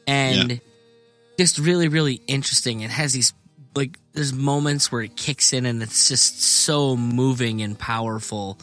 and 0.06 0.60
just 1.38 1.58
really, 1.58 1.88
really 1.88 2.20
interesting. 2.26 2.80
It 2.80 2.90
has 2.90 3.12
these 3.12 3.32
like 3.74 3.98
there's 4.12 4.32
moments 4.32 4.92
where 4.92 5.02
it 5.02 5.16
kicks 5.16 5.52
in 5.52 5.66
and 5.66 5.82
it's 5.82 6.08
just 6.08 6.42
so 6.42 6.96
moving 6.96 7.62
and 7.62 7.78
powerful. 7.78 8.58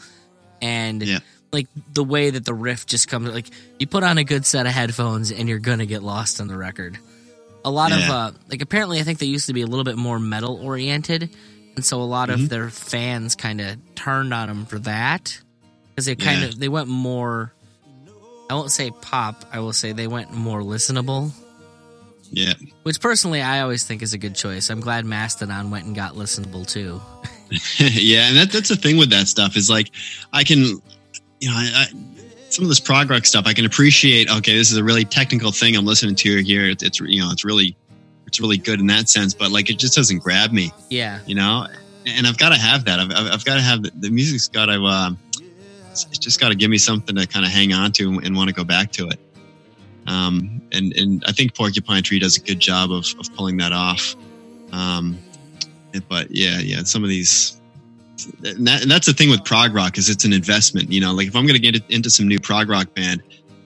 And 0.62 1.02
Yeah. 1.02 1.18
like 1.52 1.66
the 1.92 2.04
way 2.04 2.30
that 2.30 2.44
the 2.44 2.54
riff 2.54 2.86
just 2.86 3.08
comes 3.08 3.28
like 3.30 3.46
you 3.78 3.86
put 3.86 4.02
on 4.04 4.18
a 4.18 4.24
good 4.24 4.46
set 4.46 4.66
of 4.66 4.72
headphones 4.72 5.30
and 5.32 5.48
you're 5.48 5.58
gonna 5.58 5.86
get 5.86 6.02
lost 6.02 6.40
in 6.40 6.46
the 6.46 6.56
record. 6.56 6.98
A 7.64 7.70
lot 7.70 7.92
of 7.92 7.98
uh 8.08 8.32
like 8.48 8.62
apparently 8.62 8.98
I 9.00 9.02
think 9.02 9.18
they 9.18 9.26
used 9.26 9.48
to 9.48 9.52
be 9.52 9.60
a 9.62 9.66
little 9.66 9.84
bit 9.84 9.96
more 9.98 10.18
metal 10.18 10.56
oriented. 10.62 11.28
And 11.80 11.84
so 11.86 12.02
a 12.02 12.04
lot 12.04 12.28
Mm-hmm. 12.28 12.42
of 12.42 12.48
their 12.50 12.68
fans 12.68 13.34
kind 13.34 13.58
of 13.58 13.78
turned 13.94 14.34
on 14.34 14.48
them 14.48 14.66
for 14.66 14.78
that 14.80 15.40
because 15.88 16.04
they 16.04 16.14
kind 16.14 16.42
Yeah. 16.42 16.48
of 16.48 16.58
they 16.58 16.68
went 16.68 16.88
more 16.88 17.54
I 18.50 18.54
won't 18.54 18.70
say 18.70 18.90
pop. 19.00 19.46
I 19.50 19.60
will 19.60 19.72
say 19.72 19.92
they 19.92 20.06
went 20.06 20.30
more 20.30 20.60
listenable. 20.60 21.32
Yeah. 22.32 22.52
Which 22.82 23.00
personally, 23.00 23.40
I 23.40 23.60
always 23.60 23.84
think 23.84 24.02
is 24.02 24.12
a 24.12 24.18
good 24.18 24.34
choice. 24.34 24.68
I'm 24.68 24.80
glad 24.80 25.06
Mastodon 25.06 25.70
went 25.70 25.86
and 25.86 25.96
got 25.96 26.16
listenable 26.16 26.66
too. 26.66 27.00
yeah, 27.78 28.28
and 28.28 28.36
that, 28.36 28.52
that's 28.52 28.68
the 28.68 28.76
thing 28.76 28.98
with 28.98 29.08
that 29.10 29.26
stuff 29.28 29.56
is 29.56 29.70
like 29.70 29.90
I 30.34 30.44
can, 30.44 30.58
you 31.40 31.48
know, 31.48 31.54
I, 31.56 31.70
I, 31.74 31.86
some 32.50 32.64
of 32.64 32.68
this 32.68 32.78
prog 32.80 33.08
rock 33.08 33.24
stuff 33.24 33.46
I 33.46 33.54
can 33.54 33.64
appreciate. 33.64 34.28
Okay, 34.30 34.52
this 34.54 34.70
is 34.70 34.76
a 34.76 34.84
really 34.84 35.06
technical 35.06 35.50
thing 35.50 35.74
I'm 35.76 35.86
listening 35.86 36.14
to 36.16 36.42
here. 36.42 36.66
It's, 36.68 36.82
it's 36.82 37.00
you 37.00 37.20
know, 37.22 37.30
it's 37.30 37.44
really, 37.44 37.74
it's 38.30 38.40
really 38.40 38.56
good 38.56 38.78
in 38.78 38.86
that 38.86 39.08
sense. 39.08 39.34
But 39.34 39.50
like, 39.50 39.68
it 39.70 39.78
just 39.78 39.96
doesn't 39.96 40.18
grab 40.18 40.52
me, 40.52 40.70
Yeah. 40.88 41.18
you 41.26 41.34
know. 41.34 41.66
And 42.06 42.26
I've 42.26 42.38
got 42.38 42.50
to 42.50 42.56
have 42.56 42.84
that. 42.84 43.00
I've, 43.00 43.10
I've, 43.10 43.32
I've 43.32 43.44
got 43.44 43.56
to 43.56 43.60
have 43.60 43.82
the, 43.82 43.90
the 43.98 44.10
music's 44.10 44.46
got 44.48 44.66
to. 44.66 44.82
Uh, 44.84 45.10
it's 45.90 46.06
it's 46.06 46.18
just 46.18 46.40
got 46.40 46.50
to 46.50 46.54
give 46.54 46.70
me 46.70 46.78
something 46.78 47.16
to 47.16 47.26
kind 47.26 47.44
of 47.44 47.50
hang 47.50 47.72
on 47.72 47.90
to 47.92 48.08
and, 48.08 48.24
and 48.24 48.36
want 48.36 48.48
to 48.48 48.54
go 48.54 48.62
back 48.64 48.92
to 48.92 49.08
it. 49.08 49.18
Um, 50.06 50.62
and 50.72 50.96
and 50.96 51.24
I 51.26 51.32
think 51.32 51.54
Porcupine 51.56 52.02
Tree 52.02 52.18
does 52.20 52.36
a 52.36 52.40
good 52.40 52.60
job 52.60 52.92
of, 52.92 53.04
of 53.18 53.34
pulling 53.34 53.56
that 53.58 53.72
off. 53.72 54.14
Um, 54.72 55.18
but 56.08 56.30
yeah, 56.30 56.60
yeah, 56.60 56.84
some 56.84 57.02
of 57.02 57.10
these 57.10 57.60
and, 58.44 58.66
that, 58.66 58.82
and 58.82 58.90
that's 58.90 59.06
the 59.06 59.12
thing 59.12 59.28
with 59.30 59.44
prog 59.44 59.74
rock 59.74 59.98
is 59.98 60.08
it's 60.08 60.24
an 60.24 60.32
investment. 60.32 60.90
You 60.92 61.00
know, 61.00 61.12
like 61.12 61.26
if 61.26 61.36
I'm 61.36 61.46
going 61.46 61.60
to 61.60 61.70
get 61.70 61.82
into 61.90 62.08
some 62.08 62.28
new 62.28 62.38
prog 62.40 62.68
rock 62.68 62.94
band, 62.94 63.22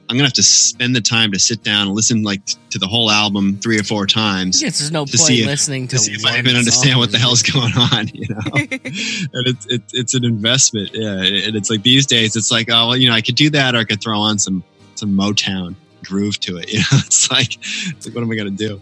I'm 0.08 0.16
going 0.16 0.24
to 0.24 0.26
have 0.26 0.34
to 0.34 0.42
spend 0.42 0.94
the 0.94 1.00
time 1.00 1.32
to 1.32 1.38
sit 1.38 1.62
down 1.62 1.86
and 1.86 1.96
listen 1.96 2.22
like 2.22 2.44
to 2.70 2.78
the 2.78 2.86
whole 2.86 3.10
album 3.10 3.56
three 3.56 3.78
or 3.78 3.82
four 3.82 4.06
times 4.06 4.62
Yes, 4.62 4.78
there's 4.78 4.92
no 4.92 5.06
point 5.06 5.30
if- 5.30 5.46
listening 5.46 5.88
to, 5.88 5.96
to 5.96 6.02
see 6.02 6.12
if 6.12 6.26
I 6.26 6.38
even 6.38 6.56
understand 6.56 6.98
what 6.98 7.10
the 7.10 7.18
hell's 7.18 7.42
going 7.42 7.72
on. 7.74 8.08
You 8.08 8.28
know, 8.28 8.40
and 8.54 9.46
it's 9.46 9.66
it's 9.66 9.94
it's 9.94 10.14
an 10.14 10.24
investment. 10.24 10.90
Yeah, 10.92 11.22
and 11.22 11.56
it's 11.56 11.70
like 11.70 11.82
these 11.82 12.06
days, 12.06 12.36
it's 12.36 12.50
like 12.50 12.68
oh 12.70 12.88
well, 12.88 12.96
you 12.96 13.08
know, 13.08 13.14
I 13.14 13.22
could 13.22 13.36
do 13.36 13.50
that, 13.50 13.74
or 13.74 13.78
I 13.78 13.84
could 13.84 14.02
throw 14.02 14.18
on 14.18 14.38
some 14.38 14.62
some 14.94 15.16
Motown 15.16 15.74
groove 16.04 16.38
to 16.40 16.58
it. 16.58 16.68
You 16.72 16.80
know, 16.80 16.98
it's 17.06 17.30
like, 17.30 17.56
it's 17.56 18.06
like 18.06 18.14
what 18.14 18.22
am 18.22 18.30
I 18.30 18.36
to 18.36 18.50
do? 18.50 18.80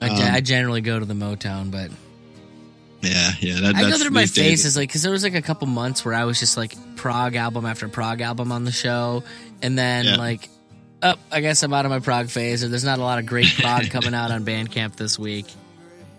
I, 0.00 0.08
um, 0.08 0.34
I 0.34 0.40
generally 0.40 0.80
go 0.80 0.98
to 0.98 1.04
the 1.04 1.14
Motown, 1.14 1.70
but 1.70 1.90
Yeah, 3.02 3.30
yeah. 3.40 3.60
That, 3.60 3.76
I 3.76 3.80
go 3.82 3.88
that's 3.88 4.02
through 4.02 4.10
my 4.10 4.22
these 4.22 4.32
days. 4.34 4.44
phases, 4.46 4.76
like, 4.76 4.88
because 4.88 5.02
there 5.02 5.12
was 5.12 5.22
like 5.22 5.34
a 5.34 5.42
couple 5.42 5.66
months 5.66 6.04
where 6.04 6.14
I 6.14 6.24
was 6.24 6.38
just 6.38 6.56
like 6.56 6.74
prog 6.96 7.34
album 7.36 7.64
after 7.66 7.88
prog 7.88 8.20
album 8.20 8.52
on 8.52 8.64
the 8.64 8.72
show, 8.72 9.24
and 9.62 9.78
then 9.78 10.04
Yeah. 10.04 10.16
like, 10.16 10.48
oh, 11.02 11.14
I 11.32 11.40
guess 11.40 11.62
I'm 11.62 11.72
out 11.72 11.86
of 11.86 11.90
my 11.90 12.00
prog 12.00 12.28
phase, 12.28 12.62
or 12.62 12.68
there's 12.68 12.84
not 12.84 12.98
a 12.98 13.02
lot 13.02 13.18
of 13.18 13.26
great 13.26 13.48
prog 13.58 13.88
coming 13.90 14.12
out 14.14 14.30
on 14.30 14.44
Bandcamp 14.44 14.96
this 14.96 15.18
week. 15.18 15.46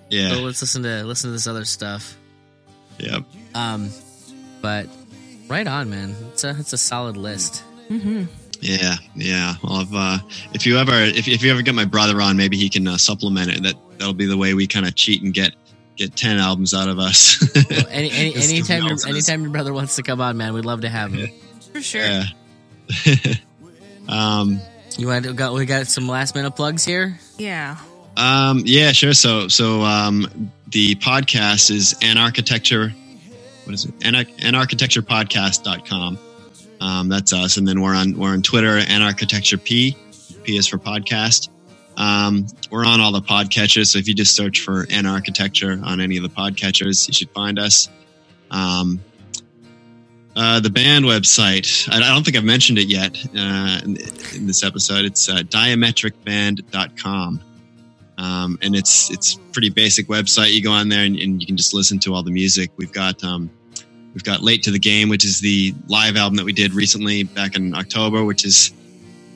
Yeah, 0.09 0.29
So 0.29 0.39
let's 0.41 0.59
listen 0.61 0.83
to 0.83 1.03
listen 1.03 1.29
to 1.29 1.31
this 1.33 1.47
other 1.47 1.65
stuff. 1.65 2.17
yeah. 2.97 3.19
Um, 3.53 3.89
but 4.61 4.87
right 5.47 5.67
on, 5.67 5.89
man. 5.89 6.15
It's 6.33 6.43
a 6.43 6.49
it's 6.59 6.73
a 6.73 6.77
solid 6.77 7.15
list. 7.17 7.63
Mm-hmm. 7.89 8.23
Yeah, 8.59 8.95
yeah. 9.15 9.55
Well, 9.63 9.81
if, 9.81 9.89
uh, 9.93 10.17
if 10.53 10.65
you 10.65 10.77
ever 10.77 10.93
if, 10.93 11.27
if 11.27 11.41
you 11.43 11.51
ever 11.51 11.61
get 11.61 11.75
my 11.75 11.85
brother 11.85 12.21
on, 12.21 12.37
maybe 12.37 12.57
he 12.57 12.69
can 12.69 12.87
uh, 12.87 12.97
supplement 12.97 13.51
it. 13.51 13.63
That 13.63 13.75
that'll 13.97 14.13
be 14.13 14.25
the 14.25 14.37
way 14.37 14.53
we 14.53 14.67
kind 14.67 14.85
of 14.87 14.95
cheat 14.95 15.21
and 15.23 15.33
get 15.33 15.53
get 15.95 16.15
ten 16.15 16.37
albums 16.37 16.73
out 16.73 16.89
of 16.89 16.99
us. 16.99 17.39
Well, 17.55 17.85
any, 17.89 18.11
any 18.33 18.35
anytime 18.35 18.83
your, 18.83 18.97
anytime 19.07 19.41
your 19.41 19.51
brother 19.51 19.73
wants 19.73 19.95
to 19.97 20.03
come 20.03 20.21
on, 20.21 20.37
man, 20.37 20.53
we'd 20.53 20.65
love 20.65 20.81
to 20.81 20.89
have 20.89 21.13
him. 21.13 21.29
For 21.73 21.81
sure. 21.81 22.01
yeah. 22.01 22.25
um, 24.09 24.59
You 24.97 25.07
want 25.07 25.25
to 25.25 25.33
go? 25.33 25.53
We 25.53 25.65
got 25.65 25.87
some 25.87 26.07
last 26.07 26.35
minute 26.35 26.51
plugs 26.51 26.83
here. 26.83 27.17
Yeah. 27.37 27.77
um, 28.17 28.63
yeah, 28.65 28.91
sure. 28.91 29.13
So 29.13 29.47
so 29.47 29.81
um, 29.81 30.51
the 30.69 30.95
podcast 30.95 31.71
is 31.71 31.93
Anarchitecture. 32.01 32.93
What 33.65 33.73
is 33.73 33.85
it? 33.85 33.93
An, 34.03 34.15
anarchitecturepodcast.com. 34.15 36.17
Um, 36.81 37.09
that's 37.09 37.31
us, 37.31 37.57
and 37.57 37.67
then 37.67 37.81
we're 37.81 37.93
on 37.95 38.17
we're 38.17 38.31
on 38.31 38.41
Twitter, 38.41 38.79
anarchitecture 38.79 39.63
P. 39.63 39.95
P 40.43 40.57
is 40.57 40.67
for 40.67 40.77
podcast. 40.79 41.49
Um, 42.01 42.47
we're 42.71 42.83
on 42.83 42.99
all 42.99 43.11
the 43.11 43.21
podcatchers, 43.21 43.87
so 43.87 43.99
if 43.99 44.07
you 44.07 44.15
just 44.15 44.35
search 44.35 44.61
for 44.61 44.87
Anarchitecture 44.87 45.83
on 45.83 46.01
any 46.01 46.17
of 46.17 46.23
the 46.23 46.29
podcatchers, 46.29 47.07
you 47.07 47.13
should 47.13 47.29
find 47.29 47.59
us. 47.59 47.89
Um, 48.49 48.99
uh, 50.35 50.59
the 50.61 50.71
band 50.71 51.05
website, 51.05 51.87
I, 51.93 51.99
don't 51.99 52.23
think 52.23 52.35
I've 52.35 52.43
mentioned 52.43 52.79
it 52.79 52.87
yet 52.87 53.15
uh, 53.37 53.81
in, 53.83 53.97
in 54.35 54.47
this 54.47 54.63
episode. 54.63 55.05
It's 55.05 55.29
uh, 55.29 55.43
diametricband.com. 55.43 57.41
Um, 58.17 58.59
and 58.63 58.75
it's 58.75 59.11
it's 59.11 59.35
pretty 59.51 59.69
basic 59.69 60.07
website. 60.07 60.53
You 60.53 60.63
go 60.63 60.71
on 60.71 60.89
there 60.89 61.05
and, 61.05 61.15
and 61.17 61.39
you 61.39 61.45
can 61.45 61.57
just 61.57 61.73
listen 61.73 61.99
to 61.99 62.15
all 62.15 62.23
the 62.23 62.31
music. 62.31 62.71
We've 62.77 62.91
got 62.91 63.23
um, 63.23 63.49
we've 64.13 64.23
got 64.23 64.41
Late 64.41 64.63
to 64.63 64.71
the 64.71 64.79
Game, 64.79 65.09
which 65.09 65.23
is 65.23 65.39
the 65.39 65.75
live 65.87 66.15
album 66.15 66.37
that 66.37 66.45
we 66.45 66.53
did 66.53 66.73
recently 66.73 67.23
back 67.23 67.55
in 67.55 67.75
October, 67.75 68.23
which 68.23 68.43
is 68.43 68.73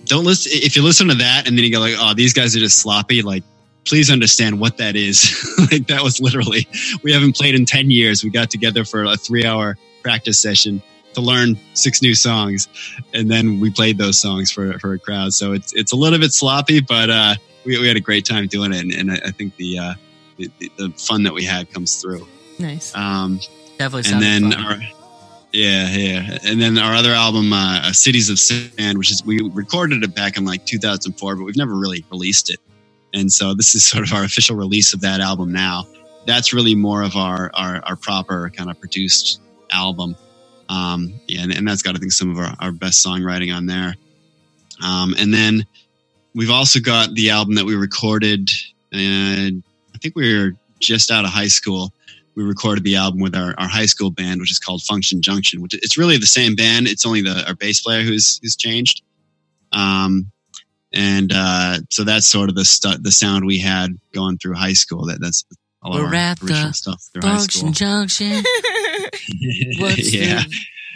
don't 0.05 0.25
listen 0.25 0.51
if 0.55 0.75
you 0.75 0.83
listen 0.83 1.07
to 1.09 1.15
that 1.15 1.47
and 1.47 1.57
then 1.57 1.65
you 1.65 1.71
go 1.71 1.79
like, 1.79 1.95
oh, 1.97 2.13
these 2.13 2.33
guys 2.33 2.55
are 2.55 2.59
just 2.59 2.79
sloppy. 2.79 3.21
Like, 3.21 3.43
please 3.85 4.09
understand 4.09 4.59
what 4.59 4.77
that 4.77 4.95
is. 4.95 5.33
like 5.71 5.87
that 5.87 6.03
was 6.03 6.19
literally 6.19 6.67
we 7.03 7.11
haven't 7.11 7.35
played 7.35 7.55
in 7.55 7.65
ten 7.65 7.91
years. 7.91 8.23
We 8.23 8.29
got 8.29 8.49
together 8.49 8.85
for 8.85 9.03
a 9.03 9.17
three 9.17 9.45
hour 9.45 9.77
practice 10.03 10.39
session 10.39 10.81
to 11.13 11.21
learn 11.21 11.57
six 11.73 12.01
new 12.01 12.15
songs, 12.15 12.67
and 13.13 13.31
then 13.31 13.59
we 13.59 13.71
played 13.71 13.97
those 13.97 14.19
songs 14.19 14.51
for 14.51 14.77
for 14.79 14.93
a 14.93 14.99
crowd. 14.99 15.33
So 15.33 15.53
it's 15.53 15.73
it's 15.73 15.91
a 15.91 15.95
little 15.95 16.19
bit 16.19 16.33
sloppy, 16.33 16.81
but 16.81 17.09
uh, 17.09 17.35
we 17.65 17.79
we 17.79 17.87
had 17.87 17.97
a 17.97 18.01
great 18.01 18.25
time 18.25 18.47
doing 18.47 18.73
it, 18.73 18.81
and, 18.81 18.91
and 18.91 19.11
I, 19.11 19.15
I 19.27 19.31
think 19.31 19.55
the, 19.57 19.79
uh, 19.79 19.93
the 20.37 20.51
the 20.77 20.93
fun 20.97 21.23
that 21.23 21.33
we 21.33 21.43
had 21.43 21.71
comes 21.73 22.01
through. 22.01 22.27
Nice. 22.59 22.95
Um, 22.95 23.39
Definitely. 23.77 24.13
and 24.13 24.21
then 24.21 24.51
fun. 24.51 24.65
our 24.65 24.77
yeah 25.55 25.89
yeah. 25.89 26.37
And 26.45 26.61
then 26.61 26.77
our 26.77 26.95
other 26.95 27.13
album 27.13 27.53
uh, 27.53 27.79
uh, 27.83 27.93
cities 27.93 28.29
of 28.29 28.39
sand 28.39 28.97
which 28.97 29.11
is 29.11 29.25
we 29.25 29.41
recorded 29.53 30.03
it 30.03 30.15
back 30.15 30.37
in 30.37 30.45
like 30.45 30.65
2004 30.65 31.37
but 31.37 31.43
we've 31.43 31.57
never 31.57 31.75
really 31.75 32.05
released 32.11 32.49
it. 32.51 32.59
And 33.13 33.31
so 33.31 33.53
this 33.55 33.75
is 33.75 33.85
sort 33.87 34.05
of 34.05 34.13
our 34.13 34.23
official 34.25 34.57
release 34.57 34.93
of 34.93 35.01
that 35.01 35.21
album 35.21 35.51
now. 35.53 35.85
That's 36.27 36.53
really 36.53 36.75
more 36.75 37.03
of 37.03 37.15
our 37.15 37.51
our, 37.55 37.81
our 37.85 37.95
proper 37.95 38.51
kind 38.51 38.69
of 38.69 38.79
produced 38.79 39.41
album. 39.71 40.15
Um 40.69 41.19
yeah 41.27 41.43
and, 41.43 41.53
and 41.53 41.67
that's 41.67 41.81
got 41.83 41.95
i 41.95 41.99
think 41.99 42.11
some 42.11 42.31
of 42.31 42.37
our, 42.37 42.55
our 42.59 42.71
best 42.73 43.05
songwriting 43.05 43.55
on 43.55 43.67
there. 43.67 43.95
Um 44.83 45.15
and 45.17 45.33
then 45.33 45.65
we've 46.35 46.51
also 46.51 46.79
got 46.81 47.15
the 47.15 47.31
album 47.31 47.55
that 47.55 47.65
we 47.65 47.75
recorded 47.75 48.49
and 48.93 49.63
i 49.95 49.97
think 49.99 50.15
we 50.15 50.37
were 50.37 50.51
just 50.79 51.11
out 51.11 51.25
of 51.25 51.31
high 51.31 51.47
school 51.47 51.93
we 52.35 52.43
recorded 52.43 52.83
the 52.83 52.95
album 52.95 53.21
with 53.21 53.35
our, 53.35 53.55
our 53.57 53.67
high 53.67 53.85
school 53.85 54.11
band, 54.11 54.41
which 54.41 54.51
is 54.51 54.59
called 54.59 54.81
Function 54.83 55.21
Junction. 55.21 55.61
Which 55.61 55.73
it's 55.73 55.97
really 55.97 56.17
the 56.17 56.25
same 56.25 56.55
band. 56.55 56.87
It's 56.87 57.05
only 57.05 57.21
the 57.21 57.45
our 57.47 57.55
bass 57.55 57.79
player 57.81 58.03
who's 58.03 58.39
who's 58.41 58.55
changed. 58.55 59.01
Um, 59.71 60.31
and 60.93 61.31
uh, 61.33 61.79
so 61.89 62.03
that's 62.03 62.27
sort 62.27 62.49
of 62.49 62.55
the 62.55 62.65
stu- 62.65 62.97
the 62.99 63.11
sound 63.11 63.45
we 63.45 63.59
had 63.59 63.97
going 64.13 64.37
through 64.37 64.55
high 64.55 64.73
school. 64.73 65.05
That 65.05 65.19
that's 65.21 65.45
all 65.81 65.93
We're 65.93 66.07
our 66.07 66.15
at 66.15 66.39
the 66.39 66.45
original 66.45 66.73
stuff 66.73 67.03
through 67.13 67.23
high 67.23 67.37
Function 67.37 67.59
school. 67.59 67.71
Junction. 67.71 68.31
What's 69.79 70.13
yeah, 70.13 70.43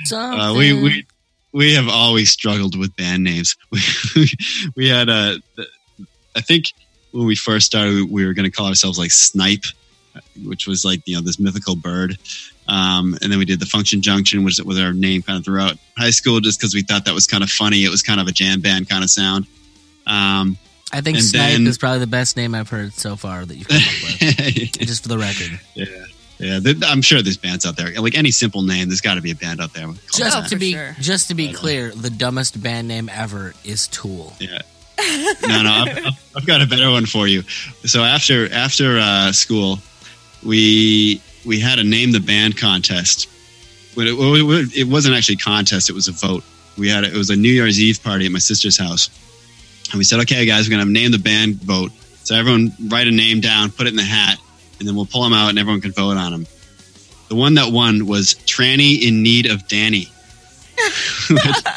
the 0.09 0.17
uh, 0.17 0.53
we 0.55 0.73
we 0.73 1.05
we 1.51 1.73
have 1.73 1.87
always 1.87 2.31
struggled 2.31 2.77
with 2.77 2.95
band 2.95 3.23
names. 3.23 3.55
We 4.15 4.29
we 4.75 4.89
had 4.89 5.09
a, 5.09 5.41
I 6.35 6.41
think 6.41 6.73
when 7.11 7.25
we 7.25 7.35
first 7.35 7.65
started, 7.65 8.09
we 8.09 8.25
were 8.25 8.33
going 8.33 8.49
to 8.49 8.55
call 8.55 8.67
ourselves 8.67 8.97
like 8.97 9.11
Snipe, 9.11 9.65
which 10.45 10.67
was 10.67 10.83
like 10.85 11.01
you 11.05 11.15
know 11.15 11.21
this 11.21 11.39
mythical 11.39 11.75
bird. 11.75 12.17
Um, 12.67 13.17
and 13.23 13.31
then 13.31 13.39
we 13.39 13.45
did 13.45 13.59
the 13.59 13.65
Function 13.65 14.01
Junction, 14.01 14.43
which 14.43 14.59
was 14.63 14.79
our 14.79 14.93
name 14.93 15.23
kind 15.23 15.39
of 15.39 15.45
throughout 15.45 15.75
high 15.97 16.11
school, 16.11 16.39
just 16.39 16.59
because 16.59 16.73
we 16.75 16.83
thought 16.83 17.05
that 17.05 17.15
was 17.15 17.25
kind 17.25 17.43
of 17.43 17.49
funny. 17.49 17.83
It 17.83 17.89
was 17.89 18.03
kind 18.03 18.19
of 18.21 18.27
a 18.27 18.31
jam 18.31 18.61
band 18.61 18.87
kind 18.87 19.03
of 19.03 19.09
sound. 19.09 19.47
Um, 20.05 20.57
I 20.91 21.01
think 21.01 21.17
and 21.17 21.25
Snipe 21.25 21.51
then- 21.53 21.67
is 21.67 21.77
probably 21.77 21.99
the 21.99 22.07
best 22.07 22.37
name 22.37 22.53
I've 22.55 22.69
heard 22.69 22.93
so 22.93 23.15
far 23.15 23.45
that 23.45 23.55
you've 23.55 23.67
come 23.67 23.77
up 23.77 23.83
with. 24.21 24.71
Just 24.87 25.03
for 25.03 25.09
the 25.09 25.17
record. 25.17 25.59
yeah, 25.75 25.85
yeah. 26.39 26.73
I'm 26.85 27.01
sure 27.01 27.21
there's 27.21 27.37
bands 27.37 27.65
out 27.65 27.75
there. 27.77 27.91
Like 27.99 28.15
any 28.17 28.31
simple 28.31 28.61
name, 28.63 28.87
there's 28.89 29.01
got 29.01 29.15
to 29.15 29.21
be 29.21 29.31
a 29.31 29.35
band 29.35 29.61
out 29.61 29.73
there. 29.73 29.87
Just 30.13 30.35
Oh, 30.37 30.41
that. 30.41 30.49
to 30.49 30.55
be 30.55 30.73
sure. 30.73 30.95
just 30.99 31.27
to 31.29 31.35
be 31.35 31.47
Right 31.47 31.55
on. 31.55 31.59
clear, 31.61 31.91
the 31.91 32.09
dumbest 32.09 32.61
band 32.61 32.87
name 32.87 33.09
ever 33.13 33.53
is 33.63 33.87
Tool. 33.87 34.33
Yeah. 34.39 34.59
no, 35.47 35.61
no, 35.63 35.71
I've, 35.71 35.97
I've- 35.97 36.17
I've 36.35 36.45
got 36.45 36.61
a 36.61 36.67
better 36.67 36.89
one 36.91 37.05
for 37.05 37.27
you. 37.27 37.41
So 37.85 38.03
after 38.03 38.51
after 38.53 38.99
uh, 38.99 39.31
school, 39.31 39.79
we 40.43 41.21
we 41.45 41.59
had 41.59 41.79
a 41.79 41.83
name 41.83 42.11
the 42.11 42.19
band 42.19 42.57
contest. 42.57 43.27
But 43.95 44.07
it, 44.07 44.15
it, 44.77 44.87
wasn't 44.87 45.15
actually 45.15 45.35
a 45.35 45.39
contest; 45.39 45.89
it 45.89 45.93
was 45.93 46.07
a 46.07 46.11
vote. 46.11 46.43
We 46.77 46.87
had 46.87 47.03
a, 47.03 47.07
it 47.07 47.17
was 47.17 47.29
a 47.29 47.35
New 47.35 47.51
Year's 47.51 47.79
Eve 47.79 48.01
party 48.01 48.25
at 48.25 48.31
my 48.31 48.39
sister's 48.39 48.77
house, 48.77 49.09
and 49.91 49.97
we 49.97 50.03
said, 50.03 50.19
"Okay, 50.21 50.45
guys, 50.45 50.69
we're 50.69 50.77
gonna 50.77 50.89
name 50.89 51.11
the 51.11 51.19
band 51.19 51.55
vote. 51.55 51.91
So 52.23 52.35
everyone 52.35 52.71
write 52.87 53.07
a 53.07 53.11
name 53.11 53.41
down, 53.41 53.71
put 53.71 53.87
it 53.87 53.89
in 53.89 53.95
the 53.95 54.03
hat, 54.03 54.37
and 54.79 54.87
then 54.87 54.95
we'll 54.95 55.05
pull 55.05 55.23
them 55.23 55.33
out, 55.33 55.49
and 55.49 55.59
everyone 55.59 55.81
can 55.81 55.91
vote 55.91 56.17
on 56.17 56.31
them." 56.31 56.47
The 57.29 57.35
one 57.35 57.55
that 57.55 57.71
won 57.71 58.07
was 58.07 58.35
Tranny 58.45 59.01
in 59.01 59.21
Need 59.21 59.45
of 59.45 59.67
Danny. 59.67 60.11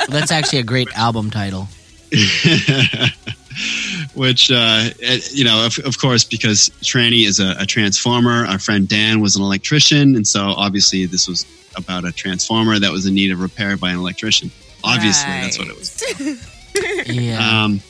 That's 0.09 0.31
actually 0.31 0.61
a 0.61 0.65
great 0.65 0.89
album 0.97 1.31
title. 1.31 1.69
which 4.15 4.51
uh, 4.51 4.91
eh, 5.03 5.19
you 5.33 5.45
know 5.45 5.67
of, 5.67 5.79
of 5.85 5.99
course 5.99 6.25
because 6.25 6.71
tranny 6.81 7.27
is 7.27 7.41
a, 7.41 7.57
a 7.59 7.67
transformer 7.67 8.47
our 8.47 8.59
friend 8.59 8.89
dan 8.89 9.21
was 9.21 9.37
an 9.37 9.43
electrician 9.43 10.17
and 10.17 10.27
so 10.27 10.41
obviously 10.41 11.07
this 11.07 11.29
was 11.29 11.47
about 11.77 12.05
a 12.05 12.13
transformer 12.13 12.79
that 12.79 12.93
was 12.93 13.07
in 13.07 13.15
need 13.15 13.33
of 13.33 13.41
repair 13.41 13.77
by 13.77 13.91
an 13.91 13.99
electrician 13.99 14.51
obviously 14.85 15.31
that's 15.31 15.59
what 15.59 15.69
it 15.69 15.77
was 15.77 16.49
Yeah. 17.07 17.65
um, 17.65 17.81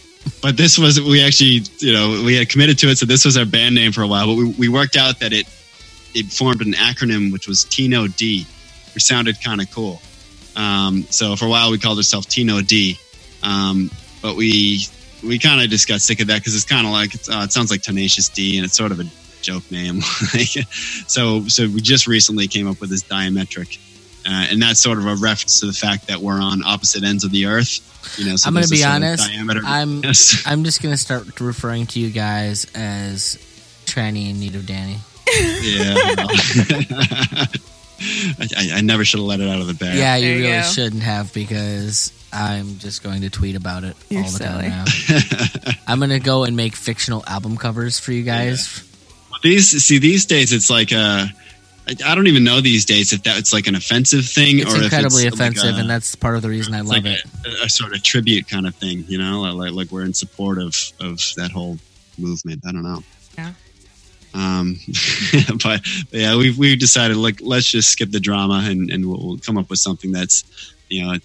but 0.40 0.56
this 0.56 0.78
was 0.78 1.00
we 1.00 1.24
actually 1.24 1.62
you 1.78 1.92
know 1.92 2.22
we 2.24 2.36
had 2.36 2.48
committed 2.48 2.78
to 2.80 2.88
it, 2.88 2.98
so 2.98 3.06
this 3.06 3.24
was 3.24 3.36
our 3.36 3.44
band 3.44 3.74
name 3.74 3.92
for 3.92 4.02
a 4.02 4.06
while. 4.06 4.26
But 4.26 4.34
we, 4.36 4.44
we 4.52 4.68
worked 4.68 4.96
out 4.96 5.20
that 5.20 5.32
it 5.32 5.46
it 6.14 6.26
formed 6.26 6.60
an 6.60 6.72
acronym 6.72 7.32
which 7.32 7.48
was 7.48 7.64
Tino 7.64 8.06
D, 8.06 8.46
which 8.94 9.02
sounded 9.02 9.42
kind 9.42 9.60
of 9.60 9.70
cool. 9.70 10.00
Um, 10.54 11.04
so 11.04 11.36
for 11.36 11.46
a 11.46 11.48
while 11.48 11.70
we 11.70 11.78
called 11.78 11.98
ourselves 11.98 12.26
Tino 12.26 12.60
D, 12.60 12.98
um, 13.42 13.90
but 14.20 14.36
we 14.36 14.84
we 15.22 15.38
kind 15.38 15.62
of 15.62 15.70
just 15.70 15.86
got 15.88 16.00
sick 16.00 16.20
of 16.20 16.26
that 16.28 16.40
because 16.40 16.54
it's 16.54 16.64
kind 16.64 16.86
of 16.86 16.92
like 16.92 17.14
it's, 17.14 17.28
uh, 17.28 17.42
it 17.44 17.52
sounds 17.52 17.70
like 17.70 17.82
Tenacious 17.82 18.28
D, 18.28 18.56
and 18.58 18.64
it's 18.64 18.74
sort 18.76 18.92
of 18.92 19.00
a 19.00 19.04
joke 19.42 19.68
name. 19.70 20.00
So 21.06 21.46
so 21.48 21.66
we 21.68 21.80
just 21.80 22.06
recently 22.06 22.46
came 22.48 22.68
up 22.68 22.80
with 22.80 22.90
this 22.90 23.02
diametric. 23.02 23.78
Uh, 24.24 24.46
and 24.50 24.62
that's 24.62 24.78
sort 24.80 24.98
of 24.98 25.06
a 25.06 25.16
reference 25.16 25.58
to 25.60 25.66
the 25.66 25.72
fact 25.72 26.06
that 26.06 26.18
we're 26.20 26.40
on 26.40 26.62
opposite 26.64 27.02
ends 27.02 27.24
of 27.24 27.32
the 27.32 27.46
Earth. 27.46 27.80
You 28.18 28.26
know, 28.30 28.36
so 28.36 28.46
I'm 28.46 28.54
gonna 28.54 28.66
be 28.68 28.76
this 28.76 28.82
sort 28.82 28.96
of 28.96 29.02
honest, 29.02 29.28
Diameter. 29.28 29.60
I'm- 29.64 30.00
Yes. 30.04 30.42
I'm 30.46 30.62
just 30.62 30.80
gonna 30.80 30.96
start 30.96 31.40
referring 31.40 31.86
to 31.88 31.98
you 32.00 32.10
guys 32.10 32.66
as 32.74 33.36
Tranny 33.84 34.30
in 34.30 34.38
need 34.38 34.54
of 34.54 34.64
Danny. 34.64 34.98
Yeah. 35.62 35.94
I, 38.04 38.48
I, 38.56 38.70
I 38.74 38.80
never 38.80 39.04
should 39.04 39.18
have 39.20 39.26
let 39.26 39.40
it 39.40 39.48
out 39.48 39.60
of 39.60 39.66
the 39.66 39.74
bag. 39.74 39.96
Yeah, 39.96 40.16
you 40.16 40.28
you 40.28 40.38
really 40.42 40.52
go. 40.52 40.62
shouldn't 40.62 41.02
have 41.02 41.32
because 41.32 42.12
I'm 42.32 42.78
just 42.78 43.02
going 43.02 43.20
to 43.22 43.30
tweet 43.30 43.56
about 43.56 43.84
it 43.84 43.94
You're 44.08 44.22
all 44.24 44.30
the 44.30 44.38
silly. 44.38 44.68
time 44.70 44.84
now. 45.66 45.72
I'm 45.86 46.00
gonna 46.00 46.18
go 46.20 46.44
and 46.44 46.56
make 46.56 46.74
fictional 46.74 47.22
album 47.26 47.56
covers 47.56 47.98
for 47.98 48.12
you 48.12 48.22
guys. 48.22 48.88
These 49.42 49.82
see 49.84 49.98
these 49.98 50.24
days 50.24 50.52
it's 50.52 50.70
like 50.70 50.92
uh 50.92 51.26
I 51.88 51.96
I 52.06 52.14
don't 52.14 52.28
even 52.28 52.44
know 52.44 52.60
these 52.60 52.84
days 52.84 53.12
if 53.12 53.22
that's 53.24 53.52
like 53.52 53.66
an 53.66 53.74
offensive 53.74 54.24
thing 54.24 54.60
It's 54.60 54.72
or 54.72 54.82
incredibly 54.82 55.26
if 55.26 55.32
it's 55.32 55.40
like 55.40 55.50
offensive, 55.52 55.76
a- 55.76 55.80
and 55.80 55.90
that's 55.90 56.14
part 56.14 56.36
of 56.36 56.42
the 56.42 56.48
reason 56.48 56.74
I 56.74 56.80
love 56.80 57.04
like 57.04 57.04
it. 57.06 57.24
A, 57.44 57.64
a 57.64 57.68
sort 57.68 57.92
of 57.92 58.02
tribute 58.02 58.48
kind 58.48 58.66
of 58.66 58.74
thing, 58.76 59.04
you 59.08 59.18
know, 59.18 59.40
like 59.52 59.72
like 59.72 59.90
we're 59.90 60.04
in 60.04 60.14
support 60.14 60.58
of 60.58 60.74
of 61.00 61.20
that 61.36 61.50
whole 61.50 61.78
movement. 62.18 62.62
I 62.66 62.72
don't 62.72 62.84
know. 62.84 63.02
Yeah. 63.36 63.52
Um, 64.34 64.78
but, 65.62 65.82
but 65.82 65.82
yeah, 66.12 66.36
we've 66.36 66.56
we've 66.56 66.78
decided 66.78 67.16
like 67.18 67.40
let's 67.42 67.70
just 67.70 67.90
skip 67.90 68.10
the 68.12 68.20
drama 68.20 68.62
and 68.64 68.90
and 68.90 69.04
we'll, 69.06 69.18
we'll 69.26 69.38
come 69.38 69.58
up 69.58 69.68
with 69.68 69.78
something 69.80 70.12
that's 70.12 70.44
you 70.92 71.04
know 71.04 71.12
it 71.12 71.22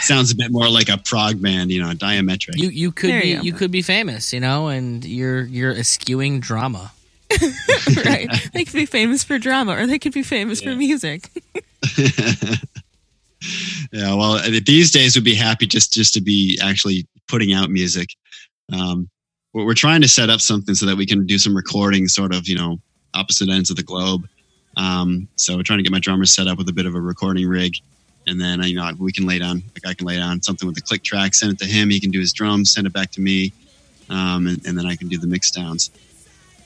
sounds 0.00 0.30
a 0.30 0.36
bit 0.36 0.50
more 0.50 0.68
like 0.68 0.88
a 0.88 0.98
prog 0.98 1.40
band, 1.40 1.70
you 1.70 1.82
know, 1.82 1.90
diametric. 1.90 2.56
You 2.56 2.70
you 2.70 2.92
could 2.92 3.10
There 3.10 3.22
be 3.22 3.28
you 3.28 3.42
you 3.42 3.52
could 3.52 3.70
be 3.70 3.82
famous, 3.82 4.32
you 4.32 4.40
know, 4.40 4.68
and 4.68 5.04
you're 5.04 5.42
you're 5.44 5.72
eschewing 5.72 6.40
drama. 6.40 6.92
right. 8.04 8.28
They 8.52 8.64
could 8.64 8.74
be 8.74 8.86
famous 8.86 9.24
for 9.24 9.38
drama 9.38 9.72
or 9.72 9.86
they 9.86 9.98
could 9.98 10.12
be 10.12 10.22
famous 10.22 10.60
for 10.60 10.74
music. 10.74 11.30
yeah, 13.92 14.14
well, 14.14 14.34
uh, 14.34 14.48
these 14.64 14.90
days 14.90 15.14
would 15.14 15.24
be 15.24 15.34
happy 15.34 15.66
just 15.66 15.92
just 15.92 16.14
to 16.14 16.20
be 16.20 16.58
actually 16.62 17.06
putting 17.28 17.52
out 17.52 17.70
music. 17.70 18.10
Um, 18.72 19.08
we're, 19.52 19.66
we're 19.66 19.74
trying 19.74 20.02
to 20.02 20.08
set 20.08 20.30
up 20.30 20.40
something 20.40 20.74
so 20.74 20.86
that 20.86 20.96
we 20.96 21.06
can 21.06 21.26
do 21.26 21.38
some 21.38 21.56
recording, 21.56 22.08
sort 22.08 22.34
of, 22.34 22.48
you 22.48 22.56
know, 22.56 22.80
opposite 23.14 23.48
ends 23.48 23.70
of 23.70 23.76
the 23.76 23.82
globe. 23.82 24.26
Um, 24.76 25.28
so 25.36 25.56
we're 25.56 25.62
trying 25.62 25.78
to 25.78 25.82
get 25.82 25.92
my 25.92 25.98
drummer 25.98 26.24
set 26.24 26.46
up 26.46 26.58
with 26.58 26.68
a 26.68 26.72
bit 26.72 26.86
of 26.86 26.94
a 26.94 27.00
recording 27.00 27.46
rig, 27.48 27.74
and 28.26 28.40
then 28.40 28.60
uh, 28.60 28.66
you 28.66 28.76
know 28.76 28.90
we 28.98 29.12
can 29.12 29.26
lay 29.26 29.38
down, 29.38 29.62
like 29.74 29.86
I 29.86 29.94
can 29.94 30.06
lay 30.06 30.16
down 30.16 30.42
something 30.42 30.66
with 30.66 30.76
the 30.76 30.82
click 30.82 31.02
track, 31.02 31.34
send 31.34 31.52
it 31.52 31.58
to 31.60 31.66
him. 31.66 31.90
He 31.90 32.00
can 32.00 32.10
do 32.10 32.20
his 32.20 32.32
drums, 32.32 32.70
send 32.72 32.86
it 32.86 32.92
back 32.92 33.10
to 33.12 33.20
me, 33.20 33.52
um, 34.10 34.46
and, 34.46 34.64
and 34.66 34.78
then 34.78 34.86
I 34.86 34.96
can 34.96 35.08
do 35.08 35.18
the 35.18 35.26
mix 35.26 35.50
downs. 35.50 35.90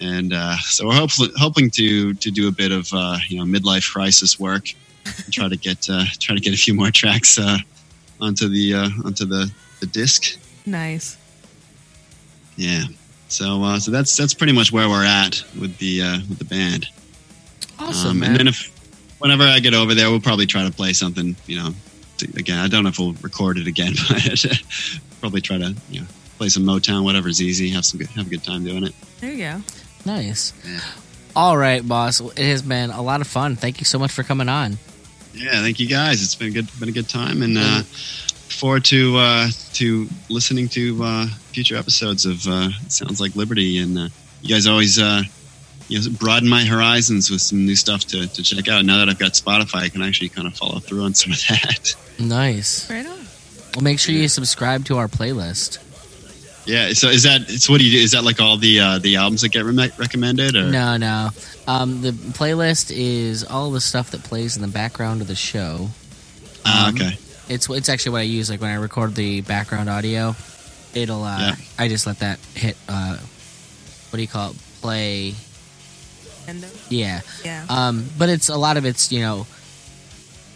And 0.00 0.32
uh, 0.34 0.56
so 0.58 0.86
we're 0.86 0.94
hopefully 0.94 1.30
hoping 1.36 1.70
to 1.70 2.12
to 2.14 2.30
do 2.30 2.48
a 2.48 2.52
bit 2.52 2.72
of 2.72 2.90
uh, 2.92 3.16
you 3.28 3.38
know 3.38 3.44
midlife 3.44 3.90
crisis 3.90 4.38
work 4.38 4.68
and 5.06 5.32
try 5.32 5.48
to 5.48 5.56
get 5.56 5.88
uh, 5.88 6.04
try 6.20 6.34
to 6.34 6.40
get 6.40 6.52
a 6.52 6.56
few 6.58 6.74
more 6.74 6.90
tracks 6.90 7.38
uh, 7.38 7.56
onto 8.20 8.48
the 8.48 8.74
uh, 8.74 8.88
onto 9.04 9.24
the 9.24 9.50
the 9.80 9.86
disc. 9.86 10.38
Nice. 10.66 11.16
Yeah. 12.56 12.84
So 13.28 13.62
uh, 13.64 13.78
so 13.78 13.90
that's 13.90 14.14
that's 14.16 14.34
pretty 14.34 14.52
much 14.52 14.70
where 14.72 14.88
we're 14.88 15.04
at 15.04 15.42
with 15.58 15.78
the 15.78 16.02
uh, 16.02 16.18
with 16.28 16.38
the 16.38 16.44
band. 16.44 16.86
Awesome, 17.78 18.10
Um, 18.10 18.18
man. 18.20 18.30
and 18.30 18.38
then 18.40 18.48
if 18.48 18.70
whenever 19.26 19.42
I 19.42 19.58
get 19.58 19.74
over 19.74 19.92
there, 19.92 20.08
we'll 20.08 20.20
probably 20.20 20.46
try 20.46 20.64
to 20.64 20.72
play 20.72 20.92
something. 20.92 21.34
You 21.46 21.56
know, 21.56 21.70
to, 22.18 22.26
again, 22.36 22.58
I 22.58 22.68
don't 22.68 22.84
know 22.84 22.90
if 22.90 22.98
we'll 22.98 23.14
record 23.14 23.58
it 23.58 23.66
again, 23.66 23.94
but 24.08 24.62
probably 25.20 25.40
try 25.40 25.58
to 25.58 25.74
you 25.90 26.00
know 26.00 26.06
play 26.38 26.48
some 26.48 26.62
Motown, 26.62 27.02
whatever's 27.02 27.42
easy. 27.42 27.68
Have 27.70 27.84
some 27.84 27.98
good, 27.98 28.08
have 28.10 28.28
a 28.28 28.30
good 28.30 28.44
time 28.44 28.64
doing 28.64 28.84
it. 28.84 28.94
There 29.20 29.32
you 29.32 29.38
go. 29.38 29.62
nice. 30.04 30.52
Yeah. 30.64 30.80
All 31.34 31.56
right, 31.58 31.86
boss. 31.86 32.20
It 32.20 32.38
has 32.38 32.62
been 32.62 32.90
a 32.90 33.02
lot 33.02 33.20
of 33.20 33.26
fun. 33.26 33.56
Thank 33.56 33.80
you 33.80 33.84
so 33.84 33.98
much 33.98 34.12
for 34.12 34.22
coming 34.22 34.48
on. 34.48 34.78
Yeah, 35.34 35.60
thank 35.60 35.80
you 35.80 35.88
guys. 35.88 36.22
It's 36.22 36.34
been 36.34 36.52
good, 36.52 36.68
been 36.78 36.88
a 36.88 36.92
good 36.92 37.08
time, 37.08 37.42
and 37.42 37.58
uh, 37.58 37.82
forward 37.82 38.84
to 38.86 39.16
uh, 39.18 39.48
to 39.74 40.08
listening 40.30 40.68
to 40.70 41.02
uh, 41.02 41.26
future 41.52 41.76
episodes 41.76 42.24
of 42.24 42.46
uh, 42.46 42.70
Sounds 42.88 43.20
Like 43.20 43.34
Liberty. 43.34 43.78
And 43.78 43.98
uh, 43.98 44.08
you 44.40 44.54
guys 44.54 44.66
always 44.66 44.98
uh, 44.98 45.22
you 45.88 46.00
know 46.00 46.10
broaden 46.18 46.48
my 46.48 46.64
horizons 46.64 47.30
with 47.30 47.40
some 47.40 47.64
new 47.64 47.76
stuff 47.76 48.04
to, 48.06 48.26
to 48.26 48.42
check 48.42 48.68
out. 48.68 48.84
Now 48.84 48.98
that 48.98 49.08
I've 49.08 49.18
got 49.18 49.32
Spotify, 49.32 49.82
I 49.84 49.88
can 49.88 50.02
actually 50.02 50.28
kind 50.30 50.46
of 50.46 50.54
follow 50.56 50.78
through 50.80 51.02
on 51.04 51.14
some 51.14 51.32
of 51.32 51.38
that. 51.48 51.94
Nice. 52.18 52.88
Right 52.90 53.04
on. 53.06 53.26
Well, 53.74 53.82
make 53.82 53.98
sure 53.98 54.14
you 54.14 54.26
subscribe 54.28 54.86
to 54.86 54.96
our 54.96 55.06
playlist. 55.06 55.78
yeah. 56.66 56.94
So 56.94 57.08
is 57.10 57.24
that? 57.24 57.42
It's 57.50 57.68
what 57.68 57.78
do 57.78 57.84
you 57.86 57.98
do? 57.98 58.02
Is 58.02 58.12
that 58.12 58.24
like 58.24 58.40
all 58.40 58.56
the 58.56 58.80
uh, 58.80 58.98
the 59.00 59.16
albums 59.16 59.42
that 59.42 59.50
get 59.50 59.64
re- 59.66 59.92
recommended? 59.98 60.56
Or 60.56 60.70
No, 60.70 60.96
no. 60.96 61.28
Um, 61.68 62.00
the 62.00 62.12
playlist 62.12 62.90
is 62.90 63.44
all 63.44 63.70
the 63.70 63.82
stuff 63.82 64.12
that 64.12 64.22
plays 64.24 64.56
in 64.56 64.62
the 64.62 64.68
background 64.68 65.20
of 65.20 65.26
the 65.28 65.34
show. 65.34 65.88
Ah, 66.64 66.88
Um, 66.88 66.94
okay. 66.94 67.18
It's 67.50 67.68
it's 67.68 67.90
actually 67.90 68.12
what 68.12 68.20
I 68.20 68.22
use. 68.22 68.48
Like 68.48 68.62
when 68.62 68.70
I 68.70 68.76
record 68.76 69.14
the 69.14 69.42
background 69.42 69.90
audio, 69.90 70.34
it'll. 70.94 71.22
Uh, 71.22 71.38
Yeah. 71.38 71.54
I 71.78 71.88
just 71.88 72.06
let 72.06 72.20
that 72.20 72.38
hit. 72.54 72.78
Uh, 72.88 73.18
what 74.08 74.16
do 74.16 74.22
you 74.22 74.28
call 74.28 74.52
it? 74.52 74.56
Play. 74.80 75.34
And 76.48 76.64
Yeah. 76.88 77.20
yeah. 77.44 77.64
Um, 77.68 78.08
but 78.18 78.28
it's 78.28 78.48
a 78.48 78.56
lot 78.56 78.76
of 78.76 78.84
it's 78.84 79.10
you 79.12 79.20
know 79.20 79.46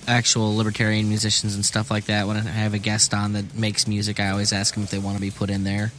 actual 0.09 0.57
libertarian 0.57 1.09
musicians 1.09 1.55
and 1.55 1.65
stuff 1.65 1.91
like 1.91 2.07
that. 2.07 2.27
When 2.27 2.37
I 2.37 2.41
have 2.41 2.75
a 2.75 2.79
guest 2.79 3.15
on 3.15 3.33
that 3.35 3.55
makes 3.55 3.87
music, 3.87 4.19
I 4.21 4.31
always 4.31 4.53
ask 4.53 4.75
them 4.75 4.83
if 4.83 4.91
they 4.91 4.99
want 4.99 5.17
to 5.17 5.21
be 5.21 5.31
put 5.31 5.51
in 5.51 5.65
there. 5.65 5.93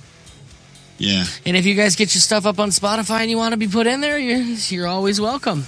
Yeah. 0.97 1.25
And 1.45 1.57
if 1.57 1.65
you 1.65 1.73
guys 1.75 1.95
get 1.95 2.13
your 2.13 2.21
stuff 2.21 2.45
up 2.45 2.59
on 2.59 2.69
Spotify 2.69 3.21
and 3.21 3.29
you 3.29 3.37
want 3.37 3.53
to 3.53 3.57
be 3.57 3.67
put 3.67 3.87
in 3.87 4.01
there, 4.01 4.17
you're 4.19 4.39
you're 4.69 4.87
always 4.87 5.19
welcome. 5.19 5.63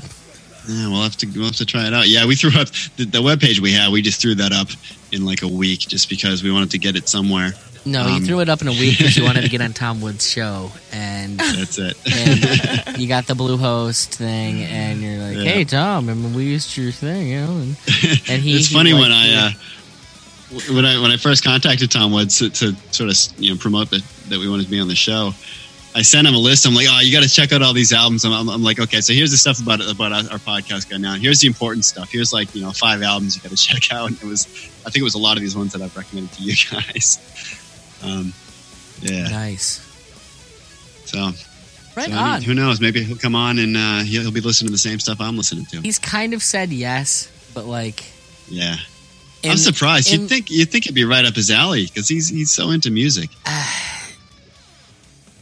Yeah, 0.67 0.89
we'll 0.89 1.01
have 1.01 1.17
to 1.17 1.27
we'll 1.27 1.45
have 1.45 1.55
to 1.57 1.65
try 1.65 1.87
it 1.87 1.93
out. 1.93 2.07
Yeah, 2.07 2.25
we 2.25 2.35
threw 2.35 2.51
up 2.59 2.69
the, 2.97 3.05
the 3.05 3.17
webpage 3.19 3.59
we 3.59 3.73
had. 3.73 3.91
We 3.91 4.01
just 4.01 4.21
threw 4.21 4.35
that 4.35 4.51
up 4.53 4.67
in 5.11 5.25
like 5.25 5.41
a 5.41 5.47
week 5.47 5.79
just 5.79 6.09
because 6.09 6.43
we 6.43 6.51
wanted 6.51 6.71
to 6.71 6.77
get 6.77 6.95
it 6.95 7.09
somewhere. 7.09 7.53
No, 7.85 8.03
Um, 8.03 8.13
you 8.21 8.25
threw 8.25 8.39
it 8.39 8.47
up 8.49 8.61
in 8.61 8.67
a 8.69 8.71
week 8.71 8.97
because 8.97 9.17
you 9.17 9.23
wanted 9.23 9.41
to 9.41 9.49
get 9.49 9.59
on 9.61 9.73
Tom 9.83 9.99
Woods' 10.01 10.29
show, 10.29 10.71
and 10.93 11.37
That's 11.39 11.77
it. 11.77 11.97
and 12.09 12.97
you 12.97 13.07
got 13.07 13.27
the 13.27 13.33
Bluehost 13.33 14.05
thing, 14.15 14.63
and 14.63 15.01
you're 15.01 15.17
like, 15.21 15.37
Yeah. 15.37 15.43
"Hey, 15.51 15.63
Tom, 15.65 16.09
I 16.09 16.13
mean, 16.13 16.33
we 16.33 16.45
used 16.45 16.75
your 16.77 16.91
thing, 16.91 17.27
you 17.27 17.41
know." 17.41 17.51
And, 17.57 17.75
and 18.29 18.41
he, 18.41 18.55
it's 18.55 18.71
funny 18.71 18.93
liked 18.93 19.03
when 19.03 19.11
I 19.11 19.27
it. 19.27 19.55
uh, 19.55 20.73
when 20.73 20.85
I 20.85 21.01
when 21.01 21.11
I 21.11 21.17
first 21.17 21.43
contacted 21.43 21.91
Tom 21.91 22.11
Woods 22.11 22.37
to, 22.39 22.49
to 22.51 22.73
sort 22.91 23.09
of 23.09 23.17
you 23.41 23.51
know 23.51 23.57
promote 23.59 23.89
that 23.89 24.03
that 24.29 24.39
we 24.39 24.47
wanted 24.49 24.63
to 24.65 24.69
be 24.71 24.79
on 24.79 24.87
the 24.87 24.95
show. 24.95 25.31
I 25.95 26.01
sent 26.01 26.25
him 26.27 26.33
a 26.33 26.39
list. 26.39 26.65
I'm 26.65 26.73
like, 26.73 26.87
oh, 26.89 27.01
you 27.01 27.11
got 27.13 27.21
to 27.21 27.29
check 27.29 27.51
out 27.53 27.61
all 27.61 27.71
these 27.71 27.93
albums. 27.93 28.25
I'm, 28.25 28.33
I'm, 28.33 28.49
I'm 28.49 28.63
like, 28.63 28.79
okay, 28.79 28.99
so 28.99 29.13
here's 29.13 29.29
the 29.29 29.37
stuff 29.37 29.61
about 29.61 29.79
about 29.79 30.11
our, 30.11 30.23
our 30.31 30.39
podcast 30.39 30.89
guy 30.89 30.97
now. 30.97 31.13
Here's 31.13 31.39
the 31.39 31.45
important 31.47 31.85
stuff. 31.85 32.11
Here's 32.11 32.33
like 32.33 32.55
you 32.55 32.61
know 32.61 32.71
five 32.71 33.03
albums 33.03 33.35
you 33.35 33.41
got 33.43 33.51
to 33.55 33.57
check 33.57 33.91
out. 33.91 34.09
And 34.09 34.17
it 34.21 34.25
was, 34.25 34.47
I 34.85 34.89
think 34.89 35.01
it 35.01 35.03
was 35.03 35.13
a 35.15 35.19
lot 35.19 35.37
of 35.37 35.41
these 35.43 35.55
ones 35.55 35.71
that 35.73 35.81
I've 35.83 35.95
recommended 35.95 36.31
to 36.37 36.43
you 36.43 36.55
guys. 36.71 37.19
Um, 38.03 38.33
yeah. 39.01 39.29
nice, 39.29 39.79
So, 41.05 41.19
right 41.19 41.35
so, 41.95 42.01
I 42.01 42.07
mean, 42.07 42.17
on. 42.17 42.41
who 42.41 42.53
knows? 42.53 42.79
Maybe 42.81 43.03
he'll 43.03 43.17
come 43.17 43.35
on 43.35 43.59
and 43.59 43.75
uh, 43.77 43.99
he'll, 44.03 44.21
he'll 44.23 44.31
be 44.31 44.41
listening 44.41 44.67
to 44.67 44.71
the 44.73 44.77
same 44.77 44.99
stuff 44.99 45.19
I'm 45.21 45.37
listening 45.37 45.65
to. 45.67 45.81
He's 45.81 45.99
kind 45.99 46.33
of 46.33 46.41
said 46.43 46.71
yes, 46.71 47.31
but 47.53 47.65
like, 47.65 48.03
Yeah. 48.49 48.75
in- 49.41 49.51
I'm 49.51 49.57
surprised. 49.57 50.13
in- 50.13 50.21
you'd 50.21 50.29
think 50.29 50.51
you'd 50.51 50.69
think 50.69 50.85
it'd 50.85 50.95
be 50.95 51.05
right 51.05 51.23
up 51.25 51.35
his 51.35 51.49
alley 51.51 51.85
because 51.85 52.07
he's 52.07 52.27
he's 52.29 52.51
so 52.51 52.71
into 52.71 52.91
music. 52.91 53.29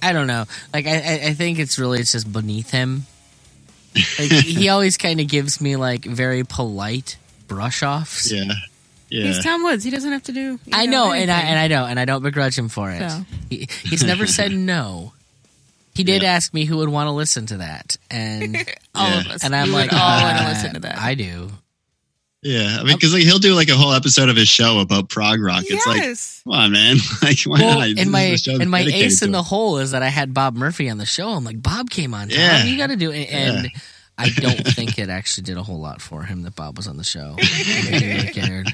I 0.03 0.13
don't 0.13 0.27
know. 0.27 0.45
Like, 0.73 0.87
I, 0.87 0.95
I, 0.95 1.19
I 1.27 1.33
think 1.33 1.59
it's 1.59 1.77
really 1.77 1.99
it's 1.99 2.11
just 2.11 2.31
beneath 2.31 2.71
him. 2.71 3.05
Like, 4.17 4.31
he 4.43 4.69
always 4.69 4.97
kind 4.97 5.19
of 5.19 5.27
gives 5.27 5.61
me 5.61 5.75
like 5.75 6.05
very 6.05 6.43
polite 6.43 7.17
brush 7.47 7.83
offs. 7.83 8.31
Yeah. 8.31 8.51
Yeah. 9.11 9.25
He's 9.25 9.43
Tom 9.43 9.61
Woods. 9.63 9.83
He 9.83 9.91
doesn't 9.91 10.11
have 10.11 10.23
to 10.23 10.31
do. 10.31 10.57
I 10.73 10.85
know, 10.85 11.11
and 11.11 11.29
I 11.29 11.41
and 11.41 11.59
I 11.59 11.67
know, 11.67 11.85
and 11.85 11.99
I 11.99 12.05
don't 12.05 12.23
begrudge 12.23 12.57
him 12.57 12.69
for 12.69 12.89
it. 12.89 13.07
So. 13.09 13.25
He, 13.49 13.67
he's 13.83 14.03
never 14.03 14.25
said 14.39 14.51
no. 14.53 15.11
He 15.93 16.05
did 16.05 16.23
Yeah. 16.23 16.29
ask 16.31 16.53
me 16.53 16.63
who 16.63 16.77
would 16.77 16.87
want 16.89 17.07
to 17.07 17.11
listen 17.11 17.45
to 17.47 17.57
that, 17.57 17.97
and 18.09 18.55
all 18.95 19.09
Yeah. 19.09 19.19
of 19.19 19.27
us. 19.27 19.43
and 19.43 19.53
I'm 19.55 19.67
We 19.67 19.73
like, 19.73 19.91
would 19.91 19.99
all 19.99 20.21
want 20.23 20.37
uh, 20.37 20.43
to 20.43 20.47
listen 20.49 20.73
to 20.75 20.79
that. 20.81 20.97
I 20.97 21.15
do. 21.15 21.49
Yeah, 22.43 22.77
I 22.79 22.83
mean, 22.83 22.95
because 22.95 23.13
like 23.13 23.21
he'll 23.23 23.37
do 23.37 23.53
like 23.53 23.69
a 23.69 23.75
whole 23.75 23.93
episode 23.93 24.29
of 24.29 24.35
his 24.35 24.47
show 24.47 24.79
about 24.79 25.09
prog 25.09 25.39
rock. 25.41 25.63
It's 25.67 25.85
like, 25.85 25.97
yes. 25.97 26.41
come 26.43 26.53
on, 26.53 26.71
man, 26.71 26.95
like 27.21 27.37
why 27.43 27.59
Well, 27.59 27.79
not? 27.79 27.89
And 27.89 27.99
is 27.99 28.07
my 28.07 28.21
a 28.21 28.37
show 28.37 28.51
that's 28.53 28.61
and 28.61 28.71
my 28.71 28.79
ace 28.79 29.21
in 29.21 29.31
the 29.31 29.39
it. 29.39 29.45
hole 29.45 29.77
is 29.77 29.91
that 29.91 30.01
I 30.01 30.07
had 30.07 30.33
Bob 30.33 30.55
Murphy 30.55 30.89
on 30.89 30.97
the 30.97 31.05
show. 31.05 31.29
I'm 31.29 31.43
like, 31.43 31.61
Bob 31.61 31.89
came 31.91 32.13
on, 32.15 32.29
Tom. 32.29 32.39
Yeah. 32.39 32.63
You 32.63 32.77
got 32.77 32.87
to 32.87 32.95
do 32.95 33.11
it, 33.11 33.25
and 33.29 33.69
I 34.17 34.29
don't 34.29 34.67
think 34.67 34.99
it 34.99 35.09
actually 35.09 35.43
did 35.43 35.57
a 35.57 35.63
whole 35.63 35.79
lot 35.79 36.01
for 36.01 36.23
him 36.23 36.43
that 36.43 36.55
Bob 36.55 36.77
was 36.77 36.87
on 36.87 36.97
the 36.97 37.03
show. 37.03 37.35
I 37.37 37.41
don't 37.41 37.85
think 37.85 38.03
he 38.03 38.13
really 38.13 38.33
cared. 38.33 38.67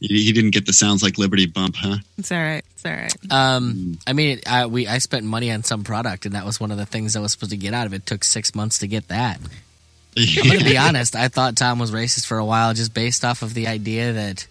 he, 0.00 0.24
he 0.24 0.32
didn't 0.32 0.50
get 0.50 0.66
the 0.66 0.72
sounds 0.72 1.02
like 1.02 1.18
Liberty 1.18 1.46
bump, 1.46 1.76
huh? 1.76 1.96
It's 2.16 2.30
all 2.30 2.38
right. 2.38 2.64
It's 2.74 2.84
all 2.84 2.92
right. 2.92 3.14
Um, 3.30 3.98
I 4.06 4.12
mean, 4.12 4.40
I 4.46 4.66
we 4.66 4.86
I 4.86 4.98
spent 4.98 5.24
money 5.24 5.50
on 5.50 5.62
some 5.64 5.84
product, 5.84 6.26
and 6.26 6.34
that 6.34 6.44
was 6.44 6.60
one 6.60 6.70
of 6.70 6.78
the 6.78 6.86
things 6.86 7.16
I 7.16 7.20
was 7.20 7.32
supposed 7.32 7.50
to 7.50 7.56
get 7.56 7.74
out 7.74 7.86
of 7.86 7.92
it. 7.92 8.06
took 8.06 8.24
six 8.24 8.54
months 8.54 8.78
to 8.78 8.86
get 8.86 9.08
that. 9.08 9.40
I'm 10.16 10.48
gonna 10.48 10.64
be 10.64 10.76
honest. 10.76 11.14
I 11.14 11.28
thought 11.28 11.56
Tom 11.56 11.78
was 11.78 11.92
racist 11.92 12.26
for 12.26 12.38
a 12.38 12.44
while, 12.44 12.74
just 12.74 12.94
based 12.94 13.24
off 13.24 13.42
of 13.42 13.54
the 13.54 13.68
idea 13.68 14.12
that 14.12 14.46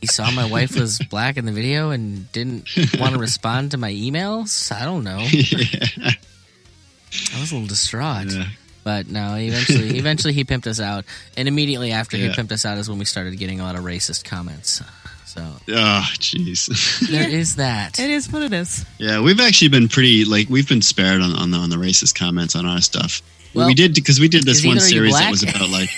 he 0.00 0.06
saw 0.06 0.30
my 0.30 0.46
wife 0.46 0.76
was 0.78 0.98
black 1.10 1.36
in 1.36 1.44
the 1.44 1.52
video 1.52 1.90
and 1.90 2.30
didn't 2.32 2.68
want 2.98 3.14
to 3.14 3.20
respond 3.20 3.72
to 3.72 3.76
my 3.76 3.92
emails. 3.92 4.72
I 4.72 4.84
don't 4.84 5.04
know. 5.04 5.18
yeah. 5.32 6.10
I 7.34 7.40
was 7.40 7.52
a 7.52 7.54
little 7.54 7.68
distraught. 7.68 8.26
Yeah. 8.32 8.46
But 8.84 9.08
no, 9.08 9.34
eventually, 9.38 9.98
eventually 9.98 10.34
he 10.34 10.44
pimped 10.44 10.66
us 10.66 10.78
out, 10.78 11.04
and 11.36 11.48
immediately 11.48 11.90
after 11.92 12.16
he 12.16 12.28
pimped 12.28 12.52
us 12.52 12.64
out 12.64 12.78
is 12.78 12.88
when 12.88 12.98
we 12.98 13.04
started 13.06 13.36
getting 13.38 13.58
a 13.60 13.64
lot 13.64 13.74
of 13.76 13.82
racist 13.82 14.24
comments. 14.24 14.82
So 15.26 15.40
Oh, 15.42 16.06
jeez. 16.18 17.08
there 17.10 17.28
is 17.40 17.56
that. 17.56 17.98
It 17.98 18.08
is 18.10 18.30
what 18.30 18.42
it 18.42 18.52
is. 18.52 18.84
yeah, 18.98 19.20
we've 19.20 19.40
actually 19.40 19.68
been 19.68 19.88
pretty 19.88 20.24
like 20.24 20.48
we've 20.48 20.68
been 20.68 20.82
spared 20.82 21.20
on 21.20 21.32
on 21.34 21.50
the, 21.50 21.58
on 21.58 21.70
the 21.70 21.76
racist 21.76 22.14
comments 22.14 22.54
on 22.54 22.66
our 22.66 22.80
stuff. 22.80 23.20
Well, 23.52 23.66
we 23.66 23.74
did 23.74 23.94
because 23.94 24.20
we 24.20 24.28
did 24.28 24.44
this 24.44 24.64
one 24.64 24.78
series 24.78 25.14
that 25.14 25.30
was 25.30 25.42
about 25.42 25.70
like. 25.70 25.88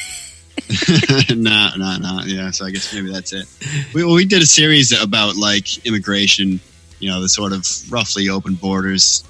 no, 1.31 1.71
no, 1.77 1.97
no. 1.99 2.23
Yeah, 2.25 2.51
so 2.51 2.65
I 2.65 2.71
guess 2.71 2.93
maybe 2.95 3.13
that's 3.13 3.33
it. 3.33 3.47
We, 3.95 4.05
well, 4.05 4.15
we 4.15 4.25
did 4.25 4.43
a 4.43 4.47
series 4.47 4.93
about 4.99 5.37
like 5.37 5.85
immigration, 5.87 6.61
you 6.99 7.11
know, 7.11 7.21
the 7.21 7.29
sort 7.29 7.53
of 7.53 7.67
roughly 7.91 8.29
open 8.31 8.55
borders 8.55 9.23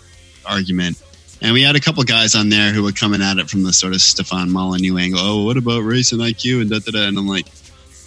argument. 0.45 1.03
And 1.43 1.53
we 1.53 1.63
had 1.63 1.77
a 1.77 1.81
couple 1.81 2.03
guys 2.05 2.35
on 2.35 2.49
there 2.49 2.73
who 2.73 2.83
were 2.83 2.93
coming 2.93 3.21
at 3.23 3.37
it 3.39 3.51
from 3.51 3.63
the 3.63 3.73
sort 3.73 3.93
of 3.93 4.01
Stefan 4.01 4.51
Molyneux 4.51 4.97
angle. 4.97 5.21
Oh, 5.23 5.45
what 5.45 5.57
about 5.57 5.81
race 5.81 6.13
and 6.13 6.21
IQ 6.21 6.63
and 6.63 6.71
da 6.71 6.79
da 6.79 6.91
da? 6.93 7.07
And 7.07 7.19
I'm 7.19 7.29
like, 7.29 7.47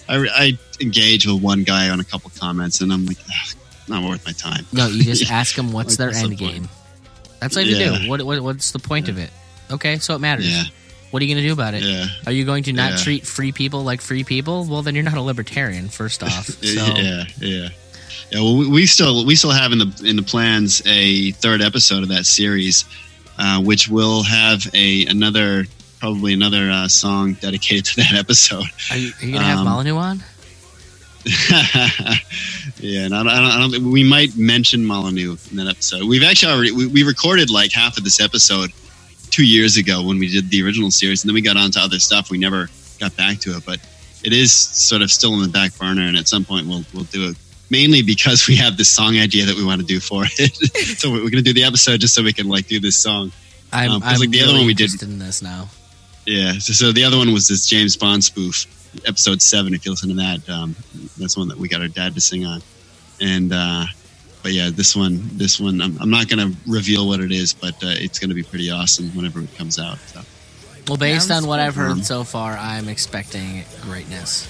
I, 0.08 0.18
I 0.34 0.58
engage 0.82 1.28
with 1.28 1.42
one 1.42 1.64
guy 1.64 1.90
on 1.90 2.00
a 2.00 2.04
couple 2.04 2.32
comments, 2.40 2.82
and 2.82 2.92
I'm 2.92 3.06
like, 3.06 3.18
"Ugh, 3.28 3.56
not 3.88 4.04
worth 4.10 4.26
my 4.26 4.32
time. 4.32 4.66
No, 4.74 4.88
you 4.88 5.04
just 5.04 5.32
ask 5.32 5.56
them 5.56 5.72
what's 5.72 5.92
Like, 5.92 5.98
their 6.00 6.08
what's 6.08 6.20
the 6.22 6.26
end 6.26 6.40
point? 6.40 6.54
game. 6.54 6.70
That's 7.40 7.56
all 7.56 7.64
you 7.64 7.78
Yeah. 7.78 8.00
do. 8.00 8.10
What, 8.10 8.22
what 8.24 8.42
what's 8.42 8.72
the 8.72 8.80
point 8.80 9.08
of 9.10 9.18
it? 9.20 9.30
Okay, 9.70 10.00
so 10.00 10.16
it 10.16 10.20
matters. 10.20 10.50
Yeah, 10.50 10.64
What 11.12 11.22
are 11.22 11.26
you 11.26 11.36
going 11.36 11.44
to 11.44 11.48
do 11.48 11.54
about 11.54 11.76
it? 11.76 11.84
yeah. 11.84 12.08
Are 12.26 12.32
you 12.32 12.44
going 12.46 12.64
to 12.64 12.74
not 12.74 12.92
Yeah. 12.94 12.98
treat 12.98 13.28
free 13.28 13.52
people 13.52 13.84
like 13.84 14.02
free 14.02 14.24
people? 14.24 14.66
Well, 14.66 14.82
then 14.82 14.96
you're 14.96 15.04
not 15.04 15.18
a 15.18 15.22
libertarian. 15.22 15.90
First 15.90 16.24
off, 16.24 16.46
so 16.48 16.58
Yeah, 16.66 17.26
yeah, 17.40 17.70
yeah. 18.32 18.40
Well, 18.42 18.58
we, 18.58 18.68
we 18.68 18.86
still 18.88 19.26
we 19.26 19.36
still 19.36 19.52
have 19.52 19.72
in 19.72 19.78
the 19.78 20.02
in 20.04 20.16
the 20.16 20.24
plans 20.24 20.82
a 20.88 21.32
third 21.34 21.62
episode 21.62 22.02
of 22.02 22.10
that 22.10 22.26
series, 22.26 22.84
uh, 23.40 23.60
which 23.62 23.88
will 23.88 24.22
have 24.24 24.68
a 24.76 25.06
another 25.08 25.66
probably 26.00 26.34
another 26.34 26.70
uh, 26.70 26.88
song 26.88 27.34
dedicated 27.34 27.86
to 27.86 27.96
that 27.98 28.14
episode. 28.14 28.66
are 28.92 28.98
you, 28.98 29.12
are 29.22 29.26
you 29.26 29.32
going 29.32 29.42
to 29.42 29.50
have 29.50 29.60
Um, 29.60 29.66
Molyneux 29.66 29.96
on? 29.96 30.24
yeah, 32.80 33.04
and 33.06 33.14
I 33.14 33.24
don't, 33.24 33.28
I 33.28 33.40
don't, 33.40 33.52
I 33.52 33.60
don't 33.60 33.92
we 33.92 34.04
might 34.04 34.36
mention 34.38 34.86
Molyneux 34.86 35.36
in 35.52 35.58
that 35.58 35.68
episode. 35.68 36.04
We've 36.08 36.24
actually 36.24 36.54
already 36.54 36.72
we, 36.72 36.88
we 36.88 37.04
recorded 37.04 37.50
like 37.50 37.72
half 37.72 37.98
of 37.98 38.04
this 38.04 38.22
episode 38.22 38.72
two 39.30 39.46
years 39.46 39.78
ago 39.78 40.02
when 40.02 40.18
we 40.18 40.30
did 40.30 40.50
the 40.50 40.64
original 40.64 40.92
series, 40.92 41.24
and 41.24 41.30
then 41.30 41.34
we 41.36 41.42
got 41.42 41.58
on 41.58 41.72
to 41.72 41.80
other 41.80 42.00
stuff. 42.00 42.32
We 42.32 42.38
never 42.38 42.70
got 43.00 43.16
back 43.18 43.40
to 43.40 43.56
it, 43.58 43.66
but 43.66 43.80
it 44.24 44.34
is 44.34 44.52
sort 44.54 45.02
of 45.02 45.12
still 45.12 45.34
in 45.36 45.42
the 45.42 45.50
back 45.50 45.78
burner, 45.78 46.04
and 46.04 46.18
at 46.18 46.28
some 46.28 46.46
point 46.46 46.68
we'll 46.68 46.84
we'll 46.94 47.04
do 47.06 47.30
it. 47.30 47.38
Mainly 47.72 48.02
because 48.02 48.48
we 48.48 48.56
have 48.56 48.78
this 48.78 48.90
song 48.90 49.18
idea 49.18 49.46
that 49.46 49.56
we 49.56 49.64
want 49.64 49.80
to 49.82 49.86
do 49.86 50.00
for 50.00 50.24
it, 50.26 50.56
so 51.00 51.12
we're 51.12 51.20
going 51.20 51.32
to 51.34 51.42
do 51.44 51.54
the 51.54 51.64
episode 51.64 52.00
just 52.02 52.16
so 52.16 52.24
we 52.24 52.34
can 52.34 52.48
like 52.48 52.68
do 52.68 52.80
this 52.80 52.98
song. 52.98 53.32
I'm, 53.72 53.92
um, 53.92 54.02
'cause, 54.02 54.14
I'm 54.14 54.20
like, 54.22 54.32
the 54.32 54.42
other 54.42 54.54
one 54.54 54.66
we 54.66 54.74
did- 54.74 55.02
in 55.04 55.20
this 55.20 55.42
now. 55.42 55.70
Yeah. 56.26 56.54
So, 56.60 56.74
so 56.74 56.92
the 56.92 57.04
other 57.04 57.18
one 57.18 57.34
was 57.34 57.48
this 57.48 57.68
James 57.68 57.96
Bond 57.98 58.24
spoof, 58.24 58.66
episode 59.06 59.42
seven. 59.42 59.74
If 59.74 59.86
you 59.86 59.92
listen 59.92 60.10
to 60.10 60.16
that, 60.16 60.50
um, 60.50 60.76
that's 61.18 61.38
one 61.38 61.48
that 61.48 61.58
we 61.58 61.68
got 61.68 61.82
our 61.82 61.88
dad 61.88 62.16
to 62.16 62.22
sing 62.22 62.46
on. 62.46 62.62
And 63.22 63.52
uh, 63.54 63.86
but 64.44 64.52
yeah, 64.54 64.70
this 64.74 64.96
one, 64.96 65.22
this 65.34 65.60
one, 65.60 65.82
I'm, 65.82 65.98
I'm 66.02 66.10
not 66.10 66.28
going 66.28 66.52
to 66.52 66.58
reveal 66.68 67.08
what 67.08 67.20
it 67.20 67.32
is, 67.32 67.54
but 67.54 67.74
uh, 67.84 67.88
it's 67.98 68.20
going 68.20 68.30
to 68.30 68.36
be 68.36 68.44
pretty 68.44 68.70
awesome 68.72 69.10
whenever 69.16 69.42
it 69.42 69.56
comes 69.58 69.78
out. 69.80 69.98
So. 70.00 70.22
Well, 70.88 70.98
based 70.98 71.28
Sounds 71.28 71.44
on 71.44 71.50
what 71.50 71.60
I've 71.60 71.76
heard 71.76 72.04
so 72.06 72.24
far, 72.24 72.58
I'm 72.58 72.88
expecting 72.90 73.64
greatness. 73.82 74.48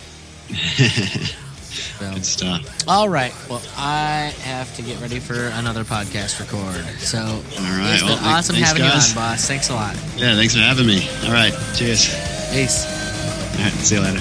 So, 1.70 2.14
Good 2.14 2.26
stuff. 2.26 2.88
all 2.88 3.08
right. 3.10 3.34
Well, 3.50 3.62
I 3.78 4.34
have 4.44 4.76
to 4.78 4.82
get 4.82 5.00
ready 5.02 5.20
for 5.20 5.36
another 5.36 5.84
podcast 5.84 6.40
record. 6.40 6.84
So, 7.00 7.20
All 7.20 7.34
right. 7.34 7.94
it's 7.94 8.02
been 8.02 8.10
Well, 8.12 8.20
awesome 8.26 8.56
thanks, 8.56 8.70
having 8.70 8.84
guys. 8.84 9.14
you 9.14 9.20
on, 9.20 9.28
boss. 9.32 9.48
Thanks 9.48 9.70
a 9.70 9.74
lot. 9.76 9.96
Yeah. 10.18 10.36
Thanks 10.36 10.54
for 10.56 10.62
having 10.62 10.88
me. 10.88 11.08
All 11.26 11.32
right. 11.32 11.54
Cheers. 11.76 12.08
Peace. 12.52 12.86
All 12.86 13.64
right. 13.64 13.74
See 13.74 13.96
you 13.96 14.02
later. 14.02 14.20